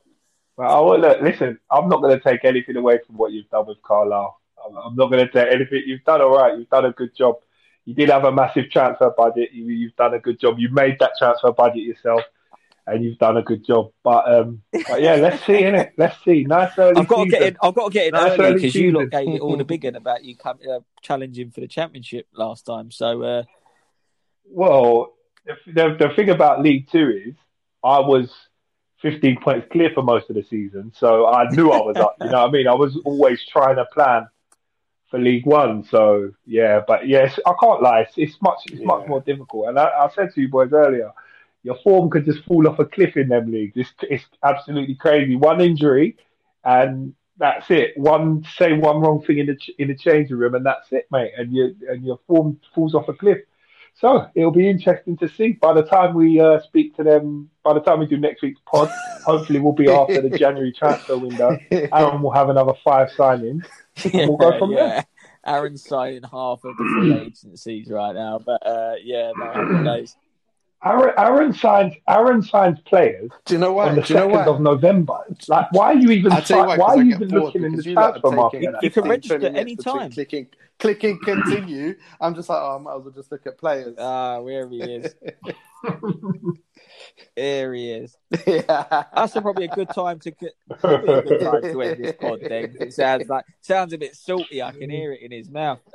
Well, 0.58 0.70
I 0.70 0.80
will, 0.80 0.98
look, 1.00 1.22
listen, 1.22 1.58
I'm 1.70 1.88
not 1.88 2.02
going 2.02 2.18
to 2.18 2.22
take 2.22 2.44
anything 2.44 2.76
away 2.76 2.98
from 3.06 3.16
what 3.16 3.32
you've 3.32 3.48
done 3.48 3.66
with 3.66 3.80
Carlisle. 3.82 4.38
I'm, 4.64 4.76
I'm 4.76 4.96
not 4.96 5.10
going 5.10 5.26
to 5.26 5.32
take 5.32 5.52
anything. 5.52 5.82
You've 5.86 6.04
done 6.04 6.20
all 6.20 6.36
right. 6.36 6.58
You've 6.58 6.68
done 6.68 6.84
a 6.84 6.92
good 6.92 7.16
job. 7.16 7.36
You 7.86 7.94
did 7.94 8.10
have 8.10 8.24
a 8.24 8.32
massive 8.32 8.70
transfer 8.70 9.10
budget. 9.16 9.50
You, 9.52 9.64
you've 9.64 9.96
done 9.96 10.12
a 10.12 10.18
good 10.18 10.38
job. 10.38 10.58
You 10.58 10.68
made 10.70 10.98
that 10.98 11.12
transfer 11.18 11.52
budget 11.52 11.84
yourself, 11.84 12.20
and 12.86 13.02
you've 13.02 13.18
done 13.18 13.38
a 13.38 13.42
good 13.42 13.64
job. 13.64 13.92
But, 14.02 14.30
um, 14.30 14.62
but 14.72 15.00
yeah, 15.00 15.14
let's 15.14 15.44
see, 15.46 15.62
innit? 15.62 15.92
Let's 15.96 16.22
see. 16.22 16.44
Nice 16.44 16.72
early 16.78 17.00
I've 17.00 17.08
got 17.08 17.24
to 17.24 17.30
get 17.30 17.42
in. 17.42 17.56
I've 17.62 17.74
got 17.74 17.86
to 17.86 17.92
get 17.92 18.06
in 18.08 18.12
Nice 18.12 18.38
early 18.38 18.54
because 18.54 18.74
you 18.74 18.92
lot 18.92 19.10
gave 19.10 19.28
it 19.28 19.40
all 19.40 19.56
the 19.56 19.64
big 19.64 19.84
one 19.84 19.96
about 19.96 20.22
you 20.22 20.36
come, 20.36 20.58
uh, 20.70 20.80
challenging 21.00 21.50
for 21.50 21.60
the 21.60 21.68
championship 21.68 22.26
last 22.34 22.66
time. 22.66 22.90
So 22.90 23.22
uh, 23.22 23.42
Well, 24.44 25.15
the, 25.47 25.72
the, 25.72 25.97
the 26.09 26.14
thing 26.14 26.30
about 26.30 26.62
League 26.62 26.88
Two 26.90 27.22
is 27.26 27.34
I 27.84 28.01
was 28.01 28.30
15 29.03 29.40
points 29.40 29.68
clear 29.70 29.90
for 29.94 30.03
most 30.03 30.28
of 30.30 30.36
the 30.36 30.42
season, 30.42 30.92
so 30.94 31.26
I 31.26 31.49
knew 31.51 31.70
I 31.70 31.80
was 31.80 31.97
up. 31.97 32.16
You 32.20 32.30
know 32.30 32.42
what 32.42 32.49
I 32.49 32.53
mean? 32.53 32.66
I 32.66 32.74
was 32.74 32.99
always 33.05 33.44
trying 33.47 33.76
to 33.76 33.84
plan 33.86 34.26
for 35.11 35.18
League 35.18 35.47
One. 35.47 35.84
So 35.84 36.32
yeah, 36.47 36.80
but 36.86 37.07
yes, 37.07 37.38
I 37.47 37.53
can't 37.61 37.82
lie. 37.82 38.01
It's, 38.01 38.14
it's 38.16 38.42
much 38.42 38.59
it's 38.70 38.84
much 38.84 39.07
more 39.07 39.20
difficult. 39.20 39.68
And 39.68 39.78
I, 39.78 39.86
I 39.86 40.09
said 40.14 40.34
to 40.34 40.40
you 40.40 40.49
boys 40.49 40.72
earlier, 40.72 41.12
your 41.62 41.76
form 41.82 42.11
could 42.11 42.24
just 42.24 42.44
fall 42.44 42.66
off 42.68 42.78
a 42.78 42.84
cliff 42.84 43.16
in 43.16 43.28
them 43.28 43.51
leagues. 43.51 43.74
It's 43.76 43.92
it's 44.03 44.24
absolutely 44.42 44.94
crazy. 44.94 45.36
One 45.36 45.61
injury, 45.61 46.16
and 46.64 47.14
that's 47.38 47.70
it. 47.70 47.97
One 47.97 48.44
say 48.57 48.72
one 48.72 49.01
wrong 49.01 49.22
thing 49.22 49.38
in 49.38 49.47
the 49.47 49.57
ch- 49.57 49.72
in 49.78 49.88
the 49.88 49.97
changing 49.97 50.36
room, 50.36 50.55
and 50.55 50.64
that's 50.64 50.90
it, 50.92 51.07
mate. 51.11 51.32
And 51.36 51.53
your 51.53 51.70
and 51.88 52.05
your 52.05 52.18
form 52.26 52.61
falls 52.74 52.94
off 52.94 53.09
a 53.09 53.14
cliff. 53.14 53.38
So 53.99 54.28
it'll 54.34 54.51
be 54.51 54.68
interesting 54.68 55.16
to 55.18 55.28
see. 55.28 55.53
By 55.53 55.72
the 55.72 55.82
time 55.82 56.14
we 56.14 56.38
uh, 56.38 56.61
speak 56.61 56.94
to 56.97 57.03
them, 57.03 57.49
by 57.64 57.72
the 57.72 57.80
time 57.80 57.99
we 57.99 58.07
do 58.07 58.18
next 58.18 58.42
week's 58.42 58.61
pod, 58.66 58.90
hopefully 59.24 59.59
we'll 59.59 59.72
be 59.72 59.90
after 59.90 60.20
the 60.20 60.30
January 60.30 60.72
transfer 60.72 61.16
window. 61.16 61.59
Aaron 61.70 62.20
will 62.20 62.32
have 62.32 62.51
another 62.51 62.74
five 62.84 63.09
signings. 63.11 63.64
yeah, 64.12 64.26
We'll 64.26 64.36
go 64.36 64.59
from 64.59 64.74
there. 64.74 65.05
Aaron's 65.47 65.82
signing 65.86 66.24
half 66.24 66.64
of 66.64 66.76
the 66.76 66.97
free 66.99 67.14
agencies 67.26 67.88
right 67.88 68.14
now, 68.14 68.38
but 68.44 68.66
uh, 68.66 68.94
yeah, 69.03 69.32
no. 69.36 70.05
Aaron, 70.85 71.14
Aaron 71.18 71.53
signs 71.55 71.95
Aaron 72.09 72.43
signs 72.43 72.79
players 72.81 73.31
Do 73.47 73.55
you 73.55 73.61
know 73.61 73.72
why? 73.72 73.89
on 73.89 73.97
the 73.97 74.03
Do 74.03 74.14
you 74.14 74.20
second 74.20 74.49
of 74.49 74.61
November. 74.61 75.18
Like, 75.49 75.72
why 75.72 75.87
are 75.87 75.95
you 75.95 76.11
even 76.11 76.33
I'll 76.33 76.43
tell 76.43 76.59
you 76.59 76.62
si- 76.64 76.66
why, 76.68 76.77
why 76.77 76.87
'cause 76.89 76.99
are 76.99 77.03
you 77.03 77.14
even 77.14 77.29
looking 77.29 77.64
in 77.64 77.70
the 77.72 77.77
because 77.79 77.87
you 77.87 77.95
lot 77.95 78.11
transfer 78.20 78.37
market? 78.37 78.59
taking 78.61 78.74
You 78.83 78.91
can 78.91 79.03
time? 79.03 79.11
15, 79.11 79.11
register 79.11 79.39
20 79.39 79.59
any 79.59 79.77
time. 79.77 80.11
Clicking, 80.12 80.47
clicking, 80.79 81.18
continue. 81.24 81.95
I'm 82.20 82.35
just 82.35 82.49
like, 82.49 82.59
oh, 82.61 82.77
I 82.77 82.79
might 82.83 82.97
as 82.97 83.03
well 83.05 83.12
just 83.14 83.33
look 83.33 83.47
at 83.47 83.59
players. 83.59 83.97
Ah, 83.99 84.39
where 84.41 84.68
he 84.68 84.83
is. 84.83 85.14
There 87.36 87.73
he 87.74 87.90
is. 87.93 88.16
yeah. 88.47 89.05
That's 89.15 89.32
probably 89.32 89.65
a 89.66 89.69
good 89.69 89.89
time 89.90 90.19
to 90.20 90.31
get. 90.31 90.53
A 90.70 91.23
good 91.23 91.40
time 91.40 91.62
to 91.62 91.82
end 91.82 92.03
this 92.03 92.15
pod. 92.19 92.40
Then 92.43 92.74
it 92.81 92.93
sounds 92.94 93.28
like 93.28 93.44
sounds 93.61 93.93
a 93.93 93.98
bit 93.98 94.15
salty. 94.16 94.62
I 94.62 94.73
can 94.73 94.90
hear 94.90 95.12
it 95.12 95.20
in 95.23 95.31
his 95.32 95.48
mouth. 95.51 95.81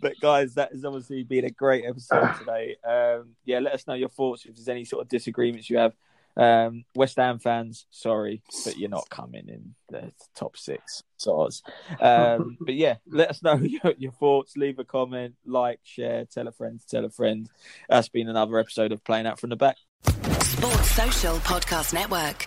but 0.00 0.14
guys, 0.20 0.54
that 0.54 0.72
has 0.72 0.84
obviously 0.84 1.22
been 1.22 1.44
a 1.44 1.50
great 1.50 1.84
episode 1.86 2.34
today. 2.38 2.76
Um, 2.86 3.30
yeah, 3.44 3.60
let 3.60 3.74
us 3.74 3.86
know 3.86 3.94
your 3.94 4.08
thoughts 4.08 4.44
if 4.44 4.54
there's 4.54 4.68
any 4.68 4.84
sort 4.84 5.02
of 5.02 5.08
disagreements 5.08 5.68
you 5.70 5.78
have. 5.78 5.94
Um, 6.36 6.84
West 6.94 7.16
Ham 7.16 7.40
fans, 7.40 7.86
sorry, 7.90 8.42
but 8.64 8.78
you're 8.78 8.88
not 8.88 9.10
coming 9.10 9.48
in 9.48 9.74
the 9.88 10.12
top 10.36 10.56
six. 10.56 11.02
Soz. 11.18 11.62
Um, 12.00 12.56
but 12.60 12.74
yeah, 12.74 12.96
let 13.08 13.30
us 13.30 13.42
know 13.42 13.54
your, 13.56 13.94
your 13.98 14.12
thoughts. 14.12 14.56
Leave 14.56 14.78
a 14.78 14.84
comment, 14.84 15.34
like, 15.44 15.80
share, 15.82 16.26
tell 16.26 16.46
a 16.46 16.52
friend, 16.52 16.80
tell 16.88 17.04
a 17.04 17.10
friend. 17.10 17.50
That's 17.88 18.08
been 18.08 18.28
another 18.28 18.58
episode 18.58 18.92
of 18.92 19.02
Playing 19.02 19.26
Out 19.26 19.40
from 19.40 19.50
the 19.50 19.56
Back. 19.56 19.76
Sports 20.04 20.90
Social 20.92 21.36
Podcast 21.38 21.92
Network. 21.92 22.46